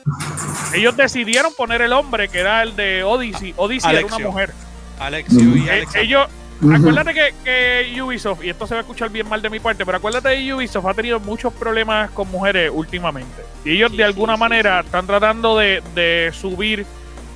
Ellos 0.73 0.95
decidieron 0.95 1.53
poner 1.53 1.81
el 1.81 1.91
hombre, 1.91 2.29
que 2.29 2.39
era 2.39 2.63
el 2.63 2.77
de 2.77 3.03
Odyssey. 3.03 3.53
Odyssey 3.57 3.93
era 3.93 4.05
una 4.05 4.19
mujer. 4.19 4.53
Alexio 4.99 5.41
y 5.41 5.67
eh, 5.67 5.85
ellos, 5.95 6.27
Acuérdate 6.61 7.33
que, 7.43 8.01
Ubisoft, 8.01 8.43
y 8.43 8.49
esto 8.49 8.67
se 8.67 8.75
va 8.75 8.81
a 8.81 8.83
escuchar 8.83 9.09
bien 9.09 9.27
mal 9.27 9.41
de 9.41 9.49
mi 9.49 9.59
parte, 9.59 9.83
pero 9.83 9.97
acuérdate 9.97 10.35
que 10.35 10.53
Ubisoft 10.53 10.85
ha 10.85 10.93
tenido 10.93 11.19
muchos 11.19 11.51
problemas 11.53 12.11
con 12.11 12.29
mujeres 12.29 12.71
últimamente. 12.71 13.43
Y 13.65 13.71
ellos 13.71 13.95
de 13.97 14.03
alguna 14.03 14.37
manera 14.37 14.81
están 14.81 15.07
tratando 15.07 15.57
de, 15.57 16.31
subir 16.39 16.85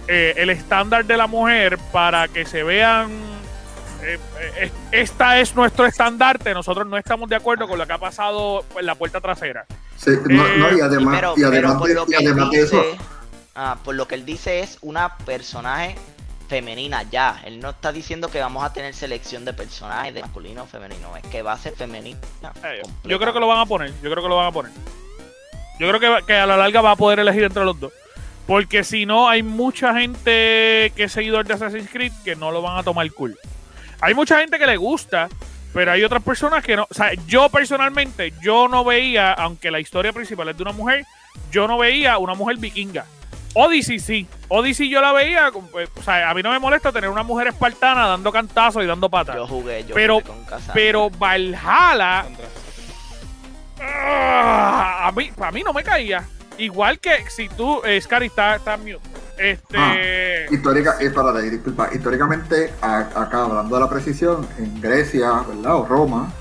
eh, 0.07 0.33
el 0.37 0.49
estándar 0.49 1.05
de 1.05 1.17
la 1.17 1.27
mujer 1.27 1.77
para 1.91 2.27
que 2.27 2.45
se 2.45 2.63
vean... 2.63 3.11
Eh, 4.03 4.19
eh, 4.57 4.71
esta 4.91 5.39
es 5.39 5.55
nuestro 5.55 5.85
estandarte, 5.85 6.53
nosotros 6.53 6.85
no 6.85 6.97
estamos 6.97 7.27
de 7.27 7.35
acuerdo 7.35 7.67
con 7.67 7.79
lo 7.79 7.87
que 7.87 7.93
ha 7.93 7.97
pasado 7.97 8.63
en 8.77 8.85
la 8.85 8.93
puerta 8.95 9.19
trasera. 9.19 9.65
Sí, 9.97 10.11
no, 10.29 10.77
y 10.77 10.81
además, 10.81 11.23
y 11.37 11.43
además, 11.43 11.81
de, 12.51 12.61
eso... 12.61 12.83
Ah, 13.55 13.77
por 13.83 13.95
lo 13.95 14.07
que 14.07 14.15
él 14.15 14.25
dice 14.25 14.59
es 14.59 14.77
una 14.81 15.17
personaje 15.17 15.95
femenina 16.47 17.03
ya. 17.03 17.41
Él 17.45 17.59
no 17.59 17.71
está 17.71 17.91
diciendo 17.91 18.29
que 18.29 18.39
vamos 18.39 18.63
a 18.63 18.73
tener 18.73 18.93
selección 18.93 19.45
de 19.45 19.53
personajes 19.53 20.13
de 20.13 20.21
masculino 20.21 20.63
o 20.63 20.65
femenino, 20.67 21.15
es 21.15 21.25
que 21.27 21.41
va 21.41 21.53
a 21.53 21.57
ser 21.57 21.73
femenina. 21.73 22.19
Eh, 22.63 22.81
yo 23.03 23.19
creo 23.19 23.33
que 23.33 23.39
lo 23.39 23.47
van 23.47 23.59
a 23.59 23.65
poner, 23.65 23.93
yo 24.01 24.11
creo 24.11 24.21
que 24.21 24.29
lo 24.29 24.35
van 24.35 24.47
a 24.47 24.51
poner. 24.51 24.71
Yo 25.79 25.89
creo 25.91 25.99
que, 25.99 26.25
que, 26.25 26.33
a 26.33 26.45
la 26.45 26.57
larga 26.57 26.81
va 26.81 26.91
a 26.91 26.95
poder 26.95 27.19
elegir 27.19 27.43
entre 27.43 27.65
los 27.65 27.79
dos. 27.79 27.91
Porque 28.47 28.83
si 28.83 29.05
no, 29.05 29.27
hay 29.27 29.41
mucha 29.41 29.93
gente 29.99 30.91
que 30.95 31.03
es 31.05 31.11
seguidor 31.11 31.45
de 31.45 31.55
Assassin's 31.55 31.89
Creed 31.89 32.11
que 32.23 32.35
no 32.35 32.51
lo 32.51 32.61
van 32.61 32.77
a 32.77 32.83
tomar 32.83 33.09
cool. 33.11 33.37
Hay 34.01 34.13
mucha 34.13 34.39
gente 34.39 34.59
que 34.59 34.67
le 34.67 34.77
gusta, 34.77 35.29
pero 35.73 35.91
hay 35.91 36.03
otras 36.03 36.21
personas 36.21 36.63
que 36.63 36.75
no. 36.75 36.87
O 36.89 36.93
sea, 36.93 37.13
yo 37.27 37.49
personalmente, 37.49 38.33
yo 38.41 38.67
no 38.67 38.83
veía, 38.83 39.33
aunque 39.33 39.71
la 39.71 39.79
historia 39.79 40.13
principal 40.13 40.49
es 40.49 40.57
de 40.57 40.63
una 40.63 40.73
mujer, 40.73 41.05
yo 41.51 41.67
no 41.67 41.79
veía 41.79 42.17
una 42.17 42.35
mujer 42.35 42.57
vikinga. 42.57 43.05
Odyssey 43.55 43.99
sí. 43.99 44.27
Odyssey 44.49 44.89
yo 44.89 45.01
la 45.01 45.13
veía, 45.13 45.49
pues, 45.71 45.89
o 45.95 46.03
sea, 46.03 46.29
a 46.29 46.33
mí 46.33 46.43
no 46.43 46.51
me 46.51 46.59
molesta 46.59 46.91
tener 46.91 47.09
una 47.09 47.23
mujer 47.23 47.47
espartana 47.47 48.05
dando 48.05 48.31
cantazos 48.31 48.83
y 48.83 48.85
dando 48.85 49.09
patas. 49.09 49.37
Yo 49.37 49.47
jugué, 49.47 49.85
yo 49.85 49.95
pero, 49.95 50.19
jugué 50.19 50.45
con 50.45 50.61
Pero 50.73 51.09
Valhalla, 51.09 52.25
ah, 53.81 55.07
a 55.07 55.11
mí, 55.13 55.31
para 55.35 55.51
mí 55.51 55.63
no 55.63 55.73
me 55.73 55.83
caía. 55.83 56.27
Igual 56.57 56.99
que 56.99 57.29
si 57.29 57.49
tú, 57.49 57.81
eh, 57.83 57.99
Scary 58.01 58.27
está, 58.27 58.55
está 58.55 58.77
mute. 58.77 58.99
Este. 59.37 59.77
Ah, 59.77 59.95
histórica, 60.49 60.95
eh, 61.01 61.07
espérate, 61.07 61.49
disculpa, 61.49 61.89
históricamente, 61.93 62.73
a- 62.81 62.99
acá 63.15 63.43
hablando 63.43 63.75
de 63.75 63.81
la 63.81 63.89
precisión, 63.89 64.47
en 64.57 64.79
Grecia, 64.79 65.43
¿verdad? 65.47 65.75
O 65.75 65.85
Roma, 65.85 66.31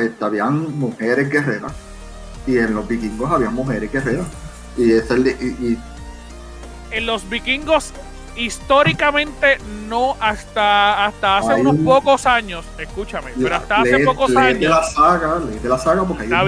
este, 0.00 0.24
habían 0.24 0.78
mujeres 0.78 1.28
guerreras 1.28 1.72
y 2.46 2.56
en 2.58 2.74
los 2.74 2.88
vikingos 2.88 3.30
habían 3.30 3.52
mujeres 3.54 3.92
guerreras. 3.92 4.26
Y, 4.78 4.92
es 4.92 5.10
el, 5.10 5.26
y, 5.26 5.30
y- 5.30 5.78
en 6.90 7.06
los 7.06 7.28
vikingos 7.28 7.92
históricamente 8.36 9.58
no 9.88 10.16
hasta 10.20 11.04
hasta 11.06 11.38
hace 11.38 11.52
Hay 11.52 11.60
unos 11.60 11.74
un- 11.74 11.84
pocos 11.84 12.24
años. 12.26 12.64
Escúchame 12.78 13.32
pero 13.40 13.56
hasta 13.56 13.80
hace 13.82 13.98
pocos 14.00 14.30
lee 14.30 14.36
de 14.36 14.42
años 14.42 14.70
la 14.70 14.82
saga, 14.84 15.38
de 15.38 15.68
la 15.68 15.78
saga 15.78 16.04
porque 16.04 16.22
hay 16.22 16.28
Está 16.28 16.40
un 16.42 16.46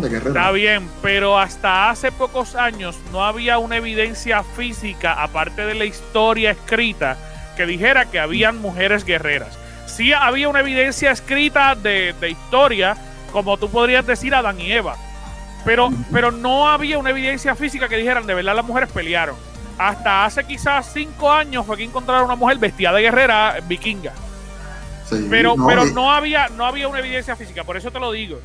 bien, 0.00 0.10
de 0.10 0.16
está 0.28 0.50
bien 0.50 0.90
pero 1.02 1.38
hasta 1.38 1.90
hace 1.90 2.12
pocos 2.12 2.54
años 2.54 2.96
no 3.12 3.24
había 3.24 3.58
una 3.58 3.76
evidencia 3.76 4.42
física 4.42 5.22
aparte 5.22 5.64
de 5.64 5.74
la 5.74 5.84
historia 5.84 6.50
escrita 6.50 7.16
que 7.56 7.66
dijera 7.66 8.06
que 8.06 8.18
habían 8.18 8.60
mujeres 8.60 9.04
guerreras. 9.04 9.56
Sí 9.86 10.12
había 10.12 10.48
una 10.48 10.60
evidencia 10.60 11.10
escrita 11.12 11.74
de, 11.76 12.14
de 12.20 12.30
historia 12.30 12.96
como 13.32 13.56
tú 13.56 13.68
podrías 13.70 14.04
decir 14.06 14.34
Adán 14.34 14.60
y 14.60 14.72
Eva. 14.72 14.96
Pero, 15.64 15.90
pero 16.12 16.30
no 16.30 16.68
había 16.68 16.98
una 16.98 17.10
evidencia 17.10 17.54
física 17.54 17.88
que 17.88 17.96
dijeran 17.96 18.26
de 18.26 18.34
verdad 18.34 18.54
las 18.56 18.64
mujeres 18.66 18.90
pelearon. 18.92 19.36
Hasta 19.78 20.24
hace 20.24 20.44
quizás 20.44 20.90
cinco 20.92 21.30
años 21.30 21.66
fue 21.66 21.76
que 21.76 21.84
encontraron 21.84 22.26
una 22.26 22.36
mujer 22.36 22.58
vestida 22.58 22.92
de 22.92 23.02
guerrera 23.02 23.56
vikinga. 23.66 24.12
Sí, 25.08 25.26
Pero, 25.28 25.54
no, 25.56 25.66
pero 25.66 25.84
no 25.86 26.10
había, 26.12 26.48
no 26.48 26.64
había 26.64 26.88
una 26.88 27.00
evidencia 27.00 27.36
física, 27.36 27.64
por 27.64 27.76
eso 27.76 27.90
te 27.90 27.98
lo 28.00 28.12
digo. 28.12 28.38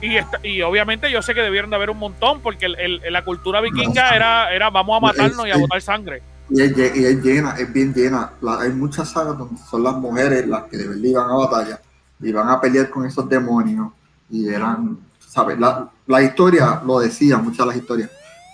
Y, 0.00 0.16
esta- 0.16 0.38
y 0.46 0.62
obviamente 0.62 1.10
yo 1.10 1.22
sé 1.22 1.34
que 1.34 1.40
debieron 1.40 1.70
de 1.70 1.76
haber 1.76 1.90
un 1.90 1.98
montón, 1.98 2.40
porque 2.40 2.66
el- 2.66 2.78
el- 2.78 3.12
la 3.12 3.24
cultura 3.24 3.60
vikinga 3.60 4.10
No. 4.10 4.16
era, 4.16 4.52
era 4.54 4.70
vamos 4.70 4.96
a 4.96 5.00
matarnos 5.00 5.46
y 5.46 5.50
a 5.50 5.56
botar 5.56 5.80
sangre. 5.82 6.22
Y 6.50 6.60
es, 6.62 6.76
y 6.94 7.04
es 7.06 7.22
llena, 7.22 7.54
es 7.58 7.72
bien 7.72 7.92
llena. 7.94 8.30
La- 8.42 8.60
hay 8.60 8.70
muchas 8.70 9.10
sagas 9.10 9.36
donde 9.38 9.60
son 9.68 9.82
las 9.82 9.94
mujeres 9.94 10.46
las 10.46 10.64
que 10.64 10.76
de 10.76 10.88
verdad 10.88 11.02
iban 11.02 11.30
a 11.30 11.34
batalla 11.34 11.80
y 12.20 12.32
van 12.32 12.48
a 12.48 12.60
pelear 12.60 12.90
con 12.90 13.06
esos 13.06 13.28
demonios. 13.28 13.88
Y 14.30 14.48
eran, 14.48 14.98
¿sabes? 15.26 15.58
La, 15.58 15.88
la 16.06 16.22
historia 16.22 16.80
lo 16.84 16.98
decía, 17.00 17.36
muchas 17.38 17.58
de 17.58 17.66
las 17.66 17.76
historias. 17.76 18.10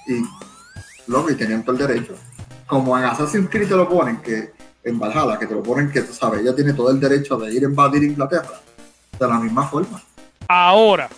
Y 0.06 0.22
loco, 1.10 1.30
y 1.30 1.34
tenían 1.34 1.62
todo 1.64 1.76
el 1.76 1.86
derecho. 1.86 2.14
Como 2.66 2.96
en 2.98 3.04
Assassin's 3.04 3.48
Creed 3.50 3.68
te 3.68 3.76
lo 3.76 3.88
ponen, 3.88 4.18
que 4.18 4.52
en 4.84 4.98
Valhalla, 4.98 5.38
que 5.38 5.46
te 5.46 5.54
lo 5.54 5.62
ponen 5.62 5.90
que, 5.90 6.00
tú 6.02 6.12
sabes, 6.14 6.40
ella 6.40 6.54
tiene 6.54 6.72
todo 6.72 6.90
el 6.90 7.00
derecho 7.00 7.36
de 7.36 7.52
ir 7.52 7.64
a 7.64 7.68
invadir 7.68 8.02
Inglaterra. 8.04 8.48
De 9.18 9.28
la 9.28 9.38
misma 9.38 9.68
forma. 9.68 10.00
Ahora, 10.48 11.08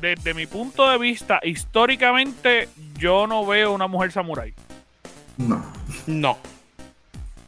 desde 0.00 0.32
mi 0.34 0.46
punto 0.46 0.88
de 0.88 0.96
vista, 0.98 1.40
históricamente, 1.42 2.68
yo 2.98 3.26
no 3.26 3.44
veo 3.44 3.72
una 3.72 3.86
mujer 3.86 4.12
samurái. 4.12 4.54
No. 5.36 5.62
No. 6.06 6.38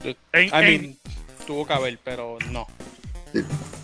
En- 0.02 0.16
I 0.48 0.74
en- 0.74 0.98
tuvo 1.46 1.66
que 1.66 1.72
haber, 1.72 1.98
pero 2.04 2.36
no. 2.52 2.66
Sí. 3.32 3.40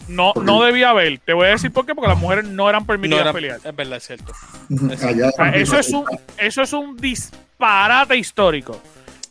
no, 0.09 0.33
no 0.43 0.63
debía 0.63 0.91
haber. 0.91 1.19
Te 1.21 1.33
voy 1.33 1.47
a 1.47 1.51
decir 1.51 1.73
por 1.73 1.87
qué, 1.87 1.95
porque 1.95 2.09
las 2.09 2.19
mujeres 2.19 2.45
no 2.47 2.69
eran 2.69 2.83
No 2.83 2.87
permitidas 2.87 3.23
era, 3.23 3.33
pelear. 3.33 3.61
es 3.65 3.77
verdad, 3.77 3.97
es 3.99 4.07
cierto. 4.07 4.33
Allá 5.03 5.29
O 5.29 5.33
sea, 5.33 5.49
eso 5.51 5.79
es 5.79 5.89
un 5.91 6.05
eso 6.39 6.63
es 6.63 6.73
un 6.73 6.97
disparate 7.63 8.17
histórico. 8.17 8.81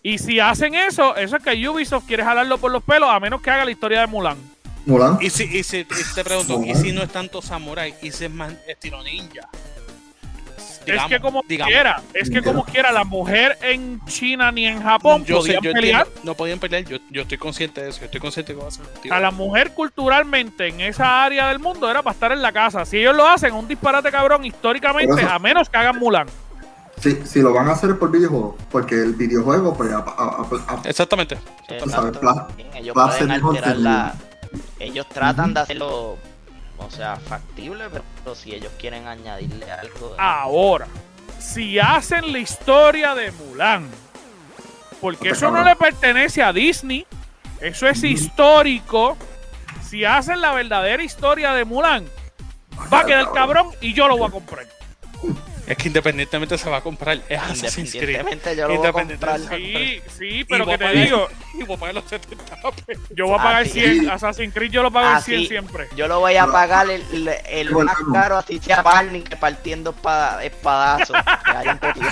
Y 0.03 0.17
si 0.17 0.39
hacen 0.39 0.73
eso, 0.73 1.15
eso 1.15 1.36
es 1.38 1.43
que 1.43 1.67
Ubisoft 1.69 2.05
quiere 2.07 2.23
jalarlo 2.23 2.57
por 2.57 2.71
los 2.71 2.82
pelos, 2.82 3.09
a 3.09 3.19
menos 3.19 3.41
que 3.41 3.51
haga 3.51 3.65
la 3.65 3.71
historia 3.71 4.01
de 4.01 4.07
Mulan. 4.07 4.38
Mulan. 4.86 5.19
Y 5.21 5.29
si, 5.29 5.43
y 5.43 5.63
si, 5.63 5.79
y 5.79 5.86
te 6.15 6.23
pregunto, 6.23 6.57
No. 6.57 6.65
¿y 6.65 6.73
si 6.75 6.91
no 6.91 7.03
es 7.03 7.11
tanto 7.11 7.41
samurai? 7.41 7.93
¿Y 8.01 8.11
si 8.11 8.25
es 8.25 8.32
más 8.32 8.53
estilo 8.67 9.03
ninja? 9.03 9.47
es 10.84 11.03
que 11.07 11.19
como 11.19 11.43
digamos. 11.47 11.71
quiera, 11.71 12.01
es 12.15 12.29
que 12.32 12.41
como 12.41 12.65
quiera, 12.65 12.91
la 12.91 13.03
mujer 13.03 13.55
en 13.61 14.03
China 14.05 14.51
ni 14.51 14.65
en 14.65 14.82
Japón 14.82 15.23
Yo 15.25 15.36
sé, 15.43 15.49
podían 15.53 15.63
yo 15.63 15.71
pelear. 15.73 16.01
entiendo, 16.07 16.21
no 16.23 16.34
podían 16.34 16.57
pelear, 16.59 16.84
yo, 16.86 16.97
yo 17.11 17.21
estoy 17.21 17.38
consciente 17.38 17.84
de 17.84 17.89
eso, 17.91 17.99
yo 17.99 18.05
estoy 18.05 18.19
consciente 18.19 18.55
que 18.55 18.59
va 18.59 18.67
a 18.67 18.71
ser 18.71 18.86
A 19.11 19.19
la 19.19 19.29
mujer 19.29 19.75
culturalmente 19.75 20.67
en 20.69 20.82
esa 20.82 21.23
área 21.23 21.49
del 21.49 21.59
mundo 21.59 21.88
era 21.89 22.01
para 22.01 22.15
estar 22.15 22.32
en 22.32 22.41
la 22.41 22.51
casa. 22.51 22.84
Si 22.86 22.97
ellos 22.97 23.15
lo 23.15 23.27
hacen, 23.27 23.53
un 23.53 23.67
disparate 23.67 24.09
cabrón 24.09 24.43
históricamente, 24.43 25.21
a 25.23 25.38
menos 25.38 25.69
que 25.69 25.77
hagan 25.77 25.99
Mulan. 25.99 26.27
Si, 27.01 27.25
si 27.25 27.41
lo 27.41 27.51
van 27.53 27.67
a 27.67 27.71
hacer 27.71 27.97
por 27.97 28.11
videojuego, 28.11 28.55
porque 28.69 28.95
el 28.95 29.13
videojuego, 29.15 29.73
pues, 29.75 29.91
a- 29.91 29.97
a- 29.97 30.01
a- 30.05 30.75
a- 30.75 30.87
Exactamente. 30.87 31.37
Ellos 31.67 32.95
va 32.95 33.03
a 33.03 33.07
pueden 33.07 33.19
ser 33.19 33.27
mejor 33.27 33.55
alterar 33.57 33.75
que 33.75 33.81
la. 33.81 34.15
Ellos 34.79 35.07
tratan 35.09 35.53
de 35.53 35.59
hacerlo, 35.61 36.17
o 36.77 36.89
sea, 36.89 37.15
factible, 37.15 37.85
pero, 37.89 38.35
si 38.35 38.53
ellos 38.53 38.71
quieren 38.79 39.07
añadirle 39.07 39.71
algo. 39.71 40.15
Ahora, 40.19 40.87
si 41.39 41.79
hacen 41.79 42.31
la 42.31 42.39
historia 42.39 43.15
de 43.15 43.31
Mulan, 43.31 43.87
porque 44.99 45.29
eso 45.29 45.49
no 45.49 45.63
le 45.63 45.75
pertenece 45.75 46.43
a 46.43 46.53
Disney, 46.53 47.05
eso 47.61 47.87
es 47.87 48.03
histórico. 48.03 49.17
Si 49.87 50.05
hacen 50.05 50.39
la 50.39 50.53
verdadera 50.53 51.01
historia 51.03 51.53
de 51.53 51.65
Mulan, 51.65 52.05
va 52.93 52.99
a 52.99 53.05
quedar 53.05 53.31
cabrón 53.31 53.67
y 53.81 53.93
yo 53.93 54.07
lo 54.07 54.17
voy 54.17 54.27
a 54.27 54.31
comprar. 54.31 54.65
Es 55.72 55.78
que 55.78 55.88
independientemente 55.88 56.57
se 56.57 56.69
va 56.69 56.78
a 56.78 56.82
comprar, 56.82 57.22
es 57.30 57.39
Assassin's 57.41 57.91
Creed. 57.91 58.19
Independientemente, 58.19 58.55
yo 58.57 58.67
lo 58.67 58.78
voy 58.78 58.88
a 58.88 58.91
comprar. 58.91 59.39
Sí, 59.39 60.01
sí, 60.17 60.43
pero 60.49 60.65
que 60.65 60.78
te 60.78 60.84
pagar- 60.86 61.03
digo, 61.05 61.28
Y 61.53 61.63
voy 61.63 61.76
a 61.76 61.80
pagar 61.80 61.95
los 61.95 62.03
70 62.09 62.55
pesos. 62.86 63.03
yo 63.15 63.28
voy 63.28 63.36
a 63.36 63.43
pagar 63.43 63.61
Así. 63.61 63.72
100, 63.72 64.09
Assassin's 64.09 64.53
Creed 64.53 64.72
yo 64.72 64.84
lo 64.84 64.91
pago 64.91 65.07
en 65.07 65.13
Así. 65.15 65.32
100 65.32 65.47
siempre. 65.47 65.88
Yo 65.95 66.07
lo 66.09 66.19
voy 66.19 66.36
a 66.36 66.45
pagar 66.47 66.89
el, 66.89 67.30
el, 67.49 67.72
más 67.72 67.95
caro, 68.11 68.38
así 68.38 68.59
sea 68.59 68.82
Barney, 68.82 69.22
que 69.22 69.38
partiendo 69.38 69.91
espada- 69.91 70.43
espadazos. 70.43 71.15
que 71.45 71.51
hay 71.57 71.67
un 71.69 71.78
poquito. 71.78 72.05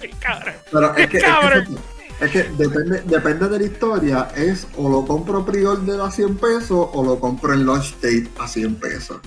Ay, 0.00 0.10
cabrón. 0.20 0.54
Pero 0.72 0.96
es 0.96 0.96
que, 0.96 1.02
es 1.18 1.24
que, 1.24 1.30
Cabrón. 1.30 1.78
es 2.20 2.30
que 2.30 2.42
depende, 2.44 3.02
depende 3.04 3.48
de 3.48 3.58
la 3.58 3.64
historia, 3.64 4.28
es 4.36 4.66
o 4.76 4.88
lo 4.88 5.04
compro 5.06 5.44
pre-order 5.44 6.00
a 6.00 6.10
100 6.10 6.36
pesos 6.38 6.88
o 6.92 7.04
lo 7.04 7.20
compro 7.20 7.52
en 7.54 7.64
launch 7.66 7.94
date 8.00 8.28
a 8.40 8.48
100 8.48 8.74
pesos. 8.76 9.18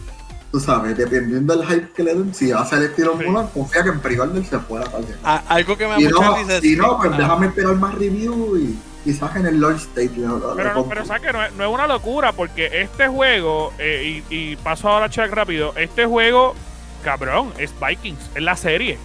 Tú 0.51 0.59
sabes, 0.59 0.97
dependiendo 0.97 1.55
del 1.55 1.65
hype 1.65 1.89
que 1.95 2.03
le 2.03 2.13
den, 2.13 2.33
si 2.35 2.51
va 2.51 2.61
a 2.61 2.65
ser 2.65 2.79
el 2.79 2.85
estilo 2.85 3.15
Sí. 3.17 3.25
Mulan, 3.25 3.47
confía 3.47 3.83
que 3.83 3.89
en 3.89 3.99
pre-order 4.01 4.43
se 4.45 4.57
pueda. 4.59 4.83
Ah, 5.23 5.41
algo 5.47 5.77
que 5.77 5.87
me 5.87 5.95
mucha 5.95 6.09
no, 6.09 6.35
que- 6.59 6.75
no, 6.75 6.97
pues 6.97 7.11
ah, 7.13 7.17
déjame 7.17 7.47
esperar 7.47 7.75
más 7.75 7.95
review 7.95 8.57
y 8.57 8.77
quizás 9.05 9.33
en 9.37 9.45
el 9.45 9.61
launch 9.61 9.87
date 9.95 10.11
lo, 10.17 10.37
lo- 10.37 10.49
lo 10.49 10.55
Pero, 10.55 10.69
no, 10.69 10.75
compro. 10.75 10.89
pero 10.95 11.05
sabes 11.05 11.21
que 11.21 11.31
no 11.31 11.43
es, 11.45 11.53
no 11.53 11.63
es 11.63 11.73
una 11.73 11.87
locura, 11.87 12.33
porque 12.33 12.81
este 12.81 13.07
juego, 13.07 13.73
eh, 13.79 14.21
y, 14.29 14.35
y 14.51 14.55
paso 14.57 14.89
ahora 14.89 15.05
a 15.05 15.09
check 15.09 15.31
rápido, 15.31 15.73
este 15.77 16.05
juego, 16.05 16.53
cabrón, 17.01 17.53
es 17.57 17.71
Vikings, 17.79 18.19
es 18.35 18.41
la 18.43 18.57
serie. 18.57 18.97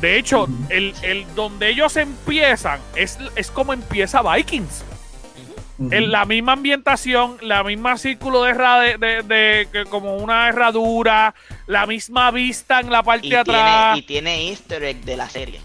De 0.00 0.16
hecho, 0.18 0.46
el, 0.68 0.94
el 1.02 1.26
donde 1.34 1.70
ellos 1.70 1.96
empiezan 1.96 2.78
es, 2.94 3.18
es 3.36 3.50
como 3.50 3.72
empieza 3.72 4.20
Vikings. 4.22 4.84
En 5.90 6.10
la 6.12 6.24
misma 6.24 6.52
ambientación, 6.52 7.36
la 7.40 7.64
misma 7.64 7.96
círculo 7.98 8.42
de, 8.44 8.52
de, 8.54 8.98
de- 8.98 9.22
de- 9.22 9.68
que 9.72 9.84
como 9.86 10.16
una 10.16 10.48
herradura, 10.48 11.34
la 11.66 11.86
misma 11.86 12.30
vista 12.30 12.80
en 12.80 12.90
la 12.90 13.02
parte 13.02 13.26
Y 13.26 13.30
de 13.30 13.38
atrás. 13.38 13.94
tiene, 13.94 13.98
y 13.98 14.02
tiene 14.02 14.48
easter 14.50 14.82
egg 14.84 15.00
de 15.04 15.16
la 15.16 15.28
serie. 15.28 15.60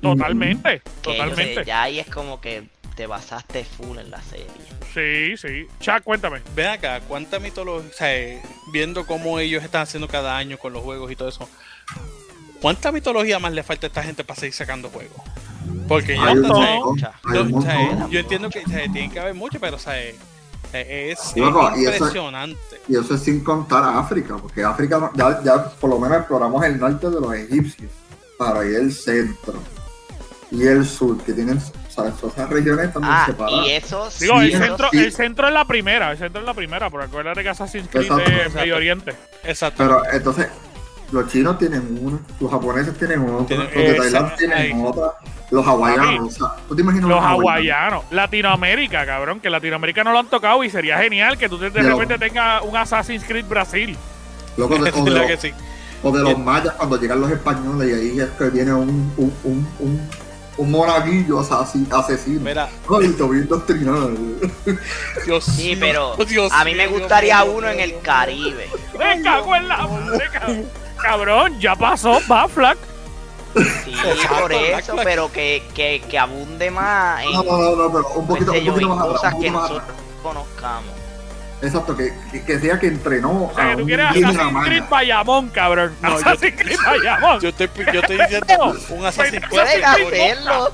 Totalmente, 0.00 0.82
totalmente. 1.00 1.60
eh, 1.60 1.64
ya 1.64 1.82
ahí 1.82 1.98
es 1.98 2.06
como 2.08 2.40
que 2.40 2.64
te 2.94 3.06
basaste 3.06 3.64
full 3.64 3.98
en 3.98 4.10
la 4.10 4.20
serie. 4.22 4.46
Sí, 4.92 5.36
sí. 5.36 5.66
Chuck, 5.80 6.02
cuéntame. 6.04 6.40
Ven 6.54 6.66
acá, 6.68 7.00
¿cuánta 7.08 7.38
mitología? 7.40 7.88
O 7.90 7.92
sea, 7.92 8.14
eh, 8.14 8.42
viendo 8.72 9.06
cómo 9.06 9.38
ellos 9.40 9.64
están 9.64 9.82
haciendo 9.82 10.06
cada 10.06 10.36
año 10.36 10.58
con 10.58 10.72
los 10.72 10.82
juegos 10.82 11.10
y 11.10 11.16
todo 11.16 11.28
eso, 11.28 11.48
¿cuánta 12.60 12.92
mitología 12.92 13.38
más 13.38 13.52
le 13.52 13.62
falta 13.62 13.86
a 13.86 13.88
esta 13.88 14.02
gente 14.02 14.22
para 14.24 14.38
seguir 14.38 14.52
sacando 14.54 14.90
juegos? 14.90 15.16
Porque 15.88 16.16
o 16.18 16.22
sea, 16.22 16.34
yo, 16.34 16.40
un 17.44 17.54
o 17.54 17.62
sea, 17.62 17.78
montón. 17.78 18.10
yo 18.10 18.20
entiendo 18.20 18.48
que 18.50 18.60
o 18.60 18.68
sea, 18.68 18.82
tiene 18.92 19.10
que 19.10 19.20
haber 19.20 19.34
mucho, 19.34 19.58
pero 19.60 19.76
o 19.76 19.78
sea, 19.78 20.00
eh, 20.02 20.14
es, 20.72 21.18
es 21.20 21.36
y 21.36 21.40
eso- 21.42 21.72
impresionante. 21.76 22.58
Y 22.88 22.96
eso 22.96 23.14
es 23.14 23.20
sin 23.22 23.44
contar 23.44 23.82
a 23.84 23.98
África, 23.98 24.36
porque 24.36 24.64
África 24.64 24.98
no- 24.98 25.12
ya, 25.14 25.42
ya 25.42 25.64
por 25.70 25.90
lo 25.90 25.98
menos 25.98 26.18
exploramos 26.18 26.64
el 26.64 26.78
norte 26.78 27.10
de 27.10 27.20
los 27.20 27.34
egipcios, 27.34 27.90
para 28.38 28.64
ir 28.64 28.76
el 28.76 28.92
centro 28.92 29.54
y 30.50 30.62
el 30.66 30.86
sur, 30.86 31.18
que 31.22 31.32
tienen 31.32 31.58
esas 31.58 32.48
regiones 32.50 32.92
también 32.92 33.14
Ah, 33.14 33.24
separadas. 33.26 33.66
y 33.66 33.70
eso 33.70 34.08
Digo, 34.20 34.40
sí, 34.40 34.46
el 34.52 34.58
centro, 34.58 34.88
sí. 34.90 34.98
el 34.98 35.12
centro 35.12 35.46
es 35.48 35.54
la 35.54 35.64
primera, 35.66 36.10
el 36.12 36.18
centro 36.18 36.40
es 36.40 36.46
la 36.46 36.54
primera, 36.54 36.90
porque 36.90 37.06
acuérdate 37.06 37.42
que 37.42 37.48
Assassin's 37.50 37.88
Creed 37.88 38.10
es. 38.46 38.54
Medio 38.54 38.76
Oriente. 38.76 39.14
Exacto. 39.44 39.76
Pero 39.84 40.02
entonces, 40.12 40.48
los 41.14 41.28
chinos 41.30 41.58
tienen 41.58 41.98
uno, 42.00 42.20
los 42.40 42.50
japoneses 42.50 42.98
tienen 42.98 43.20
otro, 43.20 43.46
Tienen- 43.46 43.66
los 43.66 43.74
de 43.74 43.90
esa- 43.92 44.02
Tailandia 44.02 44.36
tienen 44.36 44.58
ahí. 44.58 44.82
otra, 44.84 45.12
los 45.50 45.66
hawaianos, 45.66 46.28
o 46.28 46.30
sea, 46.30 46.56
¿tú 46.68 46.74
te 46.74 46.82
imaginas 46.82 47.08
Los 47.08 47.18
hawaianos? 47.18 47.40
hawaianos, 47.44 48.04
Latinoamérica, 48.10 49.06
cabrón, 49.06 49.40
que 49.40 49.48
Latinoamérica 49.50 50.02
no 50.04 50.12
lo 50.12 50.18
han 50.18 50.26
tocado 50.26 50.62
y 50.64 50.70
sería 50.70 50.98
genial 50.98 51.38
que 51.38 51.48
tú 51.48 51.56
de 51.58 51.70
repente 51.70 52.18
tengas 52.18 52.62
un 52.62 52.76
Assassin's 52.76 53.24
Creed 53.24 53.46
Brasil. 53.46 53.96
Locos 54.56 54.80
de- 54.84 54.90
o, 54.90 55.04
de 55.04 55.10
los, 55.10 55.26
que 55.26 55.36
sí. 55.36 55.52
o 56.02 56.10
de 56.10 56.22
los 56.22 56.38
mayas 56.38 56.74
cuando 56.74 57.00
llegan 57.00 57.20
los 57.20 57.30
españoles 57.30 57.88
y 57.88 57.92
ahí 57.92 58.20
es 58.20 58.30
que 58.30 58.50
viene 58.50 58.72
un, 58.74 59.12
un, 59.16 59.34
un, 59.44 59.68
un, 59.80 60.10
un 60.56 60.70
monaguillo 60.70 61.40
asesino. 61.40 62.40
Mira, 62.40 62.68
Ay, 62.88 63.08
te 63.16 63.22
voy 63.22 63.38
a 63.38 63.40
indoctrinar. 63.42 64.08
Dios 65.24 65.44
Sí, 65.44 65.70
mío, 65.70 65.78
pero 65.80 66.16
Dios 66.24 66.52
a 66.52 66.64
mí 66.64 66.74
me 66.74 66.86
gustaría 66.86 67.42
Dios 67.42 67.54
uno 67.56 67.68
en 67.68 67.80
el 67.80 67.90
Dios 67.90 68.02
Caribe. 68.02 68.68
Me 68.98 69.22
cago 69.22 69.56
en 69.56 69.68
la 69.68 69.86
madre, 69.86 70.24
cabrón. 71.04 71.36
Cabrón, 71.36 71.60
ya 71.60 71.76
pasó, 71.76 72.20
va, 72.30 72.48
Flack. 72.48 72.78
Sí, 73.84 73.94
Exacto, 73.94 74.40
por 74.40 74.52
eso, 74.52 74.96
pero 75.04 75.32
que, 75.32 75.62
que, 75.74 76.02
que 76.08 76.18
abunde 76.18 76.72
más 76.72 77.22
en, 77.22 77.32
No, 77.32 77.42
no, 77.44 77.58
no, 77.58 77.76
no, 77.76 77.92
pero 77.92 78.08
un 78.16 78.26
poquito, 78.26 78.52
un 78.52 78.66
poquito 78.66 78.88
más 78.96 79.06
cosas 79.06 79.34
un 79.34 79.40
que 79.40 79.50
más 79.50 79.62
nosotros 79.62 79.96
conozcamos. 80.22 80.90
Exacto, 81.62 81.96
que, 81.96 82.12
que, 82.32 82.44
que 82.44 82.58
sea 82.58 82.78
que 82.80 82.88
entrenó 82.88 83.44
O 83.44 83.52
sea, 83.54 83.64
a 83.64 83.70
que 83.70 83.76
tú 83.76 83.86
quieres 83.86 84.06
Assassin's. 84.06 84.64
Creed 84.64 84.84
Bayamón, 84.90 85.48
cabrón. 85.50 85.94
No, 86.02 86.14
Assassin's 86.16 86.60
Creed 86.60 86.78
Bayamón. 86.84 87.40
Yo 87.40 87.48
estoy, 87.50 87.70
yo 87.92 88.00
estoy 88.00 88.18
diciendo 88.18 88.76
un 88.90 89.06
Assassin's 89.06 89.46
Creed. 89.46 89.50
Pueden 89.50 89.84
hacerlo. 89.84 90.72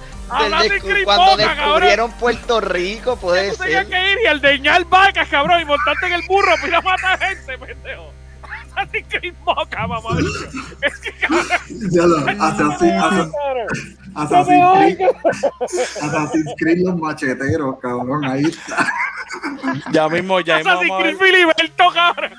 Desde 0.62 1.04
cuando 1.04 1.32
Boca, 1.32 1.54
descubrieron 1.54 2.12
Puerto 2.12 2.60
Rico, 2.60 3.16
puede 3.16 3.50
Tú 3.50 3.56
tenías 3.56 3.86
ser. 3.86 3.90
que 3.90 4.12
ir 4.12 4.18
y 4.24 4.26
el 4.26 4.40
deñar 4.40 4.84
vacas, 4.86 5.28
cabrón, 5.28 5.60
y 5.60 5.64
montarte 5.64 6.06
en 6.06 6.12
el 6.12 6.22
burro 6.26 6.54
para 6.54 6.68
ir 6.68 6.74
a 6.76 6.80
matar 6.80 7.18
gente, 7.18 7.58
pendejo. 7.58 8.12
Assassin's 8.80 9.06
Creed 9.08 9.34
Boca, 9.44 9.86
mamá. 9.86 10.10
Es 10.82 10.98
que, 11.00 11.12
cabrón. 11.12 11.46
Ya 11.90 12.02
lo, 12.02 12.16
Assassin's, 12.18 12.92
Assassin's, 12.92 13.98
Assassin's 14.14 14.96
Creed, 14.96 15.00
Assassin's 16.02 16.54
Creed 16.58 16.78
los 16.84 16.96
macheteros, 16.96 17.78
cabrón, 17.80 18.24
ahí 18.24 18.44
está. 18.44 18.92
Ya 19.92 20.08
mismo, 20.08 20.40
ya 20.40 20.56
mismo 20.56 20.72
Assassin's 20.72 21.00
Creed. 21.00 21.16
Filiberto, 21.18 21.90
cabrón. 21.92 22.32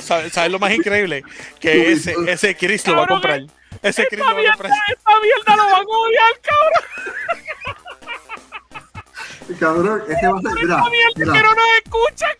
¿Sabes 0.00 0.32
sabes 0.32 0.52
lo 0.52 0.58
más 0.58 0.72
increíble? 0.72 1.22
Que 1.58 1.92
ese, 1.92 2.14
ese 2.26 2.56
Chris 2.56 2.86
lo 2.86 2.96
va 2.96 3.04
a 3.04 3.06
comprar. 3.06 3.40
Ese 3.82 4.06
Chris 4.06 4.20
lo 4.20 4.26
va 4.26 4.32
a 4.32 4.52
comprar. 4.52 4.72
esta 4.90 5.10
mierda 5.20 5.56
lo 5.56 5.64
van 5.64 5.82
a 5.82 5.98
odiar, 5.98 6.40
cabrón. 6.42 6.84
Cabrón, 9.58 10.02
ese 10.08 10.26
va 10.26 10.38
a 10.38 10.42
ser, 10.42 10.54
mira, 10.54 10.82
mira, 10.90 11.08
que 11.14 11.42
no 11.42 11.54
nos 11.54 11.64
escuchan. 11.84 12.30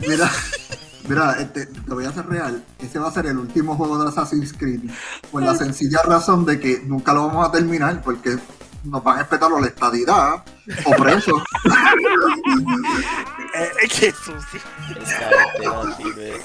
mira, 0.00 0.30
mira, 1.08 1.36
este, 1.40 1.66
te 1.66 1.94
voy 1.94 2.04
a 2.04 2.08
hacer 2.10 2.26
real. 2.26 2.64
Ese 2.78 2.98
va 2.98 3.08
a 3.08 3.12
ser 3.12 3.26
el 3.26 3.38
último 3.38 3.76
juego 3.76 4.02
de 4.02 4.08
Assassin's 4.08 4.52
Creed. 4.52 4.80
Por 5.30 5.42
la 5.42 5.54
sencilla 5.54 6.02
razón 6.04 6.44
de 6.44 6.60
que 6.60 6.80
nunca 6.84 7.12
lo 7.12 7.26
vamos 7.26 7.48
a 7.48 7.52
terminar 7.52 8.00
porque 8.02 8.38
nos 8.84 9.02
van 9.02 9.16
a 9.16 9.20
respetar 9.20 9.52
o 9.52 9.60
la 9.60 9.66
estadidad 9.66 10.44
o 10.84 10.90
presos. 11.02 11.42
Eh, 13.56 13.70
qué 13.88 14.10
sucio. 14.10 14.60
Sirve. 15.96 16.40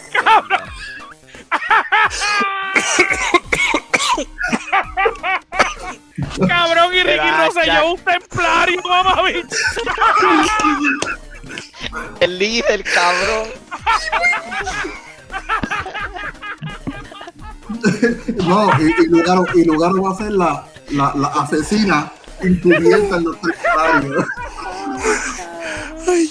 Cabrón, 6.47 6.93
y 6.93 7.03
Ricky 7.03 7.32
Rosselló 7.32 7.93
un 7.93 7.99
templario, 7.99 8.82
mamá, 8.84 9.22
bicho. 9.24 9.47
El 12.20 12.39
líder, 12.39 12.84
cabrón. 12.84 13.47
No, 18.45 18.70
y, 18.80 19.03
y 19.03 19.07
Lugaro, 19.07 19.45
y 19.53 19.63
Lugaro 19.63 20.01
va 20.01 20.11
a 20.11 20.15
ser 20.15 20.32
la, 20.32 20.65
la, 20.89 21.13
la 21.15 21.28
asesina 21.28 22.11
encubierta 22.41 23.17
en 23.17 23.24
los 23.24 23.38
templarios. 23.41 24.26
Ay, 26.07 26.30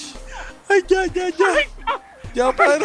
ay, 0.68 0.84
ya, 0.88 1.06
ya, 1.06 1.28
ya. 1.28 1.46
Ya, 2.34 2.52
para. 2.52 2.74
Ay, 2.74 2.82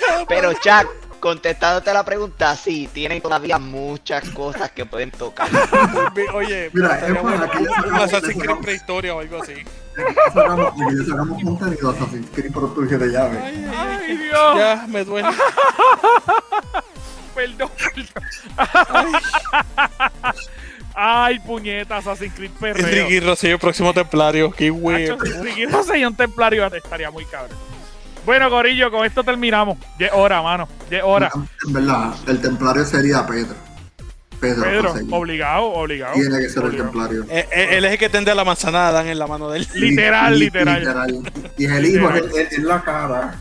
ya, 0.00 0.24
Pero, 0.28 0.52
Chuck, 0.54 0.86
contestándote 1.20 1.92
la 1.92 2.04
pregunta, 2.04 2.54
sí, 2.56 2.88
tienen 2.92 3.20
todavía 3.20 3.58
muchas 3.58 4.28
cosas 4.30 4.70
que 4.70 4.86
pueden 4.86 5.10
tocar. 5.10 5.48
Oye, 6.34 6.70
Mira, 6.72 6.98
es 6.98 7.04
para 7.04 7.22
bueno 7.22 7.50
que 7.50 7.64
ya 7.64 8.04
Assassin's 8.04 8.42
Creed 8.42 8.60
prehistoria 8.62 9.14
o 9.14 9.20
algo 9.20 9.42
así. 9.42 9.54
Sacamos, 10.34 10.74
sacamos 11.08 11.42
contenido 11.42 11.90
Assassin's 11.90 12.28
Creed 12.34 12.52
por 12.52 12.74
tu 12.74 12.86
de 12.86 13.06
llave. 13.08 13.38
Ay, 13.38 13.66
ay, 13.68 13.74
ay, 13.74 13.98
Ay, 14.08 14.16
Dios. 14.16 14.56
Ya, 14.56 14.86
me 14.88 15.04
duele. 15.04 15.28
Perdón, 17.34 17.70
perdón. 17.76 19.12
Ay, 20.94 21.38
puñetas, 21.40 22.06
Assassin's 22.06 22.34
Creed 22.34 22.50
perreo. 22.58 22.86
Ricky 22.86 23.20
Rosselló, 23.20 23.58
próximo 23.58 23.92
templario. 23.92 24.50
Qué 24.50 24.70
huevo. 24.70 25.18
Ricky 25.42 25.66
Rosselló 25.66 26.08
un 26.08 26.16
templario 26.16 26.66
estaría 26.66 27.10
muy 27.10 27.26
cabrón. 27.26 27.75
Bueno, 28.26 28.50
Corillo, 28.50 28.90
con 28.90 29.06
esto 29.06 29.22
terminamos. 29.24 29.78
Ya 29.98 30.08
es 30.08 30.12
hora, 30.12 30.42
mano. 30.42 30.68
Ya 30.90 30.98
es 30.98 31.04
hora. 31.04 31.30
En 31.66 31.72
verdad, 31.72 32.12
el 32.26 32.40
templario 32.40 32.84
sería 32.84 33.24
Pedro. 33.26 33.54
Pedro, 34.40 34.64
Pedro, 34.64 34.94
obligado, 35.16 35.64
obligado. 35.66 36.12
Tiene 36.14 36.38
que 36.40 36.48
ser 36.50 36.64
el 36.64 36.76
templario. 36.76 37.24
Eh, 37.30 37.48
eh, 37.50 37.68
Él 37.72 37.84
es 37.86 37.92
el 37.92 37.98
que 37.98 38.10
tende 38.10 38.30
a 38.30 38.34
la 38.34 38.44
manzana 38.44 38.82
de 38.82 38.88
Adán 38.88 39.06
en 39.06 39.18
la 39.18 39.26
mano 39.26 39.48
de 39.48 39.60
él. 39.60 39.68
Literal, 39.74 40.38
Li- 40.38 40.44
literal. 40.46 41.22
Y 41.56 41.64
el 41.64 41.86
hijo 41.86 42.10
es, 42.10 42.24
es- 42.36 42.52
es 42.52 42.58
la 42.58 42.82
cara. 42.82 43.34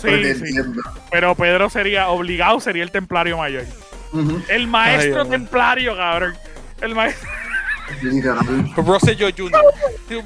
Sí, 0.00 0.08
sí. 0.34 0.40
entienda. 0.48 0.82
Pero 1.10 1.34
Pedro 1.36 1.70
sería 1.70 2.08
obligado, 2.08 2.58
sería 2.60 2.82
el 2.82 2.90
templario 2.90 3.38
mayor. 3.38 3.62
El 4.48 4.66
maestro 4.66 5.22
Ay, 5.22 5.28
templario, 5.30 5.96
cabrón. 5.96 6.34
El 6.80 6.94
maestro. 6.94 7.28
Rosselló 8.76 9.28
Jr. 9.36 9.62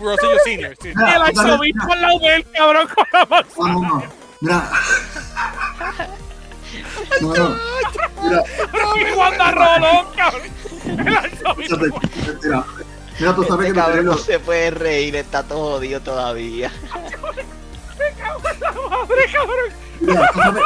Rosselló 0.00 0.38
Senior. 0.44 0.74
sí. 0.80 0.88
Mira, 0.94 1.16
el 1.16 1.22
arzobispo 1.22 1.92
al 1.92 2.00
lado 2.02 2.18
de 2.20 2.34
él, 2.36 2.46
cabrón, 2.52 2.88
con 2.94 3.06
la 3.12 3.26
manzana. 3.26 3.72
No, 3.72 3.80
no, 3.80 3.88
no. 3.88 4.02
Mira. 4.40 4.70
No, 7.20 7.34
no. 7.34 7.56
Mira, 8.22 8.42
Y 9.10 9.14
Wanda 9.16 9.50
Rolón, 9.50 10.06
cabrón. 10.16 10.42
El 11.06 11.16
arzobispo. 11.16 12.00
mira. 12.42 12.64
Mira, 13.18 13.34
tú 13.34 13.42
sabes 13.44 13.66
Este 13.68 13.80
que 13.80 13.80
cabrón 13.80 14.04
no 14.06 14.16
se 14.16 14.38
puede 14.38 14.70
reír, 14.70 15.16
está 15.16 15.42
todo 15.42 15.72
jodido 15.76 16.00
todavía. 16.00 16.70
La 18.60 18.72
madre, 18.72 19.24
cabrón. 19.32 19.87
Mira, 20.00 20.30
tú 20.32 20.38
sabes, 20.40 20.62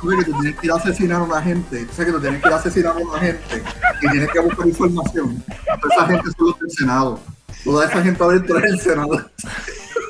tú 0.00 0.10
sabes 0.10 0.24
que 0.24 0.30
tú 0.32 0.40
tienes 0.40 0.60
que 0.60 0.66
ir 0.66 0.72
a 0.72 0.76
asesinar 0.76 1.20
a 1.20 1.24
una 1.24 1.42
gente. 1.42 1.84
Tú 1.84 1.92
sabes 1.92 2.06
que 2.06 2.12
tú 2.12 2.20
tienes 2.20 2.42
que 2.42 2.48
ir 2.48 2.54
a 2.54 2.56
asesinar 2.56 2.92
a 2.92 2.98
una 2.98 3.18
gente 3.18 3.62
y 4.02 4.10
tienes 4.10 4.30
que 4.30 4.40
buscar 4.40 4.66
información. 4.66 5.44
Toda 5.80 5.94
esa 5.94 6.06
gente 6.06 6.30
son 6.36 6.46
los 6.48 6.58
del 6.58 6.70
Senado. 6.70 7.20
Toda 7.64 7.86
esa 7.86 8.02
gente 8.02 8.22
adentro 8.24 8.58
es 8.58 8.64
el 8.64 8.80
Senado. 8.80 9.30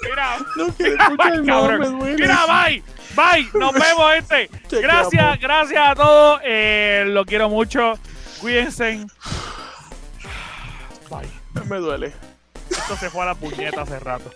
Mira, 0.03 0.37
No 0.57 0.69
quiero 0.75 1.03
escuchar. 1.03 1.79
Mira, 2.19 2.47
bye. 2.47 2.83
Bye. 3.15 3.49
Nos 3.55 3.73
vemos, 3.73 4.13
gente. 4.15 4.51
Gracias, 4.83 5.41
gracias 5.41 5.89
a 5.89 5.95
todos. 5.95 6.41
Eh, 6.45 7.05
lo 7.07 7.25
quiero 7.25 7.49
mucho. 7.49 7.95
Cuídense. 8.41 9.07
Bye. 11.09 11.31
Me 11.69 11.79
duele. 11.79 12.13
Esto 12.71 12.97
se 12.97 13.09
fue 13.09 13.23
a 13.23 13.27
la 13.27 13.35
puñeta 13.35 13.83
hace 13.83 13.99
rato. 13.99 14.31